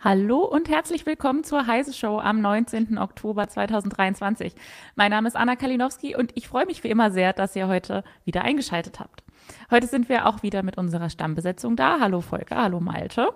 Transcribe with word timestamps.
Hallo 0.00 0.38
und 0.38 0.70
herzlich 0.70 1.04
willkommen 1.04 1.44
zur 1.44 1.66
Heise 1.66 1.92
Show 1.92 2.18
am 2.18 2.40
19. 2.40 2.96
Oktober 2.96 3.46
2023. 3.46 4.54
Mein 4.94 5.10
Name 5.10 5.28
ist 5.28 5.36
Anna 5.36 5.54
Kalinowski 5.54 6.16
und 6.16 6.30
ich 6.34 6.48
freue 6.48 6.64
mich 6.64 6.82
wie 6.82 6.88
immer 6.88 7.10
sehr, 7.10 7.34
dass 7.34 7.54
ihr 7.54 7.68
heute 7.68 8.04
wieder 8.24 8.40
eingeschaltet 8.40 9.00
habt. 9.00 9.22
Heute 9.70 9.86
sind 9.86 10.08
wir 10.08 10.26
auch 10.26 10.42
wieder 10.42 10.62
mit 10.62 10.78
unserer 10.78 11.10
Stammbesetzung 11.10 11.76
da. 11.76 11.98
Hallo 12.00 12.20
Volker, 12.20 12.56
hallo 12.56 12.80
Malte. 12.80 13.28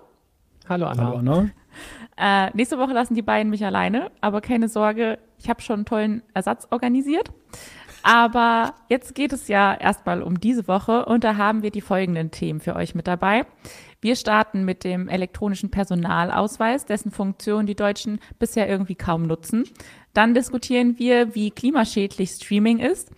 Hallo 0.69 0.87
Anna. 0.87 1.05
Hallo 1.05 1.17
Anna. 1.17 1.49
Äh, 2.17 2.55
nächste 2.55 2.77
Woche 2.77 2.93
lassen 2.93 3.15
die 3.15 3.21
beiden 3.21 3.49
mich 3.49 3.65
alleine, 3.65 4.11
aber 4.21 4.41
keine 4.41 4.69
Sorge, 4.69 5.19
ich 5.37 5.49
habe 5.49 5.61
schon 5.61 5.77
einen 5.77 5.85
tollen 5.85 6.23
Ersatz 6.33 6.67
organisiert. 6.71 7.31
Aber 8.03 8.73
jetzt 8.89 9.15
geht 9.15 9.31
es 9.31 9.47
ja 9.47 9.73
erstmal 9.73 10.21
um 10.21 10.39
diese 10.39 10.67
Woche 10.67 11.05
und 11.05 11.23
da 11.23 11.37
haben 11.37 11.63
wir 11.63 11.71
die 11.71 11.81
folgenden 11.81 12.31
Themen 12.31 12.59
für 12.59 12.75
euch 12.75 12.95
mit 12.95 13.07
dabei. 13.07 13.45
Wir 14.01 14.17
starten 14.17 14.65
mit 14.65 14.83
dem 14.83 15.07
elektronischen 15.07 15.71
Personalausweis, 15.71 16.85
dessen 16.85 17.11
Funktion 17.11 17.65
die 17.65 17.75
Deutschen 17.75 18.19
bisher 18.39 18.67
irgendwie 18.67 18.95
kaum 18.95 19.25
nutzen. 19.25 19.63
Dann 20.13 20.33
diskutieren 20.33 20.99
wir, 20.99 21.33
wie 21.33 21.51
klimaschädlich 21.51 22.31
Streaming 22.31 22.79
ist. 22.79 23.11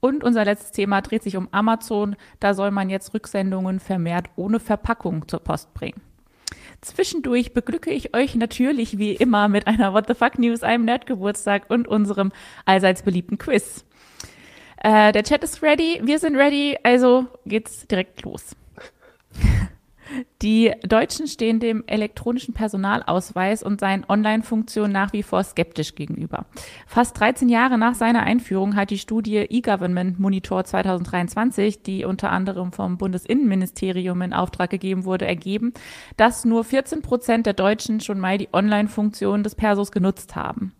Und 0.00 0.22
unser 0.22 0.44
letztes 0.44 0.72
Thema 0.72 1.00
dreht 1.00 1.22
sich 1.22 1.36
um 1.36 1.48
Amazon. 1.50 2.16
Da 2.40 2.54
soll 2.54 2.70
man 2.70 2.90
jetzt 2.90 3.12
Rücksendungen 3.14 3.80
vermehrt 3.80 4.26
ohne 4.36 4.60
Verpackung 4.60 5.26
zur 5.26 5.40
Post 5.40 5.74
bringen. 5.74 6.00
Zwischendurch 6.80 7.52
beglücke 7.52 7.90
ich 7.90 8.14
euch 8.14 8.36
natürlich 8.36 8.98
wie 8.98 9.12
immer 9.12 9.48
mit 9.48 9.66
einer 9.66 9.92
What 9.92 10.06
the 10.06 10.14
Fuck 10.14 10.38
News, 10.38 10.62
einem 10.62 10.84
Nerdgeburtstag 10.84 11.64
und 11.68 11.88
unserem 11.88 12.30
allseits 12.64 13.02
beliebten 13.02 13.38
Quiz. 13.38 13.84
Äh, 14.76 15.10
der 15.10 15.24
Chat 15.24 15.42
ist 15.42 15.62
ready, 15.62 16.00
wir 16.04 16.20
sind 16.20 16.36
ready, 16.36 16.78
also 16.84 17.26
geht's 17.44 17.86
direkt 17.88 18.22
los. 18.22 18.54
Die 20.42 20.72
Deutschen 20.86 21.26
stehen 21.26 21.60
dem 21.60 21.84
elektronischen 21.86 22.54
Personalausweis 22.54 23.62
und 23.62 23.80
seinen 23.80 24.04
Online-Funktionen 24.08 24.92
nach 24.92 25.12
wie 25.12 25.22
vor 25.22 25.42
skeptisch 25.44 25.94
gegenüber. 25.94 26.46
Fast 26.86 27.18
13 27.18 27.48
Jahre 27.48 27.78
nach 27.78 27.94
seiner 27.94 28.22
Einführung 28.22 28.76
hat 28.76 28.90
die 28.90 28.98
Studie 28.98 29.36
E-Government 29.36 30.18
Monitor 30.18 30.64
2023, 30.64 31.82
die 31.82 32.04
unter 32.04 32.30
anderem 32.30 32.72
vom 32.72 32.98
Bundesinnenministerium 32.98 34.22
in 34.22 34.32
Auftrag 34.32 34.70
gegeben 34.70 35.04
wurde, 35.04 35.26
ergeben, 35.26 35.72
dass 36.16 36.44
nur 36.44 36.64
14 36.64 37.02
Prozent 37.02 37.46
der 37.46 37.54
Deutschen 37.54 38.00
schon 38.00 38.20
mal 38.20 38.38
die 38.38 38.48
Online-Funktion 38.52 39.42
des 39.42 39.54
Persos 39.54 39.92
genutzt 39.92 40.36
haben. 40.36 40.72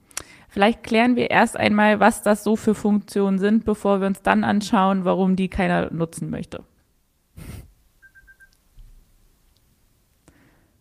Vielleicht 0.49 0.83
klären 0.83 1.17
wir 1.17 1.31
erst 1.31 1.57
einmal, 1.57 2.01
was 2.01 2.23
das 2.23 2.43
so 2.43 2.57
für 2.57 2.75
Funktionen 2.75 3.39
sind, 3.39 3.65
bevor 3.65 4.01
wir 4.01 4.07
uns 4.07 4.23
dann 4.23 4.45
anschauen, 4.45 5.05
warum 5.05 5.37
die 5.37 5.49
keiner 5.49 5.93
nutzen 5.93 6.31
möchte. 6.31 6.65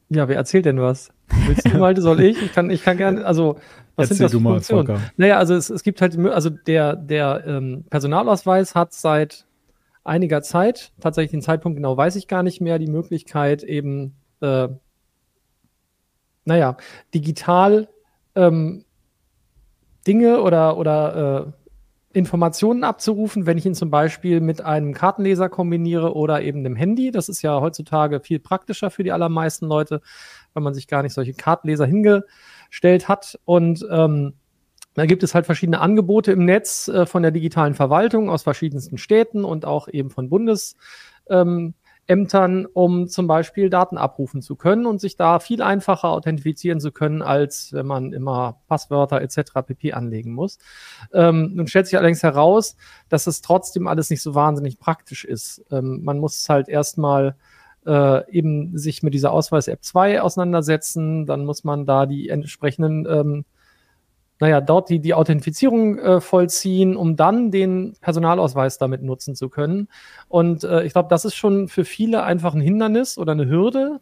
Ja, 0.09 0.28
wer 0.28 0.38
erzählt 0.38 0.66
denn 0.66 0.79
was? 0.79 1.09
Willst 1.45 1.66
du, 1.66 1.78
Malte, 1.78 2.01
soll 2.01 2.22
ich? 2.22 2.41
Ich 2.41 2.53
kann, 2.53 2.69
ich 2.69 2.84
kann 2.84 2.97
gerne, 2.97 3.25
also, 3.25 3.56
was 3.95 4.09
Erzähl 4.09 4.18
sind 4.18 4.23
das 4.25 4.31
für 4.31 4.40
mal, 4.40 4.50
Funktionen? 4.51 4.88
Volker. 4.88 5.01
Naja, 5.18 5.38
also 5.38 5.56
es, 5.56 5.69
es 5.69 5.84
gibt 5.84 6.01
halt, 6.01 6.18
also 6.18 6.50
der, 6.50 6.95
der 6.95 7.44
ähm, 7.45 7.84
Personalausweis 7.90 8.75
hat 8.75 8.94
seit 8.94 9.46
einiger 10.03 10.41
Zeit, 10.41 10.94
tatsächlich 11.01 11.31
den 11.31 11.41
Zeitpunkt 11.41 11.75
genau 11.75 11.97
weiß 11.97 12.16
ich 12.16 12.28
gar 12.28 12.44
nicht 12.44 12.62
mehr, 12.62 12.79
die 12.79 12.88
Möglichkeit 12.88 13.63
eben, 13.63 14.16
äh, 14.41 14.69
naja, 16.46 16.78
digital 17.13 17.90
ähm, 18.35 18.85
Dinge 20.07 20.41
oder, 20.41 20.78
oder 20.78 21.47
äh, 21.47 21.66
Informationen 22.17 22.83
abzurufen, 22.83 23.45
wenn 23.45 23.57
ich 23.57 23.66
ihn 23.66 23.75
zum 23.75 23.91
Beispiel 23.91 24.41
mit 24.41 24.61
einem 24.61 24.94
Kartenleser 24.94 25.50
kombiniere 25.50 26.16
oder 26.16 26.41
eben 26.41 26.63
dem 26.63 26.75
Handy. 26.75 27.11
Das 27.11 27.29
ist 27.29 27.44
ja 27.44 27.61
heutzutage 27.61 28.19
viel 28.19 28.39
praktischer 28.39 28.89
für 28.89 29.03
die 29.03 29.11
allermeisten 29.11 29.67
Leute, 29.67 30.01
weil 30.53 30.63
man 30.63 30.73
sich 30.73 30.88
gar 30.88 31.03
nicht 31.03 31.13
solche 31.13 31.33
Kartenleser 31.33 31.85
hingestellt 31.85 33.07
hat. 33.07 33.39
Und 33.45 33.85
ähm, 33.91 34.33
da 34.95 35.05
gibt 35.05 35.22
es 35.22 35.35
halt 35.35 35.45
verschiedene 35.45 35.79
Angebote 35.79 36.31
im 36.31 36.44
Netz 36.44 36.88
äh, 36.88 37.05
von 37.05 37.22
der 37.22 37.31
digitalen 37.31 37.75
Verwaltung 37.75 38.31
aus 38.31 38.41
verschiedensten 38.41 38.97
Städten 38.97 39.45
und 39.45 39.63
auch 39.66 39.88
eben 39.88 40.09
von 40.09 40.28
Bundesämtern, 40.28 40.78
ähm, 41.29 41.73
um 42.73 43.07
zum 43.07 43.28
Beispiel 43.28 43.69
Daten 43.69 43.97
abrufen 43.97 44.41
zu 44.41 44.56
können 44.56 44.85
und 44.85 45.01
sich 45.01 45.18
da 45.18 45.40
viel 45.40 45.62
einfacher 45.62 46.09
authentifizieren 46.09 46.79
zu 46.79 46.91
können, 46.91 47.22
als 47.22 47.73
wenn 47.73 47.85
man 47.85 48.13
immer 48.13 48.62
Passwörter 48.68 49.22
etc. 49.22 49.51
pp. 49.66 49.94
anlegen 49.94 50.34
muss. 50.34 50.57
Ähm, 51.13 51.51
nun 51.53 51.67
stellt 51.67 51.88
sich 51.88 51.97
allerdings 51.97 52.23
heraus, 52.23 52.78
dass 53.09 53.28
es 53.28 53.41
trotzdem 53.41 53.88
alles 53.88 54.09
nicht 54.09 54.22
so 54.22 54.35
wahnsinnig 54.35 54.79
praktisch 54.79 55.25
ist. 55.25 55.66
Ähm, 55.69 56.03
man 56.03 56.19
muss 56.19 56.47
halt 56.47 56.69
erstmal 56.69 57.35
äh, 57.85 58.31
eben 58.31 58.78
sich 58.78 59.03
mit 59.03 59.13
dieser 59.13 59.31
Ausweis-App 59.31 59.84
2 59.84 60.22
auseinandersetzen, 60.22 61.25
dann 61.25 61.46
muss 61.46 61.63
man 61.63 61.85
da 61.85 62.06
die 62.06 62.29
entsprechenden 62.29 63.06
ähm, 63.06 63.46
naja, 64.40 64.62
dort 64.62 64.90
die, 64.90 65.00
die 65.00 65.14
Authentifizierung 65.14 65.98
äh, 65.98 66.22
vollziehen, 66.22 66.96
um 66.96 67.16
dann 67.16 67.52
den 67.52 67.96
Personalausweis 68.02 68.78
damit 68.78 69.02
nutzen 69.02 69.36
zu 69.36 69.50
können. 69.50 69.88
Und 70.28 70.64
äh, 70.64 70.84
ich 70.84 70.94
glaube, 70.94 71.09
das 71.09 71.25
ist 71.25 71.36
schon 71.36 71.68
für 71.68 71.86
viele 71.86 72.24
einfach 72.24 72.53
ein 72.53 72.62
Hindernis 72.62 73.18
oder 73.18 73.31
eine 73.31 73.47
Hürde. 73.47 74.00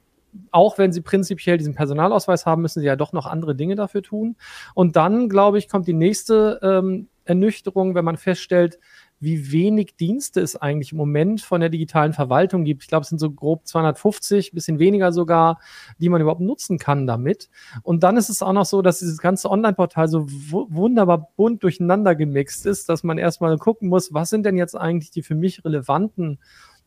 Auch 0.51 0.77
wenn 0.77 0.91
sie 0.91 1.01
prinzipiell 1.01 1.57
diesen 1.57 1.75
Personalausweis 1.75 2.45
haben, 2.45 2.61
müssen 2.61 2.81
sie 2.81 2.87
ja 2.87 2.97
doch 2.97 3.13
noch 3.13 3.25
andere 3.25 3.55
Dinge 3.55 3.75
dafür 3.75 4.01
tun. 4.01 4.35
Und 4.73 4.97
dann, 4.97 5.29
glaube 5.29 5.57
ich, 5.57 5.69
kommt 5.69 5.87
die 5.87 5.93
nächste 5.93 6.59
ähm, 6.61 7.07
Ernüchterung, 7.23 7.95
wenn 7.95 8.05
man 8.05 8.17
feststellt, 8.17 8.79
wie 9.25 9.51
wenig 9.51 9.97
Dienste 9.97 10.39
es 10.39 10.55
eigentlich 10.55 10.93
im 10.93 10.97
Moment 10.97 11.41
von 11.41 11.59
der 11.59 11.69
digitalen 11.69 12.13
Verwaltung 12.13 12.63
gibt. 12.63 12.83
Ich 12.83 12.87
glaube, 12.87 13.01
es 13.01 13.09
sind 13.09 13.19
so 13.19 13.31
grob 13.31 13.67
250, 13.67 14.51
bisschen 14.53 14.79
weniger 14.79 15.11
sogar, 15.11 15.59
die 15.97 16.07
man 16.07 16.21
überhaupt 16.21 16.41
nutzen 16.41 16.77
kann 16.77 17.07
damit. 17.07 17.49
Und 17.83 18.03
dann 18.03 18.15
ist 18.15 18.29
es 18.29 18.41
auch 18.41 18.53
noch 18.53 18.65
so, 18.65 18.81
dass 18.81 18.99
dieses 18.99 19.17
ganze 19.17 19.49
Online-Portal 19.49 20.07
so 20.07 20.25
wu- 20.29 20.67
wunderbar 20.69 21.31
bunt 21.35 21.63
durcheinander 21.63 22.15
gemixt 22.15 22.65
ist, 22.65 22.87
dass 22.87 23.03
man 23.03 23.17
erstmal 23.17 23.57
gucken 23.57 23.89
muss, 23.89 24.13
was 24.13 24.29
sind 24.29 24.45
denn 24.45 24.55
jetzt 24.55 24.75
eigentlich 24.75 25.11
die 25.11 25.23
für 25.23 25.35
mich 25.35 25.65
relevanten 25.65 26.39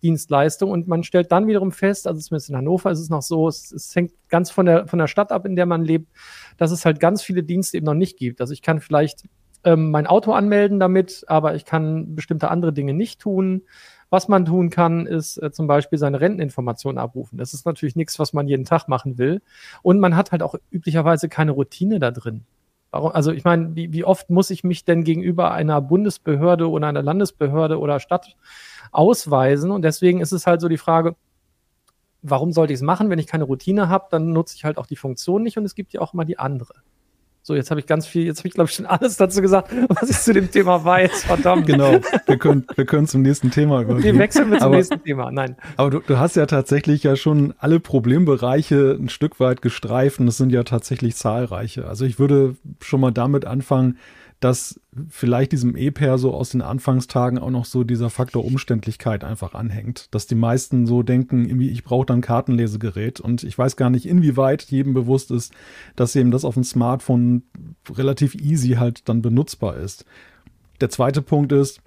Dienstleistungen 0.03 0.73
und 0.73 0.87
man 0.87 1.03
stellt 1.03 1.33
dann 1.33 1.49
wiederum 1.49 1.73
fest, 1.73 2.07
also 2.07 2.21
zumindest 2.21 2.51
in 2.51 2.57
Hannover 2.57 2.91
ist 2.93 3.01
es 3.01 3.11
noch 3.11 3.23
so, 3.23 3.49
es, 3.49 3.73
es 3.73 3.95
hängt 3.97 4.13
ganz 4.29 4.51
von 4.51 4.65
der, 4.67 4.87
von 4.87 4.99
der 5.01 5.09
Stadt 5.09 5.33
ab, 5.33 5.45
in 5.45 5.57
der 5.57 5.67
man 5.67 5.85
lebt, 5.85 6.09
dass 6.57 6.71
es 6.71 6.85
halt 6.85 7.01
ganz 7.01 7.23
viele 7.23 7.43
Dienste 7.43 7.77
eben 7.77 7.87
noch 7.87 7.95
nicht 7.95 8.17
gibt. 8.17 8.41
Also 8.41 8.53
ich 8.53 8.63
kann 8.63 8.81
vielleicht 8.81 9.25
ähm, 9.65 9.91
mein 9.91 10.07
Auto 10.07 10.33
anmelden 10.33 10.79
damit, 10.81 11.25
aber 11.27 11.55
ich 11.55 11.65
kann 11.65 12.15
bestimmte 12.15 12.51
andere 12.51 12.73
Dinge 12.73 12.95
nicht 12.95 13.21
tun. 13.21 13.63
Was 14.11 14.29
man 14.29 14.47
tun 14.47 14.71
kann, 14.71 15.07
ist 15.07 15.37
äh, 15.43 15.51
zum 15.51 15.67
Beispiel 15.67 15.99
seine 15.99 16.21
Renteninformationen 16.21 16.99
abrufen. 16.99 17.37
Das 17.37 17.53
ist 17.53 17.67
natürlich 17.67 17.97
nichts, 17.97 18.19
was 18.19 18.33
man 18.33 18.49
jeden 18.49 18.65
Tag 18.65 18.89
machen 18.89 19.19
will. 19.19 19.43
Und 19.83 20.01
man 20.01 20.17
hat 20.17 20.33
halt 20.33 20.43
auch 20.43 20.55
üblicherweise 20.71 21.29
keine 21.29 21.53
Routine 21.53 21.99
da 21.99 22.11
drin. 22.11 22.45
Warum, 22.91 23.13
also 23.13 23.33
ich 23.33 23.45
meine, 23.45 23.77
wie, 23.77 23.93
wie 23.93 24.05
oft 24.05 24.31
muss 24.31 24.49
ich 24.49 24.65
mich 24.65 24.85
denn 24.87 25.05
gegenüber 25.05 25.53
einer 25.53 25.83
Bundesbehörde 25.83 26.71
oder 26.71 26.87
einer 26.87 27.03
Landesbehörde 27.03 27.79
oder 27.79 28.01
Stadt 28.01 28.37
ausweisen? 28.93 29.71
Und 29.71 29.83
deswegen 29.83 30.21
ist 30.21 30.33
es 30.33 30.47
halt 30.47 30.63
so 30.63 30.69
die 30.69 30.79
Frage, 30.79 31.15
warum 32.23 32.53
sollte 32.53 32.73
ich 32.73 32.79
es 32.79 32.83
machen? 32.83 33.11
Wenn 33.11 33.19
ich 33.19 33.27
keine 33.27 33.45
Routine 33.45 33.91
habe, 33.91 34.07
dann 34.11 34.31
nutze 34.31 34.57
ich 34.57 34.65
halt 34.65 34.79
auch 34.79 34.87
die 34.87 34.97
Funktion 34.97 35.43
nicht 35.43 35.59
und 35.59 35.67
es 35.67 35.75
gibt 35.75 35.93
ja 35.93 36.01
auch 36.01 36.15
immer 36.15 36.25
die 36.25 36.39
andere. 36.39 36.75
So, 37.49 37.55
jetzt 37.55 37.71
habe 37.71 37.81
ich 37.81 37.87
ganz 37.87 38.07
viel, 38.07 38.25
jetzt 38.27 38.41
habe 38.41 38.49
ich, 38.49 38.53
glaube 38.53 38.69
ich, 38.69 38.77
schon 38.77 38.85
alles 38.85 39.17
dazu 39.17 39.41
gesagt, 39.41 39.73
was 39.89 40.11
ich 40.11 40.19
zu 40.19 40.35
dem 40.35 40.51
Thema 40.51 40.85
weiß. 40.85 41.25
Verdammt. 41.25 41.65
Genau, 41.67 41.99
wir 42.27 42.37
können, 42.37 42.67
wir 42.77 42.85
können 42.85 43.07
zum 43.07 43.23
nächsten 43.23 43.51
Thema 43.51 43.81
übergehen. 43.81 44.19
wechseln 44.19 44.51
wir 44.51 44.59
zum 44.59 44.67
Aber- 44.67 44.77
nächsten 44.77 45.03
Thema. 45.03 45.31
Nein. 45.31 45.57
Aber 45.79 45.89
du, 45.89 46.01
du 46.01 46.19
hast 46.19 46.37
ja 46.37 46.45
tatsächlich 46.45 47.05
ja 47.05 47.17
schon 47.17 47.55
alle 47.57 47.81
Problembereiche 47.81 48.99
ein 49.01 49.09
Stück 49.09 49.41
weit 49.41 49.63
gestreift 49.63 50.21
und 50.21 50.29
es 50.29 50.37
sind 50.37 50.53
ja 50.53 50.63
tatsächlich 50.63 51.17
zahlreiche. 51.17 51.87
Also 51.89 52.05
ich 52.05 52.19
würde 52.19 52.55
schon 52.83 53.01
mal 53.01 53.13
damit 53.13 53.47
anfangen, 53.47 53.97
dass 54.41 54.81
vielleicht 55.09 55.51
diesem 55.51 55.77
E-Perso 55.77 56.31
aus 56.33 56.51
den 56.51 56.63
Anfangstagen 56.63 57.39
auch 57.39 57.51
noch 57.51 57.65
so 57.65 57.83
dieser 57.83 58.09
Faktor 58.09 58.45
Umständlichkeit 58.45 59.25
einfach 59.25 59.55
anhängt. 59.55 60.15
Dass 60.15 60.29
die 60.29 60.37
meisten 60.37 60.87
so 60.87 61.03
denken, 61.03 61.47
irgendwie, 61.47 61.71
ich 61.71 61.83
brauche 61.83 62.07
dann 62.07 62.21
Kartenlesegerät 62.21 63.19
und 63.19 63.43
ich 63.43 63.59
weiß 63.59 63.77
gar 63.77 63.91
nicht, 63.91 64.07
inwieweit 64.07 64.63
jedem 64.65 64.95
bewusst 64.95 65.33
ist, 65.33 65.53
dass 65.97 66.15
eben 66.15 66.31
das 66.31 66.45
auf 66.45 66.55
dem 66.55 66.65
Smartphone 66.65 67.43
relativ 67.91 68.37
easy 68.37 68.75
halt 68.75 69.09
dann 69.09 69.23
benutzbar 69.23 69.77
ist. 69.77 70.05
Der 70.81 70.91
zweite 70.91 71.23
Punkt 71.23 71.51
ist, 71.51 71.81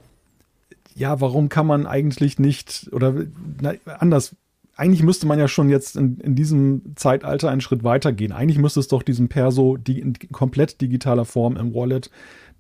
ja, 0.94 1.21
warum 1.21 1.47
kann 1.47 1.68
man 1.68 1.88
eigentlich 1.88 2.38
nicht, 2.38 2.89
oder 2.92 3.15
na, 3.62 3.75
anders, 4.00 4.36
eigentlich 4.75 5.04
müsste 5.04 5.27
man 5.27 5.39
ja 5.39 5.47
schon 5.47 5.69
jetzt 5.69 5.95
in, 5.95 6.18
in 6.19 6.36
diesem 6.36 6.95
Zeitalter 6.95 7.50
einen 7.50 7.62
Schritt 7.62 7.83
weitergehen. 7.83 8.31
Eigentlich 8.31 8.57
müsste 8.57 8.80
es 8.80 8.88
doch 8.88 9.04
diesen 9.04 9.30
Perso 9.30 9.77
die 9.77 10.00
in 10.00 10.13
komplett 10.31 10.81
digitaler 10.81 11.25
Form 11.25 11.56
im 11.56 11.74
Wallet 11.74 12.09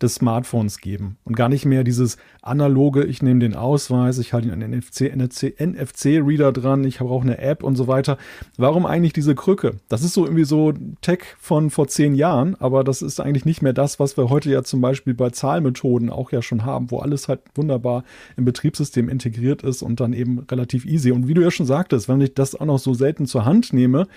des 0.01 0.15
Smartphones 0.15 0.79
geben 0.79 1.17
und 1.23 1.35
gar 1.35 1.49
nicht 1.49 1.65
mehr 1.65 1.83
dieses 1.83 2.17
analoge, 2.41 3.03
ich 3.03 3.21
nehme 3.21 3.39
den 3.39 3.55
Ausweis, 3.55 4.17
ich 4.17 4.33
halte 4.33 4.47
ihn 4.47 4.53
an 4.53 4.59
NFC-Reader 4.59 6.49
NFC 6.49 6.53
dran, 6.53 6.83
ich 6.83 6.97
brauche 6.99 7.23
eine 7.23 7.37
App 7.37 7.63
und 7.63 7.75
so 7.75 7.87
weiter. 7.87 8.17
Warum 8.57 8.85
eigentlich 8.85 9.13
diese 9.13 9.35
Krücke? 9.35 9.75
Das 9.89 10.03
ist 10.03 10.13
so 10.13 10.25
irgendwie 10.25 10.43
so 10.43 10.73
Tech 11.01 11.19
von 11.39 11.69
vor 11.69 11.87
zehn 11.87 12.15
Jahren, 12.15 12.55
aber 12.59 12.83
das 12.83 13.01
ist 13.01 13.19
eigentlich 13.19 13.45
nicht 13.45 13.61
mehr 13.61 13.73
das, 13.73 13.99
was 13.99 14.17
wir 14.17 14.29
heute 14.29 14.49
ja 14.49 14.63
zum 14.63 14.81
Beispiel 14.81 15.13
bei 15.13 15.29
Zahlmethoden 15.29 16.09
auch 16.09 16.31
ja 16.31 16.41
schon 16.41 16.65
haben, 16.65 16.91
wo 16.91 16.99
alles 16.99 17.27
halt 17.27 17.41
wunderbar 17.55 18.03
im 18.37 18.45
Betriebssystem 18.45 19.09
integriert 19.09 19.63
ist 19.63 19.81
und 19.81 19.99
dann 19.99 20.13
eben 20.13 20.39
relativ 20.39 20.85
easy. 20.85 21.11
Und 21.11 21.27
wie 21.27 21.33
du 21.33 21.41
ja 21.41 21.51
schon 21.51 21.65
sagtest, 21.65 22.09
wenn 22.09 22.21
ich 22.21 22.33
das 22.33 22.55
auch 22.55 22.65
noch 22.65 22.79
so 22.79 22.93
selten 22.93 23.25
zur 23.25 23.45
Hand 23.45 23.73
nehme, 23.73 24.07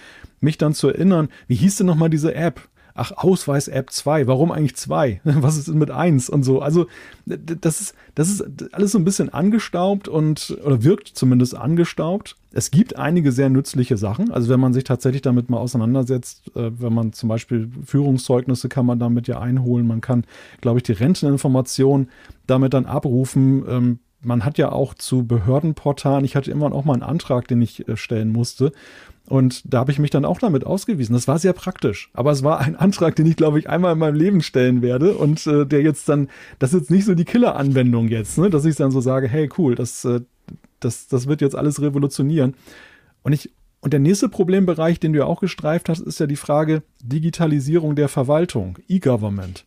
mich 0.40 0.58
dann 0.58 0.74
zu 0.74 0.88
erinnern, 0.88 1.28
wie 1.46 1.56
hieß 1.56 1.76
denn 1.76 1.86
nochmal 1.86 2.10
diese 2.10 2.34
App? 2.34 2.68
Ach, 2.94 3.12
Ausweis-App 3.12 3.90
2, 3.90 4.26
warum 4.26 4.52
eigentlich 4.52 4.76
2? 4.76 5.20
Was 5.24 5.56
ist 5.56 5.68
denn 5.68 5.78
mit 5.78 5.90
1 5.90 6.30
und 6.30 6.44
so? 6.44 6.60
Also, 6.60 6.86
das 7.26 7.80
ist, 7.80 7.94
das 8.14 8.28
ist 8.28 8.72
alles 8.72 8.92
so 8.92 8.98
ein 8.98 9.04
bisschen 9.04 9.28
angestaubt 9.28 10.08
und, 10.08 10.56
oder 10.64 10.82
wirkt 10.84 11.08
zumindest 11.08 11.56
angestaubt. 11.56 12.36
Es 12.52 12.70
gibt 12.70 12.96
einige 12.96 13.32
sehr 13.32 13.50
nützliche 13.50 13.96
Sachen. 13.96 14.30
Also, 14.30 14.48
wenn 14.48 14.60
man 14.60 14.72
sich 14.72 14.84
tatsächlich 14.84 15.22
damit 15.22 15.50
mal 15.50 15.58
auseinandersetzt, 15.58 16.52
äh, 16.56 16.70
wenn 16.78 16.94
man 16.94 17.12
zum 17.12 17.28
Beispiel 17.28 17.68
Führungszeugnisse 17.84 18.68
kann 18.68 18.86
man 18.86 18.98
damit 18.98 19.26
ja 19.26 19.40
einholen. 19.40 19.86
Man 19.86 20.00
kann, 20.00 20.24
glaube 20.60 20.78
ich, 20.78 20.84
die 20.84 20.92
Renteninformation 20.92 22.08
damit 22.46 22.74
dann 22.74 22.86
abrufen. 22.86 23.64
Ähm, 23.68 23.98
man 24.24 24.44
hat 24.44 24.56
ja 24.56 24.72
auch 24.72 24.94
zu 24.94 25.26
Behördenportalen, 25.26 26.24
ich 26.24 26.36
hatte 26.36 26.50
immer 26.50 26.72
auch 26.72 26.84
mal 26.84 26.94
einen 26.94 27.02
Antrag, 27.02 27.48
den 27.48 27.60
ich 27.60 27.86
äh, 27.88 27.96
stellen 27.96 28.32
musste. 28.32 28.72
Und 29.26 29.62
da 29.72 29.78
habe 29.78 29.90
ich 29.90 29.98
mich 29.98 30.10
dann 30.10 30.26
auch 30.26 30.38
damit 30.38 30.66
ausgewiesen. 30.66 31.14
Das 31.14 31.28
war 31.28 31.38
sehr 31.38 31.54
praktisch. 31.54 32.10
Aber 32.12 32.30
es 32.30 32.42
war 32.42 32.60
ein 32.60 32.76
Antrag, 32.76 33.16
den 33.16 33.26
ich, 33.26 33.36
glaube 33.36 33.58
ich, 33.58 33.70
einmal 33.70 33.94
in 33.94 33.98
meinem 33.98 34.16
Leben 34.16 34.42
stellen 34.42 34.82
werde. 34.82 35.14
Und 35.14 35.46
äh, 35.46 35.64
der 35.64 35.82
jetzt 35.82 36.08
dann, 36.08 36.28
das 36.58 36.74
ist 36.74 36.80
jetzt 36.80 36.90
nicht 36.90 37.06
so 37.06 37.14
die 37.14 37.24
Killer-Anwendung 37.24 38.08
jetzt, 38.08 38.36
ne? 38.36 38.50
dass 38.50 38.66
ich 38.66 38.76
dann 38.76 38.90
so 38.90 39.00
sage, 39.00 39.26
hey, 39.26 39.48
cool, 39.56 39.74
das, 39.74 40.04
äh, 40.04 40.20
das, 40.80 41.08
das 41.08 41.26
wird 41.26 41.40
jetzt 41.40 41.56
alles 41.56 41.80
revolutionieren. 41.80 42.54
Und 43.22 43.32
ich, 43.32 43.50
und 43.80 43.92
der 43.92 44.00
nächste 44.00 44.28
Problembereich, 44.28 45.00
den 45.00 45.14
du 45.14 45.20
ja 45.20 45.24
auch 45.24 45.40
gestreift 45.40 45.88
hast, 45.88 46.00
ist 46.00 46.20
ja 46.20 46.26
die 46.26 46.36
Frage 46.36 46.82
Digitalisierung 47.02 47.96
der 47.96 48.08
Verwaltung, 48.08 48.78
E-Government. 48.88 49.64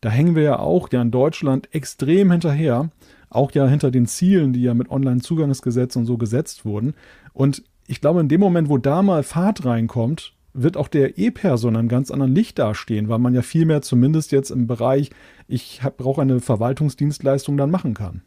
Da 0.00 0.10
hängen 0.10 0.34
wir 0.34 0.42
ja 0.42 0.58
auch 0.58 0.88
ja 0.92 1.00
in 1.00 1.10
Deutschland 1.12 1.68
extrem 1.72 2.32
hinterher, 2.32 2.90
auch 3.30 3.52
ja 3.52 3.66
hinter 3.66 3.90
den 3.90 4.06
Zielen, 4.06 4.52
die 4.52 4.62
ja 4.62 4.74
mit 4.74 4.90
Online-Zugangsgesetz 4.90 5.96
und 5.96 6.06
so 6.06 6.16
gesetzt 6.16 6.64
wurden. 6.64 6.94
Und 7.32 7.62
ich 7.86 8.00
glaube, 8.00 8.20
in 8.20 8.28
dem 8.28 8.40
Moment, 8.40 8.68
wo 8.68 8.78
da 8.78 9.02
mal 9.02 9.22
Fahrt 9.22 9.64
reinkommt, 9.64 10.32
wird 10.52 10.76
auch 10.76 10.88
der 10.88 11.18
E-Person 11.18 11.74
in 11.74 11.80
einem 11.80 11.88
ganz 11.88 12.10
anderen 12.10 12.34
Licht 12.34 12.58
dastehen, 12.58 13.08
weil 13.08 13.18
man 13.18 13.34
ja 13.34 13.42
viel 13.42 13.66
mehr 13.66 13.82
zumindest 13.82 14.32
jetzt 14.32 14.50
im 14.50 14.66
Bereich, 14.66 15.10
ich 15.48 15.80
brauche 15.96 16.22
eine 16.22 16.40
Verwaltungsdienstleistung, 16.40 17.56
dann 17.56 17.70
machen 17.70 17.94
kann. 17.94 18.22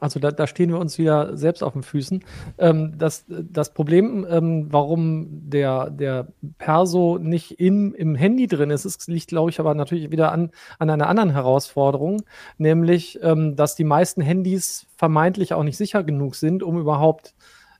Also 0.00 0.18
da, 0.18 0.30
da 0.32 0.46
stehen 0.46 0.70
wir 0.70 0.78
uns 0.78 0.98
wieder 0.98 1.36
selbst 1.36 1.62
auf 1.62 1.74
den 1.74 1.82
Füßen. 1.82 2.24
Ähm, 2.58 2.94
das, 2.98 3.24
das 3.28 3.72
Problem, 3.74 4.26
ähm, 4.28 4.66
warum 4.70 5.28
der, 5.50 5.90
der 5.90 6.28
Perso 6.58 7.18
nicht 7.18 7.52
in, 7.60 7.92
im 7.94 8.14
Handy 8.14 8.46
drin 8.46 8.70
ist, 8.70 8.84
ist 8.84 9.08
liegt, 9.08 9.28
glaube 9.28 9.50
ich, 9.50 9.60
aber 9.60 9.74
natürlich 9.74 10.10
wieder 10.10 10.32
an, 10.32 10.50
an 10.78 10.90
einer 10.90 11.08
anderen 11.08 11.30
Herausforderung, 11.30 12.22
nämlich, 12.58 13.18
ähm, 13.22 13.56
dass 13.56 13.76
die 13.76 13.84
meisten 13.84 14.22
Handys 14.22 14.86
vermeintlich 14.96 15.54
auch 15.54 15.62
nicht 15.62 15.76
sicher 15.76 16.02
genug 16.02 16.34
sind, 16.34 16.62
um 16.62 16.78
überhaupt 16.78 17.34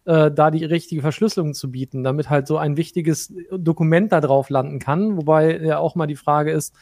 äh, 0.05 0.31
da 0.31 0.50
die 0.50 0.64
richtige 0.64 1.02
Verschlüsselung 1.02 1.55
zu 1.55 1.70
bieten, 1.70 2.02
damit 2.02 2.31
halt 2.31 2.46
so 2.46 2.56
ein 2.56 2.76
wichtiges 2.76 3.32
Dokument 3.50 4.12
da 4.12 4.20
drauf 4.20 4.50
landen 4.50 4.78
kann. 4.78 5.16
Wobei 5.16 5.58
ja 5.58 5.78
auch 5.78 5.94
mal 5.94 6.06
die 6.06 6.16
Frage 6.16 6.52
ist, 6.52 6.75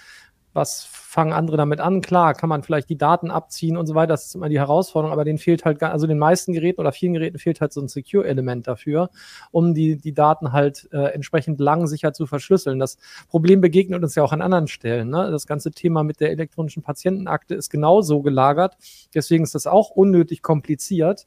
was 0.52 0.84
fangen 0.84 1.32
andere 1.32 1.56
damit 1.56 1.80
an? 1.80 2.00
Klar, 2.00 2.34
kann 2.34 2.48
man 2.48 2.62
vielleicht 2.62 2.88
die 2.88 2.98
Daten 2.98 3.30
abziehen 3.30 3.76
und 3.76 3.86
so 3.86 3.94
weiter. 3.94 4.08
Das 4.08 4.26
ist 4.26 4.34
immer 4.34 4.48
die 4.48 4.58
Herausforderung, 4.58 5.12
aber 5.12 5.24
den 5.24 5.38
fehlt 5.38 5.64
halt, 5.64 5.82
also 5.82 6.06
den 6.06 6.18
meisten 6.18 6.52
Geräten 6.52 6.80
oder 6.80 6.92
vielen 6.92 7.14
Geräten 7.14 7.38
fehlt 7.38 7.60
halt 7.60 7.72
so 7.72 7.80
ein 7.80 7.88
Secure-Element 7.88 8.66
dafür, 8.66 9.10
um 9.50 9.74
die, 9.74 9.96
die 9.96 10.14
Daten 10.14 10.52
halt 10.52 10.88
äh, 10.92 11.12
entsprechend 11.12 11.60
lang 11.60 11.86
sicher 11.86 12.12
zu 12.12 12.26
verschlüsseln. 12.26 12.78
Das 12.78 12.98
Problem 13.28 13.60
begegnet 13.60 14.02
uns 14.02 14.14
ja 14.14 14.22
auch 14.22 14.32
an 14.32 14.42
anderen 14.42 14.68
Stellen. 14.68 15.10
Ne? 15.10 15.30
Das 15.30 15.46
ganze 15.46 15.70
Thema 15.70 16.02
mit 16.02 16.20
der 16.20 16.30
elektronischen 16.30 16.82
Patientenakte 16.82 17.54
ist 17.54 17.70
genauso 17.70 18.22
gelagert. 18.22 18.76
Deswegen 19.14 19.44
ist 19.44 19.54
das 19.54 19.66
auch 19.66 19.90
unnötig 19.90 20.42
kompliziert. 20.42 21.26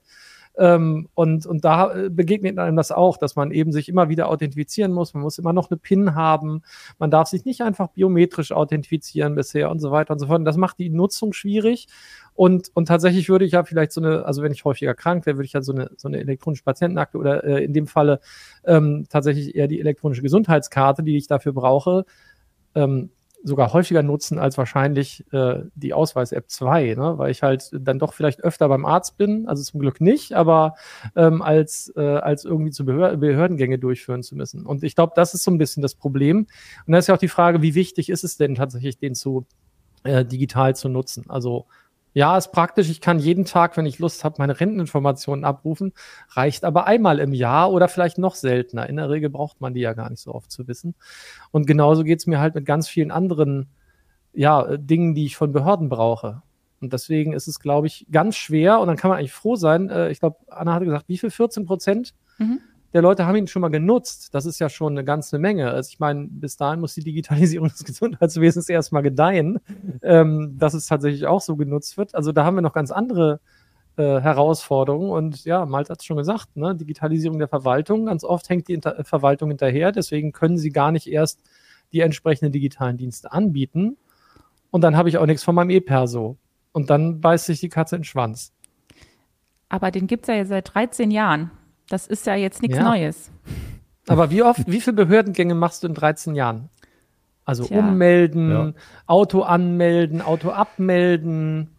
Ähm, 0.57 1.07
und, 1.13 1.45
und 1.45 1.63
da 1.63 1.93
äh, 1.93 2.09
begegnet 2.09 2.59
einem 2.59 2.75
das 2.75 2.91
auch, 2.91 3.17
dass 3.17 3.35
man 3.35 3.51
eben 3.51 3.71
sich 3.71 3.87
immer 3.87 4.09
wieder 4.09 4.27
authentifizieren 4.27 4.91
muss. 4.91 5.13
Man 5.13 5.23
muss 5.23 5.37
immer 5.37 5.53
noch 5.53 5.71
eine 5.71 5.77
PIN 5.77 6.15
haben. 6.15 6.61
Man 6.99 7.09
darf 7.09 7.29
sich 7.29 7.45
nicht 7.45 7.61
einfach 7.61 7.89
biometrisch 7.89 8.51
authentifizieren 8.51 9.35
bisher 9.35 9.71
und 9.71 9.79
so 9.79 9.91
weiter 9.91 10.13
und 10.13 10.19
so 10.19 10.27
fort. 10.27 10.45
Das 10.45 10.57
macht 10.57 10.79
die 10.79 10.89
Nutzung 10.89 11.33
schwierig. 11.33 11.87
Und, 12.33 12.69
und 12.73 12.87
tatsächlich 12.87 13.29
würde 13.29 13.45
ich 13.45 13.53
ja 13.53 13.63
vielleicht 13.63 13.91
so 13.91 14.01
eine, 14.01 14.25
also 14.25 14.41
wenn 14.41 14.51
ich 14.51 14.65
häufiger 14.65 14.93
krank 14.93 15.25
wäre, 15.25 15.37
würde 15.37 15.45
ich 15.45 15.53
ja 15.53 15.61
so 15.61 15.73
eine, 15.73 15.91
so 15.95 16.07
eine 16.07 16.19
elektronische 16.19 16.63
Patientenakte 16.63 17.17
oder 17.17 17.43
äh, 17.43 17.63
in 17.63 17.73
dem 17.73 17.87
Falle 17.87 18.19
ähm, 18.65 19.05
tatsächlich 19.09 19.55
eher 19.55 19.67
die 19.67 19.79
elektronische 19.79 20.21
Gesundheitskarte, 20.21 21.03
die 21.03 21.17
ich 21.17 21.27
dafür 21.27 21.53
brauche, 21.53 22.05
ähm, 22.75 23.09
sogar 23.43 23.73
häufiger 23.73 24.03
nutzen 24.03 24.39
als 24.39 24.57
wahrscheinlich 24.57 25.25
äh, 25.31 25.63
die 25.75 25.93
Ausweis-App 25.93 26.49
2, 26.49 26.95
ne? 26.95 27.17
weil 27.17 27.31
ich 27.31 27.43
halt 27.43 27.71
dann 27.73 27.99
doch 27.99 28.13
vielleicht 28.13 28.43
öfter 28.43 28.67
beim 28.69 28.85
Arzt 28.85 29.17
bin, 29.17 29.47
also 29.47 29.63
zum 29.63 29.79
Glück 29.79 30.01
nicht, 30.01 30.33
aber 30.33 30.75
ähm, 31.15 31.41
als, 31.41 31.91
äh, 31.95 32.01
als 32.01 32.45
irgendwie 32.45 32.71
zu 32.71 32.85
Behör 32.85 33.17
Behördengänge 33.17 33.79
durchführen 33.79 34.23
zu 34.23 34.35
müssen. 34.35 34.65
Und 34.65 34.83
ich 34.83 34.95
glaube, 34.95 35.13
das 35.15 35.33
ist 35.33 35.43
so 35.43 35.51
ein 35.51 35.57
bisschen 35.57 35.81
das 35.81 35.95
Problem. 35.95 36.47
Und 36.85 36.91
da 36.91 36.97
ist 36.97 37.07
ja 37.07 37.15
auch 37.15 37.19
die 37.19 37.27
Frage, 37.27 37.61
wie 37.61 37.75
wichtig 37.75 38.09
ist 38.09 38.23
es 38.23 38.37
denn 38.37 38.55
tatsächlich, 38.55 38.97
den 38.97 39.15
zu 39.15 39.45
äh, 40.03 40.25
digital 40.25 40.75
zu 40.75 40.89
nutzen? 40.89 41.25
Also 41.29 41.65
ja, 42.13 42.37
ist 42.37 42.51
praktisch. 42.51 42.89
Ich 42.89 42.99
kann 42.99 43.19
jeden 43.19 43.45
Tag, 43.45 43.77
wenn 43.77 43.85
ich 43.85 43.99
Lust 43.99 44.23
habe, 44.23 44.35
meine 44.39 44.59
Renteninformationen 44.59 45.45
abrufen. 45.45 45.93
Reicht 46.29 46.65
aber 46.65 46.85
einmal 46.85 47.19
im 47.19 47.33
Jahr 47.33 47.71
oder 47.71 47.87
vielleicht 47.87 48.17
noch 48.17 48.35
seltener. 48.35 48.89
In 48.89 48.97
der 48.97 49.09
Regel 49.09 49.29
braucht 49.29 49.61
man 49.61 49.73
die 49.73 49.81
ja 49.81 49.93
gar 49.93 50.09
nicht 50.09 50.21
so 50.21 50.33
oft 50.33 50.51
zu 50.51 50.67
wissen. 50.67 50.95
Und 51.51 51.67
genauso 51.67 52.03
geht's 52.03 52.27
mir 52.27 52.39
halt 52.39 52.55
mit 52.55 52.65
ganz 52.65 52.89
vielen 52.89 53.11
anderen 53.11 53.67
ja, 54.33 54.77
Dingen, 54.77 55.15
die 55.15 55.25
ich 55.25 55.37
von 55.37 55.53
Behörden 55.53 55.89
brauche. 55.89 56.41
Und 56.81 56.93
deswegen 56.93 57.33
ist 57.33 57.47
es, 57.47 57.59
glaube 57.59 57.87
ich, 57.87 58.07
ganz 58.11 58.35
schwer. 58.35 58.79
Und 58.79 58.87
dann 58.87 58.97
kann 58.97 59.09
man 59.09 59.19
eigentlich 59.19 59.33
froh 59.33 59.55
sein. 59.55 59.89
Äh, 59.89 60.09
ich 60.09 60.19
glaube, 60.19 60.37
Anna 60.47 60.73
hatte 60.73 60.85
gesagt, 60.85 61.07
wie 61.07 61.17
viel? 61.17 61.29
14 61.29 61.65
Prozent? 61.65 62.13
Mhm 62.39 62.59
der 62.93 63.01
Leute 63.01 63.25
haben 63.25 63.35
ihn 63.35 63.47
schon 63.47 63.61
mal 63.61 63.69
genutzt. 63.69 64.33
Das 64.33 64.45
ist 64.45 64.59
ja 64.59 64.69
schon 64.69 64.93
eine 64.93 65.05
ganze 65.05 65.39
Menge. 65.39 65.71
Also 65.71 65.89
ich 65.89 65.99
meine, 65.99 66.27
bis 66.29 66.57
dahin 66.57 66.81
muss 66.81 66.93
die 66.93 67.03
Digitalisierung 67.03 67.67
des 67.69 67.83
Gesundheitswesens 67.83 68.69
erstmal 68.69 69.03
gedeihen, 69.03 69.59
ähm, 70.03 70.55
dass 70.57 70.73
es 70.73 70.87
tatsächlich 70.87 71.25
auch 71.25 71.41
so 71.41 71.55
genutzt 71.55 71.97
wird. 71.97 72.15
Also 72.15 72.31
da 72.31 72.43
haben 72.43 72.55
wir 72.55 72.61
noch 72.61 72.73
ganz 72.73 72.91
andere 72.91 73.39
äh, 73.97 74.19
Herausforderungen. 74.19 75.09
Und 75.09 75.45
ja, 75.45 75.65
Malte 75.65 75.91
hat 75.91 75.99
es 75.99 76.05
schon 76.05 76.17
gesagt, 76.17 76.55
ne? 76.55 76.75
Digitalisierung 76.75 77.39
der 77.39 77.47
Verwaltung. 77.47 78.07
Ganz 78.07 78.23
oft 78.23 78.49
hängt 78.49 78.67
die 78.67 78.73
Inter 78.73 79.03
Verwaltung 79.03 79.49
hinterher. 79.49 79.91
Deswegen 79.91 80.31
können 80.31 80.57
sie 80.57 80.71
gar 80.71 80.91
nicht 80.91 81.07
erst 81.07 81.41
die 81.93 82.01
entsprechenden 82.01 82.51
digitalen 82.51 82.97
Dienste 82.97 83.31
anbieten. 83.31 83.97
Und 84.69 84.81
dann 84.81 84.95
habe 84.95 85.09
ich 85.09 85.17
auch 85.17 85.25
nichts 85.25 85.43
von 85.43 85.55
meinem 85.55 85.69
E-Perso. 85.69 86.37
Und 86.71 86.89
dann 86.89 87.19
beißt 87.19 87.45
sich 87.45 87.59
die 87.59 87.69
Katze 87.69 87.97
in 87.97 88.01
den 88.01 88.05
Schwanz. 88.05 88.53
Aber 89.67 89.91
den 89.91 90.07
gibt 90.07 90.27
es 90.27 90.35
ja 90.35 90.45
seit 90.45 90.73
13 90.73 91.11
Jahren. 91.11 91.51
Das 91.91 92.07
ist 92.07 92.25
ja 92.25 92.35
jetzt 92.35 92.61
nichts 92.61 92.77
ja. 92.77 92.83
Neues. 92.83 93.31
Aber 94.07 94.31
wie 94.31 94.43
oft, 94.43 94.61
wie 94.65 94.79
viele 94.79 94.95
Behördengänge 94.95 95.55
machst 95.55 95.83
du 95.83 95.87
in 95.87 95.93
13 95.93 96.35
Jahren? 96.35 96.69
Also 97.43 97.65
Tja. 97.65 97.79
ummelden, 97.79 98.51
ja. 98.51 98.73
Auto 99.07 99.41
anmelden, 99.41 100.21
Auto 100.21 100.51
abmelden. 100.51 101.69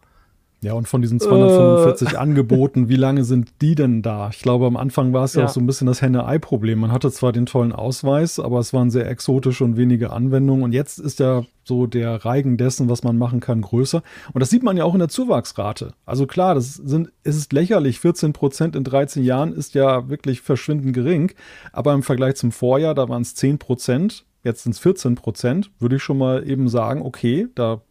Ja, 0.63 0.73
und 0.73 0.87
von 0.87 1.01
diesen 1.01 1.19
245 1.19 2.13
äh. 2.13 2.15
Angeboten, 2.15 2.87
wie 2.87 2.95
lange 2.95 3.25
sind 3.25 3.49
die 3.61 3.75
denn 3.75 4.01
da? 4.01 4.29
Ich 4.29 4.39
glaube, 4.39 4.65
am 4.65 4.77
Anfang 4.77 5.11
war 5.11 5.25
es 5.25 5.33
ja, 5.33 5.41
ja 5.41 5.47
auch 5.47 5.51
so 5.51 5.59
ein 5.59 5.65
bisschen 5.65 5.87
das 5.87 6.01
Henne-Ei-Problem. 6.01 6.79
Man 6.79 6.91
hatte 6.91 7.11
zwar 7.11 7.33
den 7.33 7.45
tollen 7.45 7.73
Ausweis, 7.73 8.39
aber 8.39 8.59
es 8.59 8.73
waren 8.73 8.89
sehr 8.89 9.09
exotische 9.09 9.65
und 9.65 9.75
wenige 9.75 10.11
Anwendungen. 10.11 10.63
Und 10.63 10.71
jetzt 10.71 10.99
ist 10.99 11.19
ja 11.19 11.43
so 11.65 11.85
der 11.85 12.23
Reigen 12.23 12.57
dessen, 12.57 12.89
was 12.89 13.03
man 13.03 13.17
machen 13.17 13.41
kann, 13.41 13.61
größer. 13.61 14.01
Und 14.33 14.39
das 14.39 14.49
sieht 14.49 14.63
man 14.63 14.77
ja 14.77 14.85
auch 14.85 14.93
in 14.93 14.99
der 14.99 15.09
Zuwachsrate. 15.09 15.93
Also 16.05 16.27
klar, 16.27 16.55
das 16.55 16.75
sind, 16.75 17.11
es 17.23 17.35
ist 17.35 17.51
lächerlich. 17.51 17.99
14 17.99 18.31
Prozent 18.31 18.75
in 18.75 18.85
13 18.85 19.23
Jahren 19.23 19.51
ist 19.51 19.75
ja 19.75 20.07
wirklich 20.09 20.41
verschwindend 20.41 20.93
gering. 20.93 21.33
Aber 21.73 21.93
im 21.93 22.03
Vergleich 22.03 22.35
zum 22.35 22.53
Vorjahr, 22.53 22.95
da 22.95 23.09
waren 23.09 23.21
es 23.21 23.35
10 23.35 23.59
Prozent 23.59 24.25
jetzt 24.43 24.63
sind 24.63 24.73
es 24.73 24.79
14 24.79 25.15
Prozent, 25.15 25.71
würde 25.79 25.95
ich 25.95 26.03
schon 26.03 26.17
mal 26.17 26.47
eben 26.47 26.67
sagen, 26.67 27.01
okay, 27.01 27.47
da, 27.55 27.81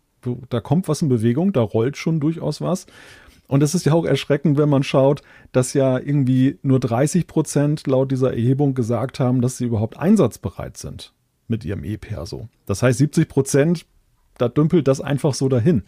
da 0.50 0.60
kommt 0.60 0.88
was 0.88 1.02
in 1.02 1.08
Bewegung, 1.08 1.52
da 1.52 1.60
rollt 1.60 1.96
schon 1.96 2.20
durchaus 2.20 2.60
was. 2.60 2.86
Und 3.48 3.62
es 3.62 3.74
ist 3.74 3.84
ja 3.84 3.92
auch 3.92 4.06
erschreckend, 4.06 4.56
wenn 4.56 4.68
man 4.68 4.82
schaut, 4.82 5.22
dass 5.52 5.74
ja 5.74 5.98
irgendwie 5.98 6.58
nur 6.62 6.80
30 6.80 7.26
Prozent 7.26 7.86
laut 7.86 8.10
dieser 8.10 8.30
Erhebung 8.30 8.74
gesagt 8.74 9.20
haben, 9.20 9.42
dass 9.42 9.58
sie 9.58 9.66
überhaupt 9.66 9.98
einsatzbereit 9.98 10.76
sind 10.76 11.12
mit 11.48 11.64
ihrem 11.64 11.84
E-Perso. 11.84 12.48
Das 12.66 12.82
heißt, 12.82 12.98
70 12.98 13.28
Prozent, 13.28 13.86
da 14.38 14.48
dümpelt 14.48 14.88
das 14.88 15.00
einfach 15.00 15.34
so 15.34 15.48
dahin. 15.48 15.82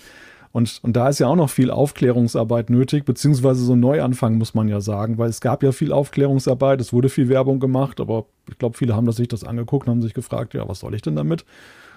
Und, 0.52 0.78
und 0.82 0.94
da 0.94 1.08
ist 1.08 1.18
ja 1.18 1.26
auch 1.26 1.34
noch 1.34 1.50
viel 1.50 1.70
Aufklärungsarbeit 1.70 2.70
nötig, 2.70 3.04
beziehungsweise 3.04 3.64
so 3.64 3.72
ein 3.72 3.80
Neuanfang, 3.80 4.38
muss 4.38 4.54
man 4.54 4.68
ja 4.68 4.80
sagen, 4.80 5.18
weil 5.18 5.28
es 5.28 5.40
gab 5.40 5.64
ja 5.64 5.72
viel 5.72 5.92
Aufklärungsarbeit, 5.92 6.80
es 6.80 6.92
wurde 6.92 7.08
viel 7.08 7.28
Werbung 7.28 7.58
gemacht, 7.58 7.98
aber 7.98 8.26
ich 8.48 8.58
glaube, 8.58 8.76
viele 8.76 8.94
haben 8.94 9.10
sich 9.10 9.26
das 9.26 9.42
angeguckt 9.42 9.88
und 9.88 9.94
haben 9.94 10.02
sich 10.02 10.14
gefragt, 10.14 10.54
ja, 10.54 10.68
was 10.68 10.78
soll 10.78 10.94
ich 10.94 11.02
denn 11.02 11.16
damit? 11.16 11.44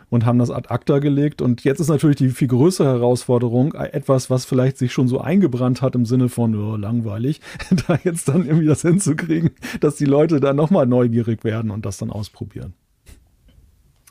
Und 0.10 0.26
haben 0.26 0.40
das 0.40 0.52
ad 0.52 0.70
acta 0.70 1.00
gelegt. 1.00 1.42
Und 1.42 1.66
jetzt 1.66 1.82
ist 1.82 1.90
natürlich 1.90 2.16
die 2.16 2.30
viel 2.30 2.48
größere 2.48 2.88
Herausforderung, 2.88 3.74
etwas, 3.74 4.30
was 4.30 4.46
vielleicht 4.46 4.78
sich 4.78 4.94
schon 4.94 5.10
so 5.10 5.20
eingebrannt 5.20 5.82
hat 5.82 5.96
im 5.96 6.06
Sinne 6.06 6.30
von, 6.30 6.56
oh, 6.56 6.78
langweilig, 6.78 7.42
da 7.88 8.00
jetzt 8.04 8.30
dann 8.30 8.46
irgendwie 8.46 8.68
das 8.68 8.84
hinzukriegen, 8.84 9.52
dass 9.82 9.96
die 9.96 10.06
Leute 10.06 10.40
da 10.40 10.54
nochmal 10.54 10.86
neugierig 10.86 11.44
werden 11.44 11.72
und 11.72 11.86
das 11.86 11.98
dann 11.98 12.10
ausprobieren. 12.10 12.74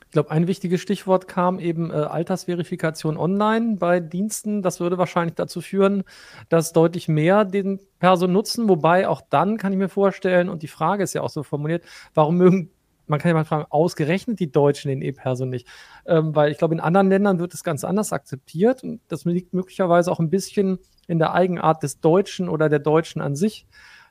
Ich 0.07 0.13
glaube, 0.13 0.31
ein 0.31 0.47
wichtiges 0.47 0.79
Stichwort 0.79 1.27
kam 1.27 1.59
eben 1.59 1.91
äh, 1.91 1.95
Altersverifikation 1.95 3.17
online 3.17 3.75
bei 3.75 3.99
Diensten. 3.99 4.61
Das 4.61 4.79
würde 4.79 4.97
wahrscheinlich 4.97 5.35
dazu 5.35 5.59
führen, 5.59 6.03
dass 6.47 6.71
deutlich 6.71 7.09
mehr 7.09 7.43
den 7.43 7.81
Perso 7.99 8.25
nutzen. 8.25 8.69
Wobei 8.69 9.09
auch 9.09 9.21
dann 9.29 9.57
kann 9.57 9.73
ich 9.73 9.77
mir 9.77 9.89
vorstellen, 9.89 10.47
und 10.47 10.63
die 10.63 10.69
Frage 10.69 11.03
ist 11.03 11.13
ja 11.13 11.23
auch 11.23 11.29
so 11.29 11.43
formuliert, 11.43 11.83
warum 12.13 12.37
mögen 12.37 12.71
man 13.07 13.19
kann 13.19 13.29
ja 13.29 13.35
mal 13.35 13.45
fragen, 13.45 13.65
ausgerechnet 13.69 14.39
die 14.39 14.51
Deutschen 14.51 14.89
den 14.89 15.01
E-Perso 15.01 15.45
nicht. 15.45 15.67
Ähm, 16.05 16.35
weil 16.35 16.51
ich 16.51 16.57
glaube, 16.57 16.73
in 16.73 16.79
anderen 16.79 17.09
Ländern 17.09 17.39
wird 17.39 17.53
es 17.53 17.63
ganz 17.63 17.83
anders 17.83 18.13
akzeptiert. 18.13 18.83
Und 18.83 19.01
das 19.07 19.25
liegt 19.25 19.53
möglicherweise 19.53 20.11
auch 20.11 20.19
ein 20.19 20.29
bisschen 20.29 20.79
in 21.07 21.19
der 21.19 21.33
Eigenart 21.33 21.83
des 21.83 21.99
Deutschen 21.99 22.49
oder 22.49 22.69
der 22.69 22.79
Deutschen 22.79 23.21
an 23.21 23.35
sich. 23.35 23.67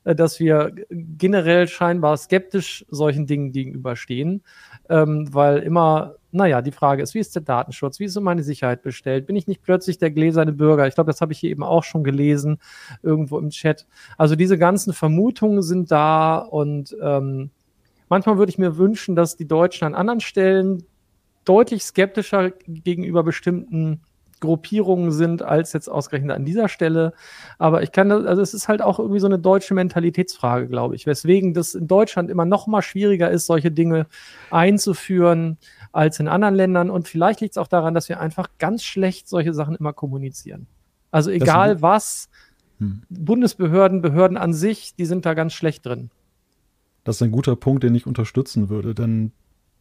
Äh, 0.07 0.15
dass 0.15 0.39
wir 0.39 0.73
generell 0.91 1.67
scheinbar 1.67 2.17
skeptisch 2.17 2.87
solchen 2.89 3.27
Dingen 3.27 3.51
gegenüberstehen, 3.51 4.43
ähm, 4.89 5.29
weil 5.35 5.59
immer, 5.59 6.15
naja, 6.31 6.63
die 6.63 6.71
Frage 6.71 7.03
ist, 7.03 7.15
wie 7.15 7.19
ist 7.19 7.35
der 7.35 7.43
Datenschutz, 7.43 7.99
wie 7.99 8.05
ist 8.05 8.13
so 8.13 8.21
meine 8.21 8.45
Sicherheit 8.45 8.83
bestellt? 8.83 9.27
Bin 9.27 9.35
ich 9.35 9.49
nicht 9.49 9.63
plötzlich 9.63 9.99
der 9.99 10.13
gläserne 10.13 10.53
Bürger? 10.53 10.87
Ich 10.87 10.95
glaube, 10.95 11.11
das 11.11 11.21
habe 11.21 11.33
ich 11.33 11.41
hier 11.41 11.51
eben 11.51 11.65
auch 11.65 11.83
schon 11.83 12.05
gelesen, 12.05 12.59
irgendwo 13.03 13.39
im 13.39 13.51
Chat. 13.51 13.87
Also 14.17 14.37
diese 14.37 14.59
ganzen 14.59 14.93
Vermutungen 14.93 15.63
sind 15.63 15.91
da 15.91 16.39
und 16.39 16.97
ähm, 17.03 17.51
manchmal 18.09 18.39
würde 18.39 18.51
ich 18.51 18.59
mir 18.59 18.77
wünschen, 18.77 19.17
dass 19.17 19.37
die 19.37 19.49
Deutschen 19.49 19.85
an 19.85 19.95
anderen 19.95 20.21
Stellen 20.21 20.85
deutlich 21.45 21.85
skeptischer 21.85 22.51
gegenüber 22.67 23.23
bestimmten 23.23 24.01
Gruppierungen 24.41 25.13
sind 25.13 25.43
als 25.43 25.73
jetzt 25.73 25.89
ausgerechnet 25.89 26.37
an 26.37 26.45
dieser 26.45 26.69
Stelle. 26.69 27.13
Aber 27.59 27.83
ich 27.83 27.93
kann, 27.93 28.11
also 28.11 28.43
es 28.43 28.53
ist 28.53 28.69
halt 28.69 28.83
auch 28.83 28.99
irgendwie 28.99 29.21
so 29.21 29.27
eine 29.27 29.39
deutsche 29.39 29.73
Mentalitätsfrage, 29.75 30.69
glaube 30.69 30.95
ich, 30.95 31.07
weswegen 31.07 31.55
das 31.55 31.75
in 31.75 31.87
Deutschland 31.87 32.31
immer 32.31 32.45
noch 32.45 32.67
mal 32.67 32.83
schwieriger 32.83 33.31
ist, 33.31 33.47
solche 33.47 33.71
Dinge 33.71 34.07
einzuführen 34.51 35.57
als 35.93 36.21
in 36.21 36.29
anderen 36.29 36.55
Ländern. 36.55 36.91
Und 36.91 37.09
vielleicht 37.09 37.41
liegt 37.41 37.53
es 37.53 37.59
auch 37.59 37.69
daran, 37.69 37.95
dass 37.95 38.09
wir 38.09 38.21
einfach 38.21 38.49
ganz 38.59 38.83
schlecht 38.83 39.29
solche 39.29 39.55
Sachen 39.55 39.75
immer 39.75 39.95
kommunizieren. 39.95 40.67
Also 41.11 41.31
egal 41.31 41.81
was, 41.81 42.29
hm. 42.79 43.03
Bundesbehörden, 43.09 44.03
Behörden 44.03 44.37
an 44.37 44.53
sich, 44.53 44.95
die 44.97 45.07
sind 45.07 45.25
da 45.25 45.33
ganz 45.33 45.55
schlecht 45.55 45.87
drin. 45.87 46.11
Das 47.07 47.17
ist 47.17 47.23
ein 47.23 47.31
guter 47.31 47.55
Punkt, 47.55 47.85
den 47.85 47.95
ich 47.95 48.05
unterstützen 48.05 48.69
würde, 48.69 48.93
denn 48.93 49.31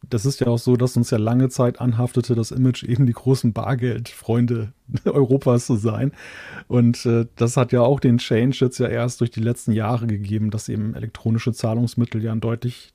das 0.08 0.24
ist 0.24 0.38
ja 0.38 0.46
auch 0.46 0.60
so, 0.60 0.76
dass 0.76 0.96
uns 0.96 1.10
ja 1.10 1.18
lange 1.18 1.48
Zeit 1.48 1.80
anhaftete, 1.80 2.36
das 2.36 2.52
Image 2.52 2.84
eben 2.84 3.04
die 3.04 3.14
großen 3.14 3.52
Bargeldfreunde 3.52 4.72
Europas 5.04 5.66
zu 5.66 5.76
sein. 5.76 6.12
Und 6.68 7.06
äh, 7.06 7.26
das 7.36 7.56
hat 7.56 7.72
ja 7.72 7.82
auch 7.82 8.00
den 8.00 8.18
Change 8.18 8.58
jetzt 8.60 8.78
ja 8.78 8.88
erst 8.88 9.20
durch 9.20 9.30
die 9.30 9.40
letzten 9.40 9.72
Jahre 9.72 10.06
gegeben, 10.06 10.50
dass 10.50 10.68
eben 10.68 10.94
elektronische 10.94 11.52
Zahlungsmittel 11.52 12.22
ja 12.22 12.32
einen 12.32 12.40
deutlich, 12.40 12.92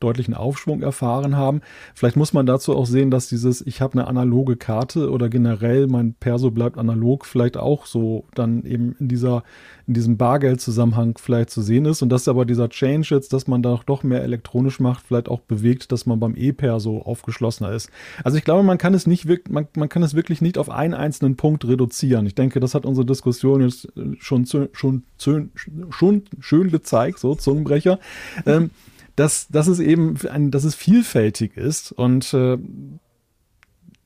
deutlichen 0.00 0.34
Aufschwung 0.34 0.82
erfahren 0.82 1.36
haben. 1.36 1.60
Vielleicht 1.94 2.16
muss 2.16 2.32
man 2.32 2.46
dazu 2.46 2.76
auch 2.76 2.86
sehen, 2.86 3.10
dass 3.10 3.28
dieses, 3.28 3.64
ich 3.66 3.80
habe 3.80 3.94
eine 3.94 4.06
analoge 4.06 4.56
Karte 4.56 5.10
oder 5.10 5.28
generell 5.28 5.86
mein 5.86 6.14
Perso 6.14 6.50
bleibt 6.50 6.78
analog, 6.78 7.26
vielleicht 7.26 7.56
auch 7.56 7.86
so 7.86 8.24
dann 8.34 8.64
eben 8.64 8.96
in 8.98 9.08
dieser, 9.08 9.44
in 9.86 9.94
diesem 9.94 10.16
Bargeldzusammenhang 10.16 11.18
vielleicht 11.18 11.50
zu 11.50 11.62
sehen 11.62 11.84
ist. 11.84 12.02
Und 12.02 12.08
dass 12.08 12.28
aber 12.28 12.44
dieser 12.44 12.68
Change 12.68 13.14
jetzt, 13.14 13.32
dass 13.32 13.46
man 13.46 13.62
da 13.62 13.80
doch 13.86 14.02
mehr 14.02 14.22
elektronisch 14.22 14.80
macht, 14.80 15.06
vielleicht 15.06 15.28
auch 15.28 15.40
bewegt, 15.40 15.92
dass 15.92 16.06
man 16.06 16.20
beim 16.20 16.34
E-Perso 16.36 17.02
aufgeschlossener 17.02 17.72
ist. 17.72 17.90
Also 18.24 18.38
ich 18.38 18.44
glaube, 18.44 18.62
man 18.62 18.78
kann 18.78 18.94
es 18.94 19.06
nicht, 19.06 19.26
man, 19.50 19.68
man 19.76 19.88
kann 19.88 20.02
es 20.02 20.14
wirklich 20.14 20.40
nicht 20.40 20.58
auf 20.58 20.70
einen 20.70 20.94
einzelnen 20.94 21.31
einen 21.32 21.36
Punkt 21.36 21.66
reduzieren. 21.66 22.26
Ich 22.26 22.34
denke, 22.34 22.60
das 22.60 22.74
hat 22.74 22.86
unsere 22.86 23.06
Diskussion 23.06 23.62
jetzt 23.62 23.86
äh, 23.96 24.16
schon, 24.18 24.46
schon, 24.46 25.02
schon 25.18 26.22
schön 26.40 26.70
gezeigt, 26.70 27.18
so 27.18 27.34
Zungenbrecher. 27.34 27.98
Ähm, 28.46 28.70
dass, 29.16 29.48
dass 29.48 29.66
es 29.66 29.78
eben 29.78 30.16
ein, 30.30 30.50
dass 30.50 30.64
es 30.64 30.74
vielfältig 30.74 31.56
ist 31.56 31.92
und 31.92 32.32
äh, 32.32 32.56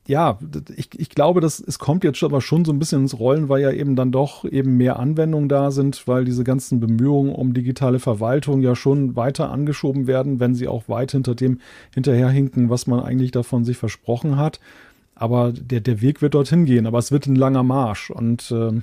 ja, 0.08 0.38
ich, 0.76 0.98
ich 0.98 1.08
glaube, 1.08 1.40
dass 1.40 1.58
es 1.58 1.78
kommt 1.78 2.04
jetzt 2.04 2.22
aber 2.22 2.40
schon 2.40 2.64
so 2.64 2.72
ein 2.72 2.78
bisschen 2.78 3.02
ins 3.02 3.18
Rollen, 3.18 3.48
weil 3.48 3.60
ja 3.60 3.72
eben 3.72 3.96
dann 3.96 4.12
doch 4.12 4.44
eben 4.44 4.76
mehr 4.76 5.00
Anwendungen 5.00 5.48
da 5.48 5.70
sind, 5.72 6.06
weil 6.06 6.24
diese 6.24 6.44
ganzen 6.44 6.78
Bemühungen 6.78 7.34
um 7.34 7.54
digitale 7.54 7.98
Verwaltung 7.98 8.60
ja 8.60 8.76
schon 8.76 9.16
weiter 9.16 9.50
angeschoben 9.50 10.06
werden, 10.06 10.38
wenn 10.38 10.54
sie 10.54 10.68
auch 10.68 10.88
weit 10.88 11.12
hinter 11.12 11.34
dem 11.34 11.60
hinterherhinken, 11.92 12.70
was 12.70 12.86
man 12.86 13.00
eigentlich 13.00 13.32
davon 13.32 13.64
sich 13.64 13.76
versprochen 13.76 14.36
hat. 14.36 14.60
Aber 15.16 15.52
der, 15.52 15.80
der 15.80 16.02
Weg 16.02 16.22
wird 16.22 16.34
dorthin 16.34 16.66
gehen, 16.66 16.86
aber 16.86 16.98
es 16.98 17.10
wird 17.10 17.26
ein 17.26 17.36
langer 17.36 17.62
Marsch. 17.62 18.10
Und 18.10 18.50
äh, 18.52 18.80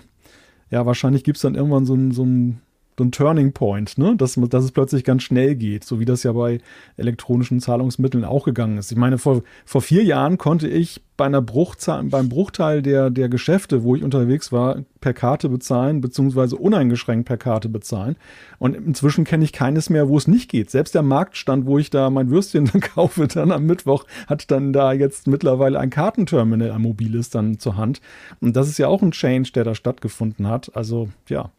ja, 0.71 0.85
wahrscheinlich 0.85 1.23
gibt 1.23 1.37
es 1.37 1.43
dann 1.43 1.55
irgendwann 1.55 1.85
so 1.85 1.93
ein, 1.93 2.11
so 2.11 2.25
ein 2.25 2.59
ein 2.99 3.11
Turning 3.11 3.53
Point, 3.53 3.97
ne? 3.97 4.15
dass, 4.15 4.35
dass 4.35 4.63
es 4.63 4.71
plötzlich 4.71 5.03
ganz 5.03 5.23
schnell 5.23 5.55
geht, 5.55 5.83
so 5.83 5.99
wie 5.99 6.05
das 6.05 6.23
ja 6.23 6.31
bei 6.31 6.59
elektronischen 6.97 7.59
Zahlungsmitteln 7.59 8.25
auch 8.25 8.45
gegangen 8.45 8.77
ist. 8.77 8.91
Ich 8.91 8.97
meine, 8.97 9.17
vor, 9.17 9.41
vor 9.65 9.81
vier 9.81 10.03
Jahren 10.03 10.37
konnte 10.37 10.67
ich 10.67 11.01
bei 11.15 11.25
einer 11.25 11.41
Bruchzahl, 11.41 12.03
beim 12.05 12.27
Bruchteil 12.27 12.81
der, 12.81 13.09
der 13.09 13.29
Geschäfte, 13.29 13.83
wo 13.83 13.95
ich 13.95 14.03
unterwegs 14.03 14.51
war, 14.51 14.83
per 14.99 15.13
Karte 15.13 15.47
bezahlen, 15.47 16.01
beziehungsweise 16.01 16.55
uneingeschränkt 16.55 17.27
per 17.27 17.37
Karte 17.37 17.69
bezahlen. 17.69 18.15
Und 18.57 18.75
inzwischen 18.75 19.23
kenne 19.23 19.43
ich 19.43 19.53
keines 19.53 19.89
mehr, 19.89 20.09
wo 20.09 20.17
es 20.17 20.27
nicht 20.27 20.49
geht. 20.49 20.71
Selbst 20.71 20.95
der 20.95 21.03
Marktstand, 21.03 21.65
wo 21.65 21.77
ich 21.77 21.89
da 21.89 22.09
mein 22.09 22.29
Würstchen 22.29 22.65
dann 22.71 22.81
kaufe, 22.81 23.27
dann 23.27 23.51
am 23.51 23.65
Mittwoch, 23.65 24.05
hat 24.27 24.49
dann 24.49 24.73
da 24.73 24.91
jetzt 24.91 25.27
mittlerweile 25.27 25.79
ein 25.79 25.91
Kartenterminal, 25.91 26.71
ein 26.71 26.81
mobiles 26.81 27.29
dann 27.29 27.59
zur 27.59 27.77
Hand. 27.77 28.01
Und 28.41 28.55
das 28.55 28.67
ist 28.67 28.79
ja 28.79 28.87
auch 28.87 29.01
ein 29.01 29.11
Change, 29.11 29.51
der 29.53 29.63
da 29.63 29.75
stattgefunden 29.75 30.47
hat. 30.47 30.75
Also, 30.75 31.09
ja, 31.29 31.51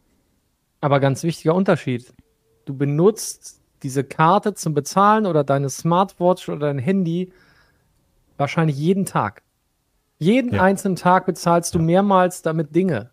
aber 0.85 0.99
ganz 0.99 1.23
wichtiger 1.23 1.55
Unterschied. 1.55 2.13
Du 2.65 2.77
benutzt 2.77 3.59
diese 3.81 4.03
Karte 4.03 4.53
zum 4.53 4.75
Bezahlen 4.75 5.25
oder 5.25 5.43
deine 5.43 5.67
Smartwatch 5.67 6.47
oder 6.47 6.67
dein 6.67 6.77
Handy 6.77 7.33
wahrscheinlich 8.37 8.77
jeden 8.77 9.07
Tag. 9.07 9.41
Jeden 10.19 10.53
ja. 10.53 10.61
einzelnen 10.61 10.95
Tag 10.95 11.25
bezahlst 11.25 11.73
du 11.73 11.79
mehrmals 11.79 12.43
damit 12.43 12.75
Dinge. 12.75 13.09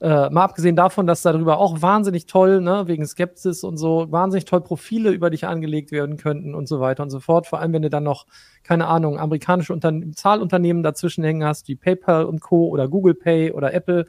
Äh, 0.00 0.30
mal 0.30 0.42
abgesehen 0.42 0.74
davon, 0.74 1.06
dass 1.06 1.20
darüber 1.20 1.58
auch 1.58 1.82
wahnsinnig 1.82 2.24
toll, 2.24 2.62
ne, 2.62 2.84
wegen 2.86 3.06
Skepsis 3.06 3.62
und 3.62 3.76
so, 3.76 4.10
wahnsinnig 4.10 4.46
toll 4.46 4.62
Profile 4.62 5.10
über 5.10 5.28
dich 5.28 5.46
angelegt 5.46 5.92
werden 5.92 6.16
könnten 6.16 6.54
und 6.54 6.66
so 6.66 6.80
weiter 6.80 7.02
und 7.02 7.10
so 7.10 7.20
fort. 7.20 7.46
Vor 7.46 7.60
allem, 7.60 7.74
wenn 7.74 7.82
du 7.82 7.90
dann 7.90 8.04
noch, 8.04 8.26
keine 8.62 8.86
Ahnung, 8.86 9.18
amerikanische 9.18 9.74
Unterne 9.74 10.12
Zahlunternehmen 10.12 10.82
dazwischen 10.82 11.24
hängen 11.24 11.44
hast, 11.44 11.68
wie 11.68 11.76
PayPal 11.76 12.24
und 12.24 12.40
Co. 12.40 12.68
oder 12.68 12.88
Google 12.88 13.14
Pay 13.14 13.52
oder 13.52 13.74
Apple. 13.74 14.06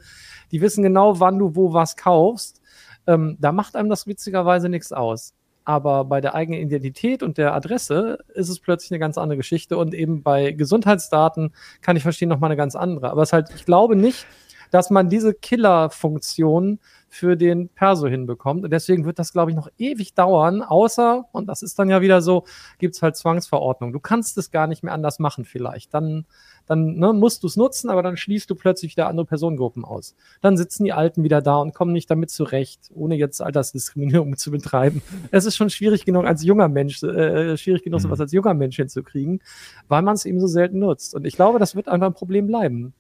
Die 0.52 0.62
wissen 0.62 0.84
genau, 0.84 1.20
wann 1.20 1.38
du 1.38 1.58
wo 1.58 1.74
was 1.74 1.98
kaufst 1.98 2.63
ähm, 3.08 3.38
da 3.40 3.52
macht 3.52 3.76
einem 3.76 3.90
das 3.90 4.08
witzigerweise 4.08 4.70
nichts 4.70 4.92
aus. 4.92 5.34
Aber 5.66 6.06
bei 6.06 6.20
der 6.20 6.36
eigenen 6.36 6.62
Identität 6.62 7.24
und 7.24 7.38
der 7.38 7.54
Adresse 7.54 8.20
ist 8.34 8.50
es 8.50 8.60
plötzlich 8.60 8.92
eine 8.92 9.00
ganz 9.00 9.18
andere 9.18 9.38
Geschichte. 9.38 9.78
Und 9.78 9.94
eben 9.94 10.22
bei 10.22 10.52
Gesundheitsdaten 10.52 11.54
kann 11.82 11.96
ich 11.96 12.04
verstehen, 12.04 12.30
nochmal 12.30 12.50
eine 12.50 12.58
ganz 12.58 12.76
andere. 12.76 13.10
Aber 13.10 13.22
es 13.22 13.32
halt, 13.32 13.50
ich 13.56 13.66
glaube 13.66 13.96
nicht, 13.96 14.26
dass 14.72 14.90
man 14.90 15.10
diese 15.10 15.34
Killer-Funktion 15.34 16.80
für 17.14 17.38
den 17.38 17.70
Perso 17.70 18.08
hinbekommt. 18.08 18.64
Und 18.64 18.72
deswegen 18.72 19.06
wird 19.06 19.20
das, 19.20 19.34
glaube 19.34 19.52
ich, 19.52 19.56
noch 19.56 19.70
ewig 19.78 20.16
dauern, 20.16 20.64
außer, 20.64 21.26
und 21.32 21.46
das 21.46 21.62
ist 21.62 21.78
dann 21.78 21.88
ja 21.88 22.02
wieder 22.02 22.24
so, 22.24 22.44
gibt 22.80 22.96
es 22.96 23.04
halt 23.04 23.16
Zwangsverordnung. 23.16 23.94
Du 23.94 24.00
kannst 24.00 24.36
es 24.40 24.50
gar 24.50 24.66
nicht 24.66 24.82
mehr 24.82 24.94
anders 24.94 25.20
machen 25.20 25.46
vielleicht. 25.46 25.94
Dann, 25.94 26.26
dann 26.66 26.96
ne, 26.96 27.14
musst 27.14 27.44
du 27.44 27.48
es 27.48 27.56
nutzen, 27.56 27.92
aber 27.92 28.02
dann 28.02 28.18
schließt 28.18 28.50
du 28.50 28.56
plötzlich 28.56 28.94
wieder 28.94 29.08
andere 29.08 29.28
Personengruppen 29.28 29.86
aus. 29.86 30.16
Dann 30.42 30.58
sitzen 30.58 30.86
die 30.86 30.94
Alten 30.94 31.24
wieder 31.24 31.44
da 31.44 31.58
und 31.58 31.76
kommen 31.76 31.94
nicht 31.94 32.10
damit 32.10 32.32
zurecht, 32.32 32.90
ohne 32.96 33.16
jetzt 33.16 33.42
Altersdiskriminierung 33.42 34.36
zu 34.36 34.50
betreiben. 34.50 35.04
Es 35.30 35.46
ist 35.46 35.56
schon 35.56 35.70
schwierig 35.70 36.06
genug 36.06 36.26
als 36.26 36.44
junger 36.44 36.68
Mensch, 36.68 37.04
äh, 37.04 37.56
schwierig 37.58 37.84
genug, 37.84 38.00
mhm. 38.00 38.04
sowas 38.04 38.22
als 38.22 38.32
junger 38.32 38.56
Mensch 38.56 38.78
hinzukriegen, 38.78 39.40
weil 39.88 40.02
man 40.02 40.16
es 40.16 40.26
eben 40.26 40.40
so 40.40 40.48
selten 40.48 40.80
nutzt. 40.80 41.14
Und 41.14 41.26
ich 41.28 41.36
glaube, 41.36 41.60
das 41.60 41.76
wird 41.76 41.88
einfach 41.90 42.08
ein 42.08 42.16
Problem 42.16 42.48
bleiben. 42.48 42.96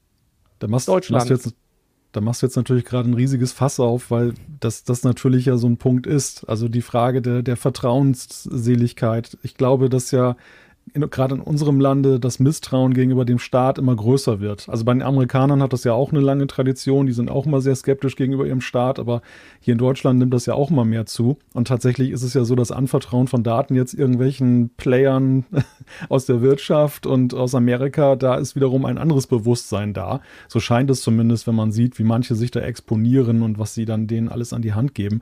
Da 0.59 0.67
machst, 0.67 0.87
Deutschland. 0.87 1.29
machst 1.29 1.45
du 1.45 1.49
jetzt 1.49 1.62
da 2.13 2.21
machst 2.21 2.41
du 2.41 2.45
jetzt 2.45 2.55
natürlich 2.55 2.85
gerade 2.85 3.09
ein 3.09 3.15
riesiges 3.15 3.51
Fass 3.51 3.79
auf, 3.79 4.11
weil 4.11 4.35
das, 4.59 4.83
das 4.83 5.03
natürlich 5.03 5.47
ja 5.47 5.57
so 5.57 5.67
ein 5.67 5.77
Punkt 5.77 6.07
ist. 6.07 6.47
Also 6.47 6.69
die 6.69 6.83
Frage 6.83 7.21
der, 7.21 7.41
der 7.41 7.57
Vertrauensseligkeit. 7.57 9.37
Ich 9.41 9.55
glaube, 9.55 9.89
dass 9.89 10.11
ja 10.11 10.37
gerade 10.93 11.35
in 11.35 11.41
unserem 11.41 11.79
Lande 11.79 12.19
das 12.19 12.39
Misstrauen 12.39 12.93
gegenüber 12.93 13.25
dem 13.25 13.39
Staat 13.39 13.77
immer 13.77 13.95
größer 13.95 14.39
wird. 14.39 14.69
Also 14.69 14.85
bei 14.85 14.93
den 14.93 15.01
Amerikanern 15.01 15.61
hat 15.61 15.73
das 15.73 15.83
ja 15.83 15.93
auch 15.93 16.11
eine 16.11 16.21
lange 16.21 16.45
Tradition, 16.47 17.07
die 17.07 17.13
sind 17.13 17.31
auch 17.31 17.45
immer 17.45 17.61
sehr 17.61 17.75
skeptisch 17.75 18.15
gegenüber 18.15 18.45
ihrem 18.45 18.61
Staat, 18.61 18.99
aber 18.99 19.21
hier 19.59 19.73
in 19.73 19.77
Deutschland 19.77 20.19
nimmt 20.19 20.33
das 20.33 20.45
ja 20.45 20.53
auch 20.53 20.69
immer 20.69 20.85
mehr 20.85 21.05
zu. 21.05 21.37
Und 21.53 21.67
tatsächlich 21.67 22.11
ist 22.11 22.23
es 22.23 22.33
ja 22.33 22.43
so, 22.43 22.55
das 22.55 22.71
Anvertrauen 22.71 23.27
von 23.27 23.43
Daten 23.43 23.75
jetzt 23.75 23.93
irgendwelchen 23.93 24.69
Playern 24.77 25.45
aus 26.09 26.25
der 26.25 26.41
Wirtschaft 26.41 27.05
und 27.05 27.33
aus 27.33 27.55
Amerika, 27.55 28.15
da 28.15 28.35
ist 28.35 28.55
wiederum 28.55 28.85
ein 28.85 28.97
anderes 28.97 29.27
Bewusstsein 29.27 29.93
da. 29.93 30.21
So 30.47 30.59
scheint 30.59 30.89
es 30.89 31.01
zumindest, 31.01 31.47
wenn 31.47 31.55
man 31.55 31.71
sieht, 31.71 31.97
wie 31.97 32.03
manche 32.03 32.35
sich 32.35 32.51
da 32.51 32.59
exponieren 32.59 33.41
und 33.41 33.57
was 33.57 33.73
sie 33.73 33.85
dann 33.85 34.07
denen 34.07 34.29
alles 34.29 34.53
an 34.53 34.61
die 34.61 34.73
Hand 34.73 34.93
geben. 34.93 35.21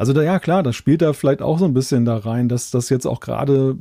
Also 0.00 0.14
da, 0.14 0.22
ja 0.22 0.38
klar, 0.38 0.62
das 0.62 0.76
spielt 0.76 1.02
da 1.02 1.12
vielleicht 1.12 1.42
auch 1.42 1.58
so 1.58 1.66
ein 1.66 1.74
bisschen 1.74 2.06
da 2.06 2.16
rein, 2.16 2.48
dass 2.48 2.70
das 2.70 2.88
jetzt 2.88 3.06
auch 3.06 3.20
gerade 3.20 3.76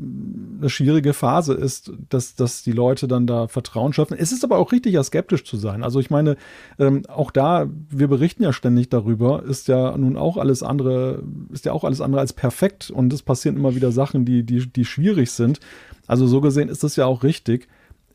eine 0.60 0.70
schwierige 0.70 1.14
Phase 1.14 1.54
ist, 1.54 1.94
dass, 2.10 2.36
dass 2.36 2.62
die 2.62 2.74
Leute 2.74 3.08
dann 3.08 3.26
da 3.26 3.48
Vertrauen 3.48 3.94
schaffen. 3.94 4.18
Es 4.20 4.34
ist 4.34 4.44
aber 4.44 4.58
auch 4.58 4.74
richtig, 4.74 4.92
ja 4.92 5.02
skeptisch 5.02 5.46
zu 5.46 5.56
sein. 5.56 5.82
Also 5.82 6.02
ich 6.02 6.10
meine, 6.10 6.36
ähm, 6.78 7.04
auch 7.08 7.32
da, 7.32 7.70
wir 7.90 8.10
berichten 8.10 8.44
ja 8.44 8.52
ständig 8.52 8.90
darüber, 8.90 9.44
ist 9.44 9.70
ja 9.70 9.98
nun 9.98 10.18
auch 10.18 10.36
alles 10.36 10.62
andere, 10.62 11.24
ist 11.54 11.64
ja 11.64 11.72
auch 11.72 11.86
alles 11.86 12.02
andere 12.02 12.20
als 12.20 12.34
perfekt 12.34 12.92
und 12.92 13.14
es 13.14 13.22
passieren 13.22 13.56
immer 13.56 13.74
wieder 13.74 13.94
Sachen, 13.94 14.26
die, 14.26 14.44
die, 14.44 14.68
die 14.68 14.84
schwierig 14.84 15.32
sind. 15.32 15.62
Also 16.06 16.28
so 16.28 16.42
gesehen 16.42 16.68
ist 16.68 16.84
das 16.84 16.98
ja 16.98 17.06
auch 17.06 17.24
richtig. 17.24 17.70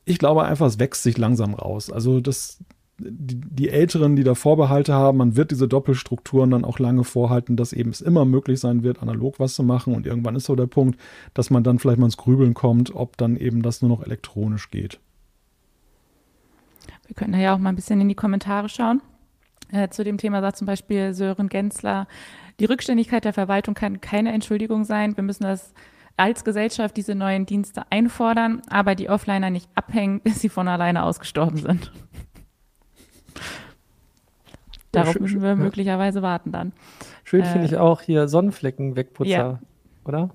Ich 0.04 0.18
glaube 0.18 0.44
einfach, 0.44 0.66
es 0.66 0.78
wächst 0.78 1.04
sich 1.04 1.16
langsam 1.16 1.54
raus. 1.54 1.90
Also 1.90 2.20
das, 2.20 2.58
die, 2.98 3.40
die 3.40 3.68
Älteren, 3.68 4.16
die 4.16 4.24
da 4.24 4.34
Vorbehalte 4.34 4.94
haben, 4.94 5.18
man 5.18 5.36
wird 5.36 5.50
diese 5.50 5.68
Doppelstrukturen 5.68 6.50
dann 6.50 6.64
auch 6.64 6.78
lange 6.78 7.04
vorhalten, 7.04 7.56
dass 7.56 7.72
eben 7.72 7.90
es 7.90 8.00
immer 8.00 8.24
möglich 8.24 8.60
sein 8.60 8.82
wird, 8.82 9.02
analog 9.02 9.40
was 9.40 9.54
zu 9.54 9.62
machen. 9.62 9.94
Und 9.94 10.06
irgendwann 10.06 10.36
ist 10.36 10.44
so 10.46 10.54
der 10.54 10.66
Punkt, 10.66 10.98
dass 11.34 11.50
man 11.50 11.64
dann 11.64 11.78
vielleicht 11.78 11.98
mal 11.98 12.06
ins 12.06 12.16
Grübeln 12.16 12.54
kommt, 12.54 12.94
ob 12.94 13.16
dann 13.16 13.36
eben 13.36 13.62
das 13.62 13.82
nur 13.82 13.88
noch 13.88 14.04
elektronisch 14.04 14.70
geht. 14.70 15.00
Wir 17.06 17.14
können 17.14 17.32
da 17.32 17.38
ja 17.38 17.54
auch 17.54 17.58
mal 17.58 17.70
ein 17.70 17.76
bisschen 17.76 18.00
in 18.00 18.08
die 18.08 18.14
Kommentare 18.14 18.68
schauen. 18.68 19.02
Äh, 19.72 19.88
zu 19.88 20.04
dem 20.04 20.18
Thema 20.18 20.40
sagt 20.40 20.56
zum 20.56 20.66
Beispiel 20.66 21.14
Sören 21.14 21.48
Gensler, 21.48 22.06
die 22.60 22.66
Rückständigkeit 22.66 23.24
der 23.24 23.32
Verwaltung 23.32 23.74
kann 23.74 24.00
keine 24.00 24.32
Entschuldigung 24.32 24.84
sein. 24.84 25.16
Wir 25.16 25.24
müssen 25.24 25.42
das 25.42 25.74
als 26.16 26.44
Gesellschaft 26.44 26.96
diese 26.96 27.14
neuen 27.14 27.46
Dienste 27.46 27.82
einfordern, 27.90 28.62
aber 28.68 28.94
die 28.94 29.08
Offliner 29.08 29.50
nicht 29.50 29.68
abhängen, 29.74 30.20
bis 30.24 30.40
sie 30.40 30.48
von 30.48 30.68
alleine 30.68 31.02
ausgestorben 31.02 31.58
sind. 31.58 31.92
Darauf 34.94 35.18
müssen 35.18 35.42
wir 35.42 35.56
möglicherweise 35.56 36.22
warten 36.22 36.52
dann. 36.52 36.72
Schön 37.24 37.42
äh, 37.42 37.44
finde 37.44 37.66
ich 37.66 37.76
auch 37.76 38.00
hier 38.00 38.28
Sonnenflecken-Wegputzer, 38.28 39.28
ja. 39.30 39.58
oder? 40.04 40.30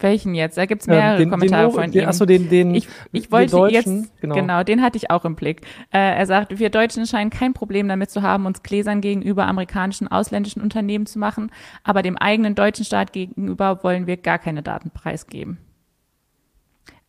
Welchen 0.00 0.34
jetzt? 0.34 0.58
Da 0.58 0.66
gibt 0.66 0.82
es 0.82 0.88
mehrere 0.88 1.18
den, 1.18 1.30
Kommentare 1.30 1.68
den, 1.68 1.72
von 1.72 1.90
den, 1.90 2.02
ihm. 2.02 2.08
Achso, 2.08 2.26
den, 2.26 2.50
den, 2.50 2.74
ich, 2.74 2.88
ich 3.12 3.32
wollte 3.32 3.52
Deutschen, 3.52 4.02
jetzt, 4.02 4.20
genau. 4.20 4.34
genau. 4.34 4.62
den 4.62 4.82
hatte 4.82 4.96
ich 4.98 5.10
auch 5.10 5.24
im 5.24 5.34
Blick. 5.34 5.62
Äh, 5.92 6.16
er 6.16 6.26
sagt, 6.26 6.58
wir 6.58 6.68
Deutschen 6.68 7.06
scheinen 7.06 7.30
kein 7.30 7.54
Problem 7.54 7.88
damit 7.88 8.10
zu 8.10 8.20
haben, 8.20 8.44
uns 8.44 8.62
Gläsern 8.62 9.00
gegenüber 9.00 9.46
amerikanischen, 9.46 10.08
ausländischen 10.08 10.60
Unternehmen 10.60 11.06
zu 11.06 11.18
machen, 11.18 11.50
aber 11.84 12.02
dem 12.02 12.18
eigenen 12.18 12.54
deutschen 12.54 12.84
Staat 12.84 13.12
gegenüber 13.12 13.82
wollen 13.82 14.06
wir 14.06 14.16
gar 14.16 14.38
keine 14.38 14.62
Daten 14.62 14.90
preisgeben. 14.90 15.58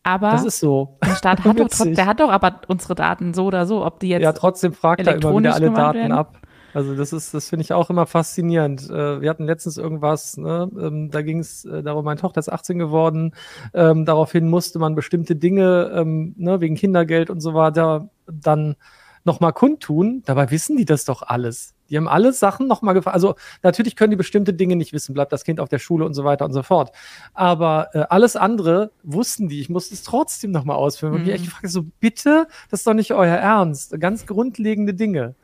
Aber 0.06 0.30
das 0.30 0.44
ist 0.44 0.60
so. 0.60 0.98
der 1.04 1.16
Staat 1.16 1.40
hat 1.44 1.58
doch, 1.58 1.68
der 1.68 2.06
hat 2.06 2.20
doch 2.20 2.30
aber 2.30 2.60
unsere 2.68 2.94
Daten 2.94 3.34
so 3.34 3.44
oder 3.46 3.66
so, 3.66 3.84
ob 3.84 3.98
die 3.98 4.08
jetzt. 4.08 4.22
Ja, 4.22 4.32
trotzdem 4.32 4.72
fragt 4.72 5.04
er 5.04 5.16
immer 5.16 5.36
wieder 5.36 5.54
alle 5.54 5.70
Daten 5.72 5.98
werden. 5.98 6.12
ab. 6.12 6.38
Also 6.72 6.94
das 6.94 7.12
ist, 7.12 7.34
das 7.34 7.48
finde 7.48 7.62
ich 7.62 7.72
auch 7.72 7.90
immer 7.90 8.06
faszinierend. 8.06 8.88
Äh, 8.88 9.20
wir 9.20 9.30
hatten 9.30 9.46
letztens 9.46 9.78
irgendwas, 9.78 10.36
ne, 10.36 10.70
ähm, 10.78 11.10
da 11.10 11.22
ging 11.22 11.40
es 11.40 11.64
äh, 11.64 11.82
darum, 11.82 12.04
meine 12.04 12.20
Tochter 12.20 12.38
ist 12.38 12.52
18 12.52 12.78
geworden. 12.78 13.32
Ähm, 13.74 14.04
daraufhin 14.04 14.48
musste 14.48 14.78
man 14.78 14.94
bestimmte 14.94 15.34
Dinge, 15.34 15.90
ähm, 15.94 16.34
ne, 16.36 16.60
wegen 16.60 16.76
Kindergeld 16.76 17.30
und 17.30 17.40
so 17.40 17.54
weiter, 17.54 18.10
dann 18.30 18.76
nochmal 19.24 19.54
kundtun. 19.54 20.22
Dabei 20.26 20.50
wissen 20.50 20.76
die 20.76 20.84
das 20.84 21.04
doch 21.04 21.22
alles. 21.22 21.75
Die 21.90 21.96
haben 21.96 22.08
alle 22.08 22.32
Sachen 22.32 22.66
nochmal 22.66 22.94
gefragt. 22.94 23.14
Also 23.14 23.34
natürlich 23.62 23.96
können 23.96 24.10
die 24.10 24.16
bestimmte 24.16 24.52
Dinge 24.52 24.76
nicht 24.76 24.92
wissen, 24.92 25.14
bleibt 25.14 25.32
das 25.32 25.44
Kind 25.44 25.60
auf 25.60 25.68
der 25.68 25.78
Schule 25.78 26.04
und 26.04 26.14
so 26.14 26.24
weiter 26.24 26.44
und 26.44 26.52
so 26.52 26.62
fort. 26.62 26.92
Aber 27.34 27.88
äh, 27.92 28.04
alles 28.08 28.36
andere 28.36 28.90
wussten 29.02 29.48
die. 29.48 29.60
Ich 29.60 29.68
musste 29.68 29.94
es 29.94 30.02
trotzdem 30.02 30.50
nochmal 30.50 30.76
ausführen. 30.76 31.12
Mhm. 31.12 31.20
Und 31.20 31.28
ich 31.28 31.48
frage 31.48 31.68
so, 31.68 31.84
bitte, 32.00 32.46
das 32.70 32.80
ist 32.80 32.86
doch 32.86 32.94
nicht 32.94 33.12
euer 33.12 33.36
Ernst. 33.36 33.98
Ganz 34.00 34.26
grundlegende 34.26 34.94
Dinge 34.94 35.34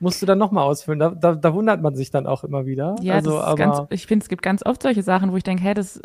musst 0.00 0.22
du 0.22 0.26
dann 0.26 0.38
nochmal 0.38 0.64
ausfüllen. 0.64 0.98
Da, 0.98 1.10
da, 1.10 1.34
da, 1.34 1.54
wundert 1.54 1.82
man 1.82 1.94
sich 1.94 2.10
dann 2.10 2.26
auch 2.26 2.44
immer 2.44 2.66
wieder. 2.66 2.96
Ja, 3.00 3.14
also, 3.14 3.42
ganz, 3.56 3.80
ich 3.90 4.06
finde, 4.06 4.22
es 4.22 4.28
gibt 4.28 4.42
ganz 4.42 4.64
oft 4.64 4.82
solche 4.82 5.02
Sachen, 5.02 5.32
wo 5.32 5.36
ich 5.36 5.42
denke, 5.42 5.62
hä, 5.64 5.74
das 5.74 6.00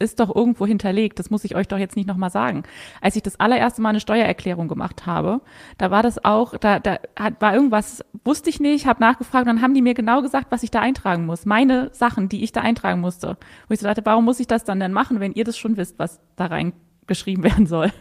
ist 0.00 0.18
doch 0.18 0.34
irgendwo 0.34 0.66
hinterlegt. 0.66 1.18
Das 1.18 1.30
muss 1.30 1.44
ich 1.44 1.54
euch 1.54 1.68
doch 1.68 1.78
jetzt 1.78 1.94
nicht 1.94 2.08
nochmal 2.08 2.30
sagen. 2.30 2.64
Als 3.00 3.16
ich 3.16 3.22
das 3.22 3.38
allererste 3.38 3.82
Mal 3.82 3.90
eine 3.90 4.00
Steuererklärung 4.00 4.66
gemacht 4.66 5.06
habe, 5.06 5.40
da 5.78 5.90
war 5.90 6.02
das 6.02 6.24
auch, 6.24 6.56
da, 6.56 6.80
da 6.80 6.98
hat, 7.18 7.40
war 7.40 7.54
irgendwas, 7.54 8.04
wusste 8.24 8.50
ich 8.50 8.60
nicht, 8.60 8.86
habe 8.86 9.00
nachgefragt 9.00 9.46
und 9.46 9.54
dann 9.54 9.62
haben 9.62 9.74
die 9.74 9.82
mir 9.82 9.94
genau 9.94 10.22
gesagt, 10.22 10.46
was 10.50 10.62
ich 10.62 10.70
da 10.70 10.80
eintragen 10.80 11.26
muss. 11.26 11.46
Meine 11.46 11.90
Sachen, 11.92 12.28
die 12.28 12.42
ich 12.42 12.52
da 12.52 12.62
eintragen 12.62 13.00
musste. 13.00 13.36
Wo 13.68 13.74
ich 13.74 13.80
so 13.80 13.86
dachte, 13.86 14.02
warum 14.04 14.24
muss 14.24 14.40
ich 14.40 14.46
das 14.46 14.64
dann 14.64 14.80
denn 14.80 14.92
machen, 14.92 15.20
wenn 15.20 15.32
ihr 15.32 15.44
das 15.44 15.58
schon 15.58 15.76
wisst, 15.76 15.98
was 15.98 16.18
da 16.36 16.46
reingeschrieben 16.46 17.44
werden 17.44 17.66
soll? 17.66 17.92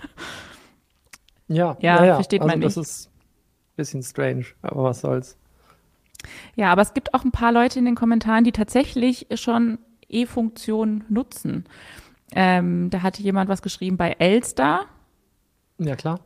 Ja, 1.47 1.77
ja, 1.81 2.05
ja 2.05 2.15
versteht 2.15 2.41
also 2.41 2.49
man 2.49 2.59
nicht. 2.59 2.77
Das 2.77 2.77
ist 2.77 3.07
ein 3.07 3.75
bisschen 3.75 4.03
strange, 4.03 4.45
aber 4.61 4.83
was 4.83 5.01
soll's. 5.01 5.37
Ja, 6.55 6.71
aber 6.71 6.81
es 6.81 6.93
gibt 6.93 7.13
auch 7.13 7.23
ein 7.23 7.31
paar 7.31 7.51
Leute 7.51 7.79
in 7.79 7.85
den 7.85 7.95
Kommentaren, 7.95 8.43
die 8.43 8.51
tatsächlich 8.51 9.27
schon 9.35 9.79
E-Funktion 10.09 11.03
nutzen. 11.09 11.65
Ähm, 12.31 12.89
da 12.89 13.01
hatte 13.01 13.21
jemand 13.21 13.49
was 13.49 13.61
geschrieben 13.61 13.97
bei 13.97 14.11
Elster. 14.19 14.85
Ja, 15.77 15.95
klar. 15.95 16.19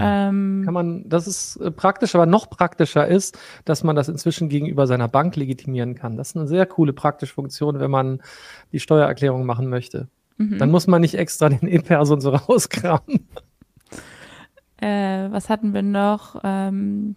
Ähm, 0.00 0.62
Kann 0.64 0.74
man, 0.74 1.08
das 1.08 1.26
ist 1.26 1.56
äh, 1.56 1.70
praktisch, 1.70 2.14
aber 2.14 2.26
noch 2.26 2.48
praktischer 2.48 3.06
ist, 3.08 3.36
dass 3.64 3.82
man 3.82 3.96
das 3.96 4.08
inzwischen 4.08 4.48
gegenüber 4.48 4.86
seiner 4.86 5.08
Bank 5.08 5.34
legitimieren 5.34 5.96
kann. 5.96 6.16
Das 6.16 6.30
ist 6.30 6.36
eine 6.36 6.46
sehr 6.46 6.66
coole 6.66 6.92
praktische 6.92 7.34
Funktion, 7.34 7.80
wenn 7.80 7.90
man 7.90 8.20
die 8.72 8.78
Steuererklärung 8.78 9.44
machen 9.44 9.68
möchte. 9.68 10.08
Mhm. 10.36 10.58
Dann 10.58 10.70
muss 10.70 10.86
man 10.86 11.00
nicht 11.00 11.14
extra 11.14 11.48
den 11.48 11.68
E-Person 11.68 12.20
so 12.20 12.30
rauskramen. 12.34 13.26
Äh, 14.76 15.30
was 15.32 15.48
hatten 15.48 15.74
wir 15.74 15.82
noch? 15.82 16.40
Ähm, 16.44 17.16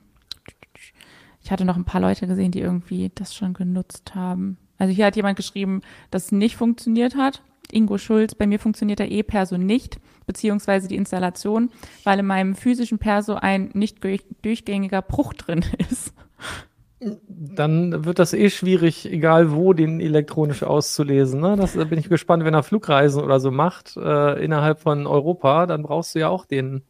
ich 1.44 1.52
hatte 1.52 1.66
noch 1.66 1.76
ein 1.76 1.86
paar 1.86 2.02
Leute 2.02 2.26
gesehen, 2.26 2.52
die 2.52 2.62
irgendwie 2.62 3.12
das 3.14 3.36
schon 3.36 3.54
genutzt 3.54 4.16
haben. 4.16 4.58
Also 4.82 4.96
hier 4.96 5.06
hat 5.06 5.16
jemand 5.16 5.36
geschrieben, 5.36 5.82
dass 6.10 6.26
es 6.26 6.32
nicht 6.32 6.56
funktioniert 6.56 7.14
hat. 7.14 7.44
Ingo 7.72 8.00
Schulz, 8.00 8.34
bei 8.34 8.48
mir 8.48 8.58
funktioniert 8.58 8.98
der 8.98 9.12
E-Perso 9.12 9.60
nicht, 9.60 10.00
beziehungsweise 10.26 10.88
die 10.88 10.96
Installation, 10.96 11.70
weil 12.04 12.18
in 12.18 12.26
meinem 12.26 12.56
physischen 12.56 12.98
Perso 12.98 13.36
ein 13.36 13.70
nicht 13.74 14.04
durchgängiger 14.42 15.04
Bruch 15.04 15.36
drin 15.36 15.64
ist. 15.92 16.16
Dann 17.00 18.06
wird 18.06 18.18
das 18.18 18.34
eh 18.34 18.50
schwierig, 18.50 19.06
egal 19.06 19.52
wo, 19.52 19.74
den 19.74 20.00
elektronisch 20.00 20.64
auszulesen. 20.64 21.42
Ne? 21.42 21.58
Das 21.58 21.74
da 21.74 21.84
bin 21.84 22.00
ich 22.00 22.10
gespannt, 22.10 22.44
wenn 22.44 22.56
er 22.56 22.64
Flugreisen 22.64 23.22
oder 23.24 23.40
so 23.40 23.52
macht, 23.52 23.96
äh, 23.98 24.44
innerhalb 24.44 24.80
von 24.80 25.06
Europa, 25.06 25.68
dann 25.68 25.84
brauchst 25.84 26.16
du 26.16 26.20
ja 26.20 26.30
auch 26.30 26.48
den, 26.48 26.82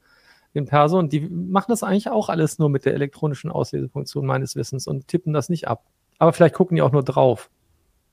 den 0.55 0.65
Perso. 0.65 0.97
Und 0.97 1.11
die 1.11 1.27
machen 1.27 1.71
das 1.71 1.83
eigentlich 1.83 2.09
auch 2.09 2.29
alles 2.29 2.57
nur 2.57 2.69
mit 2.69 2.85
der 2.85 2.93
elektronischen 2.93 3.51
Auslesefunktion 3.51 4.25
meines 4.25 4.55
Wissens 4.55 4.87
und 4.87 5.09
tippen 5.09 5.33
das 5.33 5.49
nicht 5.49 5.67
ab. 5.67 5.83
Aber 6.19 6.31
vielleicht 6.31 6.55
gucken 6.55 6.75
die 6.75 6.83
auch 6.83 6.93
nur 6.93 7.03
drauf. 7.03 7.49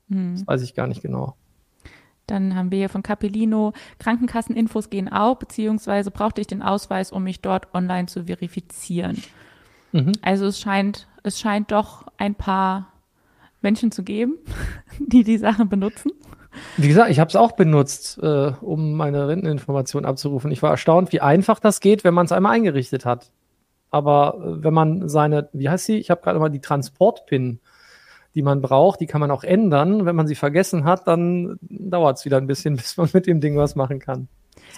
Hm. 0.09 0.37
Das 0.37 0.47
weiß 0.47 0.63
ich 0.63 0.75
gar 0.75 0.87
nicht 0.87 1.03
genau. 1.03 1.37
Dann 2.27 2.55
haben 2.55 2.71
wir 2.71 2.79
hier 2.79 2.89
von 2.91 3.03
Capellino, 3.03 3.73
Krankenkasseninfos 3.99 4.91
gehen 4.91 5.11
auch, 5.11 5.37
beziehungsweise 5.37 6.11
brauchte 6.11 6.43
ich 6.43 6.47
den 6.47 6.63
Ausweis, 6.63 7.11
um 7.11 7.25
mich 7.25 7.41
dort 7.41 7.75
online 7.75 8.07
zu 8.07 8.25
verifizieren. 8.25 9.23
Mhm. 9.93 10.13
Also 10.21 10.47
es 10.47 10.61
scheint, 10.61 11.09
es 11.23 11.41
scheint 11.41 11.73
doch 11.73 12.07
ein 12.19 12.35
paar 12.35 12.93
Menschen 13.63 13.91
zu 13.91 14.03
geben, 14.03 14.37
die 14.99 15.25
die 15.25 15.39
Sachen 15.39 15.69
benutzen. 15.69 16.13
Wie 16.77 16.89
gesagt, 16.89 17.11
ich 17.11 17.19
habe 17.19 17.29
es 17.29 17.37
auch 17.37 17.53
benutzt, 17.53 18.19
äh, 18.23 18.53
um 18.61 18.95
meine 18.95 19.29
Renteninformation 19.29 20.05
abzurufen. 20.05 20.51
Ich 20.51 20.63
war 20.63 20.71
erstaunt, 20.71 21.13
wie 21.13 21.21
einfach 21.21 21.61
das 21.61 21.81
geht, 21.81 22.05
wenn 22.05 22.15
man 22.15 22.27
es 22.27 22.33
einmal 22.33 22.53
eingerichtet 22.53 23.05
hat. 23.05 23.31
Aber 23.91 24.35
äh, 24.35 24.65
wenn 24.65 24.75
man 24.75 25.09
seine, 25.09 25.49
wie 25.53 25.69
heißt 25.69 25.87
sie? 25.87 25.99
Ich 25.99 26.11
habe 26.11 26.21
gerade 26.21 26.39
mal 26.39 26.51
die 26.51 26.61
Transport-Pin 26.61 27.61
die 28.35 28.43
man 28.43 28.61
braucht, 28.61 29.01
die 29.01 29.07
kann 29.07 29.21
man 29.21 29.31
auch 29.31 29.45
ändern. 29.45 30.07
Wenn 30.07 30.17
man 30.17 30.27
sie 30.27 30.35
vergessen 30.35 30.85
hat, 30.85 31.07
dann 31.09 31.59
dauert 31.61 32.19
es 32.19 32.25
wieder 32.25 32.37
ein 32.37 32.47
bisschen, 32.47 32.77
bis 32.77 32.97
man 32.97 33.09
mit 33.13 33.27
dem 33.27 33.41
Ding 33.41 33.57
was 33.57 33.75
machen 33.75 33.99
kann. 33.99 34.29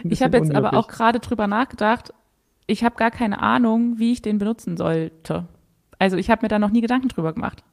Ich 0.05 0.23
habe 0.23 0.39
jetzt 0.39 0.55
aber 0.55 0.75
auch 0.75 0.89
gerade 0.89 1.21
drüber 1.21 1.47
nachgedacht, 1.47 2.13
ich 2.67 2.85
habe 2.85 2.95
gar 2.97 3.11
keine 3.11 3.43
Ahnung, 3.43 3.99
wie 3.99 4.13
ich 4.13 4.23
den 4.23 4.39
benutzen 4.39 4.77
sollte. 4.77 5.49
Also 5.99 6.17
ich 6.17 6.31
habe 6.31 6.43
mir 6.43 6.49
da 6.49 6.59
noch 6.59 6.71
nie 6.71 6.81
Gedanken 6.81 7.09
drüber 7.09 7.33
gemacht. 7.33 7.65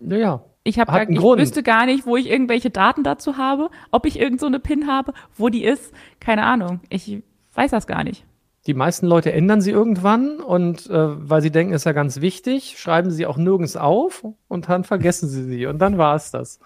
Naja. 0.00 0.42
Ich, 0.64 0.78
hab 0.78 0.88
gar, 0.88 1.08
ich 1.08 1.20
wüsste 1.20 1.62
gar 1.62 1.86
nicht, 1.86 2.06
wo 2.06 2.16
ich 2.16 2.28
irgendwelche 2.28 2.70
Daten 2.70 3.02
dazu 3.02 3.36
habe, 3.36 3.70
ob 3.90 4.06
ich 4.06 4.18
irgend 4.18 4.40
so 4.40 4.46
eine 4.46 4.58
PIN 4.58 4.86
habe, 4.86 5.12
wo 5.36 5.48
die 5.48 5.64
ist. 5.64 5.92
Keine 6.18 6.44
Ahnung. 6.44 6.80
Ich 6.88 7.22
weiß 7.54 7.70
das 7.70 7.86
gar 7.86 8.04
nicht. 8.04 8.24
Die 8.66 8.74
meisten 8.74 9.06
Leute 9.06 9.32
ändern 9.32 9.62
sie 9.62 9.70
irgendwann 9.70 10.38
und 10.40 10.88
äh, 10.90 11.30
weil 11.30 11.40
sie 11.40 11.50
denken, 11.50 11.72
ist 11.72 11.86
ja 11.86 11.92
ganz 11.92 12.20
wichtig, 12.20 12.78
schreiben 12.78 13.10
sie 13.10 13.26
auch 13.26 13.38
nirgends 13.38 13.76
auf 13.76 14.26
und 14.48 14.68
dann 14.68 14.84
vergessen 14.84 15.28
sie 15.28 15.44
sie 15.44 15.66
und 15.66 15.78
dann 15.78 15.96
war 15.96 16.14
es 16.14 16.30
das. 16.30 16.60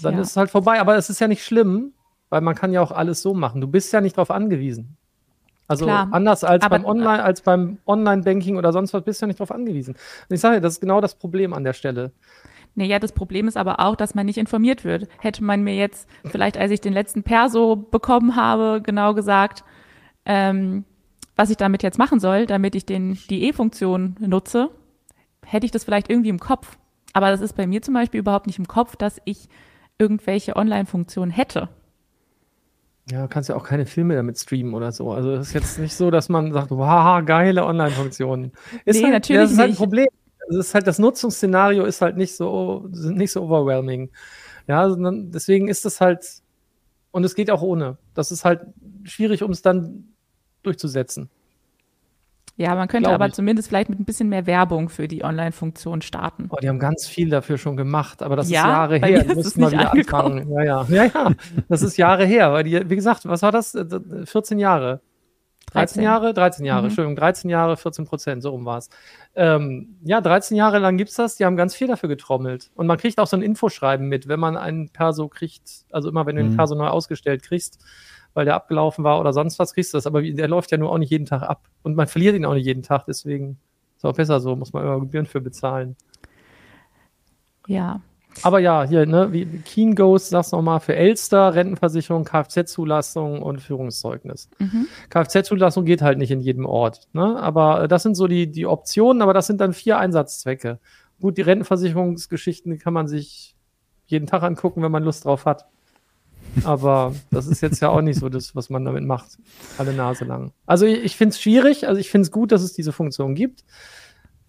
Dann 0.00 0.14
ja. 0.14 0.20
ist 0.20 0.30
es 0.30 0.36
halt 0.36 0.50
vorbei, 0.50 0.80
aber 0.80 0.96
es 0.96 1.10
ist 1.10 1.20
ja 1.20 1.28
nicht 1.28 1.44
schlimm, 1.44 1.92
weil 2.30 2.40
man 2.40 2.54
kann 2.54 2.72
ja 2.72 2.80
auch 2.80 2.92
alles 2.92 3.20
so 3.20 3.34
machen. 3.34 3.60
Du 3.60 3.66
bist 3.66 3.92
ja 3.92 4.00
nicht 4.00 4.16
darauf 4.16 4.30
angewiesen. 4.30 4.96
Also 5.68 5.84
Klar, 5.84 6.08
anders 6.12 6.44
als 6.44 6.66
beim 6.68 6.84
Online, 6.84 7.22
als 7.22 7.40
beim 7.40 7.78
Online-Banking 7.86 8.56
oder 8.56 8.72
sonst 8.72 8.94
was 8.94 9.02
bist 9.02 9.20
du 9.20 9.24
ja 9.24 9.28
nicht 9.28 9.40
darauf 9.40 9.50
angewiesen. 9.50 9.94
Und 10.28 10.34
ich 10.34 10.40
sage, 10.40 10.60
das 10.60 10.74
ist 10.74 10.80
genau 10.80 11.00
das 11.00 11.14
Problem 11.14 11.52
an 11.52 11.64
der 11.64 11.72
Stelle. 11.72 12.12
Naja, 12.76 12.98
das 12.98 13.12
Problem 13.12 13.48
ist 13.48 13.56
aber 13.56 13.80
auch, 13.80 13.96
dass 13.96 14.14
man 14.14 14.26
nicht 14.26 14.38
informiert 14.38 14.84
wird. 14.84 15.08
Hätte 15.18 15.42
man 15.42 15.62
mir 15.62 15.74
jetzt 15.74 16.08
vielleicht, 16.26 16.58
als 16.58 16.70
ich 16.70 16.80
den 16.80 16.92
letzten 16.92 17.22
Perso 17.22 17.74
bekommen 17.74 18.36
habe, 18.36 18.80
genau 18.84 19.14
gesagt, 19.14 19.64
ähm, 20.26 20.84
was 21.36 21.50
ich 21.50 21.56
damit 21.56 21.82
jetzt 21.82 21.98
machen 21.98 22.20
soll, 22.20 22.46
damit 22.46 22.74
ich 22.74 22.86
den, 22.86 23.18
die 23.30 23.44
E-Funktion 23.44 24.16
nutze, 24.20 24.70
hätte 25.44 25.66
ich 25.66 25.72
das 25.72 25.84
vielleicht 25.84 26.10
irgendwie 26.10 26.30
im 26.30 26.40
Kopf. 26.40 26.76
Aber 27.12 27.30
das 27.30 27.40
ist 27.40 27.54
bei 27.54 27.66
mir 27.66 27.82
zum 27.82 27.94
Beispiel 27.94 28.20
überhaupt 28.20 28.46
nicht 28.46 28.58
im 28.58 28.68
Kopf, 28.68 28.96
dass 28.96 29.20
ich 29.24 29.48
irgendwelche 29.98 30.56
Online-Funktionen 30.56 31.30
hätte. 31.30 31.68
Ja, 33.10 33.22
du 33.22 33.28
kannst 33.28 33.48
ja 33.48 33.54
auch 33.54 33.64
keine 33.64 33.86
Filme 33.86 34.16
damit 34.16 34.36
streamen 34.38 34.74
oder 34.74 34.90
so. 34.90 35.12
Also 35.12 35.32
es 35.32 35.48
ist 35.48 35.54
jetzt 35.54 35.78
nicht 35.78 35.94
so, 35.94 36.10
dass 36.10 36.28
man 36.28 36.52
sagt, 36.52 36.70
wow, 36.72 37.24
geile 37.24 37.64
Online-Funktionen. 37.64 38.52
Ist 38.84 38.96
Nee, 38.96 39.04
halt, 39.04 39.12
natürlich 39.12 39.42
Das 39.42 39.52
ist 39.52 39.58
halt 39.58 39.70
ein. 39.70 39.76
Problem. 39.76 40.08
Es 40.48 40.56
ist 40.56 40.74
halt, 40.74 40.86
das 40.86 40.98
Nutzungsszenario 40.98 41.84
ist 41.84 42.02
halt 42.02 42.16
nicht 42.16 42.34
so, 42.36 42.86
nicht 42.90 43.32
so 43.32 43.42
overwhelming. 43.42 44.10
Ja, 44.66 44.88
sondern 44.88 45.30
deswegen 45.30 45.68
ist 45.68 45.86
es 45.86 46.00
halt, 46.00 46.24
und 47.12 47.24
es 47.24 47.34
geht 47.34 47.50
auch 47.50 47.62
ohne. 47.62 47.98
Das 48.14 48.32
ist 48.32 48.44
halt 48.44 48.62
schwierig, 49.04 49.42
um 49.42 49.52
es 49.52 49.62
dann 49.62 50.15
durchzusetzen. 50.66 51.30
Ja, 52.58 52.74
man 52.74 52.88
könnte 52.88 53.08
Glaub 53.08 53.16
aber 53.16 53.26
ich. 53.26 53.34
zumindest 53.34 53.68
vielleicht 53.68 53.90
mit 53.90 54.00
ein 54.00 54.06
bisschen 54.06 54.30
mehr 54.30 54.46
Werbung 54.46 54.88
für 54.88 55.08
die 55.08 55.22
Online-Funktion 55.22 56.00
starten. 56.00 56.46
Oh, 56.50 56.56
die 56.56 56.68
haben 56.70 56.78
ganz 56.78 57.06
viel 57.06 57.28
dafür 57.28 57.58
schon 57.58 57.76
gemacht, 57.76 58.22
aber 58.22 58.34
das 58.34 58.48
Ja, 58.48 58.60
ist 58.62 58.66
Jahre 58.66 58.96
her. 58.98 59.24
Die 59.24 59.28
ist 59.28 59.36
müssen 59.36 59.48
es 59.48 59.56
mal 59.56 59.70
nicht 59.70 59.78
wieder 59.78 59.90
angekommen. 59.92 60.38
anfangen. 60.38 60.52
Ja, 60.54 60.62
ja, 60.64 60.86
ja, 60.88 61.04
ja. 61.04 61.32
Das 61.68 61.82
ist 61.82 61.98
Jahre 61.98 62.24
her, 62.24 62.52
weil 62.54 62.64
die, 62.64 62.88
wie 62.88 62.96
gesagt, 62.96 63.26
was 63.28 63.42
war 63.42 63.52
das? 63.52 63.74
Äh, 63.74 63.84
14 64.24 64.58
Jahre. 64.58 65.00
13 65.72 66.00
13. 66.00 66.02
Jahre? 66.04 66.32
13 66.32 66.64
Jahre, 66.64 66.82
Mhm. 66.82 66.86
Entschuldigung, 66.86 67.16
13 67.16 67.50
Jahre, 67.50 67.76
14 67.76 68.06
Prozent, 68.06 68.42
so 68.42 68.50
rum 68.50 68.64
war 68.64 68.78
es. 68.78 68.88
Ähm, 69.34 69.96
ja, 70.04 70.20
13 70.22 70.56
Jahre 70.56 70.78
lang 70.78 70.96
gibt's 70.96 71.16
das, 71.16 71.36
die 71.36 71.44
haben 71.44 71.56
ganz 71.56 71.74
viel 71.74 71.88
dafür 71.88 72.08
getrommelt. 72.08 72.70
Und 72.74 72.86
man 72.86 72.96
kriegt 72.96 73.18
auch 73.18 73.26
so 73.26 73.36
ein 73.36 73.42
Infoschreiben 73.42 74.08
mit, 74.08 74.28
wenn 74.28 74.40
man 74.40 74.56
einen 74.56 74.88
Perso 74.90 75.28
kriegt, 75.28 75.84
also 75.90 76.08
immer 76.08 76.24
wenn 76.24 76.36
du 76.36 76.42
den 76.42 76.52
Mhm. 76.52 76.56
Perso 76.56 76.74
neu 76.74 76.86
ausgestellt 76.86 77.42
kriegst, 77.42 77.84
weil 78.36 78.44
der 78.44 78.54
abgelaufen 78.54 79.02
war 79.02 79.18
oder 79.18 79.32
sonst 79.32 79.58
was, 79.58 79.72
kriegst 79.72 79.94
du 79.94 79.96
das. 79.96 80.06
Aber 80.06 80.22
der 80.22 80.48
läuft 80.48 80.70
ja 80.70 80.78
nur 80.78 80.90
auch 80.90 80.98
nicht 80.98 81.10
jeden 81.10 81.26
Tag 81.26 81.42
ab. 81.42 81.62
Und 81.82 81.96
man 81.96 82.06
verliert 82.06 82.36
ihn 82.36 82.44
auch 82.44 82.54
nicht 82.54 82.66
jeden 82.66 82.82
Tag, 82.82 83.04
deswegen 83.06 83.58
ist 83.96 84.04
auch 84.04 84.14
besser 84.14 84.40
so, 84.40 84.54
muss 84.54 84.72
man 84.72 84.84
immer 84.84 85.00
Gebühren 85.00 85.26
für 85.26 85.40
bezahlen. 85.40 85.96
Ja. 87.66 88.00
Aber 88.42 88.58
ja, 88.58 88.84
hier, 88.84 89.06
ne, 89.06 89.32
wie 89.32 89.46
Keen 89.64 89.94
Ghost, 89.94 90.28
sag's 90.28 90.52
nochmal, 90.52 90.80
für 90.80 90.94
Elster, 90.94 91.54
Rentenversicherung, 91.54 92.24
Kfz-Zulassung 92.24 93.40
und 93.40 93.62
Führungszeugnis. 93.62 94.50
Mhm. 94.58 94.86
Kfz-Zulassung 95.08 95.86
geht 95.86 96.02
halt 96.02 96.18
nicht 96.18 96.30
in 96.30 96.40
jedem 96.40 96.66
Ort, 96.66 97.08
ne? 97.14 97.40
Aber 97.40 97.84
äh, 97.84 97.88
das 97.88 98.02
sind 98.02 98.14
so 98.14 98.26
die, 98.26 98.50
die 98.50 98.66
Optionen, 98.66 99.22
aber 99.22 99.32
das 99.32 99.46
sind 99.46 99.60
dann 99.62 99.72
vier 99.72 99.98
Einsatzzwecke. 99.98 100.78
Gut, 101.20 101.38
die 101.38 101.42
Rentenversicherungsgeschichten 101.42 102.78
kann 102.78 102.92
man 102.92 103.08
sich 103.08 103.56
jeden 104.04 104.26
Tag 104.26 104.42
angucken, 104.42 104.82
wenn 104.82 104.92
man 104.92 105.02
Lust 105.02 105.24
drauf 105.24 105.46
hat. 105.46 105.64
Aber 106.64 107.14
das 107.30 107.46
ist 107.46 107.60
jetzt 107.60 107.80
ja 107.80 107.90
auch 107.90 108.00
nicht 108.00 108.18
so 108.18 108.28
das, 108.28 108.54
was 108.54 108.70
man 108.70 108.84
damit 108.84 109.04
macht, 109.04 109.38
alle 109.78 109.92
Nase 109.92 110.24
lang. 110.24 110.52
Also 110.66 110.86
ich, 110.86 111.04
ich 111.04 111.16
finde 111.16 111.34
es 111.34 111.40
schwierig, 111.40 111.86
also 111.86 112.00
ich 112.00 112.10
finde 112.10 112.26
es 112.26 112.30
gut, 112.32 112.52
dass 112.52 112.62
es 112.62 112.72
diese 112.72 112.92
Funktion 112.92 113.34
gibt. 113.34 113.64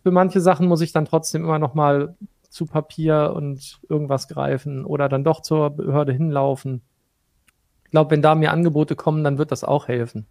Für 0.04 0.12
manche 0.12 0.42
Sachen 0.42 0.68
muss 0.68 0.82
ich 0.82 0.92
dann 0.94 1.06
trotzdem 1.06 1.44
immer 1.44 1.60
noch 1.60 1.74
mal 1.74 2.16
zu 2.50 2.66
Papier 2.66 3.34
und 3.36 3.80
irgendwas 3.90 4.28
greifen 4.28 4.86
oder 4.86 5.10
dann 5.10 5.24
doch 5.24 5.42
zur 5.42 5.70
Behörde 5.70 6.14
hinlaufen. 6.14 6.82
Ich 7.86 7.92
glaube, 7.92 8.12
wenn 8.12 8.22
da 8.22 8.36
mehr 8.36 8.52
Angebote 8.52 8.96
kommen, 8.96 9.24
dann 9.24 9.38
wird 9.38 9.52
das 9.52 9.64
auch 9.64 9.88
helfen. 9.88 10.28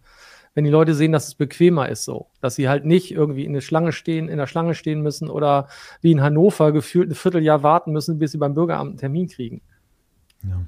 Wenn 0.53 0.63
die 0.63 0.71
Leute 0.71 0.95
sehen, 0.95 1.11
dass 1.11 1.27
es 1.27 1.35
bequemer 1.35 1.87
ist 1.89 2.03
so, 2.03 2.27
dass 2.41 2.55
sie 2.55 2.67
halt 2.67 2.85
nicht 2.85 3.11
irgendwie 3.11 3.45
in 3.45 3.53
der 3.53 3.61
Schlange 3.61 3.91
stehen, 3.91 4.27
in 4.27 4.37
der 4.37 4.47
Schlange 4.47 4.73
stehen 4.73 5.01
müssen 5.01 5.29
oder 5.29 5.67
wie 6.01 6.11
in 6.11 6.21
Hannover 6.21 6.71
gefühlt 6.71 7.09
ein 7.11 7.15
Vierteljahr 7.15 7.61
warten 7.61 7.91
müssen, 7.91 8.17
bis 8.17 8.31
sie 8.31 8.39
beim 8.39 8.55
Bürgeramt 8.55 8.89
einen 8.89 8.97
Termin 8.97 9.27
kriegen. 9.27 9.61
Ja. 10.43 10.61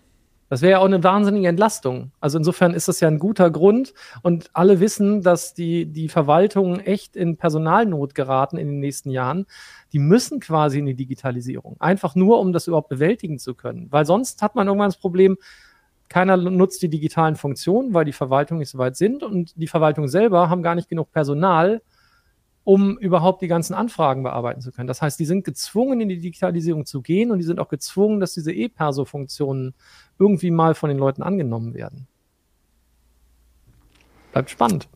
Das 0.49 0.63
wäre 0.63 0.71
ja 0.71 0.79
auch 0.79 0.85
eine 0.85 1.03
wahnsinnige 1.03 1.47
Entlastung. 1.47 2.11
Also 2.19 2.39
insofern 2.39 2.73
ist 2.73 2.87
das 2.87 2.99
ja 2.99 3.07
ein 3.07 3.19
guter 3.19 3.51
Grund 3.51 3.93
und 4.23 4.49
alle 4.53 4.79
wissen, 4.79 5.21
dass 5.21 5.53
die, 5.53 5.85
die 5.85 6.09
Verwaltungen 6.09 6.79
echt 6.79 7.15
in 7.15 7.37
Personalnot 7.37 8.15
geraten 8.15 8.57
in 8.57 8.67
den 8.67 8.79
nächsten 8.79 9.11
Jahren. 9.11 9.45
Die 9.93 9.99
müssen 9.99 10.39
quasi 10.39 10.79
in 10.79 10.87
die 10.87 10.95
Digitalisierung. 10.95 11.77
Einfach 11.79 12.15
nur, 12.15 12.39
um 12.39 12.51
das 12.51 12.67
überhaupt 12.67 12.89
bewältigen 12.89 13.37
zu 13.37 13.53
können. 13.53 13.87
Weil 13.91 14.05
sonst 14.05 14.41
hat 14.41 14.55
man 14.55 14.67
irgendwann 14.67 14.89
das 14.89 14.97
Problem, 14.97 15.37
keiner 16.09 16.37
nutzt 16.37 16.81
die 16.81 16.89
digitalen 16.89 17.35
Funktionen, 17.35 17.93
weil 17.93 18.05
die 18.05 18.11
Verwaltungen 18.11 18.59
nicht 18.59 18.71
so 18.71 18.79
weit 18.79 18.97
sind 18.97 19.21
und 19.21 19.53
die 19.55 19.67
Verwaltungen 19.67 20.09
selber 20.09 20.49
haben 20.49 20.63
gar 20.63 20.73
nicht 20.73 20.89
genug 20.89 21.11
Personal, 21.11 21.83
um 22.69 22.99
überhaupt 22.99 23.41
die 23.41 23.47
ganzen 23.47 23.73
Anfragen 23.73 24.21
bearbeiten 24.21 24.61
zu 24.61 24.71
können. 24.71 24.85
Das 24.85 25.01
heißt, 25.01 25.19
die 25.19 25.25
sind 25.25 25.43
gezwungen, 25.43 26.01
in 26.01 26.09
die 26.09 26.19
Digitalisierung 26.19 26.85
zu 26.85 27.01
gehen 27.01 27.31
und 27.31 27.39
die 27.39 27.43
sind 27.43 27.59
auch 27.59 27.67
gezwungen, 27.67 28.19
dass 28.19 28.35
diese 28.35 28.53
E-Perso-Funktionen 28.53 29.73
irgendwie 30.19 30.51
mal 30.51 30.75
von 30.75 30.89
den 30.89 30.99
Leuten 30.99 31.23
angenommen 31.23 31.73
werden. 31.73 32.07
Bleibt 34.33 34.51
spannend. 34.51 34.87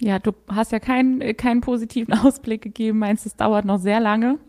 Ja, 0.00 0.18
du 0.18 0.32
hast 0.48 0.72
ja 0.72 0.80
keinen, 0.80 1.20
äh, 1.20 1.34
keinen 1.34 1.60
positiven 1.60 2.14
Ausblick 2.18 2.62
gegeben, 2.62 2.98
meinst, 2.98 3.26
es 3.26 3.36
dauert 3.36 3.64
noch 3.64 3.78
sehr 3.78 4.00
lange. 4.00 4.40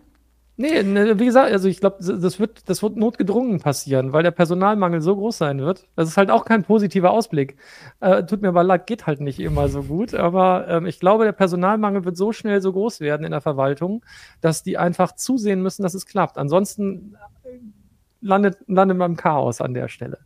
Nee, 0.58 0.84
ne, 0.84 1.20
wie 1.20 1.26
gesagt, 1.26 1.52
also 1.52 1.68
ich 1.68 1.82
glaube, 1.82 1.98
das 2.00 2.40
wird, 2.40 2.70
das 2.70 2.82
wird 2.82 2.96
notgedrungen 2.96 3.60
passieren, 3.60 4.14
weil 4.14 4.24
der 4.24 4.32
Personalmangel 4.32 5.02
so 5.02 5.14
groß 5.14 5.38
sein 5.38 5.60
wird. 5.60 5.86
Das 5.98 6.08
ist 6.08 6.16
halt 6.16 6.32
auch 6.32 6.46
kein 6.46 6.64
positiver 6.64 7.12
Ausblick. 7.12 7.58
Äh, 8.00 8.24
tut 8.24 8.42
mir 8.42 8.48
aber 8.50 8.64
leid, 8.64 8.88
geht 8.88 9.06
halt 9.06 9.20
nicht 9.20 9.42
immer 9.42 9.68
so 9.68 9.84
gut. 9.84 10.14
Aber 10.14 10.66
ähm, 10.70 10.86
ich 10.86 11.02
glaube, 11.02 11.26
der 11.26 11.34
Personalmangel 11.34 12.06
wird 12.06 12.16
so 12.16 12.32
schnell 12.32 12.62
so 12.62 12.72
groß 12.72 13.02
werden 13.02 13.26
in 13.26 13.32
der 13.32 13.42
Verwaltung, 13.42 14.06
dass 14.40 14.64
die 14.64 14.78
einfach 14.78 15.14
zusehen 15.16 15.62
müssen, 15.62 15.84
dass 15.84 15.94
es 15.94 16.06
klappt. 16.06 16.38
Ansonsten 16.38 17.18
äh, 17.44 17.50
landet, 18.22 18.58
landet 18.68 18.98
man 18.98 19.12
im 19.12 19.18
Chaos 19.18 19.60
an 19.60 19.74
der 19.74 19.90
Stelle. 19.90 20.20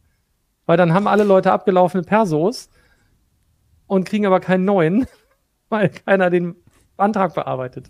Weil 0.67 0.77
dann 0.77 0.93
haben 0.93 1.07
alle 1.07 1.23
Leute 1.23 1.51
abgelaufene 1.51 2.03
Persos 2.03 2.69
und 3.87 4.03
kriegen 4.03 4.27
aber 4.27 4.39
keinen 4.39 4.65
neuen, 4.65 5.07
weil 5.69 5.89
keiner 5.89 6.29
den 6.29 6.55
Antrag 6.97 7.33
bearbeitet. 7.33 7.89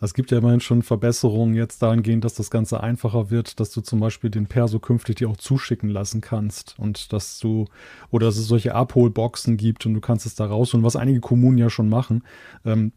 Es 0.00 0.12
gibt 0.12 0.30
ja 0.30 0.38
immerhin 0.38 0.60
schon 0.60 0.82
Verbesserungen 0.82 1.54
jetzt 1.54 1.82
dahingehend, 1.82 2.24
dass 2.24 2.34
das 2.34 2.50
Ganze 2.50 2.80
einfacher 2.80 3.30
wird, 3.30 3.60
dass 3.60 3.70
du 3.70 3.80
zum 3.80 4.00
Beispiel 4.00 4.30
den 4.30 4.46
Perso 4.46 4.78
künftig 4.78 5.16
dir 5.16 5.30
auch 5.30 5.38
zuschicken 5.38 5.88
lassen 5.88 6.20
kannst 6.20 6.74
und 6.78 7.12
dass 7.12 7.38
du, 7.38 7.66
oder 8.10 8.26
dass 8.26 8.36
es 8.36 8.46
solche 8.46 8.74
Abholboxen 8.74 9.56
gibt 9.56 9.86
und 9.86 9.94
du 9.94 10.00
kannst 10.00 10.26
es 10.26 10.34
da 10.34 10.46
rausholen, 10.46 10.84
was 10.84 10.96
einige 10.96 11.20
Kommunen 11.20 11.58
ja 11.58 11.70
schon 11.70 11.88
machen. 11.88 12.24
Ähm, 12.64 12.92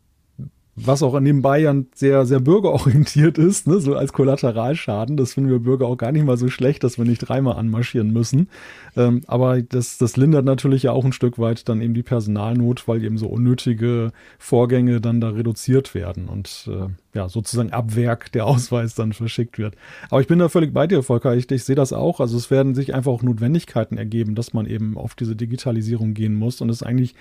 was 0.86 1.04
auch 1.04 1.20
nebenbei 1.20 1.60
ja 1.60 1.76
sehr, 1.94 2.26
sehr 2.26 2.40
bürgerorientiert 2.40 3.38
ist, 3.38 3.68
ne? 3.68 3.80
so 3.80 3.96
als 3.96 4.14
Kollateralschaden. 4.14 5.18
Das 5.18 5.34
finden 5.34 5.50
wir 5.50 5.60
Bürger 5.60 5.88
auch 5.88 5.98
gar 5.98 6.12
nicht 6.12 6.26
mal 6.26 6.38
so 6.38 6.50
schlecht, 6.50 6.84
dass 6.84 6.98
wir 6.98 7.06
nicht 7.06 7.20
dreimal 7.20 7.58
anmarschieren 7.58 8.12
müssen. 8.12 8.50
Ähm, 8.96 9.22
aber 9.28 9.62
das, 9.62 9.98
das 9.98 10.18
lindert 10.18 10.46
natürlich 10.46 10.84
ja 10.84 10.92
auch 10.92 11.06
ein 11.06 11.14
Stück 11.14 11.40
weit 11.40 11.70
dann 11.70 11.82
eben 11.82 11.94
die 11.94 12.04
Personalnot, 12.04 12.88
weil 12.88 13.04
eben 13.04 13.18
so 13.18 13.28
unnötige 13.28 14.12
Vorgänge 14.38 15.02
dann 15.02 15.22
da 15.22 15.30
reduziert 15.30 15.94
werden 15.94 16.28
und 16.28 16.70
äh, 16.72 16.88
ja, 17.14 17.28
sozusagen 17.28 17.72
ab 17.72 17.96
Werk 17.96 18.32
der 18.32 18.46
Ausweis 18.46 18.96
dann 18.96 19.14
verschickt 19.14 19.58
wird. 19.58 19.76
Aber 20.10 20.22
ich 20.22 20.28
bin 20.28 20.40
da 20.40 20.50
völlig 20.50 20.74
bei 20.74 20.88
dir, 20.88 21.04
Volker. 21.04 21.36
Ich, 21.36 21.50
ich 21.52 21.64
sehe 21.64 21.76
das 21.76 21.94
auch. 21.94 22.20
Also 22.20 22.38
es 22.38 22.52
werden 22.52 22.76
sich 22.76 22.94
einfach 22.94 23.12
auch 23.12 23.24
Notwendigkeiten 23.24 23.98
ergeben, 23.98 24.36
dass 24.36 24.54
man 24.54 24.66
eben 24.66 24.98
auf 24.98 25.16
diese 25.16 25.36
Digitalisierung 25.36 26.14
gehen 26.14 26.36
muss. 26.36 26.62
Und 26.62 26.70
es 26.70 26.84
eigentlich 26.84 27.16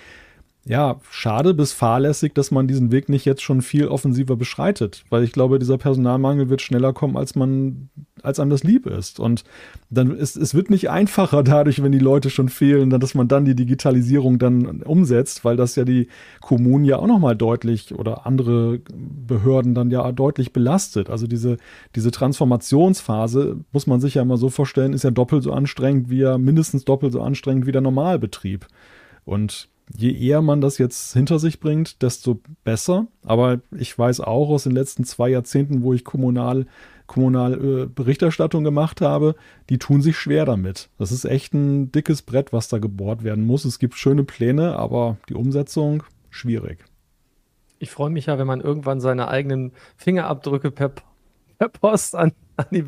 ja, 0.69 0.99
schade 1.09 1.55
bis 1.55 1.73
fahrlässig, 1.73 2.35
dass 2.35 2.51
man 2.51 2.67
diesen 2.67 2.91
Weg 2.91 3.09
nicht 3.09 3.25
jetzt 3.25 3.41
schon 3.41 3.63
viel 3.63 3.87
offensiver 3.87 4.35
beschreitet, 4.35 5.03
weil 5.09 5.23
ich 5.23 5.31
glaube, 5.31 5.57
dieser 5.57 5.79
Personalmangel 5.79 6.51
wird 6.51 6.61
schneller 6.61 6.93
kommen, 6.93 7.17
als 7.17 7.33
man, 7.33 7.89
als 8.21 8.39
einem 8.39 8.51
das 8.51 8.63
lieb 8.63 8.85
ist. 8.85 9.19
Und 9.19 9.45
dann 9.89 10.11
ist, 10.11 10.35
es 10.35 10.53
wird 10.53 10.69
nicht 10.69 10.91
einfacher 10.91 11.41
dadurch, 11.41 11.81
wenn 11.81 11.91
die 11.91 11.97
Leute 11.97 12.29
schon 12.29 12.49
fehlen, 12.49 12.91
dass 12.91 13.15
man 13.15 13.27
dann 13.27 13.45
die 13.45 13.55
Digitalisierung 13.55 14.37
dann 14.37 14.83
umsetzt, 14.83 15.43
weil 15.43 15.57
das 15.57 15.75
ja 15.75 15.85
die 15.85 16.07
Kommunen 16.39 16.85
ja 16.85 16.97
auch 16.97 17.07
nochmal 17.07 17.35
deutlich 17.35 17.95
oder 17.95 18.27
andere 18.27 18.79
Behörden 18.93 19.73
dann 19.73 19.89
ja 19.89 20.11
deutlich 20.11 20.53
belastet. 20.53 21.09
Also 21.09 21.25
diese, 21.25 21.57
diese 21.95 22.11
Transformationsphase 22.11 23.57
muss 23.71 23.87
man 23.87 23.99
sich 24.01 24.13
ja 24.13 24.21
immer 24.21 24.37
so 24.37 24.49
vorstellen, 24.49 24.93
ist 24.93 25.03
ja 25.03 25.09
doppelt 25.09 25.41
so 25.41 25.51
anstrengend 25.51 26.11
wie 26.11 26.19
ja 26.19 26.37
mindestens 26.37 26.85
doppelt 26.85 27.11
so 27.11 27.23
anstrengend 27.23 27.65
wie 27.65 27.71
der 27.71 27.81
Normalbetrieb. 27.81 28.67
Und 29.25 29.67
je 29.95 30.11
eher 30.11 30.41
man 30.41 30.61
das 30.61 30.77
jetzt 30.77 31.13
hinter 31.13 31.39
sich 31.39 31.59
bringt, 31.59 32.01
desto 32.01 32.39
besser. 32.63 33.07
Aber 33.23 33.59
ich 33.75 33.97
weiß 33.97 34.21
auch 34.21 34.49
aus 34.49 34.63
den 34.63 34.73
letzten 34.73 35.03
zwei 35.03 35.29
Jahrzehnten, 35.29 35.81
wo 35.81 35.93
ich 35.93 36.03
kommunal, 36.03 36.67
kommunal 37.07 37.53
äh, 37.53 37.85
Berichterstattung 37.87 38.63
gemacht 38.63 39.01
habe, 39.01 39.35
die 39.69 39.79
tun 39.79 40.01
sich 40.01 40.17
schwer 40.17 40.45
damit. 40.45 40.89
Das 40.97 41.11
ist 41.11 41.25
echt 41.25 41.53
ein 41.53 41.91
dickes 41.91 42.21
Brett, 42.21 42.53
was 42.53 42.67
da 42.67 42.77
gebohrt 42.77 43.23
werden 43.23 43.45
muss. 43.45 43.65
Es 43.65 43.79
gibt 43.79 43.95
schöne 43.95 44.23
Pläne, 44.23 44.77
aber 44.77 45.17
die 45.27 45.35
Umsetzung 45.35 46.03
schwierig. 46.29 46.85
Ich 47.79 47.91
freue 47.91 48.09
mich 48.09 48.27
ja, 48.27 48.37
wenn 48.37 48.47
man 48.47 48.61
irgendwann 48.61 48.99
seine 48.99 49.29
eigenen 49.29 49.71
Fingerabdrücke 49.95 50.69
per, 50.69 50.91
per 51.57 51.69
Post 51.69 52.15
an, 52.15 52.33
an 52.67 52.67
die, 52.71 52.85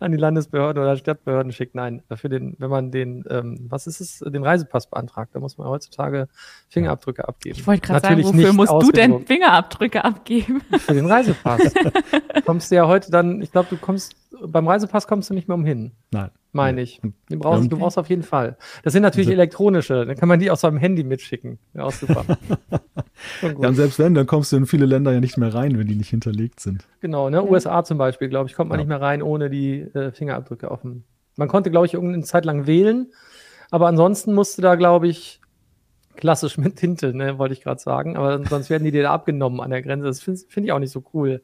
an 0.00 0.12
die 0.12 0.18
Landesbehörden 0.18 0.82
oder 0.82 0.96
Stadtbehörden 0.96 1.52
schickt. 1.52 1.74
Nein, 1.74 2.02
für 2.14 2.28
den, 2.28 2.56
wenn 2.58 2.70
man 2.70 2.90
den, 2.90 3.24
ähm, 3.30 3.66
was 3.68 3.86
ist 3.86 4.00
es, 4.00 4.18
den 4.18 4.42
Reisepass 4.42 4.88
beantragt, 4.88 5.34
da 5.34 5.40
muss 5.40 5.56
man 5.56 5.68
heutzutage 5.68 6.28
Fingerabdrücke 6.68 7.26
abgeben. 7.26 7.56
Ich 7.58 7.66
wollte 7.66 7.86
gerade 7.86 8.00
sagen, 8.00 8.24
wofür 8.24 8.52
musst 8.52 8.72
du 8.72 8.90
denn 8.90 9.24
Fingerabdrücke 9.24 10.04
abgeben? 10.04 10.62
Für 10.78 10.94
den 10.94 11.06
Reisepass. 11.06 11.74
kommst 12.44 12.70
du 12.70 12.74
ja 12.74 12.86
heute 12.86 13.10
dann, 13.10 13.40
ich 13.40 13.52
glaube, 13.52 13.68
du 13.70 13.76
kommst, 13.76 14.16
beim 14.46 14.66
Reisepass 14.66 15.06
kommst 15.06 15.30
du 15.30 15.34
nicht 15.34 15.48
mehr 15.48 15.56
umhin. 15.56 15.92
Nein. 16.10 16.30
Meine 16.54 16.82
ich. 16.82 17.00
Den 17.28 17.40
brauchst, 17.40 17.70
Du 17.70 17.76
brauchst 17.76 17.98
auf 17.98 18.08
jeden 18.08 18.22
Fall. 18.22 18.56
Das 18.84 18.92
sind 18.92 19.02
natürlich 19.02 19.28
elektronische, 19.28 20.06
dann 20.06 20.16
kann 20.16 20.28
man 20.28 20.38
die 20.38 20.52
aus 20.52 20.60
seinem 20.60 20.78
Handy 20.78 21.02
mitschicken. 21.02 21.58
Ja, 21.74 21.82
auch 21.82 21.92
super. 21.92 22.24
ja, 23.42 23.68
und 23.68 23.74
selbst 23.74 23.98
wenn, 23.98 24.14
dann 24.14 24.26
kommst 24.26 24.52
du 24.52 24.56
in 24.56 24.66
viele 24.66 24.86
Länder 24.86 25.10
ja 25.12 25.18
nicht 25.18 25.36
mehr 25.36 25.52
rein, 25.52 25.76
wenn 25.76 25.88
die 25.88 25.96
nicht 25.96 26.10
hinterlegt 26.10 26.60
sind. 26.60 26.86
Genau, 27.00 27.28
ne? 27.28 27.42
USA 27.42 27.82
zum 27.82 27.98
Beispiel, 27.98 28.28
glaube 28.28 28.48
ich, 28.48 28.54
kommt 28.54 28.70
man 28.70 28.78
ja. 28.78 28.84
nicht 28.84 28.88
mehr 28.88 29.00
rein 29.04 29.22
ohne 29.22 29.50
die 29.50 29.80
äh, 29.80 30.10
Fingerabdrücke 30.12 30.76
dem. 30.82 31.04
Man 31.36 31.48
konnte, 31.48 31.70
glaube 31.70 31.86
ich, 31.86 31.94
irgendeine 31.94 32.24
Zeit 32.24 32.44
lang 32.44 32.66
wählen, 32.66 33.12
aber 33.70 33.86
ansonsten 33.88 34.34
musste 34.34 34.62
da, 34.62 34.74
glaube 34.76 35.08
ich, 35.08 35.40
klassisch 36.16 36.58
mit 36.58 36.76
Tinte, 36.76 37.14
ne, 37.14 37.38
wollte 37.38 37.54
ich 37.54 37.62
gerade 37.62 37.80
sagen. 37.80 38.16
Aber 38.16 38.44
sonst 38.44 38.70
werden 38.70 38.84
die 38.84 38.92
dir 38.92 39.02
da 39.02 39.12
abgenommen 39.12 39.60
an 39.60 39.70
der 39.70 39.82
Grenze. 39.82 40.06
Das 40.06 40.22
finde 40.22 40.40
find 40.48 40.66
ich 40.66 40.72
auch 40.72 40.78
nicht 40.78 40.92
so 40.92 41.04
cool. 41.12 41.42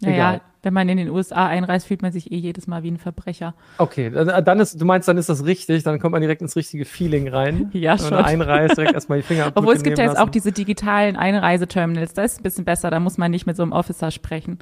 Naja, 0.00 0.40
wenn 0.62 0.74
man 0.74 0.88
in 0.88 0.96
den 0.96 1.08
USA 1.08 1.46
einreist, 1.46 1.86
fühlt 1.86 2.02
man 2.02 2.12
sich 2.12 2.30
eh 2.30 2.36
jedes 2.36 2.66
Mal 2.66 2.82
wie 2.82 2.90
ein 2.90 2.98
Verbrecher. 2.98 3.54
Okay, 3.78 4.10
dann 4.10 4.60
ist, 4.60 4.80
du 4.80 4.84
meinst, 4.84 5.08
dann 5.08 5.18
ist 5.18 5.28
das 5.28 5.44
richtig, 5.44 5.82
dann 5.82 5.98
kommt 5.98 6.12
man 6.12 6.20
direkt 6.20 6.42
ins 6.42 6.56
richtige 6.56 6.84
Feeling 6.84 7.28
rein. 7.28 7.70
ja, 7.72 7.96
schon. 7.96 8.10
Wenn 8.10 8.16
man 8.16 8.24
einreist, 8.24 8.76
direkt 8.76 8.94
erstmal 8.94 9.18
die 9.18 9.22
Finger 9.26 9.52
Obwohl 9.54 9.74
es 9.74 9.82
gibt 9.82 9.98
ja 9.98 10.04
jetzt 10.04 10.18
auch 10.18 10.28
diese 10.28 10.52
digitalen 10.52 11.16
Einreiseterminals, 11.16 12.12
das 12.14 12.32
ist 12.32 12.40
ein 12.40 12.42
bisschen 12.42 12.64
besser, 12.64 12.90
da 12.90 13.00
muss 13.00 13.18
man 13.18 13.30
nicht 13.30 13.46
mit 13.46 13.56
so 13.56 13.62
einem 13.62 13.72
Officer 13.72 14.10
sprechen. 14.10 14.58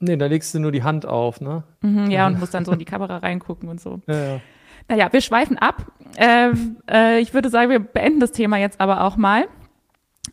Nee, 0.00 0.16
da 0.16 0.26
legst 0.26 0.54
du 0.54 0.60
nur 0.60 0.70
die 0.70 0.84
Hand 0.84 1.06
auf, 1.06 1.40
ne? 1.40 1.64
Mhm, 1.82 2.10
ja, 2.10 2.26
und 2.26 2.38
musst 2.38 2.54
dann 2.54 2.64
so 2.64 2.72
in 2.72 2.78
die 2.78 2.84
Kamera 2.86 3.18
reingucken 3.18 3.68
und 3.68 3.80
so. 3.80 4.00
Ja, 4.06 4.34
ja. 4.34 4.40
Naja, 4.88 5.12
wir 5.12 5.20
schweifen 5.20 5.58
ab. 5.58 5.86
Ähm, 6.16 6.78
äh, 6.90 7.20
ich 7.20 7.34
würde 7.34 7.50
sagen, 7.50 7.70
wir 7.70 7.80
beenden 7.80 8.20
das 8.20 8.32
Thema 8.32 8.56
jetzt 8.56 8.80
aber 8.80 9.04
auch 9.04 9.16
mal 9.16 9.46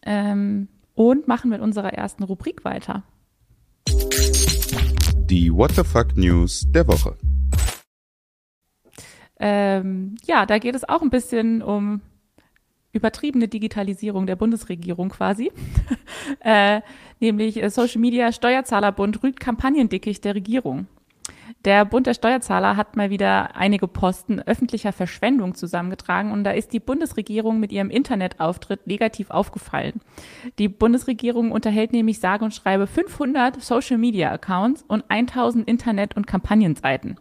ähm, 0.03 0.69
und 0.93 1.27
machen 1.27 1.49
mit 1.49 1.61
unserer 1.61 1.93
ersten 1.93 2.23
Rubrik 2.23 2.63
weiter. 2.63 3.03
Die 3.87 5.51
What 5.53 5.71
the 5.71 5.83
Fuck 5.83 6.15
News 6.15 6.65
der 6.69 6.87
Woche. 6.87 7.17
Ähm, 9.39 10.15
ja, 10.23 10.45
da 10.45 10.59
geht 10.59 10.75
es 10.75 10.87
auch 10.87 11.01
ein 11.01 11.09
bisschen 11.09 11.61
um 11.61 12.01
übertriebene 12.95 13.47
Digitalisierung 13.47 14.25
der 14.25 14.35
Bundesregierung 14.35 15.09
quasi. 15.09 15.51
äh, 16.39 16.81
nämlich 17.19 17.61
äh, 17.61 17.69
Social 17.69 18.01
Media 18.01 18.31
Steuerzahlerbund 18.31 19.21
rügt 19.23 19.39
Kampagnendickicht 19.39 20.23
der 20.23 20.35
Regierung. 20.35 20.87
Der 21.65 21.83
Bund 21.83 22.05
der 22.05 22.13
Steuerzahler 22.13 22.77
hat 22.77 22.95
mal 22.95 23.09
wieder 23.09 23.55
einige 23.55 23.87
Posten 23.87 24.39
öffentlicher 24.39 24.93
Verschwendung 24.93 25.55
zusammengetragen 25.55 26.31
und 26.31 26.43
da 26.43 26.51
ist 26.51 26.73
die 26.73 26.79
Bundesregierung 26.79 27.59
mit 27.59 27.71
ihrem 27.71 27.89
Internetauftritt 27.89 28.85
negativ 28.85 29.31
aufgefallen. 29.31 29.99
Die 30.59 30.67
Bundesregierung 30.67 31.51
unterhält 31.51 31.91
nämlich 31.91 32.19
sage 32.19 32.45
und 32.45 32.53
schreibe 32.53 32.85
500 32.85 33.61
Social 33.63 33.97
Media 33.97 34.31
Accounts 34.31 34.85
und 34.87 35.05
1000 35.09 35.67
Internet- 35.67 36.15
und 36.15 36.27
Kampagnenseiten. 36.27 37.19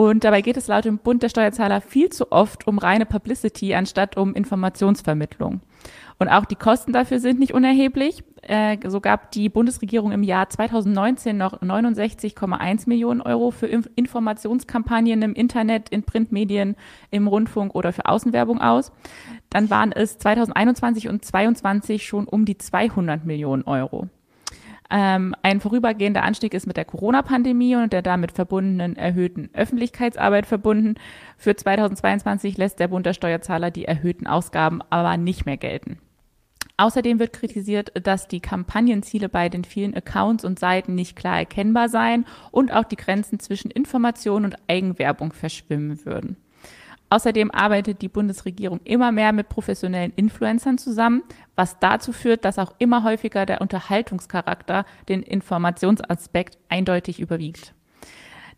Und 0.00 0.22
dabei 0.22 0.42
geht 0.42 0.56
es 0.56 0.68
laut 0.68 0.84
dem 0.84 0.98
Bund 0.98 1.24
der 1.24 1.28
Steuerzahler 1.28 1.80
viel 1.80 2.08
zu 2.10 2.30
oft 2.30 2.68
um 2.68 2.78
reine 2.78 3.04
Publicity 3.04 3.74
anstatt 3.74 4.16
um 4.16 4.32
Informationsvermittlung. 4.32 5.60
Und 6.20 6.28
auch 6.28 6.44
die 6.44 6.54
Kosten 6.54 6.92
dafür 6.92 7.18
sind 7.18 7.40
nicht 7.40 7.52
unerheblich. 7.52 8.22
Äh, 8.42 8.78
so 8.86 9.00
gab 9.00 9.32
die 9.32 9.48
Bundesregierung 9.48 10.12
im 10.12 10.22
Jahr 10.22 10.48
2019 10.48 11.36
noch 11.36 11.60
69,1 11.60 12.88
Millionen 12.88 13.20
Euro 13.20 13.50
für 13.50 13.66
Inf 13.66 13.90
Informationskampagnen 13.96 15.20
im 15.22 15.34
Internet, 15.34 15.88
in 15.88 16.04
Printmedien, 16.04 16.76
im 17.10 17.26
Rundfunk 17.26 17.74
oder 17.74 17.92
für 17.92 18.06
Außenwerbung 18.06 18.60
aus. 18.60 18.92
Dann 19.50 19.68
waren 19.68 19.90
es 19.90 20.16
2021 20.18 21.08
und 21.08 21.24
2022 21.24 22.06
schon 22.06 22.28
um 22.28 22.44
die 22.44 22.56
200 22.56 23.24
Millionen 23.24 23.64
Euro. 23.64 24.08
Ähm, 24.90 25.34
ein 25.42 25.60
vorübergehender 25.60 26.22
Anstieg 26.22 26.54
ist 26.54 26.66
mit 26.66 26.78
der 26.78 26.86
Corona-Pandemie 26.86 27.76
und 27.76 27.92
der 27.92 28.02
damit 28.02 28.32
verbundenen 28.32 28.96
erhöhten 28.96 29.50
Öffentlichkeitsarbeit 29.52 30.46
verbunden. 30.46 30.94
Für 31.36 31.54
2022 31.54 32.56
lässt 32.56 32.80
der 32.80 32.88
Bund 32.88 33.04
der 33.04 33.12
Steuerzahler 33.12 33.70
die 33.70 33.84
erhöhten 33.84 34.26
Ausgaben 34.26 34.80
aber 34.88 35.16
nicht 35.16 35.44
mehr 35.44 35.58
gelten. 35.58 35.98
Außerdem 36.78 37.18
wird 37.18 37.32
kritisiert, 37.32 37.92
dass 38.06 38.28
die 38.28 38.40
Kampagnenziele 38.40 39.28
bei 39.28 39.48
den 39.48 39.64
vielen 39.64 39.94
Accounts 39.94 40.44
und 40.44 40.60
Seiten 40.60 40.94
nicht 40.94 41.16
klar 41.16 41.38
erkennbar 41.38 41.88
seien 41.88 42.24
und 42.52 42.72
auch 42.72 42.84
die 42.84 42.96
Grenzen 42.96 43.40
zwischen 43.40 43.70
Information 43.70 44.44
und 44.44 44.56
Eigenwerbung 44.68 45.32
verschwimmen 45.32 46.06
würden. 46.06 46.36
Außerdem 47.10 47.50
arbeitet 47.50 48.02
die 48.02 48.08
Bundesregierung 48.08 48.80
immer 48.84 49.12
mehr 49.12 49.32
mit 49.32 49.48
professionellen 49.48 50.12
Influencern 50.16 50.78
zusammen, 50.78 51.22
was 51.56 51.78
dazu 51.78 52.12
führt, 52.12 52.44
dass 52.44 52.58
auch 52.58 52.74
immer 52.78 53.02
häufiger 53.02 53.46
der 53.46 53.60
Unterhaltungscharakter 53.60 54.84
den 55.08 55.22
Informationsaspekt 55.22 56.58
eindeutig 56.68 57.20
überwiegt. 57.20 57.74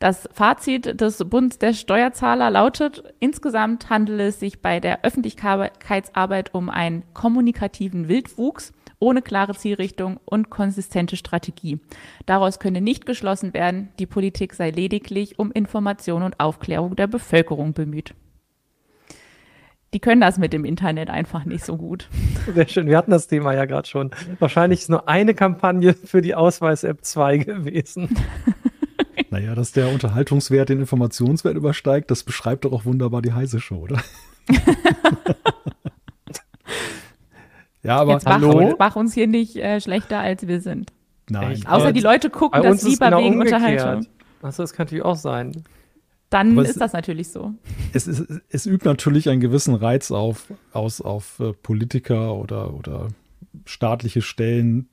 Das 0.01 0.29
Fazit 0.33 0.99
des 1.01 1.19
Bundes 1.29 1.59
der 1.59 1.75
Steuerzahler 1.75 2.51
lautet, 2.51 3.05
insgesamt 3.21 3.91
handelt 3.91 4.21
es 4.21 4.41
sich 4.41 4.63
bei 4.63 4.81
der 4.81 5.05
Öffentlichkeitsarbeit 5.05 6.55
um 6.55 6.71
einen 6.71 7.05
kommunikativen 7.13 8.09
Wildwuchs 8.09 8.73
ohne 8.99 9.23
klare 9.23 9.55
Zielrichtung 9.55 10.19
und 10.25 10.51
konsistente 10.51 11.17
Strategie. 11.17 11.81
Daraus 12.27 12.59
könne 12.59 12.81
nicht 12.81 13.07
geschlossen 13.07 13.53
werden, 13.55 13.89
die 13.99 14.07
Politik 14.07 14.55
sei 14.55 14.71
lediglich 14.71 15.39
um 15.39 15.53
Information 15.53 16.23
und 16.23 16.41
Aufklärung 16.41 16.97
der 16.97 17.07
Bevölkerung 17.07 17.73
bemüht. 17.73 18.15
Die 19.93 19.99
können 19.99 20.21
das 20.21 20.39
mit 20.39 20.53
dem 20.53 20.65
Internet 20.65 21.11
einfach 21.11 21.45
nicht 21.45 21.65
so 21.65 21.77
gut. 21.77 22.09
Sehr 22.55 22.69
schön. 22.69 22.87
Wir 22.87 22.97
hatten 22.97 23.11
das 23.11 23.27
Thema 23.27 23.55
ja 23.55 23.65
gerade 23.65 23.89
schon. 23.89 24.13
Wahrscheinlich 24.39 24.81
ist 24.81 24.89
nur 24.89 25.09
eine 25.09 25.35
Kampagne 25.35 25.95
für 25.95 26.23
die 26.23 26.37
Ausweis-App 26.37 27.05
2 27.05 27.39
gewesen. 27.39 28.09
Naja, 29.33 29.55
dass 29.55 29.71
der 29.71 29.91
Unterhaltungswert 29.91 30.71
den 30.71 30.81
Informationswert 30.81 31.57
übersteigt, 31.57 32.11
das 32.11 32.25
beschreibt 32.25 32.65
doch 32.65 32.73
auch 32.73 32.85
wunderbar 32.85 33.23
die 33.23 33.33
heiße 33.33 33.61
Show, 33.61 33.77
oder? 33.77 34.03
ja, 37.85 37.99
aber 37.99 38.15
jetzt 38.15 38.27
hallo? 38.27 38.71
Mach, 38.71 38.75
mach 38.77 38.97
uns 38.97 39.15
hier 39.15 39.29
nicht 39.29 39.55
äh, 39.55 39.81
schlechter, 39.81 40.19
als 40.19 40.49
wir 40.49 40.61
sind. 40.61 40.91
Nein. 41.29 41.53
Echt? 41.53 41.69
Außer 41.69 41.93
die 41.93 42.01
Leute 42.01 42.29
gucken 42.29 42.61
das 42.61 42.83
lieber 42.83 43.05
genau 43.07 43.19
wegen 43.19 43.35
umgekehrt. 43.35 43.63
Unterhaltung. 43.63 44.07
Achso, 44.43 44.65
das 44.65 44.73
kann 44.73 44.87
natürlich 44.87 45.05
auch 45.05 45.15
sein. 45.15 45.63
Dann 46.31 46.53
aber 46.53 46.63
ist 46.63 46.71
es, 46.71 46.77
das 46.77 46.93
natürlich 46.93 47.29
so. 47.29 47.55
Es, 47.93 48.07
es, 48.07 48.25
es, 48.49 48.67
übt 48.67 48.85
natürlich 48.85 49.29
einen 49.29 49.41
gewissen 49.41 49.75
Reiz 49.75 50.13
auf, 50.13 50.47
aus, 50.73 51.01
auf 51.01 51.41
äh, 51.41 51.53
Politiker 51.53 52.37
oder, 52.37 52.73
oder 52.73 53.09
staatliche 53.65 54.23
Stellen, 54.23 54.89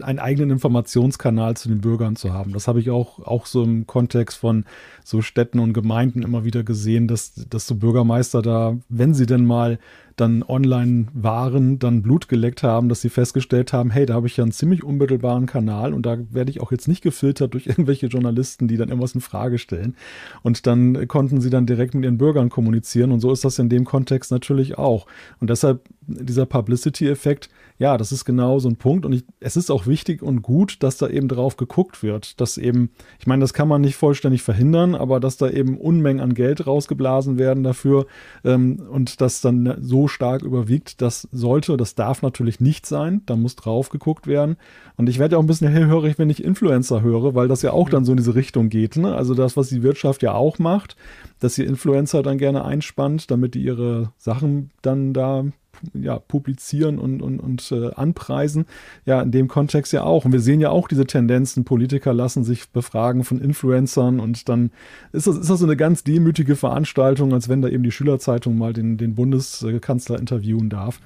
einen 0.00 0.18
eigenen 0.18 0.50
Informationskanal 0.50 1.56
zu 1.56 1.68
den 1.68 1.80
Bürgern 1.80 2.16
zu 2.16 2.32
haben. 2.32 2.52
Das 2.52 2.66
habe 2.66 2.80
ich 2.80 2.90
auch, 2.90 3.20
auch 3.20 3.46
so 3.46 3.62
im 3.62 3.86
Kontext 3.86 4.38
von 4.38 4.64
so 5.04 5.22
Städten 5.22 5.60
und 5.60 5.72
Gemeinden 5.72 6.22
immer 6.22 6.44
wieder 6.44 6.64
gesehen, 6.64 7.06
dass, 7.06 7.34
dass 7.34 7.66
so 7.66 7.76
Bürgermeister 7.76 8.42
da, 8.42 8.76
wenn 8.88 9.14
sie 9.14 9.26
denn 9.26 9.44
mal 9.44 9.78
dann 10.16 10.44
online 10.44 11.06
waren, 11.12 11.78
dann 11.78 12.02
Blut 12.02 12.28
geleckt 12.28 12.62
haben, 12.62 12.88
dass 12.88 13.00
sie 13.00 13.08
festgestellt 13.08 13.72
haben, 13.72 13.90
hey, 13.90 14.06
da 14.06 14.14
habe 14.14 14.28
ich 14.28 14.36
ja 14.36 14.44
einen 14.44 14.52
ziemlich 14.52 14.84
unmittelbaren 14.84 15.46
Kanal 15.46 15.92
und 15.92 16.06
da 16.06 16.18
werde 16.30 16.50
ich 16.50 16.60
auch 16.60 16.70
jetzt 16.70 16.86
nicht 16.86 17.02
gefiltert 17.02 17.54
durch 17.54 17.66
irgendwelche 17.66 18.06
Journalisten, 18.06 18.68
die 18.68 18.76
dann 18.76 18.88
irgendwas 18.88 19.14
in 19.14 19.20
Frage 19.20 19.58
stellen. 19.58 19.96
Und 20.42 20.66
dann 20.66 21.08
konnten 21.08 21.40
sie 21.40 21.50
dann 21.50 21.66
direkt 21.66 21.94
mit 21.94 22.04
ihren 22.04 22.18
Bürgern 22.18 22.48
kommunizieren 22.48 23.10
und 23.10 23.20
so 23.20 23.32
ist 23.32 23.44
das 23.44 23.58
in 23.58 23.68
dem 23.68 23.84
Kontext 23.84 24.30
natürlich 24.30 24.78
auch. 24.78 25.06
Und 25.40 25.50
deshalb 25.50 25.82
dieser 26.06 26.46
Publicity-Effekt, 26.46 27.48
ja, 27.76 27.98
das 27.98 28.12
ist 28.12 28.24
genau 28.24 28.60
so 28.60 28.68
ein 28.68 28.76
Punkt. 28.76 29.04
Und 29.04 29.12
ich, 29.12 29.24
es 29.40 29.56
ist 29.56 29.70
auch 29.70 29.86
wichtig 29.86 30.22
und 30.22 30.42
gut, 30.42 30.82
dass 30.84 30.96
da 30.96 31.08
eben 31.08 31.26
drauf 31.26 31.56
geguckt 31.56 32.04
wird. 32.04 32.40
Dass 32.40 32.56
eben, 32.56 32.90
ich 33.18 33.26
meine, 33.26 33.40
das 33.40 33.52
kann 33.52 33.66
man 33.66 33.80
nicht 33.80 33.96
vollständig 33.96 34.42
verhindern, 34.42 34.94
aber 34.94 35.18
dass 35.18 35.38
da 35.38 35.50
eben 35.50 35.76
Unmengen 35.76 36.20
an 36.20 36.34
Geld 36.34 36.66
rausgeblasen 36.66 37.36
werden 37.36 37.64
dafür 37.64 38.06
ähm, 38.44 38.80
und 38.88 39.20
das 39.20 39.40
dann 39.40 39.78
so 39.80 40.06
stark 40.06 40.42
überwiegt, 40.42 41.02
das 41.02 41.28
sollte, 41.32 41.76
das 41.76 41.96
darf 41.96 42.22
natürlich 42.22 42.60
nicht 42.60 42.86
sein. 42.86 43.22
Da 43.26 43.34
muss 43.34 43.56
drauf 43.56 43.88
geguckt 43.88 44.28
werden. 44.28 44.56
Und 44.96 45.08
ich 45.08 45.18
werde 45.18 45.32
ja 45.32 45.38
auch 45.38 45.42
ein 45.42 45.48
bisschen 45.48 45.70
hellhörig, 45.72 46.16
wenn 46.16 46.30
ich 46.30 46.44
Influencer 46.44 47.02
höre, 47.02 47.34
weil 47.34 47.48
das 47.48 47.62
ja 47.62 47.72
auch 47.72 47.88
dann 47.88 48.04
so 48.04 48.12
in 48.12 48.18
diese 48.18 48.36
Richtung 48.36 48.68
geht. 48.68 48.96
Ne? 48.96 49.16
Also 49.16 49.34
das, 49.34 49.56
was 49.56 49.68
die 49.68 49.82
Wirtschaft 49.82 50.22
ja 50.22 50.32
auch 50.32 50.60
macht, 50.60 50.94
dass 51.40 51.56
sie 51.56 51.64
Influencer 51.64 52.22
dann 52.22 52.38
gerne 52.38 52.64
einspannt, 52.64 53.32
damit 53.32 53.54
die 53.54 53.64
ihre 53.64 54.12
Sachen 54.16 54.70
dann 54.80 55.12
da 55.12 55.44
ja, 55.92 56.18
publizieren 56.18 56.98
und, 56.98 57.20
und, 57.22 57.40
und 57.40 57.72
äh, 57.72 57.92
anpreisen. 57.94 58.66
Ja, 59.04 59.20
in 59.22 59.30
dem 59.30 59.48
Kontext 59.48 59.92
ja 59.92 60.02
auch. 60.02 60.24
Und 60.24 60.32
wir 60.32 60.40
sehen 60.40 60.60
ja 60.60 60.70
auch 60.70 60.88
diese 60.88 61.06
Tendenzen, 61.06 61.64
Politiker 61.64 62.12
lassen 62.14 62.44
sich 62.44 62.68
befragen 62.70 63.24
von 63.24 63.40
Influencern 63.40 64.20
und 64.20 64.48
dann 64.48 64.70
ist 65.12 65.26
das, 65.26 65.36
ist 65.36 65.50
das 65.50 65.58
so 65.58 65.66
eine 65.66 65.76
ganz 65.76 66.04
demütige 66.04 66.56
Veranstaltung, 66.56 67.32
als 67.32 67.48
wenn 67.48 67.62
da 67.62 67.68
eben 67.68 67.82
die 67.82 67.92
Schülerzeitung 67.92 68.56
mal 68.56 68.72
den, 68.72 68.96
den 68.96 69.14
Bundeskanzler 69.14 70.18
interviewen 70.18 70.70
darf. 70.70 71.00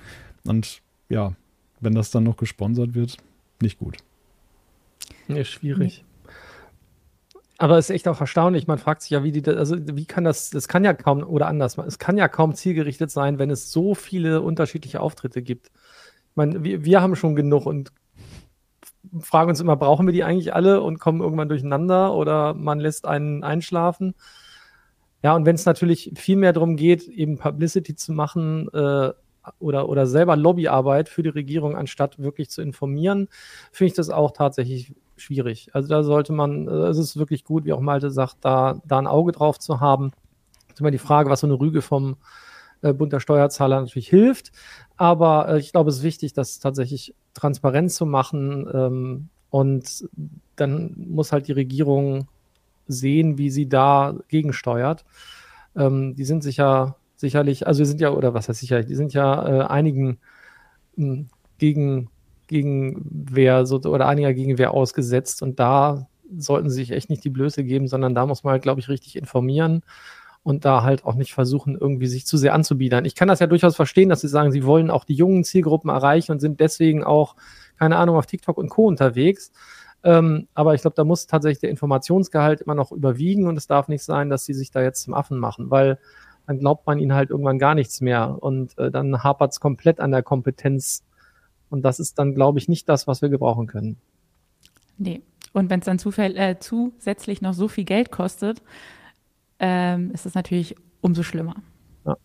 Und 0.44 0.80
ja, 1.08 1.32
wenn 1.80 1.94
das 1.94 2.10
dann 2.10 2.24
noch 2.24 2.36
gesponsert 2.36 2.94
wird, 2.94 3.16
nicht 3.60 3.78
gut. 3.78 3.98
Ja, 5.28 5.44
schwierig. 5.44 6.04
Aber 7.60 7.76
es 7.76 7.90
ist 7.90 7.94
echt 7.94 8.06
auch 8.06 8.20
erstaunlich. 8.20 8.68
Man 8.68 8.78
fragt 8.78 9.02
sich 9.02 9.10
ja, 9.10 9.24
wie 9.24 9.32
die, 9.32 9.44
also 9.50 9.76
wie 9.78 10.06
kann 10.06 10.22
das, 10.22 10.50
das 10.50 10.68
kann 10.68 10.84
ja 10.84 10.94
kaum, 10.94 11.24
oder 11.24 11.48
anders, 11.48 11.76
es 11.76 11.98
kann 11.98 12.16
ja 12.16 12.28
kaum 12.28 12.54
zielgerichtet 12.54 13.10
sein, 13.10 13.40
wenn 13.40 13.50
es 13.50 13.72
so 13.72 13.96
viele 13.96 14.42
unterschiedliche 14.42 15.00
Auftritte 15.00 15.42
gibt. 15.42 15.66
Ich 16.30 16.36
meine, 16.36 16.62
wir, 16.62 16.84
wir 16.84 17.02
haben 17.02 17.16
schon 17.16 17.34
genug 17.34 17.66
und 17.66 17.92
fragen 19.20 19.50
uns 19.50 19.60
immer, 19.60 19.74
brauchen 19.76 20.06
wir 20.06 20.12
die 20.12 20.22
eigentlich 20.22 20.54
alle 20.54 20.82
und 20.82 21.00
kommen 21.00 21.20
irgendwann 21.20 21.48
durcheinander 21.48 22.14
oder 22.14 22.54
man 22.54 22.78
lässt 22.78 23.06
einen 23.06 23.42
einschlafen. 23.42 24.14
Ja, 25.24 25.34
und 25.34 25.44
wenn 25.44 25.56
es 25.56 25.66
natürlich 25.66 26.12
viel 26.14 26.36
mehr 26.36 26.52
darum 26.52 26.76
geht, 26.76 27.08
eben 27.08 27.38
Publicity 27.38 27.96
zu 27.96 28.12
machen 28.12 28.68
äh, 28.72 29.10
oder, 29.58 29.88
oder 29.88 30.06
selber 30.06 30.36
Lobbyarbeit 30.36 31.08
für 31.08 31.24
die 31.24 31.30
Regierung, 31.30 31.76
anstatt 31.76 32.20
wirklich 32.20 32.50
zu 32.50 32.62
informieren, 32.62 33.28
finde 33.72 33.88
ich 33.88 33.96
das 33.96 34.10
auch 34.10 34.30
tatsächlich 34.30 34.94
schwierig. 35.20 35.70
Also 35.72 35.88
da 35.88 36.02
sollte 36.02 36.32
man, 36.32 36.68
äh, 36.68 36.88
es 36.88 36.98
ist 36.98 37.16
wirklich 37.16 37.44
gut, 37.44 37.64
wie 37.64 37.72
auch 37.72 37.80
Malte 37.80 38.10
sagt, 38.10 38.38
da, 38.42 38.80
da 38.86 38.98
ein 38.98 39.06
Auge 39.06 39.32
drauf 39.32 39.58
zu 39.58 39.80
haben. 39.80 40.10
Das 40.68 40.74
ist 40.74 40.80
immer 40.80 40.90
die 40.90 40.98
Frage, 40.98 41.30
was 41.30 41.40
so 41.40 41.46
eine 41.46 41.58
Rüge 41.58 41.82
vom 41.82 42.16
äh, 42.82 42.92
Bund 42.92 43.12
der 43.12 43.20
Steuerzahler 43.20 43.80
natürlich 43.80 44.08
hilft. 44.08 44.52
Aber 44.96 45.48
äh, 45.48 45.58
ich 45.58 45.72
glaube, 45.72 45.90
es 45.90 45.98
ist 45.98 46.02
wichtig, 46.02 46.32
das 46.32 46.58
tatsächlich 46.58 47.14
transparent 47.34 47.90
zu 47.92 48.06
machen. 48.06 48.68
Ähm, 48.72 49.28
und 49.50 50.08
dann 50.56 50.94
muss 50.96 51.32
halt 51.32 51.48
die 51.48 51.52
Regierung 51.52 52.28
sehen, 52.86 53.38
wie 53.38 53.50
sie 53.50 53.68
da 53.68 54.14
gegensteuert. 54.28 55.04
Ähm, 55.76 56.14
die 56.14 56.24
sind 56.24 56.42
sicher, 56.42 56.96
sicherlich, 57.16 57.66
also 57.66 57.78
wir 57.78 57.86
sind 57.86 58.00
ja, 58.00 58.10
oder 58.10 58.34
was 58.34 58.48
heißt 58.48 58.60
sicherlich, 58.60 58.86
die 58.86 58.94
sind 58.94 59.12
ja 59.12 59.46
äh, 59.46 59.66
einigen 59.66 60.18
mh, 60.96 61.14
hm, 61.14 61.28
gegen 61.58 62.10
Gegenwehr 62.48 63.66
so, 63.66 63.80
oder 63.82 64.06
einiger 64.06 64.34
Gegenwehr 64.34 64.72
ausgesetzt. 64.72 65.42
Und 65.42 65.60
da 65.60 66.08
sollten 66.36 66.70
sie 66.70 66.76
sich 66.76 66.90
echt 66.90 67.10
nicht 67.10 67.24
die 67.24 67.30
Blöße 67.30 67.64
geben, 67.64 67.88
sondern 67.88 68.14
da 68.14 68.26
muss 68.26 68.44
man 68.44 68.52
halt, 68.52 68.62
glaube 68.62 68.80
ich, 68.80 68.88
richtig 68.88 69.16
informieren 69.16 69.82
und 70.42 70.64
da 70.64 70.82
halt 70.82 71.04
auch 71.04 71.14
nicht 71.14 71.34
versuchen, 71.34 71.76
irgendwie 71.78 72.06
sich 72.06 72.26
zu 72.26 72.36
sehr 72.36 72.54
anzubiedern. 72.54 73.04
Ich 73.04 73.14
kann 73.14 73.28
das 73.28 73.40
ja 73.40 73.46
durchaus 73.46 73.76
verstehen, 73.76 74.08
dass 74.08 74.20
sie 74.20 74.28
sagen, 74.28 74.52
sie 74.52 74.64
wollen 74.64 74.90
auch 74.90 75.04
die 75.04 75.14
jungen 75.14 75.44
Zielgruppen 75.44 75.90
erreichen 75.90 76.32
und 76.32 76.40
sind 76.40 76.60
deswegen 76.60 77.04
auch, 77.04 77.36
keine 77.78 77.96
Ahnung, 77.96 78.16
auf 78.16 78.26
TikTok 78.26 78.56
und 78.56 78.68
Co. 78.68 78.86
unterwegs. 78.86 79.52
Ähm, 80.04 80.48
aber 80.54 80.74
ich 80.74 80.82
glaube, 80.82 80.94
da 80.96 81.04
muss 81.04 81.26
tatsächlich 81.26 81.60
der 81.60 81.70
Informationsgehalt 81.70 82.60
immer 82.60 82.74
noch 82.74 82.92
überwiegen 82.92 83.46
und 83.46 83.56
es 83.56 83.66
darf 83.66 83.88
nicht 83.88 84.04
sein, 84.04 84.30
dass 84.30 84.44
sie 84.44 84.54
sich 84.54 84.70
da 84.70 84.80
jetzt 84.80 85.02
zum 85.02 85.14
Affen 85.14 85.38
machen, 85.38 85.70
weil 85.70 85.98
dann 86.46 86.58
glaubt 86.58 86.86
man 86.86 86.98
ihnen 86.98 87.12
halt 87.12 87.30
irgendwann 87.30 87.58
gar 87.58 87.74
nichts 87.74 88.00
mehr 88.00 88.38
und 88.40 88.78
äh, 88.78 88.90
dann 88.90 89.22
hapert 89.22 89.52
es 89.52 89.60
komplett 89.60 90.00
an 90.00 90.12
der 90.12 90.22
Kompetenz 90.22 91.04
und 91.70 91.82
das 91.82 92.00
ist 92.00 92.18
dann, 92.18 92.34
glaube 92.34 92.58
ich, 92.58 92.68
nicht 92.68 92.88
das, 92.88 93.06
was 93.06 93.22
wir 93.22 93.28
gebrauchen 93.28 93.66
können. 93.66 93.96
Nee. 94.96 95.22
Und 95.52 95.70
wenn 95.70 95.80
es 95.80 95.86
dann 95.86 95.98
äh, 96.18 96.56
zusätzlich 96.60 97.40
noch 97.40 97.54
so 97.54 97.68
viel 97.68 97.84
Geld 97.84 98.10
kostet, 98.10 98.62
ähm, 99.58 100.10
ist 100.12 100.26
es 100.26 100.34
natürlich 100.34 100.76
umso 101.00 101.22
schlimmer. 101.22 101.56
Ja. 102.06 102.16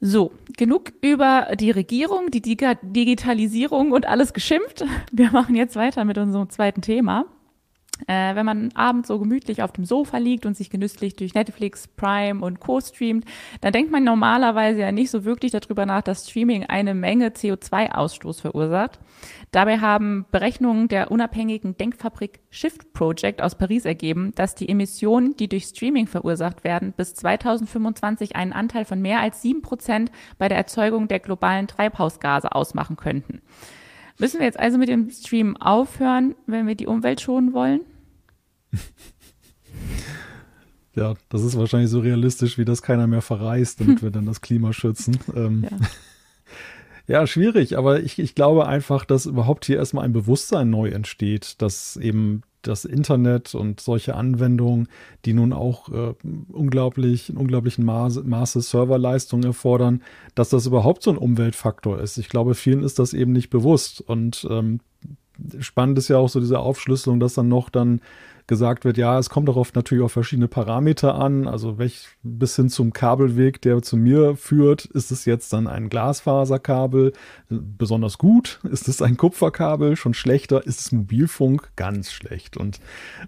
So, 0.00 0.32
genug 0.56 0.92
über 1.00 1.48
die 1.58 1.70
Regierung, 1.70 2.30
die 2.30 2.42
Digitalisierung 2.42 3.92
und 3.92 4.06
alles 4.06 4.32
geschimpft. 4.34 4.84
Wir 5.12 5.30
machen 5.30 5.54
jetzt 5.54 5.76
weiter 5.76 6.04
mit 6.04 6.18
unserem 6.18 6.50
zweiten 6.50 6.82
Thema. 6.82 7.24
Äh, 8.08 8.34
wenn 8.34 8.44
man 8.44 8.70
abends 8.74 9.08
so 9.08 9.18
gemütlich 9.20 9.62
auf 9.62 9.72
dem 9.72 9.84
Sofa 9.84 10.18
liegt 10.18 10.46
und 10.46 10.56
sich 10.56 10.68
genüsslich 10.68 11.14
durch 11.14 11.34
Netflix, 11.34 11.86
Prime 11.86 12.44
und 12.44 12.58
Co. 12.58 12.80
streamt, 12.80 13.24
dann 13.60 13.72
denkt 13.72 13.92
man 13.92 14.02
normalerweise 14.02 14.80
ja 14.80 14.92
nicht 14.92 15.10
so 15.10 15.24
wirklich 15.24 15.52
darüber 15.52 15.86
nach, 15.86 16.02
dass 16.02 16.28
Streaming 16.28 16.64
eine 16.64 16.94
Menge 16.94 17.28
CO2-Ausstoß 17.28 18.40
verursacht. 18.40 18.98
Dabei 19.52 19.78
haben 19.78 20.26
Berechnungen 20.32 20.88
der 20.88 21.12
unabhängigen 21.12 21.76
Denkfabrik 21.76 22.40
Shift 22.50 22.92
Project 22.92 23.40
aus 23.40 23.54
Paris 23.54 23.84
ergeben, 23.84 24.32
dass 24.34 24.56
die 24.56 24.68
Emissionen, 24.68 25.36
die 25.36 25.48
durch 25.48 25.64
Streaming 25.64 26.08
verursacht 26.08 26.64
werden, 26.64 26.92
bis 26.96 27.14
2025 27.14 28.34
einen 28.34 28.52
Anteil 28.52 28.84
von 28.84 29.00
mehr 29.00 29.20
als 29.20 29.40
sieben 29.40 29.62
Prozent 29.62 30.10
bei 30.36 30.48
der 30.48 30.58
Erzeugung 30.58 31.06
der 31.06 31.20
globalen 31.20 31.68
Treibhausgase 31.68 32.52
ausmachen 32.52 32.96
könnten. 32.96 33.40
Müssen 34.18 34.38
wir 34.38 34.46
jetzt 34.46 34.58
also 34.58 34.78
mit 34.78 34.88
dem 34.88 35.10
Stream 35.10 35.56
aufhören, 35.56 36.34
wenn 36.46 36.66
wir 36.66 36.74
die 36.74 36.86
Umwelt 36.86 37.20
schonen 37.20 37.52
wollen? 37.52 37.80
Ja, 40.96 41.14
das 41.28 41.42
ist 41.42 41.58
wahrscheinlich 41.58 41.90
so 41.90 41.98
realistisch, 42.00 42.56
wie 42.56 42.64
das 42.64 42.82
keiner 42.82 43.06
mehr 43.06 43.22
verreist, 43.22 43.80
damit 43.80 44.02
wir 44.02 44.10
dann 44.10 44.26
das 44.26 44.40
Klima 44.40 44.72
schützen. 44.72 45.18
Ähm, 45.34 45.66
ja. 45.68 45.78
ja. 47.18 47.26
schwierig, 47.26 47.76
aber 47.76 48.00
ich, 48.00 48.18
ich 48.18 48.34
glaube 48.36 48.66
einfach, 48.68 49.04
dass 49.04 49.26
überhaupt 49.26 49.64
hier 49.64 49.76
erstmal 49.76 50.04
ein 50.04 50.12
Bewusstsein 50.12 50.70
neu 50.70 50.90
entsteht, 50.90 51.60
dass 51.60 51.96
eben 51.96 52.42
das 52.66 52.84
Internet 52.84 53.54
und 53.54 53.80
solche 53.80 54.14
Anwendungen, 54.14 54.88
die 55.24 55.32
nun 55.32 55.52
auch 55.52 55.88
äh, 55.88 56.14
unglaublich, 56.52 57.30
in 57.30 57.36
unglaublichen 57.36 57.84
Maße, 57.84 58.22
Maße 58.22 58.60
Serverleistung 58.60 59.42
erfordern, 59.42 60.02
dass 60.34 60.48
das 60.48 60.66
überhaupt 60.66 61.02
so 61.02 61.10
ein 61.10 61.18
Umweltfaktor 61.18 62.00
ist. 62.00 62.18
Ich 62.18 62.28
glaube, 62.28 62.54
vielen 62.54 62.82
ist 62.82 62.98
das 62.98 63.12
eben 63.12 63.32
nicht 63.32 63.50
bewusst. 63.50 64.00
Und 64.00 64.46
ähm, 64.50 64.80
spannend 65.60 65.98
ist 65.98 66.08
ja 66.08 66.18
auch 66.18 66.28
so 66.28 66.40
diese 66.40 66.58
Aufschlüsselung, 66.58 67.20
dass 67.20 67.34
dann 67.34 67.48
noch 67.48 67.70
dann 67.70 68.00
gesagt 68.46 68.84
wird, 68.84 68.98
ja, 68.98 69.18
es 69.18 69.30
kommt 69.30 69.48
darauf 69.48 69.72
natürlich 69.74 70.04
auf 70.04 70.12
verschiedene 70.12 70.48
Parameter 70.48 71.14
an, 71.14 71.48
also 71.48 71.78
welch, 71.78 72.08
bis 72.22 72.56
hin 72.56 72.68
zum 72.68 72.92
Kabelweg, 72.92 73.62
der 73.62 73.80
zu 73.80 73.96
mir 73.96 74.36
führt, 74.36 74.84
ist 74.84 75.10
es 75.10 75.24
jetzt 75.24 75.52
dann 75.52 75.66
ein 75.66 75.88
Glasfaserkabel, 75.88 77.12
besonders 77.48 78.18
gut, 78.18 78.60
ist 78.70 78.88
es 78.88 79.00
ein 79.00 79.16
Kupferkabel, 79.16 79.96
schon 79.96 80.14
schlechter, 80.14 80.66
ist 80.66 80.80
es 80.80 80.92
Mobilfunk, 80.92 81.70
ganz 81.76 82.12
schlecht. 82.12 82.56
Und, 82.56 82.80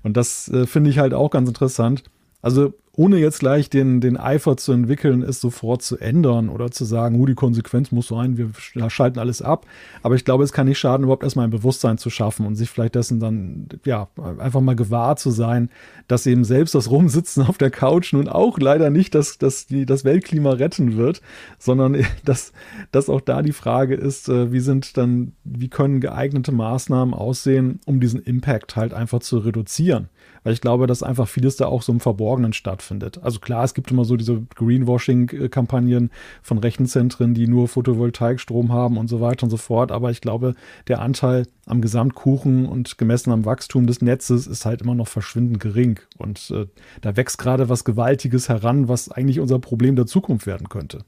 und 0.03 0.17
das 0.17 0.49
äh, 0.49 0.67
finde 0.67 0.91
ich 0.91 0.99
halt 0.99 1.15
auch 1.15 1.31
ganz 1.31 1.49
interessant. 1.49 2.05
Also 2.43 2.75
ohne 2.97 3.19
jetzt 3.19 3.41
gleich 3.41 3.69
den, 3.69 4.01
den 4.01 4.17
Eifer 4.17 4.57
zu 4.57 4.73
entwickeln, 4.73 5.23
es 5.23 5.41
sofort 5.41 5.83
zu 5.83 5.99
ändern 5.99 6.49
oder 6.49 6.71
zu 6.71 6.85
sagen, 6.85 7.21
uh, 7.21 7.27
die 7.27 7.35
Konsequenz 7.35 7.93
muss 7.93 8.09
sein, 8.09 8.39
wir 8.39 8.51
schalten 8.89 9.19
alles 9.19 9.43
ab. 9.43 9.67
Aber 10.03 10.15
ich 10.15 10.25
glaube, 10.25 10.45
es 10.45 10.53
kann 10.53 10.67
nicht 10.67 10.79
schaden, 10.79 11.05
überhaupt 11.05 11.23
erstmal 11.23 11.47
ein 11.47 11.51
Bewusstsein 11.51 11.99
zu 11.99 12.09
schaffen 12.09 12.47
und 12.47 12.57
sich 12.57 12.71
vielleicht 12.71 12.95
dessen 12.95 13.21
dann, 13.21 13.69
ja, 13.85 14.09
einfach 14.39 14.63
mal 14.63 14.77
gewahr 14.77 15.17
zu 15.17 15.31
sein, 15.31 15.69
dass 16.09 16.27
eben 16.27 16.45
selbst 16.45 16.75
das 16.75 16.91
Rumsitzen 16.91 17.45
auf 17.47 17.59
der 17.59 17.71
Couch 17.71 18.15
nun 18.15 18.29
auch 18.29 18.59
leider 18.59 18.89
nicht 18.89 19.15
das, 19.15 19.37
das, 19.37 19.67
die, 19.67 19.85
das 19.85 20.05
Weltklima 20.05 20.53
retten 20.53 20.97
wird, 20.97 21.21
sondern 21.59 21.97
dass, 22.25 22.53
dass 22.93 23.11
auch 23.11 23.21
da 23.21 23.43
die 23.43 23.53
Frage 23.53 23.95
ist, 23.95 24.31
äh, 24.31 24.53
wie 24.53 24.61
sind 24.61 24.97
dann, 24.97 25.33
wie 25.45 25.69
können 25.69 26.01
geeignete 26.01 26.53
Maßnahmen 26.53 27.13
aussehen, 27.13 27.81
um 27.85 28.01
diesen 28.01 28.21
Impact 28.21 28.75
halt 28.75 28.95
einfach 28.95 29.21
zu 29.21 29.39
reduzieren. 29.39 30.09
Weil 30.47 30.53
ich 30.53 30.61
glaube, 30.61 30.87
dass 30.87 31.03
einfach 31.03 31.27
vieles 31.27 31.57
da 31.57 31.67
auch 31.67 31.83
so 31.83 31.91
im 31.91 31.99
Verborgenen 31.99 32.53
stattfindet. 32.53 33.19
Also 33.21 33.41
klar, 33.41 33.65
es 33.65 33.75
gibt 33.75 33.91
immer 33.91 34.05
so 34.05 34.17
diese 34.17 34.43
Greenwashing-Kampagnen 34.55 36.13
von 36.41 36.59
Rechenzentren, 36.59 37.35
die 37.35 37.49
nur 37.49 37.67
Photovoltaikstrom 37.67 38.71
haben 38.71 38.97
und 38.97 39.09
so 39.09 39.21
weiter 39.21 39.43
und 39.43 39.51
so 39.51 39.57
fort. 39.57 39.91
Aber 39.91 40.13
ich 40.13 40.21
glaube, 40.21 40.55
der 40.87 41.01
Anteil 41.01 41.49
am 41.67 41.81
Gesamtkuchen 41.81 42.67
und 42.67 42.97
gemessen 42.97 43.33
am 43.33 43.45
Wachstum 43.45 43.89
des 43.89 44.03
Netzes 44.03 44.47
ist 44.47 44.65
halt 44.65 44.83
immer 44.83 44.95
noch 44.95 45.09
verschwindend 45.09 45.59
gering. 45.59 45.99
Und 46.17 46.49
äh, 46.53 46.69
da 47.01 47.17
wächst 47.17 47.39
gerade 47.39 47.69
was 47.69 47.83
Gewaltiges 47.83 48.49
heran, 48.49 48.87
was 48.87 49.11
eigentlich 49.11 49.41
unser 49.41 49.59
Problem 49.59 49.97
der 49.97 50.07
Zukunft 50.07 50.47
werden 50.47 50.69
könnte. 50.69 51.05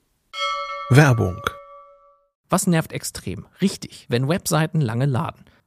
Werbung. 0.90 1.40
Was 2.51 2.66
nervt 2.66 2.92
extrem? 2.92 3.46
Richtig, 3.62 4.07
wenn 4.09 4.29
Webseiten 4.29 4.81
lange 4.81 5.07
laden. 5.07 5.44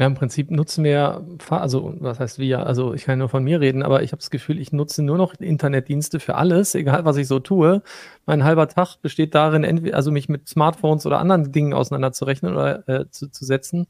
Ja, 0.00 0.06
im 0.06 0.14
Prinzip 0.14 0.52
nutzen 0.52 0.84
wir, 0.84 1.26
also 1.50 1.92
was 1.98 2.20
heißt 2.20 2.38
wir, 2.38 2.64
also 2.64 2.94
ich 2.94 3.04
kann 3.04 3.18
nur 3.18 3.28
von 3.28 3.42
mir 3.42 3.60
reden, 3.60 3.82
aber 3.82 4.04
ich 4.04 4.12
habe 4.12 4.20
das 4.20 4.30
Gefühl, 4.30 4.60
ich 4.60 4.70
nutze 4.70 5.02
nur 5.02 5.16
noch 5.18 5.34
Internetdienste 5.40 6.20
für 6.20 6.36
alles, 6.36 6.76
egal 6.76 7.04
was 7.04 7.16
ich 7.16 7.26
so 7.26 7.40
tue. 7.40 7.82
Mein 8.24 8.44
halber 8.44 8.68
Tag 8.68 9.02
besteht 9.02 9.34
darin, 9.34 9.64
entweder, 9.64 9.96
also 9.96 10.12
mich 10.12 10.28
mit 10.28 10.48
Smartphones 10.48 11.04
oder 11.04 11.18
anderen 11.18 11.50
Dingen 11.50 11.74
auseinanderzurechnen 11.74 12.52
oder 12.52 12.88
äh, 12.88 13.10
zu, 13.10 13.28
zu 13.28 13.44
setzen. 13.44 13.88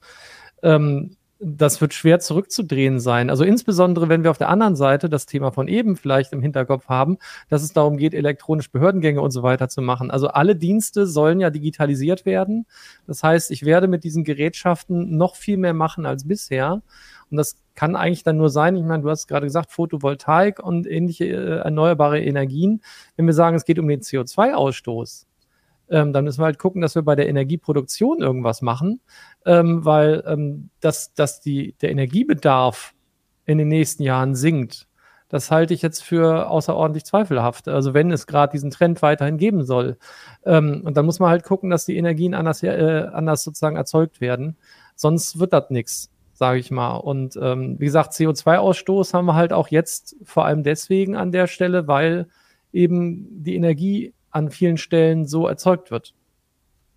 Ähm, 0.63 1.18
das 1.41 1.81
wird 1.81 1.95
schwer 1.95 2.19
zurückzudrehen 2.19 2.99
sein. 2.99 3.31
Also 3.31 3.45
insbesondere, 3.45 4.09
wenn 4.09 4.25
wir 4.25 4.31
auf 4.31 4.39
der 4.39 4.49
anderen 4.49 4.75
Seite 4.75 5.09
das 5.09 5.25
Thema 5.25 5.53
von 5.53 5.69
eben 5.69 5.97
vielleicht 5.97 6.33
im 6.33 6.43
Hinterkopf 6.43 6.89
haben, 6.89 7.19
dass 7.49 7.63
es 7.63 7.73
darum 7.73 7.97
geht, 7.97 8.13
elektronisch 8.13 8.73
Behördengänge 8.73 9.21
und 9.21 9.31
so 9.31 9.45
weiter 9.45 9.69
zu 9.69 9.81
machen. 9.81 10.11
Also 10.11 10.29
alle 10.29 10.57
Dienste 10.57 11.07
sollen 11.07 11.39
ja 11.39 11.51
digitalisiert 11.51 12.27
werden. 12.27 12.67
Das 13.07 13.23
heißt, 13.23 13.53
ich 13.53 13.65
werde 13.65 13.87
mit 13.87 14.03
diesen 14.03 14.25
Gerätschaften 14.25 15.17
noch 15.17 15.37
viel 15.37 15.59
mehr 15.59 15.75
machen 15.75 16.07
als 16.07 16.27
bisher. 16.27 16.83
Und 17.31 17.37
das 17.37 17.57
kann 17.77 17.95
eigentlich 17.95 18.25
dann 18.25 18.37
nur 18.37 18.51
sein, 18.51 18.75
ich 18.75 18.83
meine, 18.83 19.05
du 19.05 19.11
hast 19.11 19.29
gerade 19.29 19.47
gesagt, 19.47 19.71
Photovoltaik 19.71 20.59
und 20.59 20.89
ähnliche 20.89 21.27
äh, 21.27 21.59
erneuerbare 21.59 22.21
Energien. 22.21 22.83
Wenn 23.17 23.27
wir 23.27 23.35
sagen, 23.35 23.55
es 23.55 23.65
geht 23.65 23.79
um 23.79 23.87
den 23.87 24.01
CO2-Ausstoß, 24.01 25.28
ähm, 25.91 26.13
dann 26.13 26.25
müssen 26.25 26.41
wir 26.41 26.47
halt 26.47 26.59
gucken, 26.59 26.81
dass 26.81 26.95
wir 26.95 27.03
bei 27.03 27.17
der 27.17 27.29
Energieproduktion 27.29 28.21
irgendwas 28.21 28.63
machen, 28.63 29.01
ähm, 29.47 29.85
weil 29.85 30.23
ähm, 30.27 30.71
dass, 30.81 31.15
dass 31.15 31.41
die, 31.41 31.75
der 31.81 31.91
Energiebedarf 31.91 32.95
in 33.45 33.59
den 33.59 33.69
nächsten 33.69 34.03
Jahren 34.03 34.35
sinkt. 34.35 34.89
Das 35.29 35.51
halte 35.51 35.75
ich 35.75 35.83
jetzt 35.83 36.03
für 36.03 36.49
außerordentlich 36.49 37.05
zweifelhaft. 37.05 37.69
Also 37.69 37.93
wenn 37.93 38.11
es 38.11 38.27
gerade 38.27 38.53
diesen 38.53 38.71
Trend 38.71 39.03
weiterhin 39.03 39.37
geben 39.37 39.65
soll. 39.65 39.99
Ähm, 40.45 40.83
und 40.85 40.97
dann 40.97 41.05
muss 41.05 41.19
man 41.19 41.31
halt 41.31 41.45
gucken, 41.45 41.71
dass 41.71 41.85
die 41.85 41.97
Energien 41.97 42.35
anders, 42.35 42.63
äh, 42.63 43.07
anders 43.13 43.45
sozusagen 43.45 43.77
erzeugt 43.77 44.21
werden. 44.21 44.57
Sonst 44.95 45.39
wird 45.39 45.53
das 45.53 45.71
nichts, 45.71 46.11
sage 46.33 46.59
ich 46.59 46.71
mal. 46.71 46.97
Und 46.97 47.39
ähm, 47.41 47.77
wie 47.79 47.85
gesagt, 47.85 48.13
CO2-Ausstoß 48.13 49.13
haben 49.13 49.27
wir 49.27 49.35
halt 49.35 49.53
auch 49.53 49.69
jetzt 49.69 50.17
vor 50.25 50.47
allem 50.47 50.63
deswegen 50.63 51.15
an 51.15 51.31
der 51.31 51.47
Stelle, 51.47 51.87
weil 51.87 52.29
eben 52.73 53.43
die 53.43 53.55
Energie 53.55 54.15
an 54.39 54.51
vielen 54.51 54.77
Stellen 54.77 55.27
so 55.27 55.47
erzeugt 55.47 55.91
wird. 55.91 56.15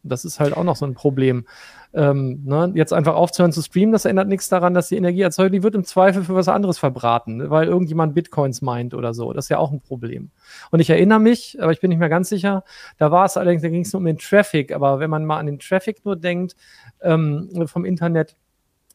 Das 0.03 0.25
ist 0.25 0.39
halt 0.39 0.55
auch 0.57 0.63
noch 0.63 0.75
so 0.75 0.85
ein 0.85 0.95
Problem. 0.95 1.45
Ähm, 1.93 2.41
ne? 2.45 2.71
Jetzt 2.75 2.93
einfach 2.93 3.15
aufzuhören 3.15 3.51
zu 3.51 3.61
streamen, 3.61 3.91
das 3.91 4.05
ändert 4.05 4.27
nichts 4.27 4.49
daran, 4.49 4.73
dass 4.73 4.87
die 4.87 4.95
Energie 4.95 5.21
erzeugt, 5.21 5.53
die 5.53 5.61
wird 5.61 5.75
im 5.75 5.83
Zweifel 5.83 6.23
für 6.23 6.33
was 6.33 6.47
anderes 6.47 6.79
verbraten, 6.79 7.37
ne? 7.37 7.49
weil 7.49 7.67
irgendjemand 7.67 8.15
Bitcoins 8.15 8.61
meint 8.61 8.93
oder 8.93 9.13
so. 9.13 9.33
Das 9.33 9.45
ist 9.45 9.49
ja 9.49 9.57
auch 9.57 9.71
ein 9.71 9.81
Problem. 9.81 10.31
Und 10.71 10.79
ich 10.79 10.89
erinnere 10.89 11.19
mich, 11.19 11.61
aber 11.61 11.71
ich 11.71 11.81
bin 11.81 11.89
nicht 11.89 11.99
mehr 11.99 12.09
ganz 12.09 12.29
sicher, 12.29 12.63
da 12.97 13.11
war 13.11 13.25
es 13.25 13.37
allerdings, 13.37 13.61
da 13.61 13.69
ging 13.69 13.81
es 13.81 13.93
nur 13.93 13.99
um 13.99 14.05
den 14.05 14.17
Traffic, 14.17 14.73
aber 14.73 14.99
wenn 14.99 15.09
man 15.09 15.25
mal 15.25 15.37
an 15.37 15.45
den 15.45 15.59
Traffic 15.59 16.03
nur 16.05 16.15
denkt, 16.15 16.55
ähm, 17.01 17.67
vom 17.67 17.85
Internet, 17.85 18.37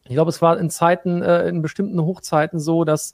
ich 0.05 0.13
glaube, 0.13 0.29
es 0.29 0.41
war 0.41 0.57
in 0.57 0.69
Zeiten, 0.69 1.21
äh, 1.21 1.47
in 1.47 1.61
bestimmten 1.61 2.01
Hochzeiten 2.01 2.59
so, 2.59 2.83
dass 2.83 3.13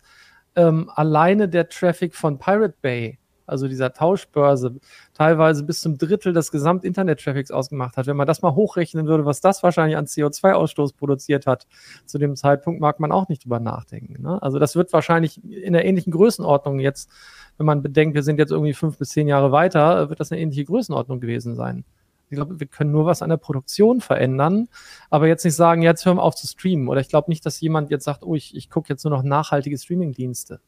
ähm, 0.55 0.89
alleine 0.95 1.49
der 1.49 1.67
Traffic 1.69 2.15
von 2.15 2.37
Pirate 2.39 2.75
Bay 2.81 3.19
also 3.45 3.67
dieser 3.67 3.93
Tauschbörse, 3.93 4.75
teilweise 5.13 5.63
bis 5.63 5.81
zum 5.81 5.97
Drittel 5.97 6.33
des 6.33 6.51
Gesamt-Internet-Traffics 6.51 7.51
ausgemacht 7.51 7.97
hat. 7.97 8.07
Wenn 8.07 8.17
man 8.17 8.27
das 8.27 8.41
mal 8.41 8.55
hochrechnen 8.55 9.07
würde, 9.07 9.25
was 9.25 9.41
das 9.41 9.63
wahrscheinlich 9.63 9.97
an 9.97 10.05
CO2-Ausstoß 10.05 10.95
produziert 10.95 11.47
hat, 11.47 11.67
zu 12.05 12.17
dem 12.17 12.35
Zeitpunkt 12.35 12.81
mag 12.81 12.99
man 12.99 13.11
auch 13.11 13.29
nicht 13.29 13.45
drüber 13.45 13.59
nachdenken. 13.59 14.21
Ne? 14.21 14.41
Also 14.41 14.59
das 14.59 14.75
wird 14.75 14.93
wahrscheinlich 14.93 15.43
in 15.43 15.75
einer 15.75 15.85
ähnlichen 15.85 16.11
Größenordnung 16.11 16.79
jetzt, 16.79 17.09
wenn 17.57 17.65
man 17.65 17.81
bedenkt, 17.81 18.15
wir 18.15 18.23
sind 18.23 18.39
jetzt 18.39 18.51
irgendwie 18.51 18.73
fünf 18.73 18.97
bis 18.97 19.09
zehn 19.09 19.27
Jahre 19.27 19.51
weiter, 19.51 20.09
wird 20.09 20.19
das 20.19 20.31
eine 20.31 20.41
ähnliche 20.41 20.65
Größenordnung 20.65 21.19
gewesen 21.19 21.55
sein. 21.55 21.83
Ich 22.29 22.35
glaube, 22.35 22.59
wir 22.59 22.65
können 22.65 22.91
nur 22.91 23.05
was 23.05 23.21
an 23.21 23.29
der 23.29 23.37
Produktion 23.37 24.01
verändern, 24.01 24.67
aber 25.11 25.27
jetzt 25.27 25.45
nicht 25.45 25.55
sagen, 25.55 25.83
jetzt 25.83 26.03
hören 26.03 26.17
wir 26.17 26.23
auf 26.23 26.33
zu 26.33 26.47
streamen. 26.47 26.87
Oder 26.87 26.99
ich 26.99 27.09
glaube 27.09 27.29
nicht, 27.29 27.45
dass 27.45 27.61
jemand 27.61 27.91
jetzt 27.91 28.05
sagt, 28.05 28.23
oh, 28.23 28.33
ich, 28.33 28.55
ich 28.55 28.71
gucke 28.71 28.89
jetzt 28.89 29.03
nur 29.03 29.11
noch 29.11 29.21
nachhaltige 29.21 29.77
Streaming-Dienste. 29.77 30.59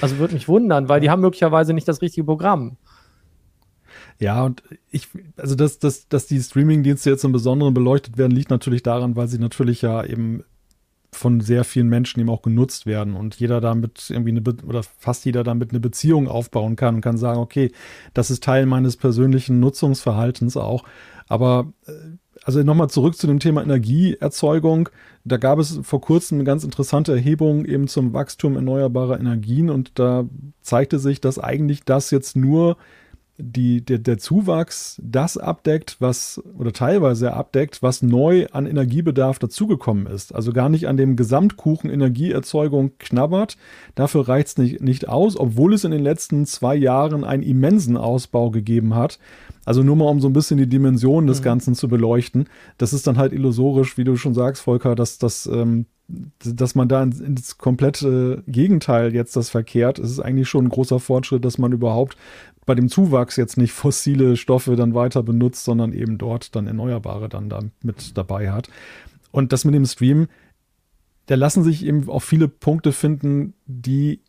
Also 0.00 0.18
würde 0.18 0.34
mich 0.34 0.48
wundern, 0.48 0.88
weil 0.88 1.00
die 1.00 1.10
haben 1.10 1.20
möglicherweise 1.20 1.72
nicht 1.72 1.88
das 1.88 2.02
richtige 2.02 2.24
Programm. 2.24 2.76
Ja, 4.18 4.44
und 4.44 4.62
ich, 4.90 5.08
also 5.36 5.54
dass, 5.54 5.78
dass, 5.78 6.08
dass 6.08 6.26
die 6.26 6.40
Streaming-Dienste 6.40 7.10
jetzt 7.10 7.24
im 7.24 7.32
Besonderen 7.32 7.74
beleuchtet 7.74 8.18
werden, 8.18 8.32
liegt 8.32 8.50
natürlich 8.50 8.82
daran, 8.82 9.16
weil 9.16 9.28
sie 9.28 9.38
natürlich 9.38 9.82
ja 9.82 10.04
eben 10.04 10.44
von 11.14 11.40
sehr 11.40 11.64
vielen 11.64 11.88
Menschen 11.88 12.20
eben 12.20 12.28
auch 12.28 12.42
genutzt 12.42 12.86
werden 12.86 13.14
und 13.14 13.36
jeder 13.36 13.60
damit 13.60 14.10
irgendwie 14.10 14.30
eine, 14.30 14.40
Be 14.40 14.56
oder 14.66 14.82
fast 14.82 15.24
jeder 15.24 15.44
damit 15.44 15.70
eine 15.70 15.80
Beziehung 15.80 16.28
aufbauen 16.28 16.76
kann 16.76 16.96
und 16.96 17.00
kann 17.00 17.16
sagen, 17.16 17.38
okay, 17.38 17.70
das 18.12 18.30
ist 18.30 18.42
Teil 18.42 18.66
meines 18.66 18.96
persönlichen 18.96 19.60
Nutzungsverhaltens 19.60 20.56
auch. 20.56 20.84
Aber 21.28 21.72
äh, 21.86 21.92
also 22.44 22.62
nochmal 22.62 22.90
zurück 22.90 23.16
zu 23.16 23.26
dem 23.26 23.40
Thema 23.40 23.62
Energieerzeugung. 23.62 24.90
Da 25.24 25.38
gab 25.38 25.58
es 25.58 25.80
vor 25.82 26.00
kurzem 26.00 26.36
eine 26.36 26.44
ganz 26.44 26.62
interessante 26.62 27.12
Erhebung 27.12 27.64
eben 27.64 27.88
zum 27.88 28.12
Wachstum 28.12 28.56
erneuerbarer 28.56 29.18
Energien 29.18 29.70
und 29.70 29.98
da 29.98 30.26
zeigte 30.60 30.98
sich, 30.98 31.20
dass 31.20 31.38
eigentlich 31.38 31.84
das 31.84 32.10
jetzt 32.10 32.36
nur 32.36 32.76
die, 33.36 33.84
der, 33.84 33.98
der 33.98 34.18
Zuwachs 34.18 35.00
das 35.02 35.36
abdeckt, 35.36 35.96
was 35.98 36.40
oder 36.56 36.72
teilweise 36.72 37.32
abdeckt, 37.32 37.82
was 37.82 38.00
neu 38.02 38.46
an 38.52 38.66
Energiebedarf 38.66 39.38
dazugekommen 39.40 40.06
ist. 40.06 40.34
Also 40.34 40.52
gar 40.52 40.68
nicht 40.68 40.86
an 40.86 40.96
dem 40.96 41.16
Gesamtkuchen 41.16 41.90
Energieerzeugung 41.90 42.92
knabbert. 42.98 43.56
Dafür 43.96 44.28
reicht 44.28 44.48
es 44.48 44.58
nicht, 44.58 44.80
nicht 44.82 45.08
aus, 45.08 45.36
obwohl 45.36 45.74
es 45.74 45.84
in 45.84 45.90
den 45.90 46.02
letzten 46.02 46.46
zwei 46.46 46.76
Jahren 46.76 47.24
einen 47.24 47.42
immensen 47.42 47.96
Ausbau 47.96 48.50
gegeben 48.50 48.94
hat. 48.94 49.18
Also 49.64 49.82
nur 49.82 49.96
mal 49.96 50.08
um 50.08 50.20
so 50.20 50.28
ein 50.28 50.32
bisschen 50.32 50.58
die 50.58 50.68
Dimensionen 50.68 51.26
des 51.26 51.40
mhm. 51.40 51.44
Ganzen 51.44 51.74
zu 51.74 51.88
beleuchten. 51.88 52.48
Das 52.78 52.92
ist 52.92 53.06
dann 53.06 53.18
halt 53.18 53.32
illusorisch, 53.32 53.96
wie 53.96 54.04
du 54.04 54.16
schon 54.16 54.34
sagst, 54.34 54.62
Volker, 54.62 54.94
dass 54.94 55.18
das 55.18 55.46
ähm, 55.46 55.86
dass 56.08 56.74
man 56.74 56.88
da 56.88 57.02
ins 57.02 57.56
komplette 57.56 58.42
Gegenteil 58.46 59.14
jetzt 59.14 59.36
das 59.36 59.48
verkehrt. 59.48 59.98
Es 59.98 60.10
ist 60.10 60.20
eigentlich 60.20 60.48
schon 60.48 60.66
ein 60.66 60.70
großer 60.70 61.00
Fortschritt, 61.00 61.44
dass 61.44 61.56
man 61.58 61.72
überhaupt 61.72 62.16
bei 62.66 62.74
dem 62.74 62.88
Zuwachs 62.88 63.36
jetzt 63.36 63.56
nicht 63.56 63.72
fossile 63.72 64.36
Stoffe 64.36 64.76
dann 64.76 64.94
weiter 64.94 65.22
benutzt, 65.22 65.64
sondern 65.64 65.92
eben 65.92 66.18
dort 66.18 66.54
dann 66.56 66.66
Erneuerbare 66.66 67.28
dann 67.28 67.48
da 67.48 67.60
mit 67.82 68.16
dabei 68.16 68.52
hat. 68.52 68.68
Und 69.32 69.52
das 69.52 69.64
mit 69.64 69.74
dem 69.74 69.86
Stream, 69.86 70.28
da 71.26 71.36
lassen 71.36 71.64
sich 71.64 71.84
eben 71.84 72.08
auch 72.08 72.22
viele 72.22 72.48
Punkte 72.48 72.92
finden, 72.92 73.54
die 73.66 74.20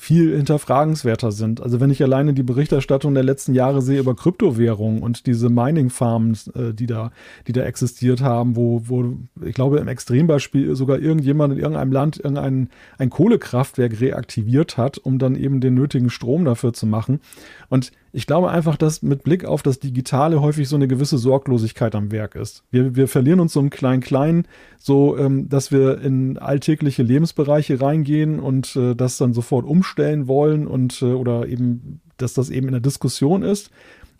viel 0.00 0.34
hinterfragenswerter 0.34 1.30
sind. 1.30 1.60
Also 1.60 1.78
wenn 1.78 1.90
ich 1.90 2.02
alleine 2.02 2.32
die 2.32 2.42
Berichterstattung 2.42 3.12
der 3.12 3.22
letzten 3.22 3.52
Jahre 3.52 3.82
sehe 3.82 4.00
über 4.00 4.16
Kryptowährungen 4.16 5.02
und 5.02 5.26
diese 5.26 5.50
Mining-Farms, 5.50 6.48
äh, 6.48 6.72
die 6.72 6.86
da, 6.86 7.12
die 7.46 7.52
da 7.52 7.64
existiert 7.64 8.22
haben, 8.22 8.56
wo, 8.56 8.80
wo 8.86 9.12
ich 9.44 9.54
glaube 9.54 9.76
im 9.76 9.88
Extrembeispiel 9.88 10.74
sogar 10.74 11.00
irgendjemand 11.00 11.52
in 11.52 11.58
irgendeinem 11.58 11.92
Land 11.92 12.16
irgendein 12.16 12.70
ein 12.96 13.10
Kohlekraftwerk 13.10 14.00
reaktiviert 14.00 14.78
hat, 14.78 14.96
um 14.96 15.18
dann 15.18 15.36
eben 15.36 15.60
den 15.60 15.74
nötigen 15.74 16.08
Strom 16.08 16.46
dafür 16.46 16.72
zu 16.72 16.86
machen. 16.86 17.20
Und 17.68 17.92
ich 18.12 18.26
glaube 18.26 18.50
einfach, 18.50 18.76
dass 18.76 19.02
mit 19.02 19.22
Blick 19.22 19.44
auf 19.44 19.62
das 19.62 19.78
Digitale 19.78 20.40
häufig 20.40 20.68
so 20.68 20.76
eine 20.76 20.88
gewisse 20.88 21.18
Sorglosigkeit 21.18 21.94
am 21.94 22.10
Werk 22.10 22.34
ist. 22.34 22.64
Wir, 22.70 22.96
wir 22.96 23.06
verlieren 23.06 23.40
uns 23.40 23.52
so 23.52 23.60
im 23.60 23.70
Klein-Klein, 23.70 24.46
so 24.78 25.16
ähm, 25.16 25.48
dass 25.48 25.70
wir 25.70 26.00
in 26.00 26.36
alltägliche 26.36 27.02
Lebensbereiche 27.02 27.80
reingehen 27.80 28.40
und 28.40 28.74
äh, 28.76 28.96
das 28.96 29.16
dann 29.16 29.32
sofort 29.32 29.64
umstellen 29.64 30.26
wollen 30.26 30.66
und 30.66 31.02
äh, 31.02 31.06
oder 31.06 31.46
eben, 31.46 32.00
dass 32.16 32.34
das 32.34 32.50
eben 32.50 32.66
in 32.66 32.72
der 32.72 32.80
Diskussion 32.80 33.42
ist. 33.42 33.70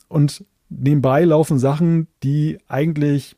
Und 0.08 0.44
nebenbei 0.68 1.24
laufen 1.24 1.58
Sachen, 1.58 2.06
die 2.22 2.58
eigentlich 2.68 3.36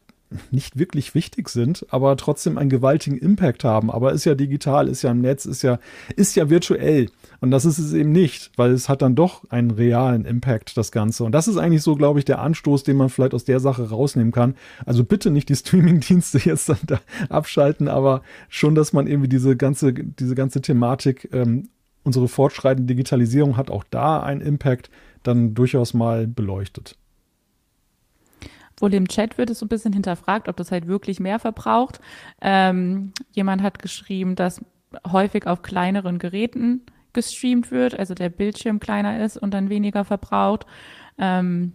nicht 0.51 0.78
wirklich 0.78 1.14
wichtig 1.14 1.49
sind, 1.49 1.87
aber 1.91 2.16
trotzdem 2.16 2.59
einen 2.59 2.70
gewaltigen 2.70 3.18
Impact 3.18 3.64
haben. 3.64 3.91
Aber 3.91 4.12
ist 4.12 4.24
ja 4.24 4.35
digital, 4.35 4.89
ist 4.89 5.03
ja 5.03 5.11
im 5.11 5.20
Netz, 5.20 5.45
ist 5.45 5.62
ja, 5.62 5.78
ist 6.16 6.37
ja 6.37 6.51
virtuell. 6.51 7.09
Und 7.41 7.51
das 7.51 7.64
ist 7.64 7.78
es 7.78 7.93
eben 7.93 8.12
nicht, 8.12 8.53
weil 8.57 8.70
es 8.70 8.89
hat 8.89 9.03
dann 9.03 9.14
doch 9.14 9.51
einen 9.51 9.70
realen 9.70 10.24
Impact, 10.24 10.76
das 10.76 10.93
Ganze. 10.93 11.24
Und 11.24 11.33
das 11.33 11.49
ist 11.49 11.57
eigentlich 11.57 11.83
so, 11.83 11.97
glaube 11.97 12.18
ich, 12.18 12.24
der 12.24 12.41
Anstoß, 12.41 12.83
den 12.85 12.97
man 12.97 13.09
vielleicht 13.09 13.35
aus 13.35 13.45
der 13.45 13.61
Sache 13.61 13.89
rausnehmen 13.91 14.33
kann. 14.33 14.55
Also 14.87 15.05
bitte 15.05 15.30
nicht 15.30 15.49
die 15.49 15.57
Streaming-Dienste 15.62 16.39
jetzt 16.39 16.68
dann 16.68 16.78
da 16.87 17.01
abschalten, 17.28 17.89
aber 17.89 18.22
schon, 18.49 18.74
dass 18.74 18.93
man 18.93 19.07
irgendwie 19.07 19.28
diese 19.28 19.57
ganze, 19.57 19.93
diese 19.93 20.35
ganze 20.35 20.61
Thematik, 20.61 21.28
ähm, 21.33 21.68
unsere 22.05 22.28
fortschreitende 22.28 22.93
Digitalisierung 22.93 23.57
hat 23.57 23.70
auch 23.70 23.85
da 23.91 24.22
einen 24.22 24.41
Impact, 24.41 24.91
dann 25.22 25.55
durchaus 25.55 25.95
mal 25.95 26.26
beleuchtet. 26.26 26.97
Wohl 28.83 28.93
im 28.95 29.07
Chat 29.07 29.39
wird 29.39 29.51
es 29.51 29.61
so 29.61 29.66
ein 29.66 29.68
bisschen 29.68 29.93
hinterfragt, 29.93 30.49
ob 30.49 30.57
das 30.57 30.72
halt 30.72 30.89
wirklich 30.89 31.20
mehr 31.20 31.39
verbraucht. 31.39 32.01
Ähm, 32.41 33.12
jemand 33.30 33.62
hat 33.62 33.78
geschrieben, 33.78 34.35
dass 34.35 34.61
häufig 35.11 35.47
auf 35.47 35.62
kleineren 35.62 36.18
Geräten 36.18 36.83
gestreamt 37.12 37.70
wird, 37.70 37.99
also 37.99 38.14
der 38.14 38.28
Bildschirm 38.28 38.80
kleiner 38.80 39.24
ist 39.24 39.37
und 39.37 39.55
dann 39.55 39.68
weniger 39.70 40.05
verbraucht. 40.05 40.66
Ähm, 41.16 41.72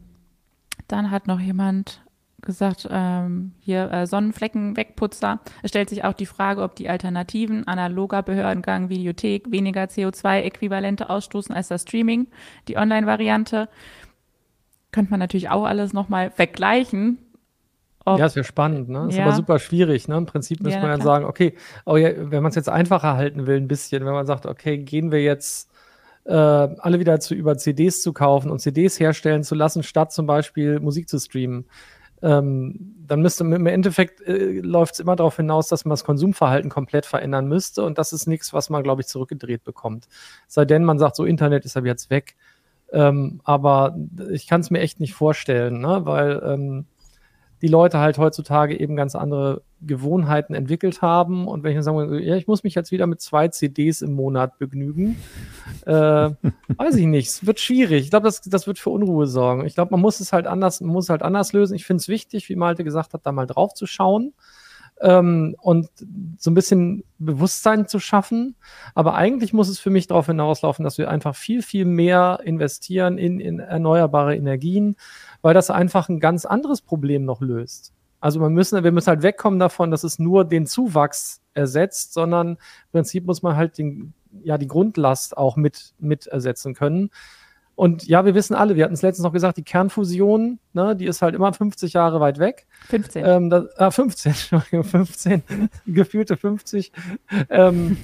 dann 0.88 1.10
hat 1.10 1.28
noch 1.28 1.40
jemand 1.40 2.02
gesagt, 2.42 2.88
ähm, 2.92 3.54
hier 3.60 3.92
äh, 3.92 4.06
Sonnenflecken-Wegputzer. 4.06 5.40
Es 5.64 5.70
stellt 5.70 5.90
sich 5.90 6.04
auch 6.04 6.14
die 6.14 6.26
Frage, 6.26 6.62
ob 6.62 6.76
die 6.76 6.90
Alternativen 6.90 7.68
analoger 7.68 8.22
Behördengang, 8.22 8.90
Videothek 8.90 9.52
weniger 9.52 9.84
CO2-Äquivalente 9.84 11.10
ausstoßen 11.10 11.56
als 11.56 11.70
das 11.70 11.82
Streaming, 11.82 12.28
die 12.68 12.78
Online-Variante 12.78 13.70
könnte 14.92 15.12
man 15.12 15.20
natürlich 15.20 15.50
auch 15.50 15.66
alles 15.66 15.94
nochmal 15.94 16.32
vergleichen. 16.32 17.20
ja, 18.06 18.26
ist 18.26 18.36
ja 18.36 18.44
spannend, 18.44 18.90
ne? 18.90 19.08
Ist 19.10 19.18
ja. 19.18 19.26
aber 19.26 19.36
super 19.36 19.60
schwierig, 19.60 20.08
ne? 20.08 20.18
Im 20.18 20.26
Prinzip 20.26 20.62
müsste 20.62 20.80
ja, 20.80 20.88
man 20.88 20.98
ja 20.98 21.04
sagen, 21.04 21.26
okay, 21.26 21.56
oh 21.86 21.98
ja, 21.98 22.12
wenn 22.16 22.42
man 22.42 22.50
es 22.50 22.56
jetzt 22.56 22.70
einfacher 22.70 23.18
halten 23.18 23.48
will, 23.48 23.58
ein 23.58 23.68
bisschen, 23.68 24.06
wenn 24.06 24.14
man 24.14 24.26
sagt, 24.26 24.46
okay, 24.46 24.78
gehen 24.78 25.12
wir 25.12 25.22
jetzt 25.22 25.70
äh, 26.28 26.34
alle 26.34 27.00
wieder 27.00 27.20
zu 27.20 27.34
über 27.36 27.58
CDs 27.58 28.02
zu 28.02 28.14
kaufen 28.14 28.52
und 28.52 28.60
CDs 28.60 29.00
herstellen 29.00 29.44
zu 29.44 29.56
lassen, 29.56 29.84
statt 29.84 30.12
zum 30.12 30.26
Beispiel 30.26 30.80
Musik 30.80 31.10
zu 31.10 31.20
streamen. 31.20 31.66
ähm, 32.22 32.96
dann 33.08 33.22
müsste 33.22 33.46
im 33.46 33.66
Endeffekt 33.68 34.22
äh, 34.22 34.60
läuft 34.60 34.96
es 34.96 35.00
immer 35.00 35.16
darauf 35.16 35.38
hinaus, 35.38 35.68
dass 35.70 35.86
man 35.86 35.92
das 35.92 36.04
Konsumverhalten 36.04 36.70
komplett 36.70 37.06
verändern 37.06 37.48
müsste 37.48 37.84
und 37.84 37.98
das 37.98 38.12
ist 38.12 38.28
nichts, 38.28 38.54
was 38.54 38.70
man, 38.70 38.84
glaube 38.84 39.02
ich, 39.02 39.08
zurückgedreht 39.08 39.64
bekommt. 39.64 40.08
Sei 40.48 40.66
denn, 40.66 40.84
man 40.84 41.00
sagt, 41.00 41.16
so 41.16 41.24
Internet 41.24 41.64
ist 41.64 41.78
aber 41.78 41.88
jetzt 41.88 42.10
weg. 42.10 42.36
Ähm, 42.92 43.42
aber 43.44 43.98
ich 44.32 44.48
kann 44.48 44.62
es 44.62 44.70
mir 44.70 44.80
echt 44.80 45.00
nicht 45.00 45.14
vorstellen, 45.14 45.82
ne? 45.82 46.02
weil 46.04 46.42
ähm, 46.44 46.86
die 47.62 47.68
Leute 47.68 48.00
halt 48.00 48.18
heutzutage 48.18 48.80
eben 48.80 48.96
ganz 48.96 49.16
andere 49.16 49.64
Gewohnheiten 49.82 50.54
entwickelt 50.54 51.02
haben. 51.02 51.48
Und 51.48 51.64
wenn 51.64 51.72
ich 51.72 51.78
dann 51.78 51.84
sage, 51.84 52.24
ja, 52.24 52.36
ich 52.36 52.48
muss 52.48 52.64
mich 52.64 52.76
jetzt 52.76 52.92
wieder 52.92 53.08
mit 53.08 53.20
zwei 53.20 53.48
CDs 53.48 54.02
im 54.02 54.14
Monat 54.14 54.60
begnügen, 54.60 55.18
äh, 55.86 55.92
weiß 56.78 56.96
ich 56.96 57.08
nicht. 57.08 57.28
Es 57.28 57.46
wird 57.46 57.60
schwierig. 57.60 58.04
Ich 58.04 58.10
glaube, 58.12 58.26
das, 58.26 58.42
das 58.42 58.68
wird 58.68 58.80
für 58.80 58.92
Unruhe 58.92 59.28
sorgen. 59.28 59.66
Ich 59.66 59.74
glaube, 59.74 59.92
man 59.92 60.02
muss 60.02 60.20
es 60.20 60.34
halt 60.34 60.46
anders, 60.46 60.82
man 60.82 60.94
muss 60.94 61.10
halt 61.10 61.24
anders 61.24 61.54
lösen. 61.54 61.76
Ich 61.76 61.86
finde 61.86 62.02
es 62.02 62.08
wichtig, 62.08 62.48
wie 62.50 62.56
Malte 62.56 62.84
gesagt 62.84 63.14
hat, 63.14 63.26
da 63.26 63.32
mal 63.32 63.48
drauf 63.48 63.74
zu 63.74 63.88
schauen. 63.88 64.34
Ähm, 65.02 65.56
und 65.60 65.90
so 66.38 66.52
ein 66.52 66.54
bisschen 66.54 67.04
Bewusstsein 67.20 67.88
zu 67.88 68.00
schaffen. 68.00 68.56
Aber 68.96 69.16
eigentlich 69.16 69.54
muss 69.54 69.70
es 69.70 69.80
für 69.80 69.90
mich 69.90 70.08
darauf 70.08 70.28
hinauslaufen, 70.28 70.84
dass 70.84 70.98
wir 70.98 71.10
einfach 71.10 71.36
viel, 71.36 71.62
viel 71.62 71.86
mehr 71.86 72.40
investieren 72.44 73.18
in, 73.18 73.40
in 73.40 73.60
erneuerbare 73.60 74.36
Energien, 74.36 74.96
weil 75.42 75.54
das 75.54 75.70
einfach 75.70 76.10
ein 76.10 76.20
ganz 76.20 76.46
anderes 76.46 76.82
Problem 76.82 77.26
noch 77.26 77.42
löst. 77.42 77.94
Also 78.20 78.40
man 78.40 78.54
müssen, 78.54 78.84
wir 78.84 78.92
müssen 78.92 79.08
halt 79.08 79.22
wegkommen 79.22 79.60
davon, 79.60 79.92
dass 79.92 80.04
es 80.04 80.20
nur 80.20 80.46
den 80.46 80.66
Zuwachs 80.66 81.42
ersetzt, 81.54 82.14
sondern 82.14 82.52
im 82.52 82.92
Prinzip 82.92 83.26
muss 83.26 83.44
man 83.44 83.56
halt 83.56 83.78
den, 83.78 84.14
ja, 84.44 84.58
die 84.58 84.68
Grundlast 84.68 85.38
auch 85.38 85.56
mit, 85.56 85.94
mit 86.00 86.28
ersetzen 86.28 86.74
können. 86.74 87.12
Und 87.78 88.08
ja, 88.08 88.26
wir 88.26 88.34
wissen 88.34 88.56
alle, 88.56 88.76
wir 88.76 88.84
hatten 88.84 88.96
es 88.96 89.04
letztens 89.04 89.24
noch 89.24 89.32
gesagt, 89.32 89.56
die 89.58 89.64
Kernfusion, 89.64 90.58
ne, 90.74 90.96
die 90.96 91.06
ist 91.06 91.22
halt 91.22 91.36
immer 91.36 91.54
50 91.54 91.94
Jahre 91.94 92.20
weit 92.20 92.40
weg. 92.40 92.66
15. 92.88 93.24
Ähm, 93.24 93.50
das, 93.52 93.66
ah, 93.78 93.92
15, 93.92 94.32
Entschuldigung, 94.32 94.84
15, 94.84 95.44
gefühlte 95.86 96.38
50. 96.38 96.92
Ähm, 97.52 97.98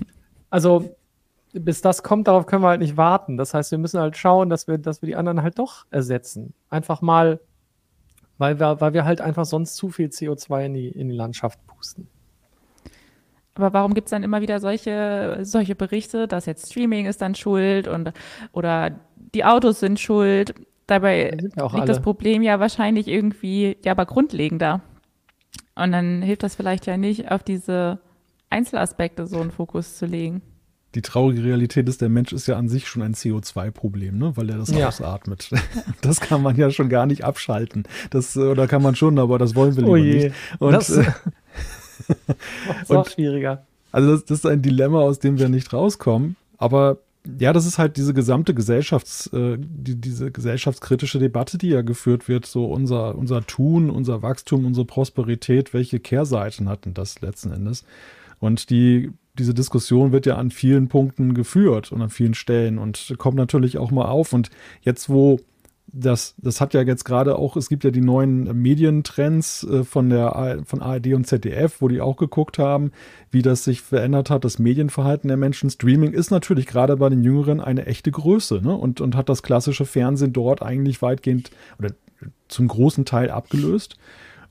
also 0.52 0.96
bis 1.54 1.82
das 1.82 2.04
kommt, 2.04 2.28
darauf 2.28 2.46
können 2.46 2.62
wir 2.62 2.68
halt 2.68 2.82
nicht 2.82 2.98
warten. 2.98 3.36
Das 3.36 3.56
heißt, 3.56 3.72
wir 3.72 3.80
müssen 3.80 4.00
halt 4.00 4.16
schauen, 4.16 4.48
dass 4.52 4.68
wir, 4.68 4.78
dass 4.78 5.02
wir 5.02 5.08
die 5.08 5.16
anderen 5.16 5.42
halt 5.42 5.58
doch 5.58 5.88
ersetzen. 5.90 6.54
Einfach 6.70 7.02
mal, 7.02 7.40
weil 8.38 8.60
wir, 8.60 8.80
weil 8.80 8.94
wir 8.94 9.06
halt 9.06 9.22
einfach 9.22 9.46
sonst 9.46 9.76
zu 9.76 9.90
viel 9.90 10.10
CO2 10.10 10.68
in 10.68 10.74
die, 10.76 10.90
in 10.90 11.10
die 11.10 11.16
Landschaft 11.16 11.66
pusten. 11.66 12.08
Aber 13.56 13.74
warum 13.74 13.93
gibt 13.93 14.08
es 14.08 14.12
dann 14.12 14.24
immer 14.24 14.41
wieder 14.41 14.60
solche, 14.60 15.39
solche 15.43 15.76
Berichte, 15.76 16.28
dass 16.28 16.45
jetzt 16.45 16.72
Streaming 16.72 17.06
ist 17.06 17.22
dann 17.22 17.36
schuld 17.36 17.88
und 17.88 18.12
oder 18.51 18.99
die 19.34 19.45
Autos 19.45 19.80
sind 19.80 19.99
schuld? 19.99 20.56
Dabei 20.88 21.32
liegt 21.39 21.62
alle. 21.62 21.86
das 21.86 22.01
Problem 22.01 22.41
ja 22.41 22.60
wahrscheinlich 22.60 23.08
irgendwie, 23.08 23.78
ja, 23.84 23.91
aber 23.91 24.06
grundlegender. 24.06 24.82
Und 25.76 25.91
dann 25.91 26.22
hilft 26.22 26.43
das 26.43 26.56
vielleicht 26.56 26.86
ja 26.86 26.97
nicht, 26.97 27.32
auf 27.32 27.43
diese 27.43 27.99
Einzelaspekte 28.49 29.28
so 29.28 29.39
einen 29.39 29.51
Fokus 29.51 29.97
zu 29.97 30.06
legen 30.06 30.41
die 30.95 31.01
traurige 31.01 31.43
Realität 31.43 31.89
ist, 31.89 32.01
der 32.01 32.10
Mensch 32.10 32.34
ist 32.34 32.47
ja 32.47 32.58
an 32.58 32.70
sich 32.70 32.88
schon 32.88 33.01
ein 33.01 33.16
CO2-Problem, 33.16 34.18
ne? 34.18 34.38
weil 34.38 34.49
er 34.49 34.58
das 34.58 34.70
ja. 34.70 34.88
ausatmet. 34.88 35.49
Das 36.01 36.20
kann 36.20 36.41
man 36.41 36.56
ja 36.56 36.70
schon 36.70 36.89
gar 36.89 37.06
nicht 37.06 37.24
abschalten. 37.24 37.84
Das, 38.10 38.36
oder 38.38 38.68
kann 38.68 38.84
man 38.84 38.95
schon, 38.95 39.18
aber 39.20 39.38
das 39.38 39.56
wollen 39.56 39.76
wir 39.76 39.84
lieber 39.84 39.93
oh 39.93 39.97
nicht. 39.97 40.36
Und, 40.60 40.74
das 40.74 40.89
ist 42.82 42.91
auch 42.91 43.10
schwieriger. 43.10 43.66
Also 43.91 44.12
das, 44.12 44.26
das, 44.26 44.39
ist 44.39 44.45
ein 44.45 44.62
Dilemma, 44.62 45.01
aus 45.01 45.20
dem 45.20 45.38
wir 45.38 45.49
nicht 45.49 45.72
rauskommen. 45.72 46.36
Aber 46.58 46.97
ja, 47.39 47.54
das 47.54 47.66
ist 47.66 47.78
halt 47.78 47.95
diese 47.97 48.14
gesamte 48.14 48.54
Gesellschafts, 48.54 49.28
äh, 49.28 49.58
die, 49.60 49.95
diese 49.95 50.32
gesellschaftskritische 50.32 51.20
Debatte, 51.20 51.58
die 51.58 51.70
ja 51.70 51.82
geführt 51.82 52.28
wird, 52.28 52.45
so 52.45 52.66
unser, 52.66 53.16
unser 53.16 53.45
Tun, 53.45 53.89
unser 53.89 54.22
Wachstum, 54.22 54.66
unsere 54.66 54.86
Prosperität, 54.86 55.74
welche 55.74 55.99
Kehrseiten 55.99 56.68
hatten 56.68 56.93
das 56.93 57.22
letzten 57.22 57.51
Endes? 57.51 57.86
Und 58.39 58.70
die 58.70 59.12
diese 59.39 59.54
Diskussion 59.54 60.12
wird 60.12 60.26
ja 60.26 60.38
an 60.38 60.51
vielen 60.51 60.88
Punkten 60.88 61.34
geführt 61.34 61.91
und 61.91 62.01
an 62.01 62.10
vielen 62.10 62.36
Stellen 62.36 62.78
und 62.78 63.16
kommt 63.18 63.38
natürlich 63.38 63.78
auch 63.78 63.91
mal 63.91 64.06
auf. 64.06 64.34
Und 64.34 64.49
jetzt, 64.82 65.10
wo 65.10 65.39
das, 65.88 66.34
das 66.38 66.60
hat 66.60 66.74
ja 66.74 66.82
jetzt 66.82 67.04
gerade 67.04 67.38
auch, 67.38 67.56
es 67.56 67.70
gibt 67.70 67.84
ja 67.84 67.92
die 67.92 68.02
neuen 68.02 68.62
Medientrends 68.62 69.64
äh, 69.64 69.84
von 69.84 70.10
der 70.10 70.64
von 70.66 70.82
ARD 70.82 71.14
und 71.14 71.28
ZDF, 71.28 71.82
wo 71.82 71.88
die 71.88 72.02
auch 72.02 72.18
geguckt 72.18 72.58
haben, 72.58 72.92
wie 73.32 73.42
das 73.42 73.64
sich 73.64 73.82
verändert 73.82 74.30
hat, 74.30 74.44
das 74.44 74.60
Medienverhalten 74.60 75.28
der 75.28 75.38
Menschen. 75.38 75.70
Streaming 75.70 76.14
ist 76.14 76.32
natürlich 76.32 76.66
gerade 76.66 76.98
bei 76.98 77.10
den 77.10 77.24
Jüngeren 77.24 77.60
eine 77.60 77.86
echte 77.86 78.12
Größe, 78.12 78.62
ne? 78.64 78.76
Und, 78.76 79.02
und 79.02 79.16
hat 79.16 79.30
das 79.30 79.44
klassische 79.44 79.86
Fernsehen 79.86 80.34
dort 80.34 80.62
eigentlich 80.62 81.02
weitgehend 81.02 81.52
oder 81.78 81.92
zum 82.48 82.68
großen 82.68 83.06
Teil 83.06 83.30
abgelöst. 83.30 83.98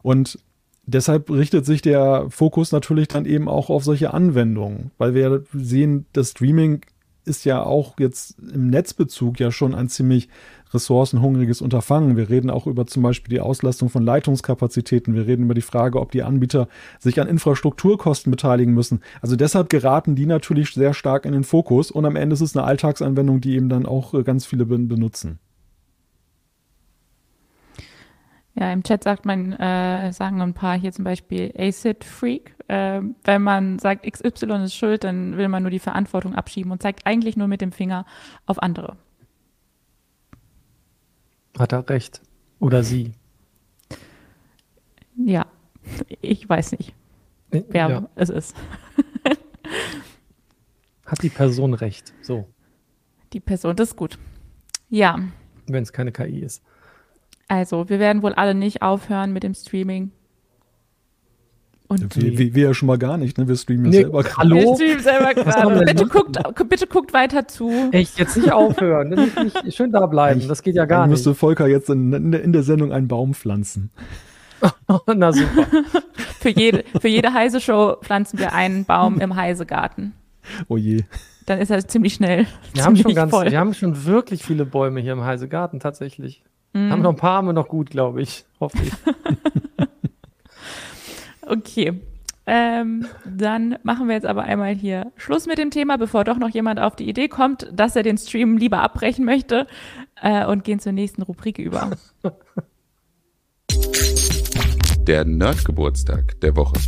Und 0.03 0.39
deshalb 0.85 1.31
richtet 1.31 1.67
sich 1.67 1.83
der 1.83 2.27
Fokus 2.31 2.73
natürlich 2.73 3.09
dann 3.09 3.25
eben 3.25 3.49
auch 3.49 3.71
auf 3.71 3.85
solche 3.85 4.15
Anwendungen, 4.15 4.91
weil 4.99 5.15
wir 5.15 5.45
sehen, 5.53 6.07
das 6.13 6.31
Streaming 6.31 6.83
ist 7.25 7.45
ja 7.45 7.63
auch 7.63 7.99
jetzt 7.99 8.37
im 8.39 8.69
Netzbezug 8.69 9.39
ja 9.39 9.53
schon 9.53 9.75
ein 9.75 9.89
ziemlich 9.89 10.29
ressourcenhungriges 10.75 11.61
Unterfangen. 11.61 12.17
Wir 12.17 12.29
reden 12.29 12.51
auch 12.51 12.67
über 12.67 12.87
zum 12.87 13.03
Beispiel 13.03 13.35
die 13.35 13.41
Auslastung 13.41 13.89
von 13.89 14.03
Leitungskapazitäten. 14.03 15.15
Wir 15.15 15.27
reden 15.27 15.45
über 15.45 15.55
die 15.55 15.63
Frage, 15.63 16.01
ob 16.01 16.13
die 16.13 16.23
Anbieter 16.23 16.69
sich 16.99 17.21
an 17.21 17.29
Infrastrukturkosten 17.29 18.31
beteiligen 18.31 18.75
müssen. 18.75 19.01
Also 19.21 19.37
deshalb 19.37 19.69
geraten 19.69 20.15
die 20.15 20.27
natürlich 20.27 20.71
sehr 20.71 20.95
stark 20.95 21.25
in 21.25 21.33
den 21.33 21.45
Fokus 21.45 21.91
und 21.91 22.05
am 22.05 22.17
Ende 22.17 22.35
ist 22.35 22.41
es 22.41 22.57
eine 22.57 22.67
Alltagsanwendung, 22.67 23.41
die 23.41 23.55
eben 23.55 23.69
dann 23.69 23.87
auch 23.87 24.15
äh, 24.15 24.23
ganz 24.23 24.47
viele 24.47 24.67
benutzen. 24.67 25.39
Ja, 28.55 28.71
im 28.71 28.83
Chat 28.83 29.03
sagt 29.03 29.25
man, 29.25 29.53
äh, 29.53 30.13
sagen 30.13 30.43
ein 30.43 30.53
paar 30.53 30.79
hier 30.79 30.93
zum 30.93 31.05
Beispiel 31.05 31.53
Acid 31.57 32.05
Freak. 32.05 32.55
Äh, 32.69 33.01
wenn 33.25 33.43
man 33.43 33.79
sagt, 33.79 34.07
XY 34.11 34.65
ist 34.65 34.75
schuld, 34.75 35.05
dann 35.05 35.39
will 35.39 35.49
man 35.49 35.63
nur 35.63 35.71
die 35.71 35.79
Verantwortung 35.79 36.35
abschieben 36.35 36.71
und 36.71 36.83
zeigt 36.83 37.07
eigentlich 37.07 37.37
nur 37.37 37.49
mit 37.49 37.63
dem 37.63 37.73
Finger 37.73 38.05
auf 38.45 38.63
andere. 38.63 38.97
Hat 41.59 41.73
er 41.73 41.89
recht. 41.89 42.21
Oder 42.59 42.83
sie. 42.83 43.13
Ja, 45.17 45.47
ich 46.21 46.49
weiß 46.49 46.73
nicht, 46.73 46.95
wer 47.51 47.89
ja. 47.89 48.09
es 48.15 48.31
ist. 48.31 48.57
Hat 51.07 51.23
die 51.23 51.29
Person 51.29 51.75
recht. 51.75 52.15
So. 52.23 52.49
Die 53.33 53.41
Person, 53.41 53.77
das 53.77 53.91
ist 53.91 53.97
gut. 53.97 54.19
Ja. 54.89 55.19
Wenn 55.67 55.83
es 55.83 55.93
keine 55.93 56.13
KI 56.13 56.41
ist. 56.41 56.63
Also, 57.49 57.89
wir 57.89 57.99
werden 57.99 58.23
wohl 58.23 58.33
alle 58.33 58.55
nicht 58.55 58.83
aufhören 58.83 59.33
mit 59.33 59.43
dem 59.43 59.55
Streaming. 59.55 60.13
Und 61.93 62.17
wir, 62.17 62.39
wir, 62.39 62.55
wir 62.55 62.69
ja 62.69 62.75
schon 62.75 62.87
mal 62.87 62.97
gar 62.97 63.19
nicht, 63.19 63.37
ne? 63.37 63.47
Wir 63.47 63.57
streamen 63.57 63.91
nee, 63.91 64.03
selber 64.03 64.23
gerade. 64.23 64.37
Hallo? 64.39 64.57
Wir 64.57 64.75
streamen 64.77 65.03
selber 65.03 65.35
gerade. 65.35 65.85
bitte, 65.85 66.07
guckt, 66.07 66.69
bitte 66.69 66.87
guckt 66.87 67.13
weiter 67.13 67.47
zu. 67.47 67.71
Echt, 67.93 68.19
jetzt 68.19 68.37
nicht 68.37 68.51
aufhören. 68.51 69.11
Nicht, 69.11 69.65
nicht, 69.65 69.77
schön 69.77 69.93
da 69.93 70.07
bleiben. 70.07 70.47
Das 70.49 70.63
geht 70.63 70.75
ja 70.75 70.87
gar 70.87 71.07
nicht. 71.07 71.13
müsste 71.13 71.35
Volker 71.35 71.67
jetzt 71.67 71.91
in, 71.91 72.33
in, 72.33 72.53
der 72.53 72.63
Sendung 72.63 72.93
einen 72.93 73.09
Baum 73.09 73.35
pflanzen. 73.35 73.91
Na 75.07 75.33
super. 75.33 75.67
für, 76.41 76.49
jede, 76.49 76.85
für 76.99 77.09
jede 77.09 77.35
Heise-Show 77.35 77.97
pflanzen 78.03 78.39
wir 78.39 78.55
einen 78.55 78.85
Baum 78.87 79.21
im 79.21 79.37
Heisegarten. 79.37 80.15
Oh 80.69 80.79
je. 80.79 81.05
Dann 81.45 81.59
ist 81.59 81.71
er 81.71 81.87
ziemlich 81.87 82.15
schnell. 82.15 82.39
Wir, 82.39 82.47
ziemlich 82.47 82.85
haben 82.85 82.97
schon 82.97 83.15
ganz, 83.15 83.31
voll. 83.31 83.51
wir 83.51 83.59
haben 83.59 83.75
schon 83.75 84.07
wirklich 84.07 84.45
viele 84.45 84.65
Bäume 84.65 85.01
hier 85.01 85.13
im 85.13 85.25
Heisegarten, 85.25 85.79
tatsächlich. 85.79 86.43
Mhm. 86.73 86.91
Haben 86.91 87.03
noch 87.03 87.11
ein 87.11 87.17
paar, 87.17 87.37
haben 87.37 87.49
wir 87.49 87.53
noch 87.53 87.69
gut, 87.69 87.91
glaube 87.91 88.23
ich. 88.23 88.47
Hoffe 88.61 88.79
ich. 88.83 88.93
okay. 91.47 92.01
Ähm, 92.45 93.07
dann 93.25 93.77
machen 93.85 94.09
wir 94.09 94.17
jetzt 94.17 94.27
aber 94.27 94.43
einmal 94.43 94.75
hier 94.75 95.13
Schluss 95.17 95.47
mit 95.47 95.59
dem 95.59 95.71
Thema, 95.71 95.97
bevor 95.97 96.25
doch 96.25 96.39
noch 96.39 96.49
jemand 96.49 96.81
auf 96.81 96.97
die 96.97 97.09
Idee 97.09 97.29
kommt, 97.29 97.69
dass 97.73 97.95
er 97.95 98.03
den 98.03 98.19
Stream 98.19 98.57
lieber 98.57 98.81
abbrechen 98.81 99.25
möchte 99.25 99.69
äh, 100.21 100.45
und 100.47 100.65
gehen 100.65 100.81
zur 100.81 100.93
nächsten 100.93 101.23
Rubrik 101.23 101.59
über. 101.59 101.91
Der 105.07 105.25
Nerdgeburtstag 105.25 106.41
der 106.41 106.57
Woche. 106.57 106.79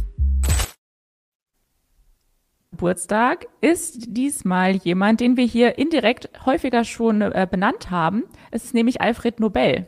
Geburtstag 2.72 3.46
ist 3.60 4.16
diesmal 4.16 4.74
jemand, 4.74 5.20
den 5.20 5.36
wir 5.36 5.44
hier 5.44 5.78
indirekt 5.78 6.28
häufiger 6.44 6.84
schon 6.84 7.22
äh, 7.22 7.46
benannt 7.48 7.90
haben. 7.90 8.24
Es 8.50 8.64
ist 8.64 8.74
nämlich 8.74 9.00
Alfred 9.00 9.38
Nobel. 9.38 9.86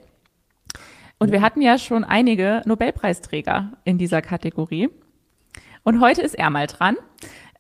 Und 1.19 1.33
wir 1.33 1.41
hatten 1.41 1.63
ja 1.63 1.79
schon 1.79 2.05
einige 2.05 2.63
Nobelpreisträger 2.67 3.73
in 3.85 3.97
dieser 3.99 4.21
Kategorie. 4.21 4.91
Und 5.83 6.01
heute 6.01 6.21
ist 6.23 6.35
er 6.35 6.51
mal 6.51 6.67
dran. 6.67 6.97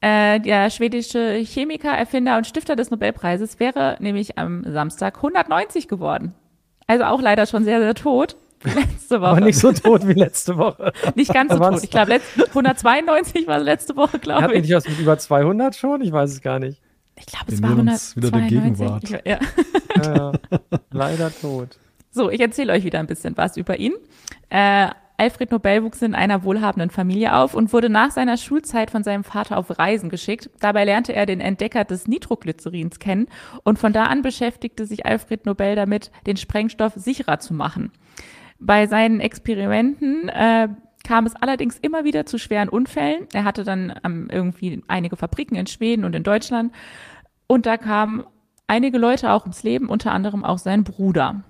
Äh, 0.02 0.40
der 0.40 0.70
schwedische 0.70 1.36
Chemiker, 1.36 1.90
Erfinder 1.90 2.36
und 2.36 2.46
Stifter 2.46 2.76
des 2.76 2.90
Nobelpreises 2.90 3.59
wäre 3.59 3.96
nämlich 3.98 4.36
am 4.36 4.62
Samstag 4.70 5.16
190 5.16 5.88
geworden. 5.88 6.34
Also 6.86 7.04
auch 7.04 7.22
leider 7.22 7.46
schon 7.46 7.64
sehr, 7.64 7.80
sehr 7.80 7.94
tot. 7.94 8.36
Letzte 8.62 9.20
Woche. 9.20 9.30
Aber 9.30 9.40
nicht 9.40 9.59
so 9.59 9.72
tot 9.72 10.07
wie 10.07 10.14
letzte 10.14 10.57
Woche. 10.59 10.92
Nicht 11.14 11.32
ganz 11.32 11.52
so 11.52 11.59
tot. 11.59 11.82
Ich 11.82 11.90
glaube, 11.90 12.20
192 12.48 13.46
war 13.46 13.59
letzte 13.59 13.96
Woche, 13.96 14.18
glaube 14.18 14.40
ich. 14.40 14.48
Hatten 14.48 14.61
nicht 14.61 14.74
was 14.74 14.88
mit 14.88 14.98
über 14.98 15.18
200 15.18 15.74
schon? 15.76 16.02
Ich 16.02 16.12
weiß 16.12 16.30
es 16.30 16.40
gar 16.40 16.59
nicht. 16.59 16.80
Ich 17.18 17.26
glaube, 17.26 17.52
es 17.52 17.62
war 17.62 17.70
192. 17.70 18.16
wieder 18.16 18.30
der 18.30 18.48
Gegenwart. 18.48 19.04
Ich, 19.04 19.11
ja. 19.11 19.38
ja. 20.04 20.32
Leider 20.90 21.32
tot. 21.34 21.78
So, 22.16 22.30
ich 22.30 22.40
erzähle 22.40 22.72
euch 22.72 22.82
wieder 22.82 22.98
ein 22.98 23.06
bisschen 23.06 23.36
was 23.36 23.58
über 23.58 23.78
ihn. 23.78 23.92
Äh, 24.48 24.88
Alfred 25.18 25.50
Nobel 25.50 25.84
wuchs 25.84 26.00
in 26.00 26.14
einer 26.14 26.44
wohlhabenden 26.44 26.88
Familie 26.88 27.36
auf 27.36 27.52
und 27.52 27.74
wurde 27.74 27.90
nach 27.90 28.10
seiner 28.10 28.38
Schulzeit 28.38 28.90
von 28.90 29.04
seinem 29.04 29.22
Vater 29.22 29.58
auf 29.58 29.78
Reisen 29.78 30.08
geschickt. 30.08 30.48
Dabei 30.60 30.86
lernte 30.86 31.12
er 31.12 31.26
den 31.26 31.42
Entdecker 31.42 31.84
des 31.84 32.08
Nitroglycerins 32.08 33.00
kennen 33.00 33.26
und 33.64 33.78
von 33.78 33.92
da 33.92 34.04
an 34.04 34.22
beschäftigte 34.22 34.86
sich 34.86 35.04
Alfred 35.04 35.44
Nobel 35.44 35.76
damit, 35.76 36.10
den 36.26 36.38
Sprengstoff 36.38 36.94
sicherer 36.96 37.38
zu 37.38 37.52
machen. 37.52 37.92
Bei 38.58 38.86
seinen 38.86 39.20
Experimenten 39.20 40.30
äh, 40.30 40.68
kam 41.04 41.26
es 41.26 41.36
allerdings 41.36 41.76
immer 41.76 42.04
wieder 42.04 42.24
zu 42.24 42.38
schweren 42.38 42.70
Unfällen. 42.70 43.26
Er 43.34 43.44
hatte 43.44 43.62
dann 43.62 43.92
ähm, 44.04 44.28
irgendwie 44.32 44.82
einige 44.88 45.16
Fabriken 45.16 45.56
in 45.56 45.66
Schweden 45.66 46.06
und 46.06 46.14
in 46.14 46.22
Deutschland 46.22 46.72
und 47.46 47.66
da 47.66 47.76
kamen 47.76 48.24
einige 48.68 48.96
Leute 48.96 49.32
auch 49.32 49.42
ums 49.42 49.64
Leben, 49.64 49.90
unter 49.90 50.12
anderem 50.12 50.46
auch 50.46 50.56
sein 50.56 50.82
Bruder. 50.82 51.44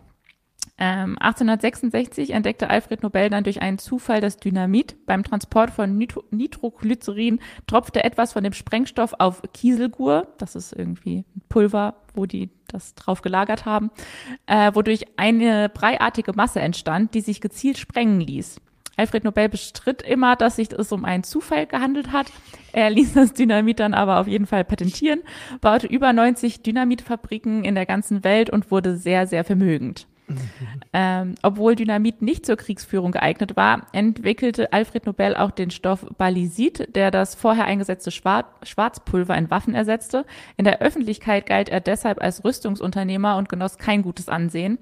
Ähm, 0.78 1.16
1866 1.18 2.30
entdeckte 2.30 2.68
Alfred 2.68 3.02
Nobel 3.02 3.30
dann 3.30 3.44
durch 3.44 3.62
einen 3.62 3.78
Zufall 3.78 4.20
das 4.20 4.36
Dynamit. 4.36 5.06
Beim 5.06 5.24
Transport 5.24 5.70
von 5.70 5.96
Nitro 5.96 6.24
Nitroglycerin 6.30 7.40
tropfte 7.66 8.04
etwas 8.04 8.34
von 8.34 8.44
dem 8.44 8.52
Sprengstoff 8.52 9.14
auf 9.18 9.42
Kieselgur. 9.54 10.28
Das 10.38 10.54
ist 10.54 10.72
irgendwie 10.72 11.24
Pulver, 11.48 11.94
wo 12.14 12.26
die 12.26 12.50
das 12.68 12.94
drauf 12.94 13.22
gelagert 13.22 13.64
haben, 13.64 13.90
äh, 14.46 14.74
wodurch 14.74 15.06
eine 15.16 15.68
breiartige 15.68 16.32
Masse 16.34 16.60
entstand, 16.60 17.14
die 17.14 17.20
sich 17.20 17.40
gezielt 17.40 17.78
sprengen 17.78 18.20
ließ. 18.20 18.60
Alfred 18.96 19.24
Nobel 19.24 19.48
bestritt 19.48 20.02
immer, 20.02 20.36
dass 20.36 20.56
sich 20.56 20.72
es 20.72 20.90
um 20.90 21.04
einen 21.04 21.22
Zufall 21.22 21.66
gehandelt 21.66 22.12
hat. 22.12 22.32
Er 22.72 22.90
ließ 22.90 23.12
das 23.14 23.34
Dynamit 23.34 23.80
dann 23.80 23.94
aber 23.94 24.20
auf 24.20 24.26
jeden 24.26 24.46
Fall 24.46 24.64
patentieren, 24.64 25.20
baute 25.60 25.86
über 25.86 26.12
90 26.12 26.62
Dynamitfabriken 26.62 27.64
in 27.64 27.74
der 27.74 27.86
ganzen 27.86 28.24
Welt 28.24 28.50
und 28.50 28.70
wurde 28.70 28.96
sehr, 28.96 29.26
sehr 29.26 29.44
vermögend. 29.44 30.06
Ähm, 30.92 31.34
obwohl 31.42 31.76
Dynamit 31.76 32.22
nicht 32.22 32.46
zur 32.46 32.56
Kriegsführung 32.56 33.12
geeignet 33.12 33.56
war, 33.56 33.86
entwickelte 33.92 34.72
Alfred 34.72 35.06
Nobel 35.06 35.36
auch 35.36 35.50
den 35.50 35.70
Stoff 35.70 36.06
Balisit, 36.18 36.94
der 36.94 37.10
das 37.10 37.34
vorher 37.34 37.66
eingesetzte 37.66 38.10
Schwar 38.10 38.46
Schwarzpulver 38.62 39.36
in 39.36 39.50
Waffen 39.50 39.74
ersetzte. 39.74 40.24
In 40.56 40.64
der 40.64 40.80
Öffentlichkeit 40.80 41.46
galt 41.46 41.68
er 41.68 41.80
deshalb 41.80 42.20
als 42.20 42.44
Rüstungsunternehmer 42.44 43.36
und 43.36 43.48
genoss 43.48 43.78
kein 43.78 44.02
gutes 44.02 44.28
Ansehen. 44.28 44.78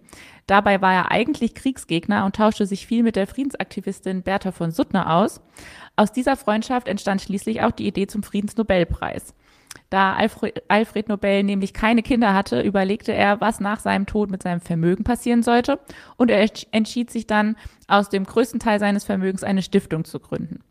Dabei 0.46 0.80
war 0.82 0.92
er 0.92 1.10
eigentlich 1.10 1.54
Kriegsgegner 1.54 2.24
und 2.24 2.36
tauschte 2.36 2.66
sich 2.66 2.86
viel 2.86 3.02
mit 3.02 3.16
der 3.16 3.26
Friedensaktivistin 3.26 4.22
Bertha 4.22 4.52
von 4.52 4.70
Suttner 4.70 5.14
aus. 5.14 5.40
Aus 5.96 6.12
dieser 6.12 6.36
Freundschaft 6.36 6.88
entstand 6.88 7.22
schließlich 7.22 7.62
auch 7.62 7.72
die 7.72 7.86
Idee 7.86 8.06
zum 8.06 8.22
Friedensnobelpreis. 8.22 9.34
Da 9.94 10.16
Alfred, 10.16 11.08
Nobel 11.08 11.44
nämlich 11.44 11.72
keine 11.72 12.02
Kinder 12.02 12.34
hatte, 12.34 12.60
überlegte 12.62 13.12
er, 13.12 13.40
was 13.40 13.60
nach 13.60 13.78
seinem 13.78 14.06
Tod 14.06 14.28
mit 14.28 14.42
seinem 14.42 14.60
Vermögen 14.60 15.04
passieren 15.04 15.44
sollte. 15.44 15.78
Und 16.16 16.32
er 16.32 16.50
entschied 16.72 17.12
sich 17.12 17.28
dann, 17.28 17.54
aus 17.86 18.08
dem 18.08 18.24
größten 18.24 18.58
Teil 18.58 18.80
seines 18.80 19.04
Vermögens 19.04 19.44
eine 19.44 19.62
Stiftung 19.62 20.04
zu 20.04 20.18
gründen. 20.18 20.64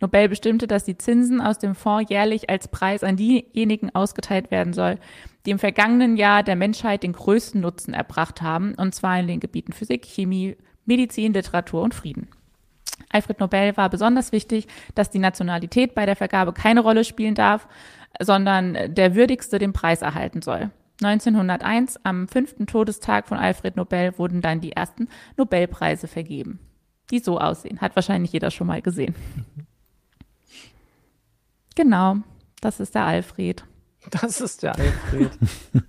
Nobel 0.00 0.28
bestimmte, 0.28 0.68
dass 0.68 0.84
die 0.84 0.96
Zinsen 0.96 1.40
aus 1.40 1.58
dem 1.58 1.74
Fonds 1.74 2.08
jährlich 2.08 2.50
als 2.50 2.68
Preis 2.68 3.02
an 3.02 3.16
diejenigen 3.16 3.92
ausgeteilt 3.96 4.52
werden 4.52 4.72
soll, 4.72 5.00
die 5.44 5.50
im 5.50 5.58
vergangenen 5.58 6.16
Jahr 6.16 6.44
der 6.44 6.54
Menschheit 6.54 7.02
den 7.02 7.14
größten 7.14 7.60
Nutzen 7.60 7.94
erbracht 7.94 8.42
haben, 8.42 8.74
und 8.76 8.94
zwar 8.94 9.18
in 9.18 9.26
den 9.26 9.40
Gebieten 9.40 9.72
Physik, 9.72 10.06
Chemie, 10.06 10.56
Medizin, 10.86 11.32
Literatur 11.32 11.82
und 11.82 11.94
Frieden. 11.94 12.28
Alfred 13.10 13.40
Nobel 13.40 13.76
war 13.76 13.88
besonders 13.88 14.32
wichtig, 14.32 14.66
dass 14.94 15.10
die 15.10 15.18
Nationalität 15.18 15.94
bei 15.94 16.06
der 16.06 16.16
Vergabe 16.16 16.52
keine 16.52 16.80
Rolle 16.80 17.04
spielen 17.04 17.34
darf, 17.34 17.66
sondern 18.20 18.94
der 18.94 19.14
Würdigste 19.14 19.58
den 19.58 19.72
Preis 19.72 20.02
erhalten 20.02 20.42
soll. 20.42 20.70
1901, 21.02 22.00
am 22.02 22.26
fünften 22.26 22.66
Todestag 22.66 23.28
von 23.28 23.38
Alfred 23.38 23.76
Nobel, 23.76 24.18
wurden 24.18 24.40
dann 24.40 24.60
die 24.60 24.72
ersten 24.72 25.08
Nobelpreise 25.36 26.08
vergeben, 26.08 26.58
die 27.10 27.20
so 27.20 27.38
aussehen. 27.38 27.80
Hat 27.80 27.94
wahrscheinlich 27.94 28.32
jeder 28.32 28.50
schon 28.50 28.66
mal 28.66 28.82
gesehen. 28.82 29.14
Genau, 31.76 32.16
das 32.60 32.80
ist 32.80 32.96
der 32.96 33.04
Alfred. 33.04 33.64
Das 34.10 34.40
ist 34.40 34.64
der 34.64 34.74
Alfred. 34.74 35.30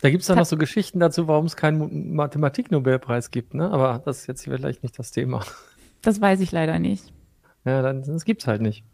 da 0.00 0.10
gibt 0.10 0.22
es 0.22 0.28
dann 0.28 0.38
noch 0.38 0.46
so 0.46 0.56
Geschichten 0.56 1.00
dazu, 1.00 1.28
warum 1.28 1.44
es 1.44 1.56
keinen 1.56 2.14
Mathematik-Nobelpreis 2.14 3.30
gibt, 3.30 3.52
ne? 3.52 3.70
Aber 3.70 4.00
das 4.02 4.20
ist 4.20 4.26
jetzt 4.28 4.44
vielleicht 4.44 4.82
nicht 4.82 4.98
das 4.98 5.10
Thema. 5.10 5.44
Das 6.00 6.20
weiß 6.20 6.40
ich 6.40 6.52
leider 6.52 6.78
nicht. 6.78 7.12
Ja, 7.66 7.82
dann 7.82 8.02
das 8.02 8.24
gibt 8.24 8.42
es 8.42 8.48
halt 8.48 8.62
nicht. 8.62 8.84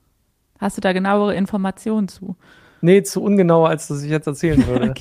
Hast 0.63 0.77
du 0.77 0.81
da 0.81 0.93
genauere 0.93 1.35
Informationen 1.35 2.07
zu? 2.07 2.37
Nee, 2.83 3.03
zu 3.03 3.21
ungenau, 3.21 3.65
als 3.65 3.89
das 3.89 4.05
ich 4.05 4.11
jetzt 4.11 4.29
erzählen 4.29 4.65
würde. 4.69 4.95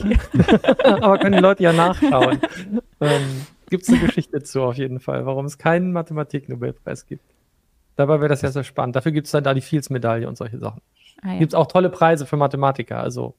Aber 1.04 1.20
können 1.20 1.36
die 1.36 1.42
Leute 1.42 1.62
ja 1.62 1.72
nachschauen. 1.72 2.40
ähm, 3.00 3.46
gibt 3.70 3.84
es 3.84 3.90
eine 3.90 4.00
Geschichte 4.00 4.42
zu 4.42 4.64
auf 4.64 4.76
jeden 4.76 5.00
Fall, 5.00 5.28
warum 5.28 5.46
es 5.46 5.60
keinen 5.60 5.92
Mathematik-Nobelpreis 5.92 7.06
gibt. 7.06 7.24
Dabei 7.96 8.20
wäre 8.20 8.30
das 8.30 8.42
ja 8.42 8.50
sehr 8.50 8.64
spannend. 8.64 8.96
Dafür 8.96 9.12
gibt 9.12 9.28
es 9.28 9.32
dann 9.32 9.44
da 9.44 9.54
die 9.54 9.62
Fields-Medaille 9.62 10.28
und 10.28 10.36
solche 10.36 10.58
Sachen. 10.58 10.82
Ah, 11.22 11.34
ja. 11.34 11.40
Gibt 11.40 11.54
es 11.54 11.56
auch 11.56 11.68
tolle 11.68 11.92
Preise 11.92 12.26
für 12.26 12.38
Mathematiker, 12.38 13.00
also 13.00 13.36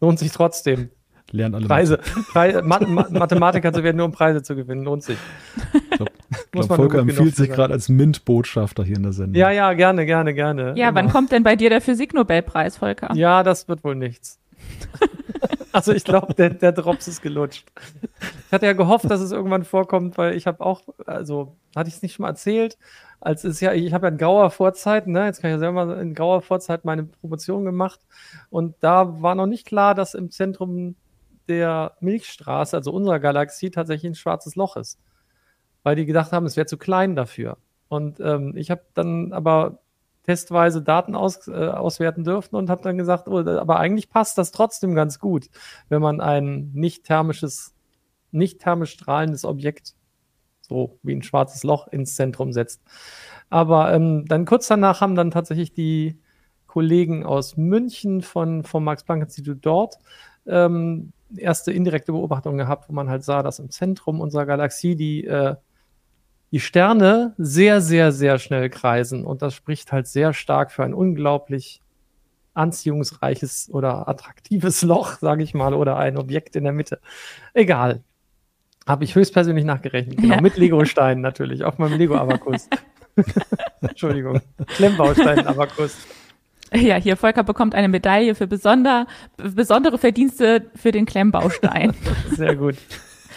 lohnt 0.00 0.18
sich 0.18 0.32
trotzdem. 0.32 0.90
Lernen 1.30 1.54
alle 1.54 1.66
Preise. 1.66 1.98
Preise 2.32 2.62
Ma 2.62 2.80
Ma 2.80 3.06
Mathematiker 3.10 3.72
zu 3.72 3.84
werden, 3.84 3.96
nur 3.96 4.06
um 4.06 4.12
Preise 4.12 4.42
zu 4.42 4.56
gewinnen, 4.56 4.82
lohnt 4.82 5.04
sich. 5.04 5.18
Glaube, 6.54 6.68
glaub, 6.68 6.78
Volker 6.78 6.98
empfiehlt 7.00 7.36
sich 7.36 7.50
gerade 7.50 7.72
als 7.72 7.88
MINT-Botschafter 7.88 8.84
hier 8.84 8.96
in 8.96 9.02
der 9.02 9.12
Sendung. 9.12 9.34
Ja, 9.34 9.50
ja, 9.50 9.72
gerne, 9.72 10.06
gerne, 10.06 10.34
gerne. 10.34 10.74
Ja, 10.76 10.88
Immer. 10.88 11.00
wann 11.00 11.10
kommt 11.10 11.32
denn 11.32 11.42
bei 11.42 11.56
dir 11.56 11.68
der 11.68 11.80
Physik-Nobelpreis, 11.80 12.78
Volker? 12.78 13.12
Ja, 13.14 13.42
das 13.42 13.68
wird 13.68 13.82
wohl 13.82 13.96
nichts. 13.96 14.38
also 15.72 15.92
ich 15.92 16.04
glaube, 16.04 16.34
der, 16.34 16.50
der 16.50 16.72
Drops 16.72 17.08
ist 17.08 17.22
gelutscht. 17.22 17.66
Ich 18.46 18.52
hatte 18.52 18.66
ja 18.66 18.72
gehofft, 18.72 19.10
dass 19.10 19.20
es 19.20 19.32
irgendwann 19.32 19.64
vorkommt, 19.64 20.16
weil 20.16 20.36
ich 20.36 20.46
habe 20.46 20.64
auch, 20.64 20.82
also 21.06 21.56
hatte 21.74 21.88
ich 21.88 21.96
es 21.96 22.02
nicht 22.02 22.14
schon 22.14 22.22
mal 22.22 22.30
erzählt, 22.30 22.78
als 23.20 23.44
ist 23.44 23.60
ja, 23.60 23.72
ich 23.72 23.92
habe 23.92 24.06
ja 24.06 24.12
in 24.12 24.18
grauer 24.18 24.50
Vorzeit, 24.50 25.06
ne, 25.06 25.24
jetzt 25.24 25.40
kann 25.40 25.50
ich 25.50 25.54
ja 25.54 25.58
selber 25.58 26.00
in 26.00 26.14
grauer 26.14 26.42
Vorzeit 26.42 26.84
meine 26.84 27.04
Promotion 27.04 27.64
gemacht 27.64 28.00
und 28.50 28.76
da 28.80 29.20
war 29.22 29.34
noch 29.34 29.46
nicht 29.46 29.66
klar, 29.66 29.94
dass 29.94 30.14
im 30.14 30.30
Zentrum 30.30 30.94
der 31.48 31.96
Milchstraße, 32.00 32.76
also 32.76 32.92
unserer 32.92 33.18
Galaxie, 33.18 33.70
tatsächlich 33.70 34.12
ein 34.12 34.14
schwarzes 34.14 34.54
Loch 34.54 34.76
ist. 34.76 34.98
Weil 35.84 35.94
die 35.94 36.06
gedacht 36.06 36.32
haben, 36.32 36.46
es 36.46 36.56
wäre 36.56 36.66
zu 36.66 36.76
klein 36.76 37.14
dafür. 37.14 37.58
Und 37.88 38.18
ähm, 38.18 38.56
ich 38.56 38.72
habe 38.72 38.82
dann 38.94 39.32
aber 39.32 39.78
testweise 40.24 40.82
Daten 40.82 41.14
aus, 41.14 41.46
äh, 41.46 41.52
auswerten 41.52 42.24
dürfen 42.24 42.56
und 42.56 42.70
habe 42.70 42.82
dann 42.82 42.98
gesagt, 42.98 43.28
oh, 43.28 43.38
aber 43.38 43.78
eigentlich 43.78 44.10
passt 44.10 44.38
das 44.38 44.50
trotzdem 44.50 44.94
ganz 44.94 45.20
gut, 45.20 45.48
wenn 45.88 46.02
man 46.02 46.20
ein 46.20 46.70
nicht 46.72 47.04
thermisches, 47.04 47.74
nicht 48.32 48.60
thermisch 48.60 48.92
strahlendes 48.92 49.44
Objekt, 49.44 49.94
so 50.62 50.98
wie 51.02 51.14
ein 51.14 51.22
schwarzes 51.22 51.62
Loch, 51.62 51.86
ins 51.88 52.16
Zentrum 52.16 52.52
setzt. 52.52 52.82
Aber 53.50 53.92
ähm, 53.92 54.24
dann 54.26 54.46
kurz 54.46 54.66
danach 54.66 55.00
haben 55.02 55.14
dann 55.14 55.30
tatsächlich 55.30 55.72
die 55.72 56.18
Kollegen 56.66 57.24
aus 57.24 57.56
München 57.56 58.22
von, 58.22 58.64
vom 58.64 58.82
Max-Planck-Institut 58.82 59.58
dort 59.60 59.98
ähm, 60.46 61.12
erste 61.36 61.72
indirekte 61.72 62.12
Beobachtungen 62.12 62.58
gehabt, 62.58 62.88
wo 62.88 62.92
man 62.92 63.08
halt 63.08 63.24
sah, 63.24 63.42
dass 63.42 63.58
im 63.58 63.70
Zentrum 63.70 64.20
unserer 64.20 64.46
Galaxie 64.46 64.96
die, 64.96 65.24
äh, 65.24 65.56
die 66.54 66.60
Sterne 66.60 67.34
sehr, 67.36 67.80
sehr, 67.80 68.12
sehr 68.12 68.38
schnell 68.38 68.70
kreisen. 68.70 69.24
Und 69.24 69.42
das 69.42 69.54
spricht 69.54 69.90
halt 69.90 70.06
sehr 70.06 70.32
stark 70.32 70.70
für 70.70 70.84
ein 70.84 70.94
unglaublich 70.94 71.80
anziehungsreiches 72.54 73.70
oder 73.72 74.06
attraktives 74.06 74.82
Loch, 74.84 75.18
sage 75.18 75.42
ich 75.42 75.52
mal, 75.52 75.74
oder 75.74 75.96
ein 75.96 76.16
Objekt 76.16 76.54
in 76.54 76.62
der 76.62 76.72
Mitte. 76.72 77.00
Egal. 77.54 78.04
Habe 78.86 79.02
ich 79.02 79.16
höchstpersönlich 79.16 79.64
nachgerechnet. 79.64 80.18
Genau, 80.18 80.36
ja. 80.36 80.40
mit 80.40 80.56
Lego-Steinen 80.56 81.22
natürlich, 81.22 81.64
auf 81.64 81.78
meinem 81.78 81.98
Lego-Abakus. 81.98 82.68
Entschuldigung, 83.80 84.40
Klemmbaustein-Abakus. 84.76 86.06
Ja, 86.72 86.94
hier 86.94 87.16
Volker 87.16 87.42
bekommt 87.42 87.74
eine 87.74 87.88
Medaille 87.88 88.36
für 88.36 88.46
besonder, 88.46 89.08
besondere 89.36 89.98
Verdienste 89.98 90.70
für 90.76 90.92
den 90.92 91.04
Klemmbaustein. 91.04 91.94
Sehr 92.30 92.54
gut. 92.54 92.76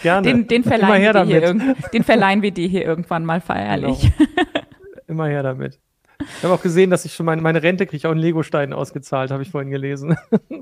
Gerne. 0.02 0.26
Den, 0.26 0.46
den, 0.46 0.64
verleihen, 0.64 1.02
wir 1.02 1.24
dir 1.24 1.24
hier 1.24 1.74
den 1.92 2.04
verleihen 2.04 2.42
wir 2.42 2.50
dir 2.50 2.68
hier 2.68 2.84
irgendwann 2.84 3.24
mal 3.24 3.40
feierlich. 3.40 4.00
Genau. 4.00 4.28
Immer 5.06 5.26
her 5.26 5.42
damit. 5.42 5.80
Ich 6.20 6.44
habe 6.44 6.54
auch 6.54 6.62
gesehen, 6.62 6.90
dass 6.90 7.04
ich 7.04 7.14
schon 7.14 7.26
meine, 7.26 7.40
meine 7.42 7.62
Rente 7.62 7.86
kriege, 7.86 8.06
auch 8.08 8.12
einen 8.12 8.20
Legostein 8.20 8.72
ausgezahlt, 8.72 9.30
habe 9.30 9.42
ich 9.42 9.50
vorhin 9.50 9.70
gelesen. 9.70 10.16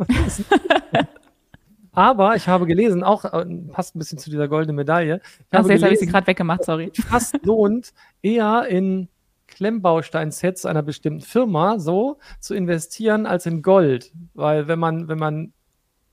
Aber 1.93 2.37
ich 2.37 2.47
habe 2.47 2.66
gelesen, 2.66 3.03
auch 3.03 3.24
äh, 3.24 3.45
passt 3.72 3.97
ein 3.97 3.99
bisschen 3.99 4.18
zu 4.18 4.28
dieser 4.28 4.49
goldenen 4.49 4.76
Medaille. 4.76 5.20
Ich 5.24 5.47
Ach, 5.51 5.66
jetzt 5.66 5.82
habe 5.82 5.95
ich 5.95 6.01
sie 6.01 6.07
gerade 6.07 6.26
weggemacht, 6.26 6.64
sorry. 6.64 6.93
Fast 6.95 7.39
lohnt, 7.43 7.95
eher 8.20 8.66
in 8.68 9.09
Klemmbaustein-Sets 9.49 10.66
einer 10.66 10.82
bestimmten 10.82 11.22
Firma 11.22 11.78
so 11.78 12.18
zu 12.39 12.55
investieren 12.55 13.24
als 13.24 13.47
in 13.47 13.62
Gold. 13.62 14.12
Weil 14.34 14.68
wenn 14.68 14.78
man, 14.78 15.09
wenn 15.09 15.18
man 15.18 15.55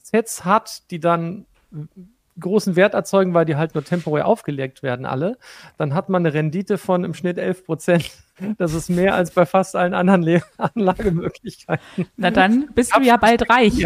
Sets 0.01 0.45
hat, 0.45 0.89
die 0.89 1.01
dann 1.01 1.45
großen 2.39 2.75
Wert 2.75 2.93
erzeugen, 2.93 3.33
weil 3.33 3.45
die 3.45 3.55
halt 3.55 3.75
nur 3.75 3.83
temporär 3.83 4.27
aufgelegt 4.27 4.83
werden 4.83 5.05
alle, 5.05 5.37
dann 5.77 5.93
hat 5.93 6.09
man 6.09 6.25
eine 6.25 6.33
Rendite 6.33 6.77
von 6.77 7.03
im 7.03 7.13
Schnitt 7.13 7.37
11 7.37 7.65
Prozent. 7.65 8.11
Das 8.57 8.73
ist 8.73 8.89
mehr 8.89 9.13
als 9.13 9.31
bei 9.31 9.45
fast 9.45 9.75
allen 9.75 9.93
anderen 9.93 10.23
Le 10.23 10.41
Anlagemöglichkeiten. 10.57 12.07
Na 12.17 12.31
dann 12.31 12.67
bist 12.73 12.95
du 12.95 13.01
ja 13.01 13.17
bald 13.17 13.47
reich. 13.49 13.85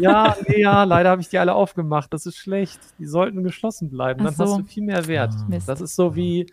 Ja, 0.00 0.36
nee, 0.48 0.62
ja, 0.62 0.84
leider 0.84 1.10
habe 1.10 1.20
ich 1.20 1.28
die 1.28 1.38
alle 1.38 1.54
aufgemacht. 1.54 2.12
Das 2.12 2.24
ist 2.24 2.36
schlecht. 2.38 2.80
Die 2.98 3.06
sollten 3.06 3.44
geschlossen 3.44 3.90
bleiben. 3.90 4.24
Dann 4.24 4.34
so. 4.34 4.44
hast 4.44 4.58
du 4.58 4.64
viel 4.64 4.84
mehr 4.84 5.06
Wert. 5.06 5.34
Ah. 5.34 5.58
Das 5.66 5.82
ist 5.82 5.96
so 5.96 6.16
wie 6.16 6.46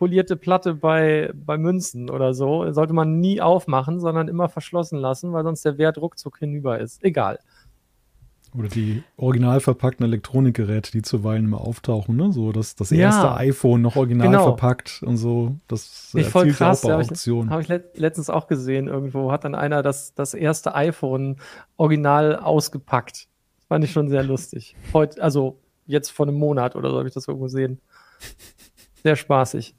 polierte 0.00 0.34
Platte 0.36 0.72
bei, 0.72 1.30
bei 1.34 1.58
Münzen 1.58 2.08
oder 2.08 2.32
so. 2.32 2.72
Sollte 2.72 2.94
man 2.94 3.20
nie 3.20 3.42
aufmachen, 3.42 4.00
sondern 4.00 4.28
immer 4.28 4.48
verschlossen 4.48 4.98
lassen, 4.98 5.34
weil 5.34 5.44
sonst 5.44 5.62
der 5.66 5.76
Wert 5.76 5.98
ruckzuck 5.98 6.38
hinüber 6.38 6.78
ist. 6.78 7.04
Egal. 7.04 7.38
Oder 8.56 8.68
die 8.68 9.04
original 9.16 9.60
verpackten 9.60 10.04
Elektronikgeräte, 10.04 10.90
die 10.90 11.02
zuweilen 11.02 11.44
immer 11.44 11.60
auftauchen, 11.60 12.16
ne? 12.16 12.32
So 12.32 12.50
das, 12.50 12.74
das 12.74 12.90
erste 12.90 13.26
ja. 13.26 13.36
iPhone 13.36 13.80
noch 13.80 13.94
original 13.94 14.28
genau. 14.28 14.42
verpackt 14.42 15.02
und 15.04 15.16
so. 15.16 15.54
Das 15.68 16.12
ich 16.14 16.26
voll 16.26 16.50
krass, 16.50 16.84
auch 16.84 16.88
bei 16.88 16.96
Auktionen. 16.96 17.50
Habe 17.50 17.62
ich, 17.62 17.70
hab 17.70 17.82
ich 17.94 18.00
letztens 18.00 18.28
auch 18.28 18.48
gesehen. 18.48 18.88
Irgendwo 18.88 19.30
hat 19.30 19.44
dann 19.44 19.54
einer 19.54 19.84
das, 19.84 20.14
das 20.14 20.34
erste 20.34 20.74
iPhone 20.74 21.36
original 21.76 22.36
ausgepackt. 22.36 23.28
Das 23.56 23.66
fand 23.68 23.84
ich 23.84 23.92
schon 23.92 24.08
sehr 24.08 24.24
lustig. 24.24 24.74
Heute, 24.92 25.22
also 25.22 25.60
jetzt 25.86 26.10
vor 26.10 26.26
einem 26.26 26.36
Monat 26.36 26.74
oder 26.74 26.90
so 26.90 26.98
habe 26.98 27.06
ich 27.06 27.14
das 27.14 27.28
irgendwo 27.28 27.44
gesehen. 27.44 27.80
Sehr 29.02 29.16
spaßig. 29.16 29.74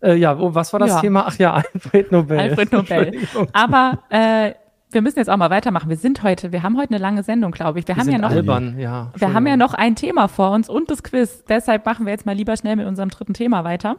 Äh, 0.00 0.16
ja, 0.16 0.36
was 0.38 0.72
war 0.72 0.80
das 0.80 0.90
ja. 0.90 1.00
Thema? 1.00 1.24
Ach 1.26 1.38
ja, 1.38 1.54
Alfred 1.72 2.12
Nobel. 2.12 2.38
Alfred 2.38 2.72
Nobel. 2.72 3.26
Aber 3.52 4.02
äh, 4.10 4.52
wir 4.94 5.02
müssen 5.02 5.18
jetzt 5.18 5.28
auch 5.28 5.36
mal 5.36 5.50
weitermachen. 5.50 5.90
Wir 5.90 5.96
sind 5.96 6.22
heute, 6.22 6.52
wir 6.52 6.62
haben 6.62 6.78
heute 6.78 6.90
eine 6.90 6.98
lange 6.98 7.22
Sendung, 7.22 7.50
glaube 7.52 7.80
ich. 7.80 7.88
Wir, 7.88 7.96
wir 7.96 8.02
haben 8.02 8.10
ja 8.10 8.18
noch, 8.18 8.30
albern, 8.30 8.78
ja. 8.78 9.12
Wir 9.16 9.34
haben 9.34 9.46
ja 9.46 9.56
noch 9.56 9.74
ein 9.74 9.96
Thema 9.96 10.28
vor 10.28 10.52
uns 10.52 10.68
und 10.68 10.90
das 10.90 11.02
Quiz. 11.02 11.44
Deshalb 11.48 11.84
machen 11.84 12.06
wir 12.06 12.12
jetzt 12.12 12.24
mal 12.24 12.34
lieber 12.34 12.56
schnell 12.56 12.76
mit 12.76 12.86
unserem 12.86 13.10
dritten 13.10 13.34
Thema 13.34 13.64
weiter. 13.64 13.96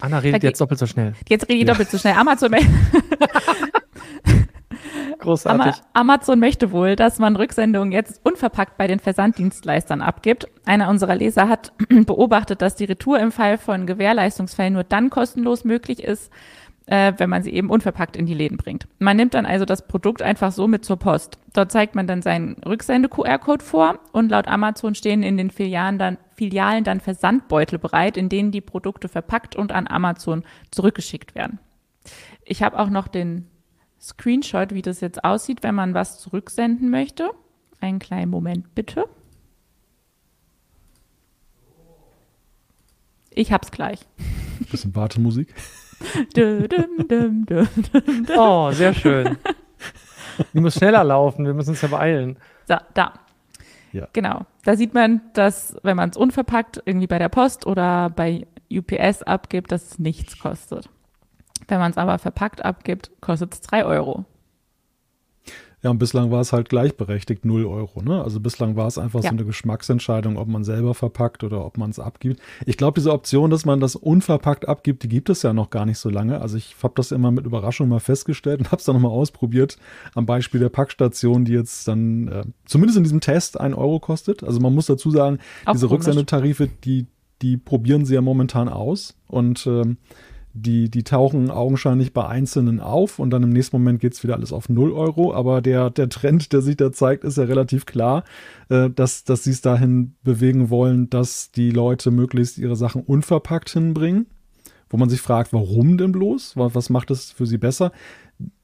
Anna 0.00 0.18
redet 0.18 0.42
jetzt 0.42 0.60
doppelt 0.60 0.78
so 0.78 0.86
schnell. 0.86 1.14
Jetzt 1.28 1.48
rede 1.48 1.54
ich 1.54 1.66
ja. 1.66 1.72
doppelt 1.72 1.90
so 1.90 1.98
schnell. 1.98 2.14
Amazon, 2.14 2.54
Großartig. 5.18 5.74
Amazon 5.92 6.40
möchte 6.40 6.72
wohl, 6.72 6.96
dass 6.96 7.18
man 7.18 7.36
Rücksendungen 7.36 7.92
jetzt 7.92 8.20
unverpackt 8.24 8.78
bei 8.78 8.86
den 8.86 9.00
Versanddienstleistern 9.00 10.00
abgibt. 10.00 10.48
Einer 10.64 10.88
unserer 10.88 11.14
Leser 11.14 11.48
hat 11.48 11.72
beobachtet, 12.06 12.62
dass 12.62 12.74
die 12.74 12.84
Retour 12.84 13.18
im 13.18 13.30
Fall 13.30 13.58
von 13.58 13.86
Gewährleistungsfällen 13.86 14.72
nur 14.72 14.84
dann 14.84 15.10
kostenlos 15.10 15.64
möglich 15.64 16.02
ist, 16.02 16.32
äh, 16.90 17.12
wenn 17.18 17.30
man 17.30 17.44
sie 17.44 17.52
eben 17.52 17.70
unverpackt 17.70 18.16
in 18.16 18.26
die 18.26 18.34
Läden 18.34 18.56
bringt. 18.56 18.88
Man 18.98 19.16
nimmt 19.16 19.34
dann 19.34 19.46
also 19.46 19.64
das 19.64 19.86
Produkt 19.86 20.22
einfach 20.22 20.50
so 20.50 20.66
mit 20.66 20.84
zur 20.84 20.98
Post. 20.98 21.38
Dort 21.52 21.70
zeigt 21.70 21.94
man 21.94 22.08
dann 22.08 22.20
seinen 22.20 22.54
Rücksende-QR-Code 22.64 23.64
vor 23.64 24.00
und 24.10 24.30
laut 24.30 24.48
Amazon 24.48 24.96
stehen 24.96 25.22
in 25.22 25.36
den 25.36 25.50
Filialen 25.50 25.98
dann, 25.98 26.18
Filialen 26.34 26.82
dann 26.82 27.00
Versandbeutel 27.00 27.78
bereit, 27.78 28.16
in 28.16 28.28
denen 28.28 28.50
die 28.50 28.60
Produkte 28.60 29.08
verpackt 29.08 29.54
und 29.54 29.70
an 29.70 29.86
Amazon 29.86 30.42
zurückgeschickt 30.72 31.36
werden. 31.36 31.60
Ich 32.44 32.64
habe 32.64 32.76
auch 32.76 32.90
noch 32.90 33.06
den 33.06 33.46
Screenshot, 34.00 34.74
wie 34.74 34.82
das 34.82 35.00
jetzt 35.00 35.22
aussieht, 35.22 35.62
wenn 35.62 35.76
man 35.76 35.94
was 35.94 36.18
zurücksenden 36.18 36.90
möchte. 36.90 37.30
Einen 37.80 38.00
kleinen 38.00 38.32
Moment 38.32 38.74
bitte. 38.74 39.04
Ich 43.30 43.52
hab's 43.52 43.70
gleich. 43.70 44.00
Bisschen 44.72 44.96
Wartemusik. 44.96 45.54
Oh, 48.36 48.70
sehr 48.72 48.94
schön. 48.94 49.36
Wir 50.52 50.62
müssen 50.62 50.78
schneller 50.78 51.04
laufen, 51.04 51.44
wir 51.44 51.54
müssen 51.54 51.70
uns 51.70 51.82
ja 51.82 51.88
beeilen. 51.88 52.36
Da, 52.66 52.82
da. 52.94 53.12
Ja. 53.92 54.08
Genau. 54.12 54.46
Da 54.64 54.76
sieht 54.76 54.94
man, 54.94 55.20
dass, 55.34 55.76
wenn 55.82 55.96
man 55.96 56.10
es 56.10 56.16
unverpackt 56.16 56.82
irgendwie 56.84 57.06
bei 57.06 57.18
der 57.18 57.28
Post 57.28 57.66
oder 57.66 58.10
bei 58.10 58.46
UPS 58.72 59.22
abgibt, 59.22 59.72
dass 59.72 59.92
es 59.92 59.98
nichts 59.98 60.38
kostet. 60.38 60.88
Wenn 61.68 61.78
man 61.78 61.90
es 61.90 61.98
aber 61.98 62.18
verpackt 62.18 62.64
abgibt, 62.64 63.10
kostet 63.20 63.54
es 63.54 63.60
drei 63.60 63.84
Euro. 63.84 64.24
Ja, 65.82 65.90
und 65.90 65.98
bislang 65.98 66.30
war 66.30 66.42
es 66.42 66.52
halt 66.52 66.68
gleichberechtigt 66.68 67.44
0 67.44 67.64
Euro. 67.64 68.02
Ne? 68.02 68.22
Also 68.22 68.38
bislang 68.38 68.76
war 68.76 68.86
es 68.86 68.98
einfach 68.98 69.22
ja. 69.22 69.30
so 69.30 69.36
eine 69.36 69.46
Geschmacksentscheidung, 69.46 70.36
ob 70.36 70.46
man 70.46 70.62
selber 70.62 70.92
verpackt 70.94 71.42
oder 71.42 71.64
ob 71.64 71.78
man 71.78 71.90
es 71.90 71.98
abgibt. 71.98 72.40
Ich 72.66 72.76
glaube, 72.76 73.00
diese 73.00 73.12
Option, 73.12 73.50
dass 73.50 73.64
man 73.64 73.80
das 73.80 73.96
unverpackt 73.96 74.68
abgibt, 74.68 75.02
die 75.02 75.08
gibt 75.08 75.30
es 75.30 75.42
ja 75.42 75.54
noch 75.54 75.70
gar 75.70 75.86
nicht 75.86 75.98
so 75.98 76.10
lange. 76.10 76.40
Also 76.42 76.58
ich 76.58 76.76
habe 76.82 76.94
das 76.96 77.12
immer 77.12 77.30
mit 77.30 77.46
Überraschung 77.46 77.88
mal 77.88 78.00
festgestellt 78.00 78.60
und 78.60 78.66
habe 78.66 78.76
es 78.76 78.84
dann 78.84 78.94
nochmal 78.94 79.10
ausprobiert 79.12 79.78
am 80.14 80.26
Beispiel 80.26 80.60
der 80.60 80.68
Packstation, 80.68 81.46
die 81.46 81.52
jetzt 81.52 81.88
dann 81.88 82.28
äh, 82.28 82.44
zumindest 82.66 82.98
in 82.98 83.04
diesem 83.04 83.20
Test 83.20 83.58
1 83.58 83.74
Euro 83.74 84.00
kostet. 84.00 84.44
Also 84.44 84.60
man 84.60 84.74
muss 84.74 84.86
dazu 84.86 85.10
sagen, 85.10 85.38
Auch 85.64 85.72
diese 85.72 85.86
komisch. 85.86 86.06
Rücksendetarife, 86.06 86.68
die, 86.84 87.06
die 87.40 87.56
probieren 87.56 88.04
sie 88.04 88.14
ja 88.14 88.20
momentan 88.20 88.68
aus 88.68 89.16
und 89.28 89.66
ähm, 89.66 89.96
die, 90.52 90.90
die 90.90 91.04
tauchen 91.04 91.50
augenscheinlich 91.50 92.12
bei 92.12 92.26
Einzelnen 92.26 92.80
auf 92.80 93.18
und 93.18 93.30
dann 93.30 93.42
im 93.42 93.50
nächsten 93.50 93.76
Moment 93.76 94.00
geht 94.00 94.14
es 94.14 94.22
wieder 94.22 94.34
alles 94.34 94.52
auf 94.52 94.68
0 94.68 94.92
Euro. 94.92 95.32
Aber 95.32 95.62
der, 95.62 95.90
der 95.90 96.08
Trend, 96.08 96.52
der 96.52 96.60
sich 96.62 96.76
da 96.76 96.92
zeigt, 96.92 97.24
ist 97.24 97.38
ja 97.38 97.44
relativ 97.44 97.86
klar, 97.86 98.24
äh, 98.68 98.90
dass, 98.90 99.24
dass 99.24 99.44
sie 99.44 99.50
es 99.50 99.60
dahin 99.60 100.14
bewegen 100.22 100.70
wollen, 100.70 101.08
dass 101.08 101.52
die 101.52 101.70
Leute 101.70 102.10
möglichst 102.10 102.58
ihre 102.58 102.76
Sachen 102.76 103.02
unverpackt 103.02 103.70
hinbringen. 103.70 104.26
Wo 104.88 104.96
man 104.96 105.08
sich 105.08 105.20
fragt, 105.20 105.52
warum 105.52 105.98
denn 105.98 106.10
bloß? 106.10 106.56
Was 106.56 106.90
macht 106.90 107.12
es 107.12 107.30
für 107.30 107.46
sie 107.46 107.58
besser? 107.58 107.92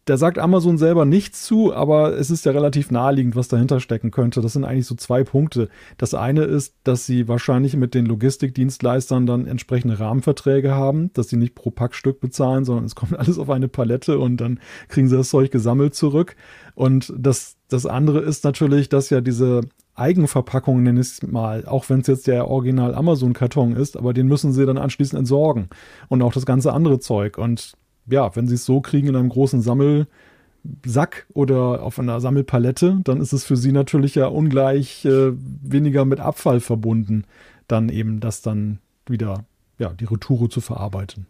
Da 0.07 0.17
sagt 0.17 0.39
Amazon 0.39 0.79
selber 0.79 1.05
nichts 1.05 1.43
zu, 1.43 1.75
aber 1.75 2.17
es 2.17 2.31
ist 2.31 2.45
ja 2.45 2.53
relativ 2.53 2.93
naheliegend, 2.93 3.35
was 3.35 3.49
dahinter 3.49 3.81
stecken 3.81 4.13
könnte. 4.13 4.41
Das 4.41 4.53
sind 4.53 4.65
eigentlich 4.65 4.87
so 4.87 4.95
zwei 4.95 5.25
Punkte. 5.25 5.69
Das 5.99 6.15
eine 6.15 6.43
ist, 6.43 6.77
dass 6.85 7.07
sie 7.07 7.27
wahrscheinlich 7.27 7.77
mit 7.77 7.93
den 7.93 8.07
Logistikdienstleistern 8.07 9.27
dann 9.27 9.49
entsprechende 9.49 9.99
Rahmenverträge 9.99 10.77
haben, 10.77 11.13
dass 11.15 11.29
sie 11.29 11.37
nicht 11.37 11.57
pro 11.57 11.73
Packstück 11.73 12.21
bezahlen, 12.21 12.65
sondern 12.65 12.85
es 12.85 12.95
kommt 12.95 13.15
alles 13.19 13.37
auf 13.37 13.51
eine 13.51 13.67
Palette 13.67 14.21
und 14.21 14.37
dann 14.37 14.61
kriegen 14.87 15.09
sie 15.09 15.17
das 15.17 15.31
Zeug 15.31 15.51
gesammelt 15.51 15.97
zurück. 15.97 16.37
Und 16.77 17.13
das, 17.19 17.57
das 17.67 17.85
andere 17.85 18.21
ist 18.21 18.45
natürlich, 18.45 18.89
dass 18.89 19.11
ja 19.11 19.21
diese 19.21 19.63
Eigenverpackung, 19.97 20.85
nenne 20.85 21.01
ich 21.01 21.09
es 21.09 21.23
mal, 21.25 21.67
auch 21.67 21.89
wenn 21.89 22.03
es 22.03 22.07
jetzt 22.07 22.29
der 22.29 22.47
Original 22.47 22.95
Amazon-Karton 22.95 23.75
ist, 23.75 23.97
aber 23.97 24.15
den 24.15 24.29
müssen 24.29 24.53
sie 24.53 24.67
dann 24.67 24.79
anschließend 24.79 25.19
entsorgen. 25.19 25.69
Und 26.07 26.23
auch 26.23 26.33
das 26.33 26.47
ganze 26.47 26.73
andere 26.73 27.01
Zeug. 27.01 27.39
Und 27.39 27.73
ja, 28.09 28.35
wenn 28.35 28.47
sie 28.47 28.55
es 28.55 28.65
so 28.65 28.81
kriegen 28.81 29.09
in 29.09 29.17
einem 29.17 29.29
großen 29.29 29.61
Sammelsack 29.63 31.27
oder 31.35 31.83
auf 31.83 31.99
einer 31.99 32.21
Sammelpalette, 32.21 33.01
dann 33.05 33.21
ist 33.21 33.33
es 33.33 33.45
für 33.45 33.57
sie 33.57 33.73
natürlich 33.73 34.15
ja 34.15 34.27
ungleich 34.27 35.05
äh, 35.05 35.33
weniger 35.35 36.05
mit 36.05 36.21
Abfall 36.21 36.61
verbunden, 36.61 37.25
dann 37.69 37.89
eben 37.89 38.21
das 38.21 38.43
dann 38.43 38.79
wieder, 39.07 39.45
ja, 39.79 39.91
die 39.91 40.05
Retoure 40.05 40.49
zu 40.49 40.61
verarbeiten. 40.61 41.27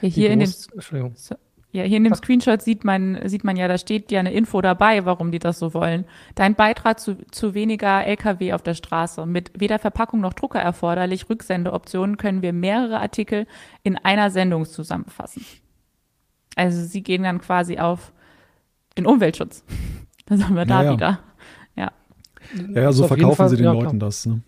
Ja, 0.00 0.08
hier 0.08 0.30
in 0.30 0.40
dem, 0.40 0.50
ja, 1.72 1.82
hier 1.82 1.96
in 1.96 2.04
dem 2.04 2.14
Screenshot 2.14 2.62
sieht 2.62 2.84
man, 2.84 3.18
sieht 3.28 3.42
man 3.42 3.56
ja, 3.56 3.66
da 3.66 3.78
steht 3.78 4.12
ja 4.12 4.20
eine 4.20 4.32
Info 4.32 4.60
dabei, 4.60 5.04
warum 5.06 5.32
die 5.32 5.40
das 5.40 5.58
so 5.58 5.74
wollen. 5.74 6.04
Dein 6.36 6.54
Beitrag 6.54 7.00
zu, 7.00 7.16
zu 7.32 7.52
weniger 7.54 8.06
Lkw 8.06 8.52
auf 8.52 8.62
der 8.62 8.74
Straße. 8.74 9.26
Mit 9.26 9.50
weder 9.58 9.80
Verpackung 9.80 10.20
noch 10.20 10.34
Drucker 10.34 10.60
erforderlich 10.60 11.28
Rücksendeoptionen 11.28 12.16
können 12.16 12.42
wir 12.42 12.52
mehrere 12.52 13.00
Artikel 13.00 13.48
in 13.82 13.96
einer 13.96 14.30
Sendung 14.30 14.66
zusammenfassen. 14.66 15.44
Also 16.56 16.84
sie 16.84 17.02
gehen 17.02 17.22
dann 17.22 17.40
quasi 17.40 17.78
auf 17.78 18.12
den 18.96 19.06
Umweltschutz. 19.06 19.64
Da 20.26 20.38
sind 20.38 20.54
wir 20.54 20.64
da 20.64 20.82
ja, 20.82 20.92
wieder. 20.94 21.18
Ja. 21.76 21.92
Ja, 22.70 22.80
ja 22.80 22.92
so 22.92 23.06
verkaufen 23.06 23.36
Fall, 23.36 23.50
sie 23.50 23.56
den 23.56 23.66
ja, 23.66 23.72
Leuten 23.72 23.98
das. 23.98 24.24
Ne? 24.24 24.40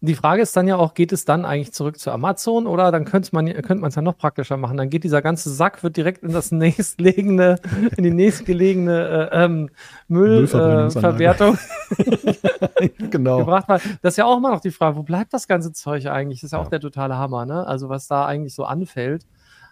Die 0.00 0.14
Frage 0.14 0.42
ist 0.42 0.56
dann 0.56 0.68
ja 0.68 0.76
auch, 0.76 0.94
geht 0.94 1.12
es 1.12 1.24
dann 1.24 1.44
eigentlich 1.44 1.72
zurück 1.72 1.98
zu 1.98 2.12
Amazon 2.12 2.68
oder 2.68 2.92
dann 2.92 3.04
könnte 3.04 3.30
man 3.32 3.46
könnte 3.62 3.84
es 3.84 3.96
ja 3.96 4.02
noch 4.02 4.16
praktischer 4.16 4.56
machen. 4.56 4.76
Dann 4.76 4.90
geht 4.90 5.02
dieser 5.02 5.22
ganze 5.22 5.50
Sack 5.50 5.82
wird 5.82 5.96
direkt 5.96 6.22
in 6.22 6.32
das 6.32 6.52
nächstgelegene, 6.52 7.56
in 7.96 8.04
die 8.04 8.12
nächstgelegene 8.12 9.30
äh, 9.32 9.44
ähm, 9.44 9.70
Müllverwertung 10.06 11.58
äh, 11.98 12.88
genau. 13.10 13.38
gebracht. 13.38 13.66
Das 14.02 14.12
ist 14.12 14.16
ja 14.18 14.24
auch 14.24 14.36
immer 14.36 14.52
noch 14.52 14.60
die 14.60 14.70
Frage, 14.70 14.96
wo 14.96 15.02
bleibt 15.02 15.32
das 15.34 15.48
ganze 15.48 15.72
Zeug 15.72 16.06
eigentlich? 16.06 16.40
Das 16.40 16.48
ist 16.48 16.52
ja, 16.52 16.58
ja. 16.58 16.64
auch 16.64 16.70
der 16.70 16.80
totale 16.80 17.16
Hammer, 17.16 17.44
ne? 17.44 17.66
Also 17.66 17.88
was 17.88 18.06
da 18.06 18.24
eigentlich 18.24 18.54
so 18.54 18.64
anfällt. 18.64 19.26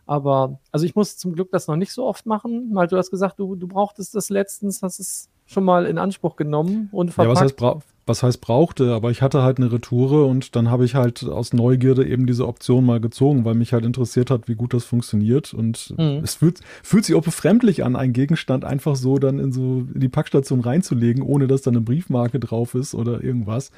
Aber 0.07 0.61
also 0.71 0.87
ich 0.87 0.95
muss 0.95 1.17
zum 1.17 1.33
Glück 1.33 1.51
das 1.51 1.67
noch 1.67 1.77
nicht 1.77 1.93
so 1.93 2.07
oft 2.07 2.27
machen, 2.27 2.71
weil 2.73 2.87
du 2.87 2.97
hast 2.97 3.11
gesagt, 3.11 3.39
du, 3.39 3.57
du 3.57 3.67
brauchtest 3.67 4.15
das 4.15 4.31
letztens, 4.31 4.83
hast 4.83 5.01
es 5.01 5.29
schon 5.47 5.65
mal 5.65 5.87
in 5.87 5.99
Anspruch 5.99 6.37
genommen 6.37 6.89
und 6.93 7.13
verpackt. 7.13 7.41
Ja, 7.41 7.47
was 7.47 7.75
heißt, 7.75 7.85
was 8.07 8.23
heißt 8.23 8.41
brauchte, 8.41 8.95
aber 8.95 9.11
ich 9.11 9.21
hatte 9.21 9.43
halt 9.43 9.59
eine 9.59 9.71
Retoure 9.73 10.27
und 10.27 10.55
dann 10.55 10.71
habe 10.71 10.85
ich 10.85 10.95
halt 10.95 11.25
aus 11.25 11.53
Neugierde 11.53 12.07
eben 12.07 12.27
diese 12.27 12.47
Option 12.47 12.87
mal 12.87 13.01
gezogen, 13.01 13.45
weil 13.45 13.55
mich 13.55 13.73
halt 13.73 13.85
interessiert 13.85 14.31
hat, 14.31 14.47
wie 14.47 14.55
gut 14.55 14.75
das 14.75 14.85
funktioniert. 14.85 15.53
Und 15.53 15.95
mhm. 15.99 16.21
es 16.23 16.37
fühlt, 16.37 16.61
fühlt 16.85 17.05
sich 17.05 17.17
auch 17.17 17.25
befremdlich 17.25 17.85
an, 17.85 17.97
einen 17.97 18.13
Gegenstand 18.13 18.65
einfach 18.65 18.95
so 18.95 19.19
dann 19.19 19.41
in 19.41 19.51
so 19.51 19.87
in 19.93 20.01
die 20.01 20.09
Packstation 20.09 20.61
reinzulegen, 20.61 21.23
ohne 21.23 21.49
dass 21.49 21.63
da 21.63 21.73
eine 21.73 21.81
Briefmarke 21.81 22.39
drauf 22.39 22.75
ist 22.75 22.95
oder 22.95 23.23
irgendwas. 23.25 23.73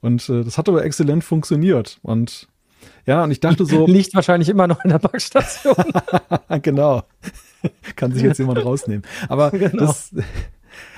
Und 0.00 0.28
äh, 0.28 0.44
das 0.44 0.58
hat 0.58 0.68
aber 0.68 0.84
exzellent 0.84 1.24
funktioniert. 1.24 1.98
Und 2.02 2.48
ja, 3.06 3.24
und 3.24 3.30
ich 3.30 3.40
dachte 3.40 3.64
so. 3.64 3.86
Liegt 3.92 4.14
wahrscheinlich 4.14 4.48
immer 4.48 4.66
noch 4.66 4.82
in 4.84 4.90
der 4.90 4.98
Packstation. 4.98 5.74
genau. 6.62 7.02
Kann 7.96 8.12
sich 8.12 8.22
jetzt 8.22 8.38
jemand 8.38 8.64
rausnehmen. 8.64 9.02
Aber 9.28 9.50
genau. 9.52 9.86
das, 9.86 10.12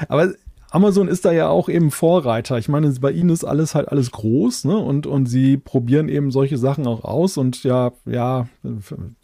aber 0.08 0.32
Amazon 0.70 1.06
ist 1.06 1.24
da 1.24 1.30
ja 1.30 1.48
auch 1.48 1.68
eben 1.68 1.92
Vorreiter. 1.92 2.58
Ich 2.58 2.68
meine, 2.68 2.90
bei 3.00 3.12
ihnen 3.12 3.30
ist 3.30 3.44
alles 3.44 3.76
halt 3.76 3.90
alles 3.90 4.10
groß, 4.10 4.64
ne? 4.64 4.76
Und, 4.76 5.06
und 5.06 5.26
sie 5.26 5.56
probieren 5.56 6.08
eben 6.08 6.32
solche 6.32 6.58
Sachen 6.58 6.88
auch 6.88 7.04
aus 7.04 7.36
und 7.36 7.62
ja, 7.62 7.92
ja, 8.06 8.48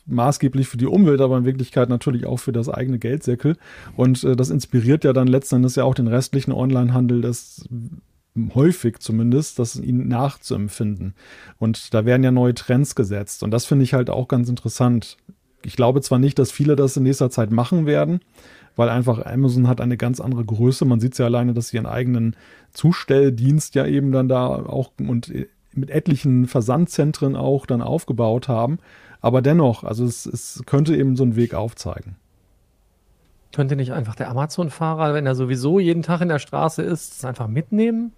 maßgeblich 0.07 0.69
für 0.69 0.77
die 0.77 0.87
Umwelt, 0.87 1.21
aber 1.21 1.37
in 1.39 1.45
Wirklichkeit 1.45 1.89
natürlich 1.89 2.25
auch 2.25 2.37
für 2.37 2.53
das 2.53 2.69
eigene 2.69 3.01
Geldsäckel. 3.01 3.57
Und 3.97 4.23
äh, 4.23 4.37
das 4.37 4.51
inspiriert 4.51 5.03
ja 5.03 5.13
dann 5.13 5.27
letzten 5.27 5.57
Endes 5.57 5.75
ja 5.75 5.83
auch 5.83 5.95
den 5.95 6.07
restlichen 6.07 6.53
Onlinehandel, 6.53 7.21
das 7.21 7.69
häufig 8.55 8.99
zumindest, 9.01 9.59
das 9.59 9.77
ihnen 9.77 10.09
nachzuempfinden. 10.09 11.15
Und 11.59 11.95
da 11.95 12.05
werden 12.05 12.23
ja 12.23 12.31
neue 12.31 12.55
Trends 12.55 12.95
gesetzt. 12.95 13.43
Und 13.43 13.51
das 13.51 13.65
finde 13.65 13.85
ich 13.85 13.95
halt 13.95 14.11
auch 14.11 14.29
ganz 14.29 14.49
interessant. 14.49 15.17
Ich 15.63 15.77
glaube 15.77 16.01
zwar 16.01 16.19
nicht, 16.19 16.39
dass 16.39 16.53
viele 16.53 16.77
das 16.77 16.97
in 16.97 17.03
nächster 17.03 17.31
Zeit 17.31 17.51
machen 17.51 17.87
werden, 17.87 18.21
weil 18.77 18.89
einfach 18.89 19.25
Amazon 19.27 19.69
hat 19.69 19.81
eine 19.81 19.97
ganz 19.97 20.21
andere 20.21 20.45
Größe. 20.45 20.85
Man 20.85 21.01
sieht 21.01 21.19
ja 21.19 21.27
alleine, 21.27 21.55
dass 21.55 21.69
sie 21.69 21.77
ihren 21.77 21.87
eigenen 21.87 22.37
Zustelldienst 22.73 23.75
ja 23.75 23.85
eben 23.87 24.13
dann 24.13 24.29
da 24.29 24.47
auch 24.47 24.93
und 24.99 25.33
mit 25.75 25.91
etlichen 25.91 26.47
Versandzentren 26.47 27.37
auch 27.37 27.67
dann 27.67 27.83
aufgebaut 27.83 28.49
haben. 28.49 28.79
Aber 29.21 29.43
dennoch, 29.43 29.85
also 29.85 30.05
es, 30.05 30.25
es 30.25 30.63
könnte 30.67 30.97
eben 30.97 31.17
so 31.17 31.25
einen 31.25 31.37
Weg 31.37 31.55
aufzeigen. 31.55 32.17
Könnte 33.53 33.77
nicht 33.77 33.93
einfach 33.93 34.15
der 34.15 34.31
Amazon-Fahrer, 34.31 35.15
wenn 35.15 35.27
er 35.27 35.35
sowieso 35.35 35.81
jeden 35.81 36.03
Tag 36.03 36.21
in 36.21 36.29
der 36.29 36.39
Straße 36.39 36.83
ist, 36.83 37.15
es 37.15 37.25
einfach 37.25 37.49
mitnehmen? 37.49 38.13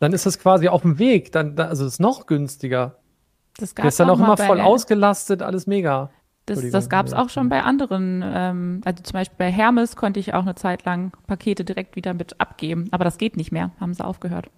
Dann 0.00 0.12
ist 0.12 0.26
es 0.26 0.38
quasi 0.38 0.68
auf 0.68 0.82
dem 0.82 0.98
Weg. 0.98 1.32
Dann, 1.32 1.58
also 1.58 1.86
es 1.86 1.94
ist 1.94 2.00
noch 2.00 2.26
günstiger. 2.26 2.96
Das 3.56 3.74
Der 3.74 3.86
ist 3.86 4.00
dann 4.00 4.10
auch, 4.10 4.18
immer 4.18 4.36
voll 4.36 4.60
ausgelastet, 4.60 5.40
alles 5.40 5.66
mega. 5.66 6.10
Das, 6.46 6.70
das 6.70 6.90
gab 6.90 7.06
es 7.06 7.14
auch 7.14 7.30
schon 7.30 7.48
bei 7.48 7.62
anderen. 7.62 8.22
Ähm, 8.22 8.80
also 8.84 9.02
zum 9.02 9.14
Beispiel 9.14 9.36
bei 9.38 9.50
Hermes 9.50 9.96
konnte 9.96 10.20
ich 10.20 10.34
auch 10.34 10.42
eine 10.42 10.54
Zeit 10.54 10.84
lang 10.84 11.12
Pakete 11.26 11.64
direkt 11.64 11.96
wieder 11.96 12.12
mit 12.12 12.38
abgeben. 12.38 12.88
Aber 12.90 13.04
das 13.04 13.16
geht 13.16 13.36
nicht 13.36 13.50
mehr, 13.50 13.70
haben 13.80 13.94
sie 13.94 14.04
aufgehört. 14.04 14.50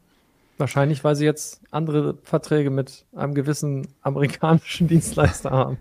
Wahrscheinlich, 0.59 1.05
weil 1.05 1.15
sie 1.15 1.27
jetzt 1.27 1.61
andere 1.71 2.17
Verträge 2.23 2.71
mit 2.71 3.05
einem 3.15 3.35
gewissen 3.35 3.87
amerikanischen 4.03 4.89
Dienstleister 4.89 5.51
haben. 5.51 5.79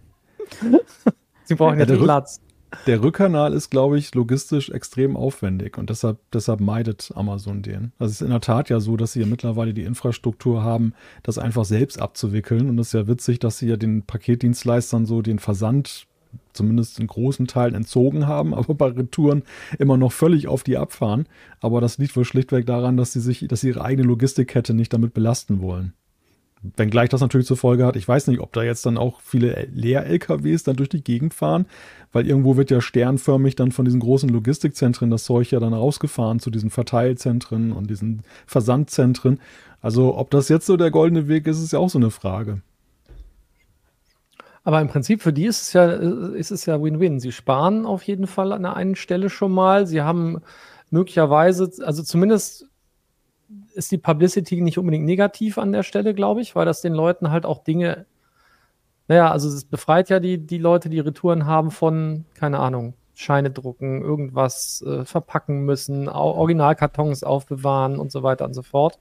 sie 1.45 1.55
brauchen 1.55 1.79
ja, 1.79 1.79
ja 1.79 1.85
den 1.85 2.03
Platz. 2.03 2.41
Der 2.87 3.01
Rückkanal 3.01 3.53
ist, 3.53 3.69
glaube 3.69 3.97
ich, 3.97 4.13
logistisch 4.15 4.69
extrem 4.69 5.17
aufwendig 5.17 5.77
und 5.77 5.89
deshalb, 5.89 6.19
deshalb 6.31 6.59
meidet 6.59 7.11
Amazon 7.15 7.61
den. 7.61 7.91
Also 7.99 8.11
es 8.11 8.21
ist 8.21 8.25
in 8.25 8.31
der 8.31 8.41
Tat 8.41 8.69
ja 8.69 8.79
so, 8.79 8.97
dass 8.97 9.13
sie 9.13 9.21
ja 9.21 9.25
mittlerweile 9.25 9.73
die 9.73 9.83
Infrastruktur 9.83 10.63
haben, 10.63 10.93
das 11.23 11.37
einfach 11.37 11.65
selbst 11.65 11.99
abzuwickeln. 11.99 12.69
Und 12.69 12.79
es 12.79 12.87
ist 12.87 12.93
ja 12.93 13.07
witzig, 13.07 13.39
dass 13.39 13.57
sie 13.57 13.67
ja 13.67 13.77
den 13.77 14.03
Paketdienstleistern 14.03 15.05
so 15.05 15.21
den 15.21 15.39
Versand 15.39 16.07
zumindest 16.53 16.99
in 16.99 17.07
großen 17.07 17.47
Teilen 17.47 17.75
entzogen 17.75 18.27
haben, 18.27 18.53
aber 18.55 18.73
bei 18.73 18.87
Retouren 18.87 19.43
immer 19.79 19.97
noch 19.97 20.11
völlig 20.11 20.47
auf 20.47 20.63
die 20.63 20.77
abfahren. 20.77 21.27
Aber 21.61 21.81
das 21.81 21.97
liegt 21.97 22.15
wohl 22.15 22.25
schlichtweg 22.25 22.65
daran, 22.65 22.97
dass 22.97 23.13
sie 23.13 23.21
sich, 23.21 23.47
dass 23.47 23.61
sie 23.61 23.69
ihre 23.69 23.83
eigene 23.83 24.07
Logistikkette 24.07 24.73
nicht 24.73 24.93
damit 24.93 25.13
belasten 25.13 25.61
wollen. 25.61 25.93
Wenngleich 26.77 27.09
das 27.09 27.21
natürlich 27.21 27.47
zur 27.47 27.57
Folge 27.57 27.85
hat, 27.85 27.95
ich 27.95 28.07
weiß 28.07 28.27
nicht, 28.27 28.39
ob 28.39 28.53
da 28.53 28.63
jetzt 28.63 28.85
dann 28.85 28.97
auch 28.97 29.21
viele 29.21 29.67
Leer-LKWs 29.73 30.63
dann 30.63 30.75
durch 30.75 30.89
die 30.89 31.03
Gegend 31.03 31.33
fahren, 31.33 31.65
weil 32.11 32.27
irgendwo 32.27 32.57
wird 32.57 32.71
ja 32.71 32.81
sternförmig 32.81 33.55
dann 33.55 33.71
von 33.71 33.85
diesen 33.85 33.99
großen 33.99 34.29
Logistikzentren 34.29 35.09
das 35.09 35.25
Zeug 35.25 35.51
ja 35.51 35.59
dann 35.59 35.73
rausgefahren 35.73 36.39
zu 36.39 36.49
diesen 36.49 36.69
Verteilzentren 36.69 37.71
und 37.71 37.89
diesen 37.89 38.23
Versandzentren. 38.47 39.39
Also 39.81 40.17
ob 40.17 40.31
das 40.31 40.49
jetzt 40.49 40.65
so 40.65 40.77
der 40.77 40.91
goldene 40.91 41.27
Weg 41.27 41.47
ist, 41.47 41.61
ist 41.61 41.73
ja 41.73 41.79
auch 41.79 41.89
so 41.89 41.99
eine 41.99 42.11
Frage. 42.11 42.61
Aber 44.63 44.81
im 44.81 44.87
Prinzip 44.87 45.21
für 45.21 45.31
die 45.31 45.45
ist 45.45 45.61
es 45.61 45.73
ja, 45.73 45.85
ist 45.85 46.51
es 46.51 46.65
ja 46.65 46.81
Win-Win. 46.81 47.19
Sie 47.19 47.31
sparen 47.31 47.85
auf 47.85 48.01
jeden 48.03 48.25
Fall 48.25 48.51
an 48.51 48.63
der 48.63 48.75
einen 48.75 48.95
Stelle 48.95 49.29
schon 49.29 49.51
mal. 49.51 49.85
Sie 49.85 50.01
haben 50.01 50.41
möglicherweise, 50.89 51.71
also 51.83 52.01
zumindest 52.01 52.67
ist 53.75 53.91
die 53.91 53.97
Publicity 53.97 54.61
nicht 54.61 54.77
unbedingt 54.77 55.05
negativ 55.05 55.57
an 55.57 55.71
der 55.71 55.83
Stelle, 55.83 56.13
glaube 56.13 56.41
ich, 56.41 56.55
weil 56.55 56.65
das 56.65 56.81
den 56.81 56.93
Leuten 56.93 57.29
halt 57.29 57.45
auch 57.45 57.63
Dinge, 57.63 58.05
naja, 59.07 59.31
also 59.31 59.49
es 59.49 59.65
befreit 59.65 60.09
ja 60.09 60.19
die, 60.19 60.37
die 60.37 60.57
Leute, 60.57 60.89
die 60.89 60.99
Retouren 60.99 61.45
haben 61.45 61.71
von, 61.71 62.25
keine 62.33 62.59
Ahnung, 62.59 62.95
Scheine 63.13 63.51
drucken, 63.51 64.01
irgendwas 64.01 64.83
äh, 64.85 65.05
verpacken 65.05 65.63
müssen, 65.63 66.09
Originalkartons 66.09 67.23
aufbewahren 67.23 67.97
und 67.97 68.11
so 68.11 68.23
weiter 68.23 68.45
und 68.45 68.53
so 68.53 68.61
fort. 68.61 68.99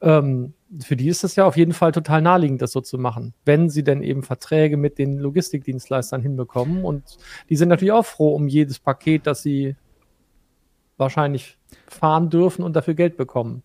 Ähm, 0.00 0.54
für 0.80 0.96
die 0.96 1.08
ist 1.08 1.24
es 1.24 1.36
ja 1.36 1.44
auf 1.44 1.56
jeden 1.56 1.72
Fall 1.72 1.92
total 1.92 2.20
naheliegend, 2.20 2.60
das 2.60 2.72
so 2.72 2.80
zu 2.80 2.98
machen, 2.98 3.32
wenn 3.44 3.70
sie 3.70 3.84
denn 3.84 4.02
eben 4.02 4.22
Verträge 4.22 4.76
mit 4.76 4.98
den 4.98 5.18
Logistikdienstleistern 5.18 6.20
hinbekommen. 6.20 6.84
Und 6.84 7.18
die 7.48 7.56
sind 7.56 7.68
natürlich 7.68 7.92
auch 7.92 8.04
froh 8.04 8.34
um 8.34 8.48
jedes 8.48 8.78
Paket, 8.78 9.26
das 9.26 9.42
sie 9.42 9.76
wahrscheinlich 10.96 11.58
fahren 11.88 12.30
dürfen 12.30 12.64
und 12.64 12.74
dafür 12.74 12.94
Geld 12.94 13.16
bekommen. 13.16 13.62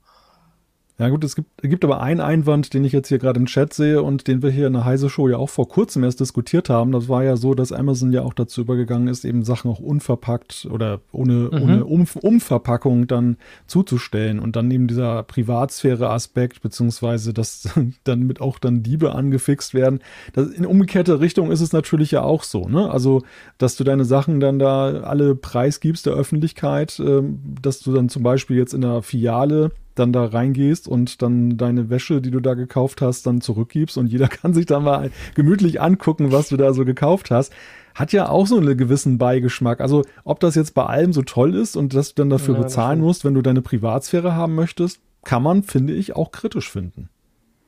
Ja 0.97 1.09
gut, 1.09 1.23
es 1.23 1.35
gibt, 1.35 1.49
gibt 1.63 1.83
aber 1.83 2.01
einen 2.01 2.19
Einwand, 2.19 2.75
den 2.75 2.83
ich 2.83 2.91
jetzt 2.91 3.07
hier 3.07 3.17
gerade 3.17 3.39
im 3.39 3.47
Chat 3.47 3.73
sehe 3.73 4.03
und 4.03 4.27
den 4.27 4.43
wir 4.43 4.51
hier 4.51 4.67
in 4.67 4.73
der 4.73 4.85
Heise 4.85 5.09
Show 5.09 5.27
ja 5.27 5.37
auch 5.37 5.49
vor 5.49 5.67
kurzem 5.67 6.03
erst 6.03 6.19
diskutiert 6.19 6.69
haben. 6.69 6.91
Das 6.91 7.09
war 7.09 7.23
ja 7.23 7.37
so, 7.37 7.55
dass 7.55 7.71
Amazon 7.71 8.13
ja 8.13 8.21
auch 8.21 8.35
dazu 8.35 8.61
übergegangen 8.61 9.07
ist, 9.07 9.25
eben 9.25 9.43
Sachen 9.43 9.71
auch 9.71 9.79
unverpackt 9.79 10.67
oder 10.69 10.99
ohne, 11.11 11.49
mhm. 11.51 11.61
ohne 11.61 11.85
um, 11.85 12.07
Umverpackung 12.21 13.07
dann 13.07 13.37
zuzustellen 13.65 14.39
und 14.39 14.55
dann 14.55 14.69
eben 14.69 14.87
dieser 14.87 15.23
Privatsphäre-Aspekt, 15.23 16.61
beziehungsweise 16.61 17.33
dass 17.33 17.67
dann 18.03 18.19
mit 18.21 18.39
auch 18.39 18.59
dann 18.59 18.83
Diebe 18.83 19.15
angefixt 19.15 19.73
werden. 19.73 20.01
Das, 20.33 20.49
in 20.49 20.67
umgekehrter 20.67 21.19
Richtung 21.19 21.51
ist 21.51 21.61
es 21.61 21.73
natürlich 21.73 22.11
ja 22.11 22.21
auch 22.21 22.43
so, 22.43 22.67
ne? 22.67 22.91
Also, 22.91 23.23
dass 23.57 23.75
du 23.75 23.83
deine 23.83 24.05
Sachen 24.05 24.39
dann 24.39 24.59
da 24.59 25.01
alle 25.01 25.33
preisgibst 25.35 26.05
der 26.05 26.13
Öffentlichkeit, 26.13 26.99
äh, 26.99 27.23
dass 27.61 27.79
du 27.79 27.91
dann 27.91 28.07
zum 28.09 28.21
Beispiel 28.21 28.57
jetzt 28.57 28.75
in 28.75 28.81
der 28.81 29.01
Filiale 29.01 29.71
dann 29.95 30.13
da 30.13 30.25
reingehst 30.25 30.87
und 30.87 31.21
dann 31.21 31.57
deine 31.57 31.89
Wäsche, 31.89 32.21
die 32.21 32.31
du 32.31 32.39
da 32.39 32.53
gekauft 32.53 33.01
hast, 33.01 33.25
dann 33.25 33.41
zurückgibst 33.41 33.97
und 33.97 34.07
jeder 34.07 34.27
kann 34.29 34.53
sich 34.53 34.65
dann 34.65 34.83
mal 34.83 35.11
gemütlich 35.35 35.81
angucken, 35.81 36.31
was 36.31 36.49
du 36.49 36.57
da 36.57 36.73
so 36.73 36.85
gekauft 36.85 37.31
hast, 37.31 37.53
hat 37.93 38.13
ja 38.13 38.29
auch 38.29 38.47
so 38.47 38.57
einen 38.57 38.77
gewissen 38.77 39.17
Beigeschmack. 39.17 39.81
Also 39.81 40.03
ob 40.23 40.39
das 40.39 40.55
jetzt 40.55 40.73
bei 40.73 40.85
allem 40.85 41.13
so 41.13 41.21
toll 41.23 41.55
ist 41.55 41.75
und 41.75 41.93
dass 41.93 42.13
du 42.13 42.21
dann 42.21 42.29
dafür 42.29 42.55
ja, 42.55 42.61
bezahlen 42.61 43.01
musst, 43.01 43.25
wenn 43.25 43.33
du 43.33 43.41
deine 43.41 43.61
Privatsphäre 43.61 44.33
haben 44.33 44.55
möchtest, 44.55 45.01
kann 45.23 45.43
man, 45.43 45.63
finde 45.63 45.93
ich, 45.93 46.15
auch 46.15 46.31
kritisch 46.31 46.69
finden. 46.69 47.09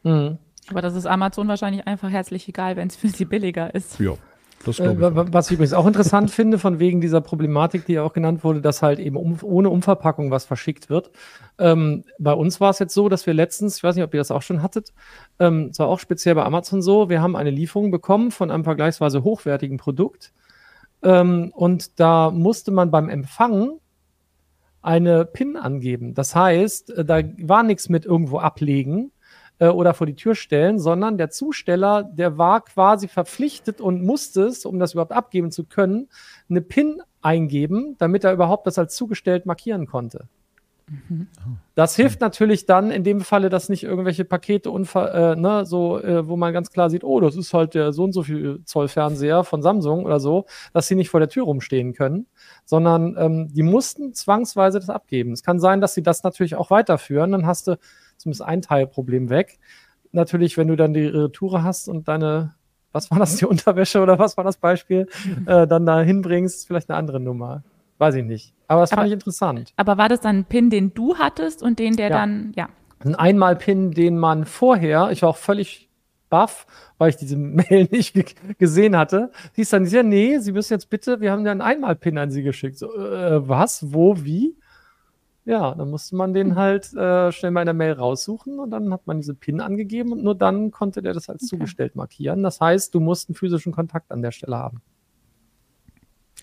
Mhm. 0.04 0.38
Aber 0.70 0.82
das 0.82 0.96
ist 0.96 1.06
Amazon 1.06 1.48
wahrscheinlich 1.48 1.88
einfach 1.88 2.10
herzlich 2.10 2.48
egal, 2.48 2.78
wenn 2.78 2.88
es 2.88 2.96
für 2.96 3.10
sie 3.10 3.26
billiger 3.26 3.76
ist. 3.76 4.00
Ja. 4.00 4.14
Äh, 4.68 5.34
was 5.34 5.48
ich 5.48 5.54
übrigens 5.54 5.74
auch 5.74 5.86
interessant 5.86 6.32
finde, 6.32 6.58
von 6.60 6.80
wegen 6.80 7.02
dieser 7.02 7.22
Problematik, 7.22 7.86
die 7.86 7.94
ja 7.94 8.04
auch 8.04 8.14
genannt 8.14 8.44
wurde, 8.44 8.62
dass 8.62 8.82
halt 8.82 9.00
eben 9.00 9.18
um, 9.18 9.38
ohne 9.42 9.70
Umverpackung 9.70 10.32
was 10.32 10.46
verschickt 10.46 10.90
wird. 10.90 11.12
Ähm, 11.60 12.04
bei 12.20 12.34
uns 12.34 12.62
war 12.62 12.70
es 12.70 12.80
jetzt 12.80 12.94
so, 12.94 13.10
dass 13.10 13.26
wir 13.28 13.34
letztens, 13.34 13.78
ich 13.78 13.84
weiß 13.84 13.96
nicht, 13.96 14.04
ob 14.04 14.14
ihr 14.14 14.20
das 14.20 14.32
auch 14.32 14.42
schon 14.42 14.62
hattet, 14.62 14.94
ähm, 15.40 15.70
es 15.72 15.80
war 15.80 15.88
auch 15.88 16.00
speziell 16.00 16.36
bei 16.36 16.44
Amazon 16.44 16.82
so, 16.82 17.10
wir 17.10 17.22
haben 17.22 17.36
eine 17.36 17.52
Lieferung 17.52 17.92
bekommen 17.92 18.32
von 18.32 18.52
einem 18.52 18.64
vergleichsweise 18.64 19.24
hochwertigen 19.24 19.78
Produkt. 19.78 20.34
Ähm, 21.04 21.52
und 21.54 22.00
da 22.00 22.32
musste 22.32 22.72
man 22.72 22.92
beim 22.92 23.10
Empfang 23.10 23.80
eine 24.82 25.26
PIN 25.26 25.56
angeben. 25.56 26.14
Das 26.14 26.36
heißt, 26.36 26.92
äh, 26.92 27.06
da 27.06 27.22
war 27.40 27.64
nichts 27.64 27.90
mit 27.90 28.06
irgendwo 28.06 28.40
ablegen, 28.40 29.12
äh, 29.60 29.68
oder 29.68 29.94
vor 29.94 30.08
die 30.08 30.16
Tür 30.16 30.36
stellen, 30.36 30.80
sondern 30.80 31.18
der 31.18 31.30
Zusteller, 31.30 32.04
der 32.04 32.38
war 32.38 32.62
quasi 32.64 33.08
verpflichtet 33.08 33.82
und 33.82 34.04
musste 34.04 34.44
es, 34.44 34.66
um 34.66 34.80
das 34.80 34.94
überhaupt 34.94 35.12
abgeben 35.12 35.52
zu 35.52 35.66
können, 35.66 36.10
eine 36.50 36.62
PIN 36.62 37.02
eingeben, 37.22 37.96
damit 38.00 38.24
er 38.24 38.34
überhaupt 38.34 38.68
das 38.68 38.78
als 38.78 38.96
zugestellt 38.96 39.46
markieren 39.46 39.86
konnte. 39.86 40.28
Mhm. 40.88 41.28
Das 41.76 41.96
hilft 41.96 42.22
natürlich 42.22 42.66
dann 42.66 42.92
in 42.92 43.04
dem 43.04 43.22
Falle, 43.22 43.50
dass 43.50 43.70
nicht 43.70 43.84
irgendwelche 43.84 44.26
Pakete 44.26 44.70
äh, 44.70 45.36
ne, 45.36 45.66
so, 45.66 46.00
äh, 46.00 46.28
wo 46.28 46.36
man 46.36 46.54
ganz 46.54 46.72
klar 46.72 46.90
sieht, 46.90 47.04
oh, 47.04 47.20
das 47.20 47.36
ist 47.36 47.54
halt 47.54 47.74
der 47.74 47.94
so 47.94 48.04
und 48.04 48.12
so 48.12 48.24
viel 48.24 48.62
Zoll 48.66 48.88
Fernseher 48.88 49.44
von 49.44 49.62
Samsung 49.62 50.06
oder 50.06 50.20
so, 50.20 50.46
dass 50.74 50.88
sie 50.88 50.96
nicht 50.96 51.10
vor 51.10 51.20
der 51.20 51.30
Tür 51.30 51.46
rumstehen 51.46 51.94
können, 51.94 52.28
sondern 52.66 53.16
ähm, 53.18 53.54
die 53.54 53.64
mussten 53.64 54.14
zwangsweise 54.14 54.80
das 54.80 54.90
abgeben. 54.90 55.32
Es 55.32 55.44
kann 55.44 55.60
sein, 55.60 55.82
dass 55.82 55.94
sie 55.94 56.04
das 56.04 56.24
natürlich 56.24 56.56
auch 56.56 56.70
weiterführen, 56.70 57.32
dann 57.32 57.48
hast 57.48 57.68
du 57.68 57.78
zumindest 58.18 58.42
ein 58.44 58.62
Teilproblem 58.62 59.30
weg. 59.30 59.60
Natürlich, 60.12 60.58
wenn 60.58 60.68
du 60.68 60.76
dann 60.76 60.94
die 60.94 61.06
Retoure 61.06 61.64
hast 61.64 61.88
und 61.88 62.08
deine, 62.08 62.54
was 62.92 63.10
war 63.12 63.20
das, 63.20 63.38
die 63.38 63.46
Unterwäsche 63.46 64.02
oder 64.02 64.20
was 64.20 64.38
war 64.38 64.44
das 64.44 64.58
Beispiel, 64.58 65.08
äh, 65.46 65.68
dann 65.68 65.86
da 65.86 66.02
hinbringst, 66.02 66.68
vielleicht 66.68 66.90
eine 66.90 66.98
andere 66.98 67.20
Nummer. 67.20 67.64
Weiß 67.98 68.16
ich 68.16 68.26
nicht. 68.26 68.54
Aber 68.68 68.82
das 68.82 68.92
aber, 68.92 69.02
fand 69.02 69.08
ich 69.08 69.14
interessant. 69.14 69.74
Aber 69.78 69.98
war 69.98 70.10
das 70.10 70.22
dann 70.22 70.40
ein 70.40 70.46
Pin, 70.46 70.70
den 70.70 70.94
du 70.94 71.18
hattest 71.18 71.62
und 71.62 71.80
den, 71.80 71.96
der 71.96 72.10
ja. 72.10 72.18
dann, 72.18 72.52
ja. 72.56 72.70
Ein 73.00 73.16
Einmal-Pin, 73.16 73.92
den 73.92 74.18
man 74.18 74.46
vorher, 74.46 75.12
ich 75.12 75.22
war 75.22 75.30
auch 75.30 75.38
völlig 75.38 75.90
baff, 76.30 76.66
weil 76.98 77.10
ich 77.10 77.18
diese 77.18 77.38
Mail 77.38 77.88
nicht 77.92 78.58
gesehen 78.58 78.98
hatte. 78.98 79.32
Sie 79.54 79.62
ist 79.62 79.74
dann, 79.74 79.86
ja, 79.86 80.04
nee, 80.04 80.40
Sie 80.40 80.52
müssen 80.52 80.74
jetzt 80.74 80.90
bitte, 80.90 81.22
wir 81.22 81.32
haben 81.32 81.46
ja 81.46 81.52
einen 81.52 81.62
Einmal-Pin 81.62 82.18
an 82.18 82.32
Sie 82.32 82.44
geschickt. 82.44 82.78
So, 82.78 82.94
äh, 82.96 83.48
was, 83.48 83.94
wo, 83.94 84.24
wie? 84.24 84.58
Ja, 85.46 85.76
dann 85.76 85.90
musste 85.90 86.16
man 86.16 86.34
den 86.34 86.52
hm. 86.52 86.56
halt 86.56 86.94
äh, 86.94 87.32
schnell 87.32 87.52
mal 87.52 87.62
in 87.62 87.66
der 87.66 87.74
Mail 87.74 87.94
raussuchen 87.94 88.60
und 88.60 88.72
dann 88.72 88.94
hat 88.94 89.08
man 89.08 89.18
diese 89.18 89.34
PIN 89.34 89.60
angegeben 89.60 90.14
und 90.14 90.24
nur 90.24 90.36
dann 90.36 90.72
konnte 90.72 91.02
der 91.02 91.14
das 91.14 91.28
als 91.28 91.44
okay. 91.44 91.50
zugestellt 91.50 91.96
markieren. 91.96 92.44
Das 92.44 92.62
heißt, 92.62 92.96
du 92.96 93.02
musst 93.02 93.30
einen 93.30 93.36
physischen 93.36 93.74
Kontakt 93.74 94.12
an 94.12 94.22
der 94.22 94.32
Stelle 94.32 94.58
haben. 94.58 94.82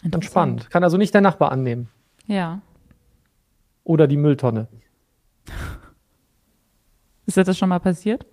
Entspannt. 0.03 0.71
Kann 0.71 0.85
also 0.85 0.97
nicht 0.97 1.15
der 1.15 1.21
Nachbar 1.23 1.53
annehmen. 1.53 1.89
Ja. 2.27 2.61
Oder 3.85 4.07
die 4.07 4.17
Mülltonne. 4.17 4.69
Ist 7.27 7.37
das 7.37 7.57
schon 7.57 7.69
mal 7.69 7.81
passiert? 7.81 8.27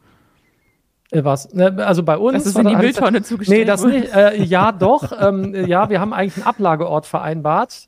Äh, 1.11 1.23
was? 1.23 1.53
Ne, 1.53 1.85
also 1.85 2.03
bei 2.03 2.17
uns. 2.17 2.43
Das 2.43 2.47
ist 2.47 2.57
in 2.57 2.67
die 2.67 2.75
Mülltonne 2.75 3.21
zugestellt. 3.21 3.59
Nee, 3.59 3.65
das 3.65 3.85
nicht. 3.85 4.13
Äh, 4.13 4.43
ja, 4.43 4.71
doch. 4.71 5.13
ähm, 5.19 5.53
ja, 5.67 5.89
wir 5.89 6.01
haben 6.01 6.13
eigentlich 6.13 6.37
einen 6.37 6.47
Ablageort 6.47 7.05
vereinbart 7.05 7.87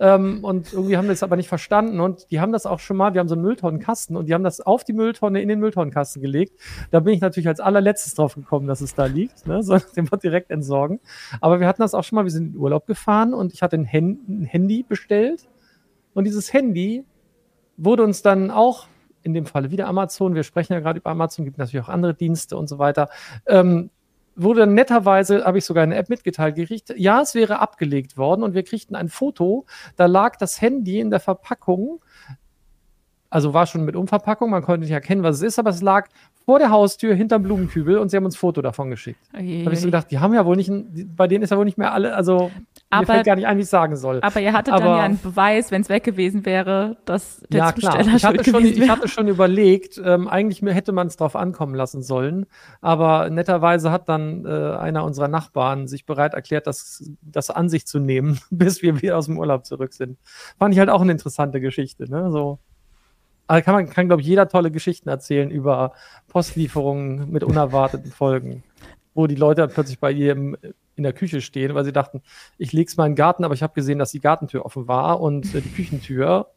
Ähm, 0.00 0.42
und 0.42 0.72
irgendwie 0.72 0.96
haben 0.96 1.06
wir 1.06 1.12
es 1.12 1.22
aber 1.22 1.36
nicht 1.36 1.48
verstanden. 1.48 2.00
Und 2.00 2.30
die 2.30 2.40
haben 2.40 2.52
das 2.52 2.64
auch 2.64 2.80
schon 2.80 2.96
mal, 2.96 3.12
wir 3.12 3.20
haben 3.20 3.28
so 3.28 3.34
einen 3.34 3.42
Mülltonnenkasten 3.42 4.16
und 4.16 4.26
die 4.26 4.34
haben 4.34 4.42
das 4.42 4.60
auf 4.62 4.82
die 4.82 4.94
Mülltonne 4.94 5.42
in 5.42 5.48
den 5.48 5.60
Mülltonnenkasten 5.60 6.22
gelegt. 6.22 6.58
Da 6.90 7.00
bin 7.00 7.12
ich 7.12 7.20
natürlich 7.20 7.48
als 7.48 7.60
allerletztes 7.60 8.14
drauf 8.14 8.34
gekommen, 8.34 8.66
dass 8.66 8.80
es 8.80 8.94
da 8.94 9.04
liegt. 9.06 9.46
Ne? 9.46 9.60
So, 9.70 9.76
den 9.78 10.10
wird 10.10 10.22
direkt 10.24 10.50
entsorgen. 10.50 11.00
Aber 11.40 11.60
wir 11.60 11.68
hatten 11.68 11.82
das 11.82 11.94
auch 11.94 12.02
schon 12.02 12.16
mal, 12.16 12.24
wir 12.24 12.30
sind 12.30 12.46
in 12.46 12.52
den 12.54 12.60
Urlaub 12.60 12.86
gefahren 12.86 13.34
und 13.34 13.52
ich 13.52 13.62
hatte 13.62 13.76
ein, 13.76 13.84
Hen 13.84 14.18
ein 14.26 14.44
Handy 14.44 14.82
bestellt. 14.82 15.46
Und 16.14 16.24
dieses 16.24 16.52
Handy 16.52 17.04
wurde 17.76 18.02
uns 18.02 18.22
dann 18.22 18.50
auch 18.50 18.86
in 19.22 19.34
dem 19.34 19.46
Falle 19.46 19.70
wieder 19.70 19.86
Amazon, 19.86 20.34
wir 20.34 20.44
sprechen 20.44 20.72
ja 20.72 20.80
gerade 20.80 20.98
über 20.98 21.10
Amazon, 21.10 21.44
gibt 21.44 21.58
natürlich 21.58 21.84
auch 21.84 21.90
andere 21.90 22.14
Dienste 22.14 22.56
und 22.56 22.68
so 22.68 22.78
weiter, 22.78 23.10
ähm, 23.46 23.90
wurde 24.36 24.66
netterweise, 24.66 25.44
habe 25.44 25.58
ich 25.58 25.64
sogar 25.64 25.82
eine 25.82 25.96
App 25.96 26.08
mitgeteilt, 26.08 26.54
gekriegt, 26.54 26.94
ja, 26.96 27.20
es 27.20 27.34
wäre 27.34 27.58
abgelegt 27.58 28.16
worden 28.16 28.42
und 28.42 28.54
wir 28.54 28.62
kriegten 28.62 28.96
ein 28.96 29.08
Foto, 29.08 29.66
da 29.96 30.06
lag 30.06 30.36
das 30.36 30.60
Handy 30.60 31.00
in 31.00 31.10
der 31.10 31.20
Verpackung, 31.20 32.00
also 33.28 33.54
war 33.54 33.66
schon 33.66 33.84
mit 33.84 33.96
Umverpackung, 33.96 34.50
man 34.50 34.62
konnte 34.62 34.80
nicht 34.80 34.90
erkennen, 34.90 35.22
was 35.22 35.36
es 35.36 35.42
ist, 35.42 35.58
aber 35.58 35.70
es 35.70 35.82
lag 35.82 36.08
vor 36.44 36.58
der 36.58 36.70
Haustür 36.70 37.14
hinterm 37.14 37.44
Blumenkübel 37.44 37.98
und 37.98 38.08
sie 38.08 38.16
haben 38.16 38.24
uns 38.24 38.34
ein 38.34 38.38
Foto 38.38 38.60
davon 38.60 38.90
geschickt. 38.90 39.20
Da 39.32 39.38
habe 39.38 39.74
ich 39.74 39.80
so 39.80 39.86
gedacht, 39.86 40.10
die 40.10 40.18
haben 40.18 40.34
ja 40.34 40.44
wohl 40.44 40.56
nicht, 40.56 40.70
bei 41.16 41.28
denen 41.28 41.44
ist 41.44 41.50
ja 41.50 41.56
wohl 41.56 41.64
nicht 41.64 41.78
mehr 41.78 41.92
alle, 41.92 42.14
also 42.14 42.50
aber, 42.90 43.00
mir 43.02 43.06
fällt 43.06 43.26
gar 43.26 43.36
nicht 43.36 43.46
ein, 43.46 43.56
wie 43.56 43.62
ich 43.62 43.68
sagen 43.68 43.94
soll. 43.94 44.18
Aber 44.20 44.40
ihr 44.40 44.52
hattet 44.52 44.74
aber, 44.74 44.84
dann 44.84 44.96
ja 44.96 45.04
einen 45.04 45.20
Beweis, 45.20 45.70
wenn 45.70 45.80
es 45.80 45.88
weg 45.88 46.02
gewesen 46.02 46.44
wäre, 46.44 46.96
dass 47.04 47.40
der 47.48 47.58
ja, 47.58 47.74
Zusteller 47.74 48.02
klar. 48.02 48.16
Ich 48.16 48.24
hatte, 48.24 48.50
schon, 48.50 48.64
ich 48.64 48.90
hatte 48.90 49.08
schon 49.08 49.28
überlegt, 49.28 50.00
ähm, 50.04 50.26
eigentlich 50.26 50.60
hätte 50.74 50.90
man 50.90 51.06
es 51.06 51.16
drauf 51.16 51.36
ankommen 51.36 51.76
lassen 51.76 52.02
sollen, 52.02 52.46
aber 52.80 53.30
netterweise 53.30 53.92
hat 53.92 54.08
dann 54.08 54.44
äh, 54.44 54.48
einer 54.48 55.04
unserer 55.04 55.28
Nachbarn 55.28 55.86
sich 55.86 56.04
bereit 56.04 56.34
erklärt, 56.34 56.66
das, 56.66 57.08
das 57.22 57.50
an 57.50 57.68
sich 57.68 57.86
zu 57.86 58.00
nehmen, 58.00 58.40
bis 58.50 58.82
wir 58.82 59.00
wieder 59.00 59.18
aus 59.18 59.26
dem 59.26 59.38
Urlaub 59.38 59.64
zurück 59.66 59.92
sind. 59.92 60.18
Fand 60.58 60.74
ich 60.74 60.80
halt 60.80 60.90
auch 60.90 61.00
eine 61.00 61.12
interessante 61.12 61.60
Geschichte, 61.60 62.10
ne? 62.10 62.32
So. 62.32 62.58
Also 63.46 63.64
kann 63.64 63.74
man, 63.74 63.88
kann, 63.88 64.06
glaube 64.08 64.22
ich, 64.22 64.28
jeder 64.28 64.48
tolle 64.48 64.70
Geschichten 64.70 65.08
erzählen 65.08 65.50
über 65.50 65.92
Postlieferungen 66.28 67.30
mit 67.30 67.44
unerwarteten 67.44 68.10
Folgen, 68.10 68.62
wo 69.14 69.26
die 69.26 69.34
Leute 69.34 69.66
plötzlich 69.68 69.98
bei 69.98 70.12
ihrem 70.12 70.56
in 71.00 71.04
der 71.04 71.12
Küche 71.14 71.40
stehen, 71.40 71.74
weil 71.74 71.84
sie 71.84 71.92
dachten, 71.92 72.22
ich 72.58 72.72
leg's 72.72 72.96
mal 72.96 73.06
in 73.06 73.12
den 73.12 73.16
Garten, 73.16 73.44
aber 73.44 73.54
ich 73.54 73.62
habe 73.62 73.72
gesehen, 73.72 73.98
dass 73.98 74.12
die 74.12 74.20
Gartentür 74.20 74.66
offen 74.66 74.86
war 74.86 75.20
und 75.20 75.54
äh, 75.54 75.62
die 75.62 75.70
Küchentür. 75.70 76.50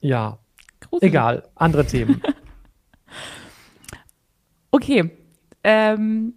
Ja, 0.00 0.38
Gruselig. 0.80 1.10
egal, 1.10 1.48
andere 1.54 1.86
Themen. 1.86 2.20
okay, 4.72 5.10
ähm, 5.62 6.34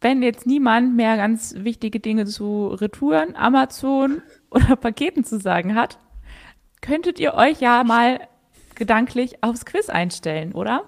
wenn 0.00 0.22
jetzt 0.22 0.46
niemand 0.46 0.96
mehr 0.96 1.16
ganz 1.16 1.54
wichtige 1.58 2.00
Dinge 2.00 2.24
zu 2.24 2.68
Retouren, 2.68 3.36
Amazon 3.36 4.22
oder 4.50 4.76
Paketen 4.76 5.24
zu 5.24 5.38
sagen 5.38 5.74
hat, 5.74 5.98
könntet 6.80 7.20
ihr 7.20 7.34
euch 7.34 7.60
ja 7.60 7.84
mal 7.84 8.20
gedanklich 8.74 9.42
aufs 9.42 9.66
Quiz 9.66 9.90
einstellen, 9.90 10.52
oder? 10.52 10.84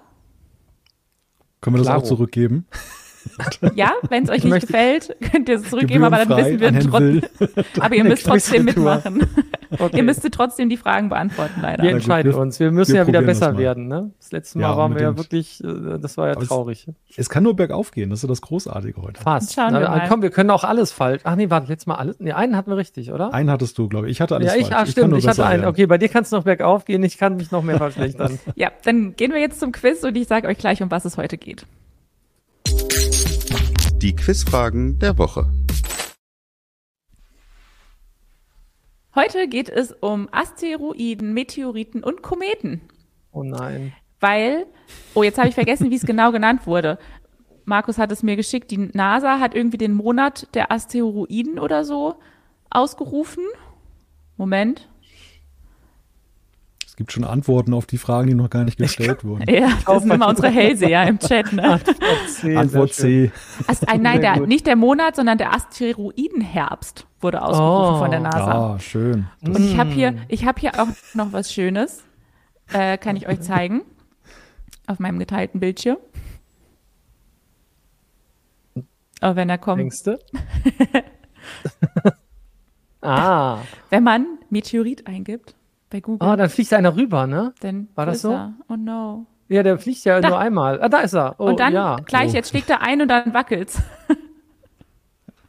Können 1.61 1.77
wir 1.77 1.79
das 1.79 1.89
Klaro. 1.89 2.01
auch 2.01 2.07
zurückgeben? 2.07 2.67
Ja, 3.75 3.93
wenn 4.09 4.25
es 4.25 4.31
euch 4.31 4.45
nicht 4.45 4.61
gefällt, 4.61 5.17
könnt 5.31 5.49
ihr 5.49 5.57
es 5.57 5.71
zurückgeben, 5.71 6.05
aber 6.05 6.25
dann 6.25 6.29
wissen 6.37 6.61
wir 6.61 6.81
trotzdem. 6.81 7.23
aber 7.81 7.95
ihr 7.95 8.05
müsst 8.05 8.27
trotzdem 8.27 8.65
mitmachen. 8.65 9.27
Okay. 9.71 9.99
Ihr 9.99 10.03
müsstet 10.03 10.33
trotzdem 10.33 10.71
die 10.71 10.79
Fragen 10.79 11.11
beantworten, 11.11 11.61
leider. 11.61 11.83
Wir 11.83 11.91
entscheiden 11.91 12.33
uns. 12.33 12.59
Wir 12.59 12.71
müssen 12.71 12.95
wir 12.95 13.03
ja 13.03 13.07
wieder 13.07 13.21
besser 13.21 13.59
werden. 13.59 13.87
Ne? 13.87 14.13
Das 14.19 14.33
letzte 14.33 14.59
Mal 14.59 14.71
ja, 14.71 14.77
waren 14.79 14.95
wir 14.95 15.03
ja 15.03 15.17
wirklich, 15.17 15.63
äh, 15.63 15.99
das 15.99 16.17
war 16.17 16.29
ja 16.29 16.35
traurig. 16.37 16.89
Es, 17.11 17.19
es, 17.19 17.29
kann 17.29 17.43
nur 17.43 17.55
bergauf 17.55 17.91
gehen, 17.91 18.09
das 18.09 18.25
ist 18.25 18.31
das 18.31 18.41
Großartige 18.41 19.03
heute. 19.03 19.21
Fast. 19.21 19.53
Schauen 19.53 19.73
Na, 19.73 19.81
wir 19.81 19.89
mal. 19.91 20.09
Komm, 20.09 20.23
wir 20.23 20.31
können 20.31 20.51
auch 20.51 20.65
alles 20.65 20.91
falsch. 20.91 21.21
Ach 21.25 21.37
nee, 21.37 21.51
warte, 21.51 21.69
letztes 21.69 21.87
Mal 21.87 21.97
alles. 21.97 22.19
Nee, 22.19 22.33
einen 22.33 22.57
hatten 22.57 22.71
wir 22.71 22.79
richtig, 22.79 23.13
oder? 23.13 23.35
Einen 23.35 23.51
hattest 23.51 23.77
du, 23.77 23.89
glaube 23.89 24.07
ich. 24.07 24.13
Ich 24.13 24.21
hatte 24.23 24.37
alles 24.37 24.55
ja, 24.55 24.59
ich, 24.59 24.69
falsch. 24.69 24.75
Ah, 24.75 24.87
stimmt, 24.87 25.13
ich, 25.13 25.25
ich 25.25 25.29
hatte 25.29 25.45
einen. 25.45 25.67
Okay, 25.67 25.85
bei 25.85 25.99
dir 25.99 26.09
kannst 26.09 26.33
du 26.33 26.37
noch 26.37 26.45
bergauf 26.45 26.87
gehen, 26.87 27.03
ich 27.03 27.19
kann 27.19 27.37
mich 27.37 27.51
noch 27.51 27.63
mehr 27.63 27.77
verschlechtern. 27.77 28.39
ja, 28.55 28.71
dann 28.85 29.17
gehen 29.17 29.33
wir 29.33 29.41
jetzt 29.41 29.61
zum 29.61 29.73
Quiz 29.73 30.03
und 30.03 30.17
ich 30.17 30.29
sage 30.29 30.49
euch 30.49 30.57
gleich, 30.57 30.83
um 30.83 30.91
was 30.91 31.05
es 31.05 31.19
heute 31.19 31.37
geht. 31.37 31.67
Die 34.01 34.15
Quizfragen 34.15 35.01
der 35.01 35.19
Woche. 35.19 35.51
Heute 39.17 39.49
geht 39.49 39.69
es 39.69 39.91
um 39.91 40.29
Asteroiden, 40.31 41.35
Meteoriten 41.35 42.05
und 42.05 42.23
Kometen. 42.23 42.83
Oh 43.33 43.43
nein. 43.43 43.93
Weil, 44.21 44.67
oh, 45.15 45.25
jetzt 45.25 45.39
habe 45.39 45.49
ich 45.49 45.57
vergessen, 45.57 45.91
wie 45.91 45.97
es 45.97 46.07
genau 46.07 46.31
genannt 46.31 46.65
wurde. 46.65 47.01
Markus 47.65 47.99
hat 47.99 48.13
es 48.13 48.23
mir 48.23 48.37
geschickt. 48.37 48.71
Die 48.71 48.79
NASA 48.79 49.41
hat 49.41 49.57
irgendwie 49.57 49.79
den 49.79 49.95
Monat 49.95 50.47
der 50.55 50.71
Asteroiden 50.71 51.59
oder 51.59 51.85
so 51.85 52.21
ausgerufen. 52.71 53.43
Moment 54.37 54.89
gibt 56.99 57.13
schon 57.13 57.23
Antworten 57.23 57.75
auf 57.75 57.87
die 57.87 57.97
Fragen, 57.97 58.27
die 58.27 58.35
noch 58.35 58.51
gar 58.51 58.65
nicht 58.65 58.77
gestellt 58.77 59.23
wurden. 59.23 59.49
Ja, 59.49 59.79
das 59.87 60.03
sind 60.03 60.13
immer 60.13 60.27
unsere 60.27 60.49
Hellseher 60.49 61.07
im 61.07 61.21
Chat. 61.21 61.53
Ne? 61.53 61.63
Antwort 61.75 62.29
C. 62.29 62.57
Antwort 62.57 62.93
C. 62.93 63.33
Ast 63.69 63.87
nein, 63.87 64.21
der, 64.21 64.41
nicht 64.47 64.67
der 64.67 64.75
Monat, 64.75 65.15
sondern 65.15 65.39
der 65.39 65.55
Asteroidenherbst 65.55 67.07
wurde 67.21 67.41
ausgerufen 67.41 67.95
oh. 67.95 67.99
von 67.99 68.11
der 68.11 68.19
NASA. 68.19 68.75
Ah, 68.75 68.79
schön. 68.81 69.29
Das 69.41 69.57
Und 69.57 69.65
ich 69.65 69.79
habe 69.79 69.91
hier, 69.91 70.17
ich 70.27 70.45
habe 70.45 70.61
hier 70.61 70.73
auch 70.75 70.89
noch 71.15 71.33
was 71.33 71.53
Schönes. 71.53 72.03
Äh, 72.73 72.99
kann 72.99 73.15
ich 73.15 73.29
euch 73.29 73.41
zeigen. 73.43 73.83
Auf 74.89 74.99
meinem 74.99 75.21
geteilten 75.21 75.61
Bildschirm. 75.61 75.99
Aber 79.21 79.37
wenn 79.37 79.49
er 79.49 79.59
kommt. 79.59 79.79
Denkste? 79.79 80.19
ah. 83.03 83.61
Wenn 83.89 84.03
man 84.03 84.27
Meteorit 84.51 85.07
eingibt, 85.07 85.55
bei 85.91 86.01
Google. 86.01 86.29
Ah, 86.29 86.37
dann 86.37 86.49
fliegt 86.51 86.73
einer 86.73 86.97
rüber, 86.97 87.27
ne? 87.27 87.53
Dann 87.61 87.89
War 87.95 88.07
das 88.07 88.23
so? 88.23 88.33
Er. 88.33 88.55
Oh 88.69 88.77
no. 88.77 89.27
Ja, 89.49 89.63
der 89.63 89.79
fliegt 89.79 90.05
ja 90.05 90.21
da. 90.21 90.29
nur 90.29 90.39
einmal. 90.39 90.81
Ah, 90.81 90.89
da 90.89 91.01
ist 91.01 91.15
er. 91.15 91.35
Oh, 91.39 91.47
und 91.47 91.61
dann 91.61 91.73
ja. 91.73 91.97
gleich, 92.05 92.33
oh. 92.33 92.35
jetzt 92.35 92.51
schlägt 92.51 92.69
er 92.69 92.83
ein 92.83 93.01
und 93.01 93.09
dann 93.09 93.33
wackelt's. 93.33 93.81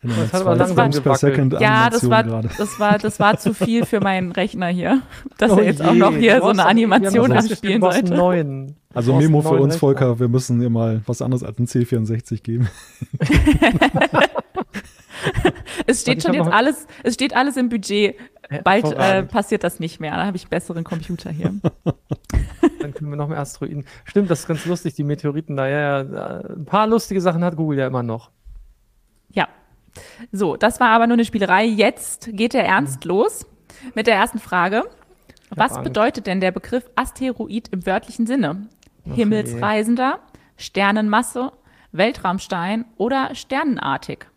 Das 0.01 0.31
hat 0.31 0.41
aber 0.41 0.55
langsam 0.55 0.91
gewackelt. 0.91 1.59
Ja, 1.59 1.89
das 1.89 2.09
war, 2.09 2.23
das, 2.23 2.79
war, 2.79 2.97
das 2.97 3.19
war 3.19 3.37
zu 3.37 3.53
viel 3.53 3.85
für 3.85 3.99
meinen 3.99 4.31
Rechner 4.31 4.67
hier, 4.67 5.01
dass 5.37 5.51
oh 5.51 5.57
er 5.57 5.65
jetzt 5.65 5.81
je. 5.81 5.87
auch 5.87 5.93
noch 5.93 6.15
hier 6.15 6.39
so 6.39 6.47
eine 6.47 6.65
Animation 6.65 7.33
abspielen 7.33 7.81
sollte. 7.81 8.13
Neuen. 8.13 8.77
Also 8.93 9.13
Memo 9.15 9.41
für 9.41 9.59
uns, 9.59 9.75
Volker, 9.75 10.19
wir 10.19 10.29
müssen 10.29 10.61
dir 10.61 10.69
mal 10.69 11.01
was 11.05 11.21
anderes 11.21 11.43
als 11.43 11.59
ein 11.59 11.67
C64 11.67 12.41
geben. 12.41 12.69
es 15.85 16.01
steht 16.01 16.23
schon 16.23 16.33
jetzt 16.33 16.49
alles, 16.49 16.87
es 17.03 17.15
steht 17.15 17.35
alles 17.35 17.57
im 17.57 17.67
Budget. 17.67 18.15
Bald 18.63 18.91
äh, 18.93 19.23
passiert 19.23 19.63
das 19.63 19.79
nicht 19.79 19.99
mehr. 19.99 20.15
Da 20.15 20.25
habe 20.25 20.37
ich 20.37 20.47
besseren 20.47 20.83
Computer 20.83 21.29
hier. 21.29 21.53
Dann 22.81 22.93
können 22.93 23.09
wir 23.09 23.17
noch 23.17 23.27
mehr 23.27 23.39
Asteroiden. 23.39 23.85
Stimmt, 24.05 24.29
das 24.31 24.41
ist 24.41 24.47
ganz 24.47 24.65
lustig, 24.65 24.95
die 24.95 25.03
Meteoriten 25.03 25.55
da. 25.55 25.67
Ja, 25.67 26.01
ja, 26.01 26.39
ein 26.41 26.65
paar 26.65 26.87
lustige 26.87 27.21
Sachen 27.21 27.43
hat 27.43 27.55
Google 27.55 27.79
ja 27.79 27.87
immer 27.87 28.03
noch. 28.03 28.31
Ja. 29.31 29.47
So, 30.31 30.57
das 30.57 30.79
war 30.79 30.89
aber 30.89 31.07
nur 31.07 31.15
eine 31.15 31.25
Spielerei. 31.25 31.65
Jetzt 31.65 32.29
geht 32.31 32.53
der 32.53 32.65
Ernst 32.65 33.05
mhm. 33.05 33.09
los 33.09 33.45
mit 33.93 34.07
der 34.07 34.15
ersten 34.15 34.39
Frage. 34.39 34.83
Was 35.51 35.73
Angst. 35.73 35.83
bedeutet 35.83 36.27
denn 36.27 36.41
der 36.41 36.51
Begriff 36.51 36.89
Asteroid 36.95 37.67
im 37.69 37.85
wörtlichen 37.85 38.25
Sinne? 38.25 38.67
Ach, 39.07 39.15
Himmelsreisender, 39.15 40.19
je. 40.19 40.39
Sternenmasse, 40.57 41.51
Weltraumstein 41.91 42.85
oder 42.97 43.33
sternenartig? 43.33 44.27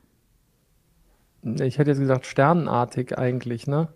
Ich 1.43 1.79
hätte 1.79 1.91
jetzt 1.91 1.99
gesagt 1.99 2.27
sternenartig 2.27 3.19
eigentlich, 3.19 3.67
ne? 3.67 3.89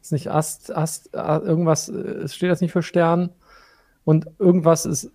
Ist 0.00 0.12
nicht 0.12 0.30
Ast, 0.30 0.74
Ast, 0.74 1.14
irgendwas, 1.14 1.88
es 1.88 2.34
steht 2.34 2.50
das 2.50 2.60
nicht 2.60 2.72
für 2.72 2.82
Stern 2.82 3.30
und 4.04 4.26
irgendwas 4.38 4.86
ist. 4.86 5.10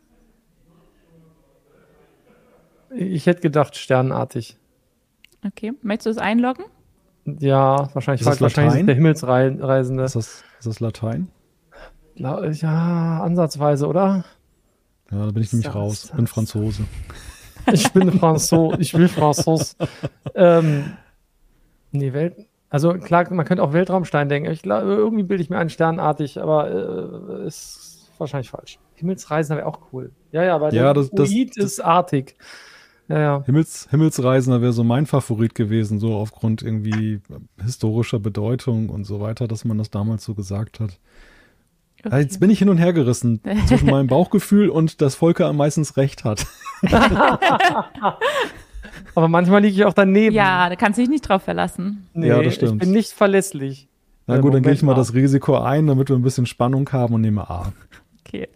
Ich 2.96 3.26
hätte 3.26 3.42
gedacht 3.42 3.76
sternenartig. 3.76 4.58
Okay, 5.46 5.74
möchtest 5.82 6.06
du 6.06 6.10
es 6.12 6.18
einloggen? 6.18 6.66
Ja, 7.26 7.90
wahrscheinlich 7.94 8.22
ist 8.22 8.28
das 8.28 8.42
wahrscheinlich 8.42 8.82
ist 8.82 8.88
der 8.88 8.96
Himmelsreisende. 8.96 10.04
Ist 10.04 10.16
das, 10.16 10.44
ist 10.60 10.68
das 10.68 10.80
Latein? 10.80 11.30
Ja, 12.16 13.22
ansatzweise, 13.22 13.88
oder? 13.88 14.24
Ja, 15.12 15.26
da 15.26 15.32
bin 15.32 15.44
ich 15.44 15.52
nämlich 15.52 15.74
raus. 15.74 16.06
Ich 16.06 16.12
bin 16.12 16.28
Franzose. 16.28 16.86
Ich 17.72 17.92
bin 17.92 18.12
Franzose. 18.12 18.78
Ich 18.80 18.94
will 18.94 19.08
Franzose. 19.08 19.76
ähm, 20.36 20.94
Nee, 21.96 22.14
Welt. 22.14 22.46
Also 22.70 22.94
klar, 22.94 23.32
man 23.32 23.46
könnte 23.46 23.64
auch 23.64 23.74
Weltraumstein 23.74 24.28
denken. 24.28 24.52
Ich 24.52 24.64
glaube, 24.64 24.88
irgendwie 24.88 25.24
bilde 25.24 25.44
ich 25.44 25.50
mir 25.50 25.58
einen 25.58 25.70
sternartig, 25.70 26.42
aber 26.42 27.42
äh, 27.42 27.48
ist 27.48 28.12
wahrscheinlich 28.18 28.50
falsch. 28.50 28.80
Himmelsreisender 28.96 29.58
wäre 29.62 29.68
auch 29.68 29.80
cool. 29.92 30.12
Ja, 30.32 30.44
ja, 30.44 30.56
aber 30.56 30.74
ja, 30.74 30.94
das, 30.94 31.10
das, 31.12 31.32
ist 31.32 31.80
artig. 31.80 32.36
Ja, 33.08 33.20
ja. 33.20 33.44
Himmels, 33.46 33.88
Himmelsreisender 33.92 34.62
wäre 34.62 34.74
so 34.74 34.84
mein 34.84 35.06
Favorit 35.06 35.54
gewesen, 35.54 36.00
so 36.00 36.16
aufgrund 36.16 36.64
irgendwie 36.64 37.22
historischer 37.62 38.20
Bedeutung 38.20 38.90
und 38.90 39.04
so 39.04 39.20
weiter, 39.20 39.48
dass 39.48 39.64
man 39.64 39.78
das 39.78 39.92
damals 39.92 40.24
so 40.24 40.34
gesagt 40.34 40.80
hat. 40.80 41.00
Okay. 42.04 42.20
Jetzt 42.20 42.40
bin 42.40 42.50
ich 42.50 42.60
hin 42.60 42.70
und 42.70 42.78
her 42.78 42.94
gerissen 42.94 43.42
zwischen 43.68 43.90
meinem 43.90 44.08
Bauchgefühl 44.10 44.70
und 44.70 45.02
dass 45.02 45.16
Volker 45.16 45.52
meistens 45.54 45.98
recht 45.98 46.24
hat. 46.24 46.46
Aber 49.16 49.28
manchmal 49.28 49.62
liege 49.62 49.76
ich 49.76 49.86
auch 49.86 49.94
daneben. 49.94 50.36
Ja, 50.36 50.70
da 50.70 50.76
kannst 50.76 50.98
du 50.98 51.02
dich 51.02 51.10
nicht 51.10 51.28
drauf 51.28 51.44
verlassen. 51.44 52.08
Nee, 52.14 52.28
ja, 52.28 52.42
das 52.42 52.56
stimmt. 52.56 52.74
ich 52.74 52.80
bin 52.80 52.92
nicht 52.92 53.12
verlässlich. 53.12 53.88
Na 54.28 54.38
Äh, 54.38 54.40
gut, 54.42 54.54
dann 54.54 54.62
gehe 54.64 54.74
ich 54.74 54.84
mal 54.84 54.94
das 54.96 55.14
Risiko 55.14 55.58
ein, 55.58 55.88
damit 55.88 56.10
wir 56.10 56.16
ein 56.16 56.22
bisschen 56.22 56.46
Spannung 56.46 56.90
haben 56.92 57.14
und 57.14 57.22
nehme 57.22 57.50
A. 57.50 57.72
Okay. 58.28 58.50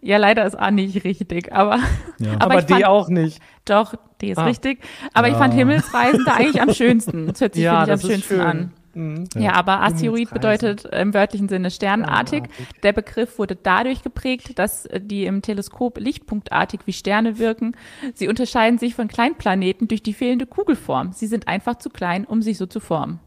Ja, 0.00 0.16
leider 0.16 0.46
ist 0.46 0.54
A 0.54 0.70
nicht 0.70 1.02
richtig, 1.04 1.52
aber, 1.52 1.78
Ja. 2.18 2.32
aber, 2.34 2.42
Aber 2.44 2.58
ich 2.60 2.66
D 2.66 2.74
fand, 2.74 2.84
auch 2.86 3.08
nicht. 3.08 3.40
doch, 3.64 3.94
D 4.22 4.30
ist 4.30 4.38
Ah. 4.38 4.44
richtig. 4.44 4.78
Aber 5.12 5.26
ich 5.26 5.32
Ja. 5.34 5.38
fand 5.40 5.54
Himmelsreisende 5.54 6.32
eigentlich 6.32 6.62
am 6.62 6.72
schönsten. 6.72 7.26
Das 7.26 7.40
hört 7.40 7.54
sich, 7.54 7.64
Ja, 7.64 7.80
finde 7.80 7.94
ich, 7.94 8.00
das 8.00 8.04
am 8.04 8.10
schönsten 8.10 8.34
schön. 8.34 8.40
an. 8.40 8.72
Mhm. 8.98 9.28
Ja, 9.36 9.52
aber 9.52 9.80
Asteroid 9.82 10.30
bedeutet 10.30 10.84
im 10.86 11.14
wörtlichen 11.14 11.48
Sinne 11.48 11.70
sternartig. 11.70 12.44
Sternartig. 12.46 12.80
Der 12.82 12.92
Begriff 12.92 13.38
wurde 13.38 13.54
dadurch 13.56 14.02
geprägt, 14.02 14.58
dass 14.58 14.86
äh, 14.86 15.00
die 15.00 15.24
im 15.24 15.40
Teleskop 15.42 15.98
lichtpunktartig 15.98 16.80
wie 16.86 16.92
Sterne 16.92 17.38
wirken. 17.38 17.76
Sie 18.14 18.26
unterscheiden 18.28 18.78
sich 18.78 18.94
von 18.96 19.06
Kleinplaneten 19.06 19.86
durch 19.86 20.02
die 20.02 20.14
fehlende 20.14 20.46
Kugelform. 20.46 21.12
Sie 21.12 21.28
sind 21.28 21.46
einfach 21.46 21.76
zu 21.78 21.90
klein, 21.90 22.24
um 22.24 22.42
sich 22.42 22.58
so 22.58 22.66
zu 22.66 22.80
formen. 22.80 23.20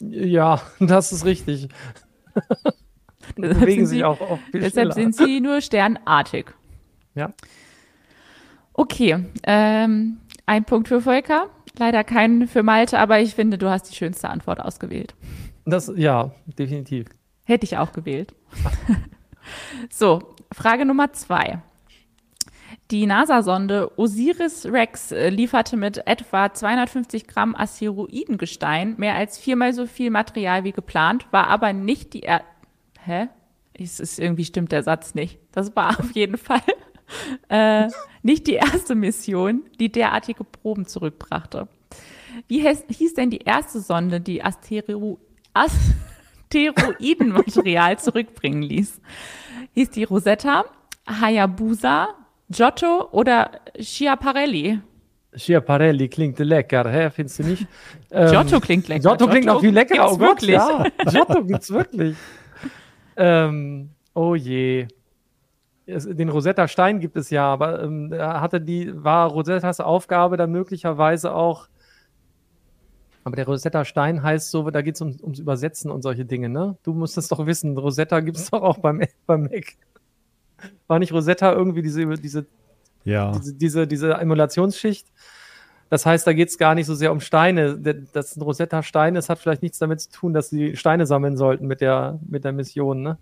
Ja, 0.00 0.62
das 0.80 1.12
ist 1.12 1.24
richtig. 1.26 1.68
Bewegen 3.36 3.86
sind 3.86 3.86
sich 3.86 3.98
sie- 3.98 4.04
auch, 4.04 4.20
auch 4.20 4.38
viel 4.50 4.60
Deshalb 4.62 4.92
schneller. 4.92 4.94
sind 4.94 5.14
sie 5.16 5.40
nur 5.40 5.60
sternartig. 5.60 6.46
Ja. 7.14 7.32
Okay, 8.74 9.26
ähm, 9.44 10.16
ein 10.46 10.64
Punkt 10.64 10.88
für 10.88 11.02
Volker, 11.02 11.48
leider 11.78 12.04
keinen 12.04 12.48
für 12.48 12.62
Malte, 12.62 12.98
aber 12.98 13.20
ich 13.20 13.34
finde, 13.34 13.58
du 13.58 13.68
hast 13.70 13.90
die 13.90 13.94
schönste 13.94 14.28
Antwort 14.28 14.60
ausgewählt. 14.60 15.14
Das, 15.64 15.92
ja, 15.94 16.32
definitiv. 16.46 17.06
Hätte 17.44 17.64
ich 17.64 17.78
auch 17.78 17.92
gewählt. 17.92 18.34
so, 19.90 20.34
Frage 20.52 20.84
Nummer 20.84 21.12
zwei. 21.12 21.62
Die 22.90 23.06
NASA-Sonde 23.06 23.98
Osiris-Rex 23.98 25.12
äh, 25.12 25.28
lieferte 25.30 25.76
mit 25.76 26.06
etwa 26.06 26.52
250 26.52 27.26
Gramm 27.26 27.54
Asteroidengestein 27.54 28.96
mehr 28.98 29.14
als 29.14 29.38
viermal 29.38 29.72
so 29.72 29.86
viel 29.86 30.10
Material 30.10 30.64
wie 30.64 30.72
geplant, 30.72 31.26
war 31.30 31.46
aber 31.46 31.72
nicht 31.72 32.12
die 32.12 32.22
er 32.22 32.42
Hä? 33.04 33.28
Es 33.74 33.98
ist 33.98 34.18
irgendwie 34.18 34.44
stimmt 34.44 34.70
der 34.70 34.82
Satz 34.82 35.14
nicht. 35.14 35.40
Das 35.50 35.74
war 35.74 35.98
auf 35.98 36.12
jeden 36.12 36.36
Fall 36.38 36.62
äh, 37.48 37.88
nicht 38.22 38.46
die 38.46 38.54
erste 38.54 38.94
Mission, 38.94 39.64
die 39.80 39.90
derartige 39.90 40.44
Proben 40.44 40.86
zurückbrachte. 40.86 41.66
Wie 42.48 42.60
hieß, 42.60 43.14
denn 43.14 43.30
die 43.30 43.38
erste 43.38 43.80
Sonde, 43.80 44.20
die 44.20 44.42
Astero 44.42 45.18
Asteroidenmaterial 45.54 47.98
zurückbringen 47.98 48.62
ließ? 48.62 49.00
Hieß 49.74 49.90
die 49.90 50.04
Rosetta, 50.04 50.64
Hayabusa, 51.06 52.08
Giotto 52.48 53.08
oder 53.10 53.50
Schiaparelli? 53.78 54.80
Schiaparelli 55.34 56.08
klingt 56.08 56.38
lecker, 56.38 56.90
hä? 56.90 57.10
Findest 57.10 57.38
du 57.38 57.44
nicht? 57.44 57.66
Ähm, 58.14 58.30
Giotto 58.30 58.60
klingt 58.60 58.88
lecker. 58.88 59.00
Giotto 59.00 59.26
klingt 59.26 59.46
noch 59.46 59.60
viel 59.60 59.72
leckerer. 59.72 60.04
gibt's 60.04 60.12
Oh 60.12 60.18
Gott, 60.18 60.42
wirklich. 60.42 60.50
ja. 60.50 60.84
Giotto 61.10 61.42
gibt's 61.44 61.70
wirklich. 61.70 62.14
ähm, 63.16 63.88
oh 64.12 64.34
je. 64.34 64.86
Es, 65.86 66.04
den 66.06 66.28
Rosetta 66.28 66.68
Stein 66.68 67.00
gibt 67.00 67.16
es 67.16 67.30
ja, 67.30 67.44
aber 67.46 67.82
ähm, 67.82 68.12
hatte 68.16 68.60
die, 68.60 68.92
war 69.02 69.28
Rosettas 69.30 69.80
Aufgabe 69.80 70.36
dann 70.36 70.52
möglicherweise 70.52 71.34
auch. 71.34 71.68
Aber 73.24 73.36
der 73.36 73.46
Rosetta 73.46 73.84
Stein 73.84 74.22
heißt 74.22 74.50
so, 74.50 74.68
da 74.70 74.82
geht 74.82 74.96
es 74.96 75.00
um, 75.00 75.16
ums 75.22 75.38
Übersetzen 75.38 75.90
und 75.90 76.02
solche 76.02 76.24
Dinge, 76.24 76.48
ne? 76.48 76.76
Du 76.82 76.92
musst 76.92 77.16
das 77.16 77.28
doch 77.28 77.46
wissen. 77.46 77.76
Rosetta 77.78 78.20
gibt 78.20 78.36
es 78.36 78.50
doch 78.50 78.62
auch 78.62 78.78
beim, 78.78 79.00
beim 79.26 79.42
Mac. 79.42 79.76
War 80.86 80.98
nicht 80.98 81.12
Rosetta 81.12 81.52
irgendwie 81.52 81.82
diese, 81.82 82.04
diese 82.16 82.46
Ja. 83.04 83.32
diese, 83.32 83.54
diese, 83.54 83.86
diese 83.86 84.12
Emulationsschicht. 84.14 85.08
Das 85.88 86.06
heißt, 86.06 86.26
da 86.26 86.32
geht 86.32 86.48
es 86.48 86.58
gar 86.58 86.74
nicht 86.74 86.86
so 86.86 86.94
sehr 86.94 87.12
um 87.12 87.20
Steine. 87.20 87.78
Der- 87.78 87.94
Das 88.12 88.36
ein 88.36 88.42
Rosetta 88.42 88.82
Stein, 88.82 89.14
das 89.14 89.28
hat 89.28 89.38
vielleicht 89.38 89.62
nichts 89.62 89.78
damit 89.78 90.00
zu 90.00 90.10
tun, 90.10 90.32
dass 90.32 90.48
sie 90.50 90.76
Steine 90.76 91.06
sammeln 91.06 91.36
sollten 91.36 91.66
mit 91.66 91.80
der, 91.80 92.18
mit 92.26 92.44
der 92.44 92.52
Mission, 92.52 93.02
ne? 93.02 93.18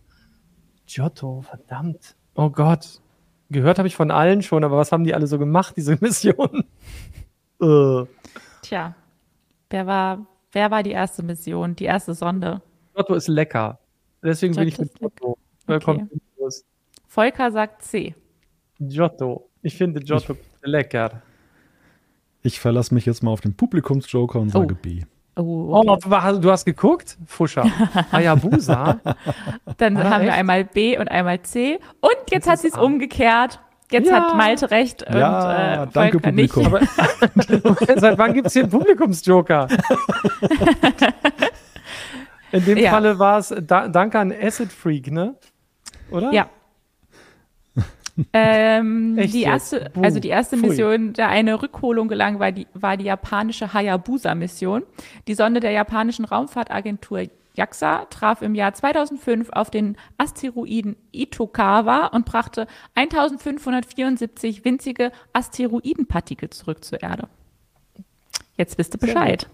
Giotto, 0.87 1.43
verdammt. 1.43 2.17
Oh 2.35 2.51
Gott. 2.51 3.01
Gehört 3.51 3.79
habe 3.79 3.89
ich 3.89 3.97
von 3.97 4.11
allen 4.11 4.43
schon, 4.43 4.63
aber 4.65 4.77
was 4.77 4.93
haben 4.93 5.05
die 5.05 5.15
alle 5.15 5.27
so 5.27 5.39
gemacht, 5.39 5.75
diese 5.77 5.97
Mission? 6.01 6.65
äh. 7.61 8.05
Tja, 8.63 8.95
wer 9.71 9.87
war, 9.87 10.27
wer 10.53 10.71
war 10.71 10.83
die 10.83 10.91
erste 10.93 11.23
Mission, 11.23 11.75
die 11.77 11.85
erste 11.85 12.15
Sonde? 12.15 12.63
Giotto 12.95 13.15
ist 13.15 13.29
lecker. 13.29 13.79
Deswegen 14.23 14.55
bin 14.55 14.69
ich 14.69 14.77
Giotto 14.77 15.39
mit. 15.67 15.81
Giotto. 15.83 15.91
Okay. 15.93 16.07
Volker 17.09 17.51
sagt 17.51 17.83
C. 17.83 18.15
Giotto. 18.79 19.49
Ich 19.63 19.77
finde 19.77 20.01
Giotto 20.01 20.37
lecker. 20.63 21.23
Ich 22.43 22.61
verlasse 22.61 22.95
mich 22.95 23.05
jetzt 23.07 23.23
mal 23.23 23.31
auf 23.33 23.41
den 23.41 23.55
Publikumsjoker 23.57 24.39
und 24.41 24.51
sage 24.51 24.75
Oh. 24.75 24.79
B. 24.81 25.03
Oh, 25.37 25.43
Oh, 25.73 25.85
okay. 25.87 26.01
du 26.09 26.17
hast- 26.17 26.45
du 26.45 26.51
hast 26.51 26.65
geguckt? 26.65 27.17
Fuscher. 27.27 27.65
Hayabusa. 28.13 28.99
Dann 29.79 29.97
Ah, 29.97 30.11
haben 30.11 30.23
wir 30.23 30.29
echt? 30.31 30.39
einmal 30.39 30.65
B 30.65 30.99
und 30.99 31.09
einmal 31.11 31.41
C. 31.43 31.79
Und 32.01 32.13
jetzt 32.31 32.47
Das 32.47 32.53
hat 32.53 32.59
sie 32.61 32.69
es 32.69 32.77
umgekehrt. 32.77 33.61
Jetzt 33.91 34.09
Ja. 34.09 34.17
hat 34.29 34.37
Malte 34.37 34.71
recht 34.71 35.03
und 35.05 35.17
Ja, 35.17 35.83
äh, 35.85 35.87
danke, 35.93 36.19
Volker 36.21 36.33
nicht. 36.33 36.53
Publikum. 36.55 36.75
Aber 36.75 37.97
seit 38.01 38.19
wann 38.19 38.35
gibt 38.35 38.47
es 38.49 38.53
hier 38.53 38.63
einen 38.63 38.71
Publikumsjoker? 38.71 39.67
In 42.53 42.65
dem 42.65 42.79
Ja. 42.79 42.91
Falle 42.91 43.19
war 43.19 43.39
es 43.39 43.55
da, 43.63 43.89
danke 43.89 44.19
an 44.19 44.33
Acid 44.33 44.73
Freak, 44.73 45.11
ne? 45.11 45.35
Oder? 46.11 46.33
Ja. 46.33 46.47
Ähm, 48.33 49.17
die 49.17 49.43
erste, 49.43 49.91
also 50.01 50.21
die 50.21 50.29
erste. 50.29 50.57
Mission, 50.57 51.13
der 51.13 51.29
eine 51.29 51.63
Rückholung 51.63 52.09
gelang, 52.09 52.39
war 52.39 52.53
die, 52.53 52.67
war 52.75 52.97
die 52.97 53.05
japanische 53.05 53.73
Hayabusa-Mission. 53.73 54.83
Die 55.27 55.35
Sonde 55.35 55.61
der 55.61 55.71
japanischen 55.71 56.25
Raumfahrtagentur 56.25 57.29
JAXA 57.55 58.07
traf 58.07 58.43
im 58.43 58.55
Jahr 58.55 58.75
2005 58.75 59.51
auf 59.51 59.71
den 59.71 59.97
Asteroiden 60.19 60.97
Itokawa 61.13 62.07
und 62.07 62.25
brachte 62.25 62.67
1574 62.95 64.65
winzige 64.65 65.13
Asteroidenpartikel 65.33 66.51
zurück 66.51 66.85
zur 66.85 67.03
Erde. 67.03 67.29
Jetzt 68.57 68.79
wisst 68.79 68.95
ihr 68.95 68.99
Bescheid. 68.99 69.49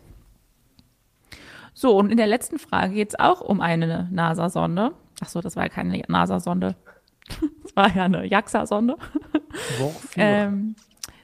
So, 1.73 1.97
und 1.97 2.11
in 2.11 2.17
der 2.17 2.27
letzten 2.27 2.59
Frage 2.59 2.95
geht 2.95 3.11
es 3.11 3.19
auch 3.19 3.41
um 3.41 3.61
eine 3.61 4.09
NASA-Sonde. 4.11 4.93
Ach 5.23 5.29
so, 5.29 5.41
das 5.41 5.57
war 5.57 5.65
ja 5.65 5.69
keine 5.69 6.03
NASA-Sonde. 6.09 6.75
Das 7.63 7.77
war 7.77 7.95
ja 7.95 8.05
eine 8.05 8.25
JAXA-Sonde. 8.25 8.97
Ähm, 10.17 10.77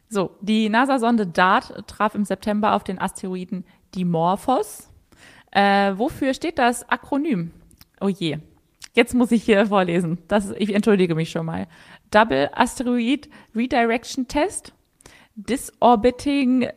so, 0.09 0.37
die 0.41 0.69
NASA-Sonde 0.69 1.27
DART 1.27 1.87
traf 1.87 2.15
im 2.15 2.25
September 2.25 2.75
auf 2.75 2.85
den 2.85 2.99
Asteroiden 2.99 3.65
Dimorphos. 3.95 4.89
Äh, 5.51 5.93
wofür 5.97 6.35
steht 6.35 6.59
das 6.59 6.89
Akronym? 6.89 7.51
Oh 8.01 8.09
je. 8.09 8.39
Jetzt 8.95 9.15
muss 9.15 9.33
ich 9.33 9.45
hier 9.45 9.67
vorlesen. 9.67 10.19
Das, 10.29 10.51
ich 10.59 10.75
entschuldige 10.75 11.15
mich 11.15 11.31
schon 11.31 11.47
mal. 11.47 11.67
Double 12.11 12.51
Asteroid 12.53 13.29
Redirection 13.55 14.29
Test, 14.29 14.73
Disorbiting 15.35 16.69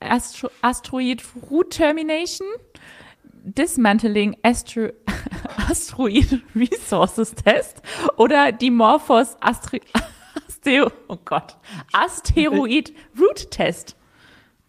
Astro 0.00 0.50
Asteroid 0.60 1.22
Route 1.50 1.68
Termination, 1.68 2.48
Dismantling 3.44 4.36
Astro 4.42 4.90
Asteroid 5.68 6.42
Resources 6.54 7.34
Test 7.34 7.82
oder 8.16 8.52
Dimorphos 8.52 9.36
Astero 9.40 10.90
oh 11.08 11.18
Gott, 11.24 11.56
Asteroid 11.92 12.92
Route 13.18 13.50
Test. 13.50 13.96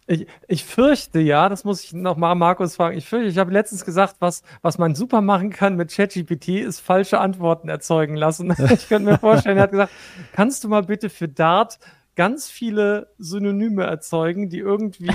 ich, 0.06 0.26
ich 0.48 0.64
fürchte 0.64 1.20
ja, 1.20 1.48
das 1.48 1.64
muss 1.64 1.84
ich 1.84 1.92
noch 1.92 2.16
mal 2.16 2.34
Markus 2.34 2.76
fragen. 2.76 2.98
Ich 2.98 3.06
fürchte, 3.06 3.28
ich 3.28 3.38
habe 3.38 3.52
letztens 3.52 3.84
gesagt, 3.84 4.16
was, 4.18 4.42
was 4.60 4.78
man 4.78 4.94
super 4.94 5.20
machen 5.20 5.50
kann 5.50 5.76
mit 5.76 5.94
ChatGPT, 5.94 6.48
ist 6.60 6.80
falsche 6.80 7.20
Antworten 7.20 7.68
erzeugen 7.68 8.16
lassen. 8.16 8.54
Ich 8.72 8.88
könnte 8.88 9.10
mir 9.10 9.18
vorstellen, 9.18 9.56
er 9.56 9.64
hat 9.64 9.70
gesagt, 9.70 9.92
kannst 10.32 10.64
du 10.64 10.68
mal 10.68 10.82
bitte 10.82 11.10
für 11.10 11.28
Dart 11.28 11.78
ganz 12.16 12.48
viele 12.48 13.08
Synonyme 13.18 13.84
erzeugen, 13.84 14.48
die 14.48 14.58
irgendwie 14.58 15.10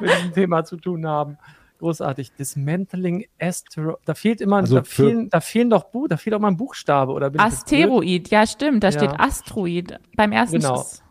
mit 0.00 0.10
diesem 0.10 0.32
Thema 0.32 0.64
zu 0.64 0.76
tun 0.76 1.06
haben. 1.06 1.38
Großartig. 1.82 2.32
Dismantling 2.38 3.26
Astro. 3.40 3.98
Da 4.04 4.14
fehlt 4.14 4.40
immer, 4.40 4.58
Also 4.58 4.76
da, 4.76 4.84
fehlen, 4.84 5.28
da 5.30 5.40
fehlen 5.40 5.68
doch 5.68 5.84
Bu 5.90 6.06
da 6.06 6.16
fehlt 6.16 6.32
auch 6.34 6.38
mal 6.40 6.46
ein 6.48 6.56
Buchstabe, 6.56 7.10
oder? 7.12 7.32
Asteroid, 7.36 8.28
ja 8.30 8.46
stimmt, 8.46 8.84
da 8.84 8.90
Ja. 8.90 8.98
steht 8.98 9.18
Asteroid. 9.18 9.98
Beim 10.16 10.30
ersten 10.30 10.60
Genau. 10.60 10.80
ist- 10.80 11.02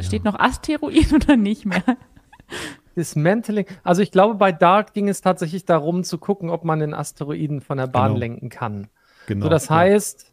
steht 0.00 0.24
noch 0.24 0.38
Asteroid 0.38 1.12
oder 1.14 1.38
nicht 1.38 1.64
mehr? 1.64 1.82
Dismantling. 2.94 3.64
Also 3.82 4.02
ich 4.02 4.10
glaube, 4.10 4.34
bei 4.34 4.52
Dark 4.52 4.92
ging 4.92 5.08
es 5.08 5.22
tatsächlich 5.22 5.64
darum 5.64 6.04
zu 6.04 6.18
gucken, 6.18 6.50
ob 6.50 6.62
man 6.64 6.78
den 6.80 6.92
Asteroiden 6.92 7.62
von 7.62 7.78
der 7.78 7.86
Bahn 7.86 8.08
Genau. 8.08 8.18
lenken 8.18 8.48
kann. 8.50 8.88
Genau. 9.26 9.44
So, 9.46 9.48
das 9.48 9.68
ja. 9.70 9.76
heißt, 9.76 10.30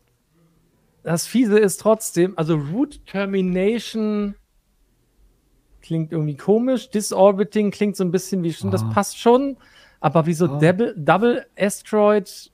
das 1.03 1.25
Fiese 1.25 1.57
ist 1.57 1.77
trotzdem, 1.79 2.33
also 2.37 2.55
Root 2.57 3.05
Termination 3.05 4.35
klingt 5.89 6.11
irgendwie 6.11 6.37
komisch, 6.37 6.91
Disorbiting 6.91 7.71
klingt 7.71 7.95
so 7.97 8.03
ein 8.03 8.11
bisschen 8.11 8.43
wie 8.43 8.53
schon, 8.53 8.69
das 8.69 8.83
Ah. 8.83 8.91
passt 8.93 9.17
schon, 9.17 9.57
aber 9.99 10.27
wieso 10.27 10.45
Ah. 10.45 10.59
Double, 10.59 10.93
Double 10.95 11.47
Asteroid 11.57 12.51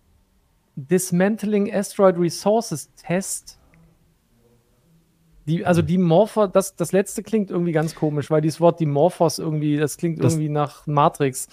Dismantling 0.78 1.74
Asteroid 1.74 2.18
Resources 2.18 2.90
Test? 2.96 3.60
Die, 5.48 5.66
also 5.66 5.82
die 5.82 5.98
Morphos, 5.98 6.50
das, 6.54 6.78
das 6.78 6.94
letzte 6.94 7.24
klingt 7.24 7.52
irgendwie 7.52 7.74
ganz 7.74 7.94
komisch, 7.94 8.32
weil 8.32 8.40
dieses 8.42 8.62
Wort 8.62 8.80
Dimorphos 8.80 9.38
irgendwie, 9.38 9.76
das 9.78 9.98
klingt 9.98 10.24
Das- 10.24 10.34
irgendwie 10.34 10.48
nach 10.50 10.88
Matrix. 10.88 11.50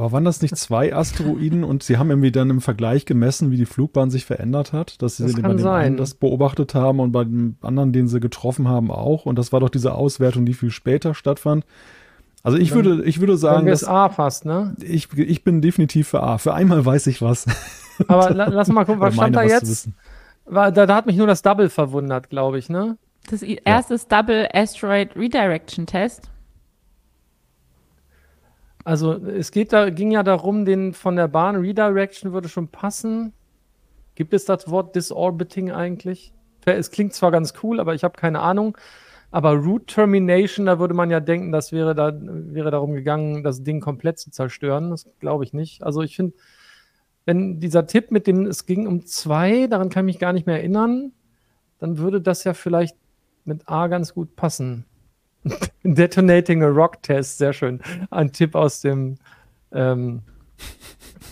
Aber 0.00 0.12
waren 0.12 0.24
das 0.24 0.40
nicht 0.40 0.56
zwei 0.56 0.94
Asteroiden 0.94 1.62
und 1.62 1.82
sie 1.82 1.98
haben 1.98 2.08
irgendwie 2.08 2.32
dann 2.32 2.48
im 2.48 2.62
Vergleich 2.62 3.04
gemessen, 3.04 3.50
wie 3.50 3.58
die 3.58 3.66
Flugbahn 3.66 4.10
sich 4.10 4.24
verändert 4.24 4.72
hat? 4.72 5.02
Dass 5.02 5.18
sie 5.18 5.24
Das 5.24 5.34
bei 5.34 5.42
kann 5.42 5.50
dem 5.50 5.58
sein. 5.58 5.84
einen 5.84 5.96
das 5.98 6.14
beobachtet 6.14 6.74
haben 6.74 7.00
und 7.00 7.12
bei 7.12 7.24
dem 7.24 7.56
anderen, 7.60 7.92
den 7.92 8.08
sie 8.08 8.18
getroffen 8.18 8.66
haben, 8.66 8.90
auch. 8.90 9.26
Und 9.26 9.38
das 9.38 9.52
war 9.52 9.60
doch 9.60 9.68
diese 9.68 9.92
Auswertung, 9.94 10.46
die 10.46 10.54
viel 10.54 10.70
später 10.70 11.12
stattfand. 11.12 11.66
Also 12.42 12.56
ich 12.56 12.70
Dann- 12.70 12.84
würde, 12.86 13.04
ich 13.04 13.20
würde 13.20 13.36
Sagen 13.36 13.66
dass 13.66 13.84
A 13.84 14.08
fast, 14.08 14.46
ne? 14.46 14.74
ich, 14.80 15.12
ich 15.18 15.44
bin 15.44 15.60
definitiv 15.60 16.08
für 16.08 16.22
A. 16.22 16.38
Für 16.38 16.54
einmal 16.54 16.82
weiß 16.86 17.06
ich 17.08 17.20
was. 17.20 17.44
Aber 18.08 18.30
la, 18.30 18.46
lass 18.48 18.68
mal 18.68 18.86
gucken, 18.86 19.00
was 19.02 19.12
stand 19.12 19.36
da 19.36 19.44
was 19.44 19.50
jetzt? 19.52 19.88
War, 20.46 20.72
da, 20.72 20.86
da 20.86 20.94
hat 20.94 21.04
mich 21.04 21.18
nur 21.18 21.26
das 21.26 21.42
Double 21.42 21.68
verwundert, 21.68 22.30
glaube 22.30 22.58
ich, 22.58 22.70
ne? 22.70 22.96
Das 23.30 23.42
erste 23.42 23.92
ist 23.92 24.10
Double 24.10 24.48
Asteroid 24.54 25.14
Redirection 25.14 25.84
Test. 25.84 26.30
Also 28.84 29.14
es 29.14 29.50
geht 29.50 29.72
da, 29.72 29.90
ging 29.90 30.10
ja 30.10 30.22
darum, 30.22 30.64
den 30.64 30.94
von 30.94 31.16
der 31.16 31.28
Bahn 31.28 31.56
Redirection 31.56 32.32
würde 32.32 32.48
schon 32.48 32.68
passen. 32.68 33.32
Gibt 34.14 34.34
es 34.34 34.44
das 34.44 34.70
Wort 34.70 34.96
Disorbiting 34.96 35.70
eigentlich? 35.70 36.32
Es 36.64 36.90
klingt 36.90 37.14
zwar 37.14 37.30
ganz 37.30 37.54
cool, 37.62 37.80
aber 37.80 37.94
ich 37.94 38.04
habe 38.04 38.18
keine 38.18 38.40
Ahnung. 38.40 38.76
Aber 39.30 39.52
Route 39.54 39.86
Termination, 39.86 40.66
da 40.66 40.78
würde 40.78 40.94
man 40.94 41.10
ja 41.10 41.20
denken, 41.20 41.52
das 41.52 41.72
wäre 41.72 41.94
da 41.94 42.12
wäre 42.20 42.70
darum 42.70 42.92
gegangen, 42.92 43.44
das 43.44 43.62
Ding 43.62 43.80
komplett 43.80 44.18
zu 44.18 44.30
zerstören. 44.30 44.90
Das 44.90 45.08
glaube 45.20 45.44
ich 45.44 45.52
nicht. 45.52 45.82
Also 45.82 46.02
ich 46.02 46.16
finde, 46.16 46.34
wenn 47.26 47.60
dieser 47.60 47.86
Tipp 47.86 48.10
mit 48.10 48.26
dem, 48.26 48.46
es 48.46 48.66
ging 48.66 48.86
um 48.86 49.06
zwei, 49.06 49.68
daran 49.68 49.88
kann 49.88 50.08
ich 50.08 50.14
mich 50.14 50.20
gar 50.20 50.32
nicht 50.32 50.46
mehr 50.46 50.56
erinnern, 50.56 51.12
dann 51.78 51.98
würde 51.98 52.20
das 52.20 52.44
ja 52.44 52.54
vielleicht 52.54 52.96
mit 53.44 53.68
A 53.68 53.86
ganz 53.86 54.14
gut 54.14 54.34
passen. 54.36 54.84
Detonating 55.84 56.62
a 56.62 56.68
Rock 56.68 57.02
Test, 57.02 57.38
sehr 57.38 57.52
schön. 57.52 57.80
Ein 58.10 58.32
Tipp 58.32 58.54
aus 58.54 58.80
dem, 58.80 59.16
ähm, 59.72 60.22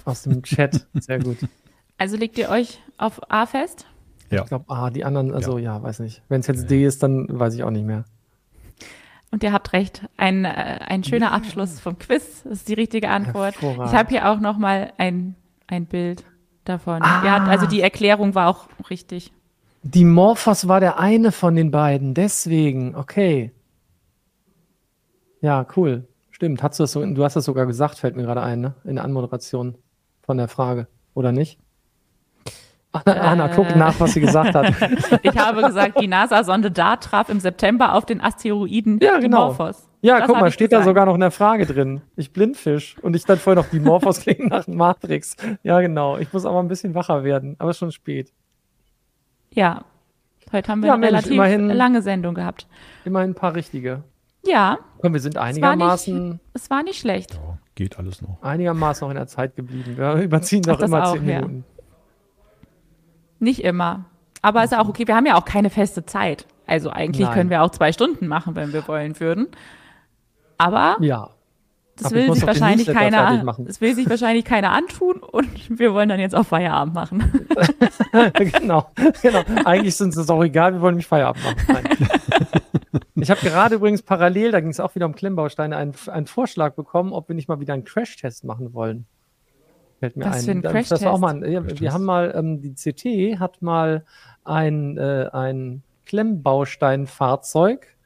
aus 0.05 0.23
dem 0.23 0.43
Chat, 0.43 0.87
sehr 0.95 1.19
gut. 1.19 1.39
Also 1.99 2.17
legt 2.17 2.39
ihr 2.39 2.49
euch 2.49 2.81
auf 2.97 3.21
A 3.31 3.47
fest? 3.47 3.87
Ja. 4.31 4.43
Ich 4.43 4.49
glaube, 4.49 4.65
ah, 4.69 4.91
die 4.91 5.05
anderen, 5.05 5.33
also 5.33 5.59
ja, 5.59 5.83
weiß 5.83 6.01
nicht. 6.01 6.23
Wenn 6.29 6.41
es 6.41 6.47
jetzt 6.47 6.71
D 6.71 6.85
ist, 6.85 7.03
dann 7.03 7.27
weiß 7.29 7.55
ich 7.55 7.63
auch 7.63 7.71
nicht 7.71 7.87
mehr. 7.87 8.05
Und 9.31 9.43
ihr 9.43 9.53
habt 9.53 9.73
recht, 9.73 10.07
ein, 10.17 10.45
äh, 10.45 10.79
ein 10.87 11.05
schöner 11.05 11.33
Abschluss 11.33 11.81
vom 11.81 11.99
Quiz. 11.99 12.43
Das 12.45 12.53
ist 12.53 12.69
die 12.69 12.75
richtige 12.75 13.11
Antwort. 13.11 13.57
Ich 13.61 13.93
habe 13.93 14.09
hier 14.09 14.31
auch 14.31 14.41
noch 14.41 14.57
mal 14.57 14.93
ein, 14.97 15.35
ein 15.67 15.87
Bild 15.87 16.25
davon. 16.65 17.03
Ah. 17.03 17.23
Ja, 17.25 17.45
also 17.45 17.67
die 17.67 17.83
Erklärung 17.83 18.35
war 18.35 18.49
auch 18.49 18.69
richtig. 18.89 19.33
Die 19.83 20.05
Morphos 20.05 20.67
war 20.67 20.81
der 20.81 20.99
eine 20.99 21.31
von 21.33 21.55
den 21.55 21.71
beiden, 21.71 22.15
deswegen, 22.15 22.95
okay. 22.95 23.53
Ja, 25.41 25.67
cool. 25.77 26.07
Stimmt, 26.31 26.63
hast 26.63 26.79
du, 26.79 26.85
das 26.85 26.93
so, 26.93 27.05
du 27.05 27.25
hast 27.25 27.35
das 27.37 27.45
sogar 27.45 27.67
gesagt, 27.67 27.99
fällt 27.99 28.17
mir 28.17 28.23
gerade 28.23 28.43
ein, 28.43 28.61
ne? 28.61 28.75
In 28.85 28.95
der 28.97 29.05
Anmoderation 29.05 29.77
von 30.23 30.37
der 30.37 30.49
Frage, 30.49 30.87
oder 31.15 31.33
nicht? 31.33 31.59
Anna, 32.93 33.49
Äh. 33.51 33.77
nach, 33.79 34.01
was 34.01 34.15
sie 34.15 34.21
gesagt 34.21 34.55
hat. 34.55 34.73
Ich 35.23 35.37
habe 35.39 35.63
gesagt, 35.63 36.01
die 36.01 36.09
NASA-Sonde 36.09 36.71
DART 36.71 37.05
traf 37.05 37.29
im 37.29 37.39
September 37.39 37.95
auf 37.95 38.07
den 38.07 38.21
Asteroiden 38.21 38.99
Ja, 39.03 39.19
genau. 39.19 39.51
Dimorphos. 39.53 39.89
Ja, 40.01 40.19
Das 40.19 40.27
guck 40.29 40.41
mal, 40.41 40.51
steht 40.51 40.73
da 40.73 40.79
gesagt. 40.79 40.89
sogar 40.91 41.07
noch 41.07 41.15
in 41.15 41.21
der 41.21 41.31
Frage 41.31 41.67
drin. 41.67 42.01
Ich 42.17 42.33
blindfisch. 42.33 42.97
Und 43.03 43.15
ich 43.15 43.25
dann 43.25 43.39
vorher 43.39 43.63
noch 43.63 43.69
die 43.71 43.81
Morphos 43.81 44.21
klingen 44.21 44.49
nach 44.49 44.67
Matrix. 44.69 45.37
Ja, 45.63 45.81
genau. 45.81 46.17
Ich 46.19 46.33
muss 46.33 46.47
aber 46.47 46.61
ein 46.61 46.69
bisschen 46.69 46.95
wacher 46.95 47.25
werden. 47.25 47.57
Aber 47.59 47.75
schon 47.75 47.93
spät. 47.93 48.33
Ja, 49.53 49.85
heute 50.53 50.71
haben 50.73 50.81
wir 50.83 50.89
Ja, 50.89 50.95
eine 50.95 51.01
Mensch, 51.01 51.13
relativ 51.13 51.33
immerhin- 51.33 51.69
lange 51.69 52.01
Sendung 52.03 52.35
gehabt. 52.35 52.67
Immerhin 53.05 53.31
ein 53.31 53.35
paar 53.35 53.55
richtige. 53.55 54.03
Ja, 54.45 54.79
Komm, 55.01 55.13
wir 55.13 55.21
sind 55.21 55.33
es 55.33 55.37
war, 55.37 55.45
einigermaßen, 55.45 56.29
nicht, 56.31 56.41
es 56.55 56.71
war 56.71 56.83
nicht 56.83 56.99
schlecht. 56.99 57.35
Ja, 57.35 57.59
geht 57.75 57.99
alles 57.99 58.23
noch. 58.23 58.43
einigermaßen 58.43 59.05
noch 59.07 59.11
in 59.11 59.17
der 59.17 59.27
Zeit 59.27 59.57
geblieben. 59.57 59.97
Wir 59.97 60.13
überziehen 60.23 60.63
doch 60.63 60.79
das 60.79 60.89
immer 60.89 61.07
auch, 61.09 61.13
zehn 61.15 61.29
ja. 61.29 61.41
Minuten. 61.41 61.65
Nicht 63.41 63.63
immer. 63.63 64.07
Aber 64.43 64.65
ist 64.65 64.73
ja 64.73 64.81
auch 64.81 64.89
okay. 64.89 65.07
Wir 65.07 65.17
haben 65.17 65.27
ja 65.27 65.37
auch 65.37 65.45
keine 65.45 65.71
feste 65.71 66.05
Zeit. 66.07 66.47
Also 66.67 66.91
eigentlich 66.91 67.27
Nein. 67.27 67.35
können 67.35 67.51
wir 67.51 67.63
auch 67.63 67.71
zwei 67.71 67.93
Stunden 67.93 68.27
machen, 68.27 68.55
wenn 68.57 68.73
wir 68.73 68.87
wollen 68.89 69.19
würden. 69.21 69.49
Aber 70.59 70.97
Ja. 71.01 71.31
Das 71.99 72.07
Ach, 72.07 72.11
will 72.13 72.33
sich 72.33 72.47
wahrscheinlich 72.47 72.87
keiner, 72.87 73.45
das 73.59 73.81
will 73.81 73.95
sich 73.95 74.09
wahrscheinlich 74.09 74.45
keiner 74.45 74.73
antun 74.73 75.17
und 75.19 75.49
wir 75.79 75.93
wollen 75.95 76.09
dann 76.09 76.21
jetzt 76.21 76.35
auch 76.35 76.45
Feierabend 76.47 76.95
machen. 76.95 77.47
genau, 78.35 78.87
genau. 79.23 79.43
Eigentlich 79.65 79.97
sind 79.97 80.17
es 80.17 80.31
auch 80.31 80.43
egal, 80.43 80.75
wir 80.75 80.81
wollen 80.81 80.95
nämlich 80.95 81.07
Feierabend 81.07 81.45
machen. 81.45 81.57
Nein. 81.69 81.85
ich 83.17 83.31
habe 83.31 83.41
gerade 83.41 83.75
übrigens 83.77 84.03
parallel, 84.03 84.53
da 84.53 84.61
ging 84.61 84.71
es 84.71 84.81
auch 84.81 84.95
wieder 84.95 85.07
um 85.07 85.15
Klemmbausteine, 85.15 85.77
einen, 85.77 85.95
einen 86.07 86.27
Vorschlag 86.27 86.75
bekommen, 86.75 87.13
ob 87.13 87.29
wir 87.29 87.35
nicht 87.35 87.49
mal 87.49 87.61
wieder 87.61 87.75
einen 87.75 87.85
Crash-Test 87.85 88.45
machen 88.45 88.73
wollen. 88.75 89.07
Fällt 90.01 90.17
mir 90.17 90.27
Was 90.27 90.37
ein. 90.39 90.45
für 90.45 90.51
ein 90.53 90.63
Da- 90.63 90.73
Das 90.73 91.05
war 91.05 91.13
auch 91.13 91.19
mal 91.19 91.43
ein, 91.43 91.51
ja, 91.51 91.81
wir 91.81 91.93
haben 91.93 92.05
mal, 92.05 92.33
ähm, 92.37 92.61
die 92.63 92.75
CT 92.75 93.41
hat 93.41 93.61
mal 93.63 94.05
ein, 94.45 94.97
äh, 94.97 95.29
ein 95.33 95.83
Klemmbaustein-Fahrzeug 96.07 97.98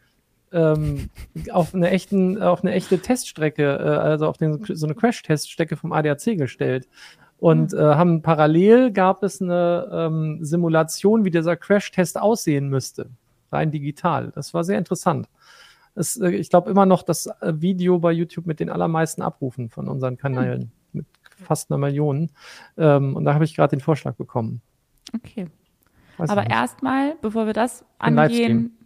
ähm, 0.53 1.11
auf 1.51 1.75
eine 1.75 1.91
echten, 1.91 2.43
auf 2.43 2.63
eine 2.63 2.73
echte 2.73 2.99
Teststrecke, 2.99 3.65
äh, 3.65 3.83
also 3.83 4.27
auf 4.27 4.37
den, 4.37 4.63
so 4.65 4.87
eine 4.87 4.95
Crash-Teststrecke 4.95 5.77
vom 5.77 5.93
ADAC 5.93 6.37
gestellt. 6.37 6.89
Und 7.39 7.75
äh, 7.75 7.79
haben 7.79 8.23
parallel 8.23 8.93
gab 8.93 9.23
es 9.25 9.43
eine 9.43 9.89
ähm, 9.93 10.39
Simulation, 10.45 11.25
wie 11.25 11.31
dieser 11.31 11.57
Crash-Test 11.57 12.21
aussehen 12.21 12.69
müsste. 12.69 13.11
Rein 13.51 13.71
digital. 13.71 14.31
Das 14.33 14.55
war 14.55 14.63
sehr 14.63 14.79
interessant. 14.79 15.29
Es, 15.95 16.17
äh, 16.21 16.31
ich 16.31 16.51
glaube 16.51 16.71
immer 16.71 16.87
noch 16.87 17.03
das 17.03 17.27
äh, 17.27 17.53
Video 17.57 17.99
bei 17.99 18.13
YouTube 18.13 18.47
mit 18.47 18.61
den 18.61 18.71
allermeisten 18.71 19.23
Abrufen 19.23 19.71
von 19.71 19.89
unseren 19.89 20.17
Kanälen. 20.17 20.73
Mit 20.93 21.07
fast 21.45 21.71
einer 21.71 21.79
Million. 21.79 22.31
Ähm, 22.77 23.17
und 23.17 23.25
da 23.25 23.35
habe 23.35 23.45
ich 23.45 23.57
gerade 23.57 23.77
den 23.77 23.81
Vorschlag 23.81 24.15
bekommen. 24.15 24.63
Okay. 25.15 25.49
Weiß 26.19 26.31
Aber 26.31 26.49
erstmal, 26.49 27.17
bevor 27.21 27.47
wir 27.47 27.53
das 27.53 27.85
Livestream. 28.01 28.17
angehen, 28.19 28.79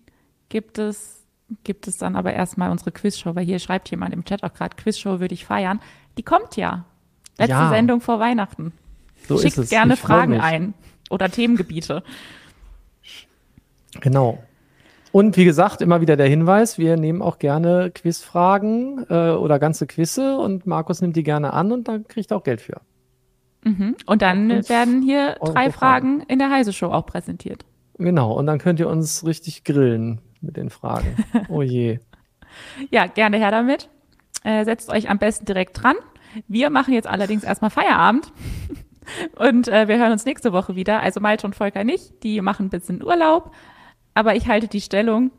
gibt 0.49 0.79
es, 0.79 1.16
gibt 1.65 1.87
es 1.87 1.97
dann 1.97 2.17
aber 2.17 2.33
erstmal 2.33 2.71
unsere 2.71 2.93
Quizshow, 2.93 3.35
weil 3.35 3.45
hier 3.45 3.59
schreibt 3.59 3.91
jemand 3.91 4.13
im 4.13 4.25
Chat 4.25 4.43
auch 4.43 4.53
gerade, 4.53 4.77
Quizshow 4.77 5.21
würde 5.21 5.35
ich 5.35 5.47
feiern. 5.47 5.81
Die 6.19 6.23
kommt 6.23 6.57
ja. 6.57 6.85
Letzte 7.39 7.53
Ja. 7.55 7.71
Sendung 7.71 8.01
vor 8.01 8.19
Weihnachten. 8.19 8.73
so 9.29 9.37
Schickt 9.39 9.59
ist 9.59 9.65
es. 9.65 9.71
gerne 9.71 9.95
Ich 9.95 10.01
Fragen 10.01 10.41
ein 10.41 10.75
oder 11.11 11.31
Themengebiete. 11.31 12.03
Genau. 14.01 14.43
Und 15.13 15.37
wie 15.37 15.45
gesagt, 15.45 15.81
immer 15.81 16.01
wieder 16.01 16.17
der 16.17 16.29
Hinweis, 16.29 16.79
wir 16.79 16.97
nehmen 16.97 17.23
auch 17.23 17.39
gerne 17.39 17.91
Quizfragen 17.91 19.07
äh, 19.09 19.31
oder 19.31 19.59
ganze 19.59 19.87
Quizze 19.87 20.37
und 20.37 20.67
Markus 20.67 21.01
nimmt 21.01 21.17
die 21.17 21.23
gerne 21.23 21.53
an 21.53 21.73
und 21.73 21.89
dann 21.89 22.07
kriegt 22.07 22.31
er 22.31 22.37
auch 22.37 22.45
Geld 22.45 22.61
für. 22.61 22.81
Mhm. 23.65 23.97
Und 24.05 24.23
dann 24.23 24.51
Fünf 24.51 24.69
werden 24.69 25.03
hier 25.03 25.37
drei 25.41 25.67
pro 25.67 25.79
Fragen 25.79 26.21
in 26.29 26.39
der 26.39 26.51
Heise 26.51 26.73
Show 26.73 26.89
auch 26.89 27.07
präsentiert. 27.07 27.65
Genau, 27.99 28.33
und 28.33 28.47
dann 28.47 28.59
könnt 28.59 28.79
ihr 28.79 28.89
uns 28.89 29.25
richtig 29.25 29.65
grillen 29.65 30.21
mit 30.47 30.57
den 30.57 30.71
Fragen. 30.71 31.17
Oh 31.49 31.63
je. 31.63 31.99
Ja, 32.91 33.07
gerne 33.07 33.37
her 33.37 33.51
damit. 33.51 33.91
Äh, 34.43 34.65
setzt 34.65 34.89
euch 34.89 35.11
am 35.11 35.19
besten 35.19 35.45
direkt 35.45 35.83
dran. 35.83 35.97
Wir 36.49 36.71
machen 36.71 36.95
jetzt 36.95 37.07
allerdings 37.07 37.45
erstmal 37.45 37.71
Feierabend. 37.71 38.33
Und 39.37 39.69
äh, 39.69 39.89
wir 39.89 39.99
hören 39.99 40.13
uns 40.13 40.25
nächste 40.25 40.53
Woche 40.53 40.75
wieder. 40.75 41.01
Also 41.01 41.21
Malte 41.21 41.47
und 41.47 41.55
Volker 41.55 41.85
nicht. 41.85 42.23
Die 42.23 42.41
machen 42.41 42.67
ein 42.67 42.71
bisschen 42.71 43.03
Urlaub. 43.05 43.53
Aber 44.15 44.35
ich 44.35 44.49
halte 44.49 44.69
die 44.69 44.81
Stellung. 44.81 45.31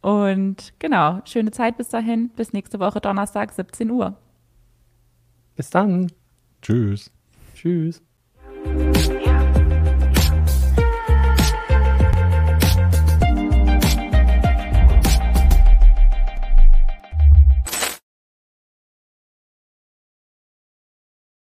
Und 0.00 0.72
genau, 0.78 1.20
schöne 1.24 1.52
Zeit 1.52 1.76
bis 1.76 1.88
dahin. 1.88 2.30
Bis 2.30 2.52
nächste 2.52 2.80
Woche 2.80 3.00
Donnerstag, 3.00 3.52
17 3.52 3.90
Uhr. 3.90 4.16
Bis 5.54 5.70
dann. 5.70 6.10
Tschüss. 6.60 7.12
Tschüss. 7.54 8.02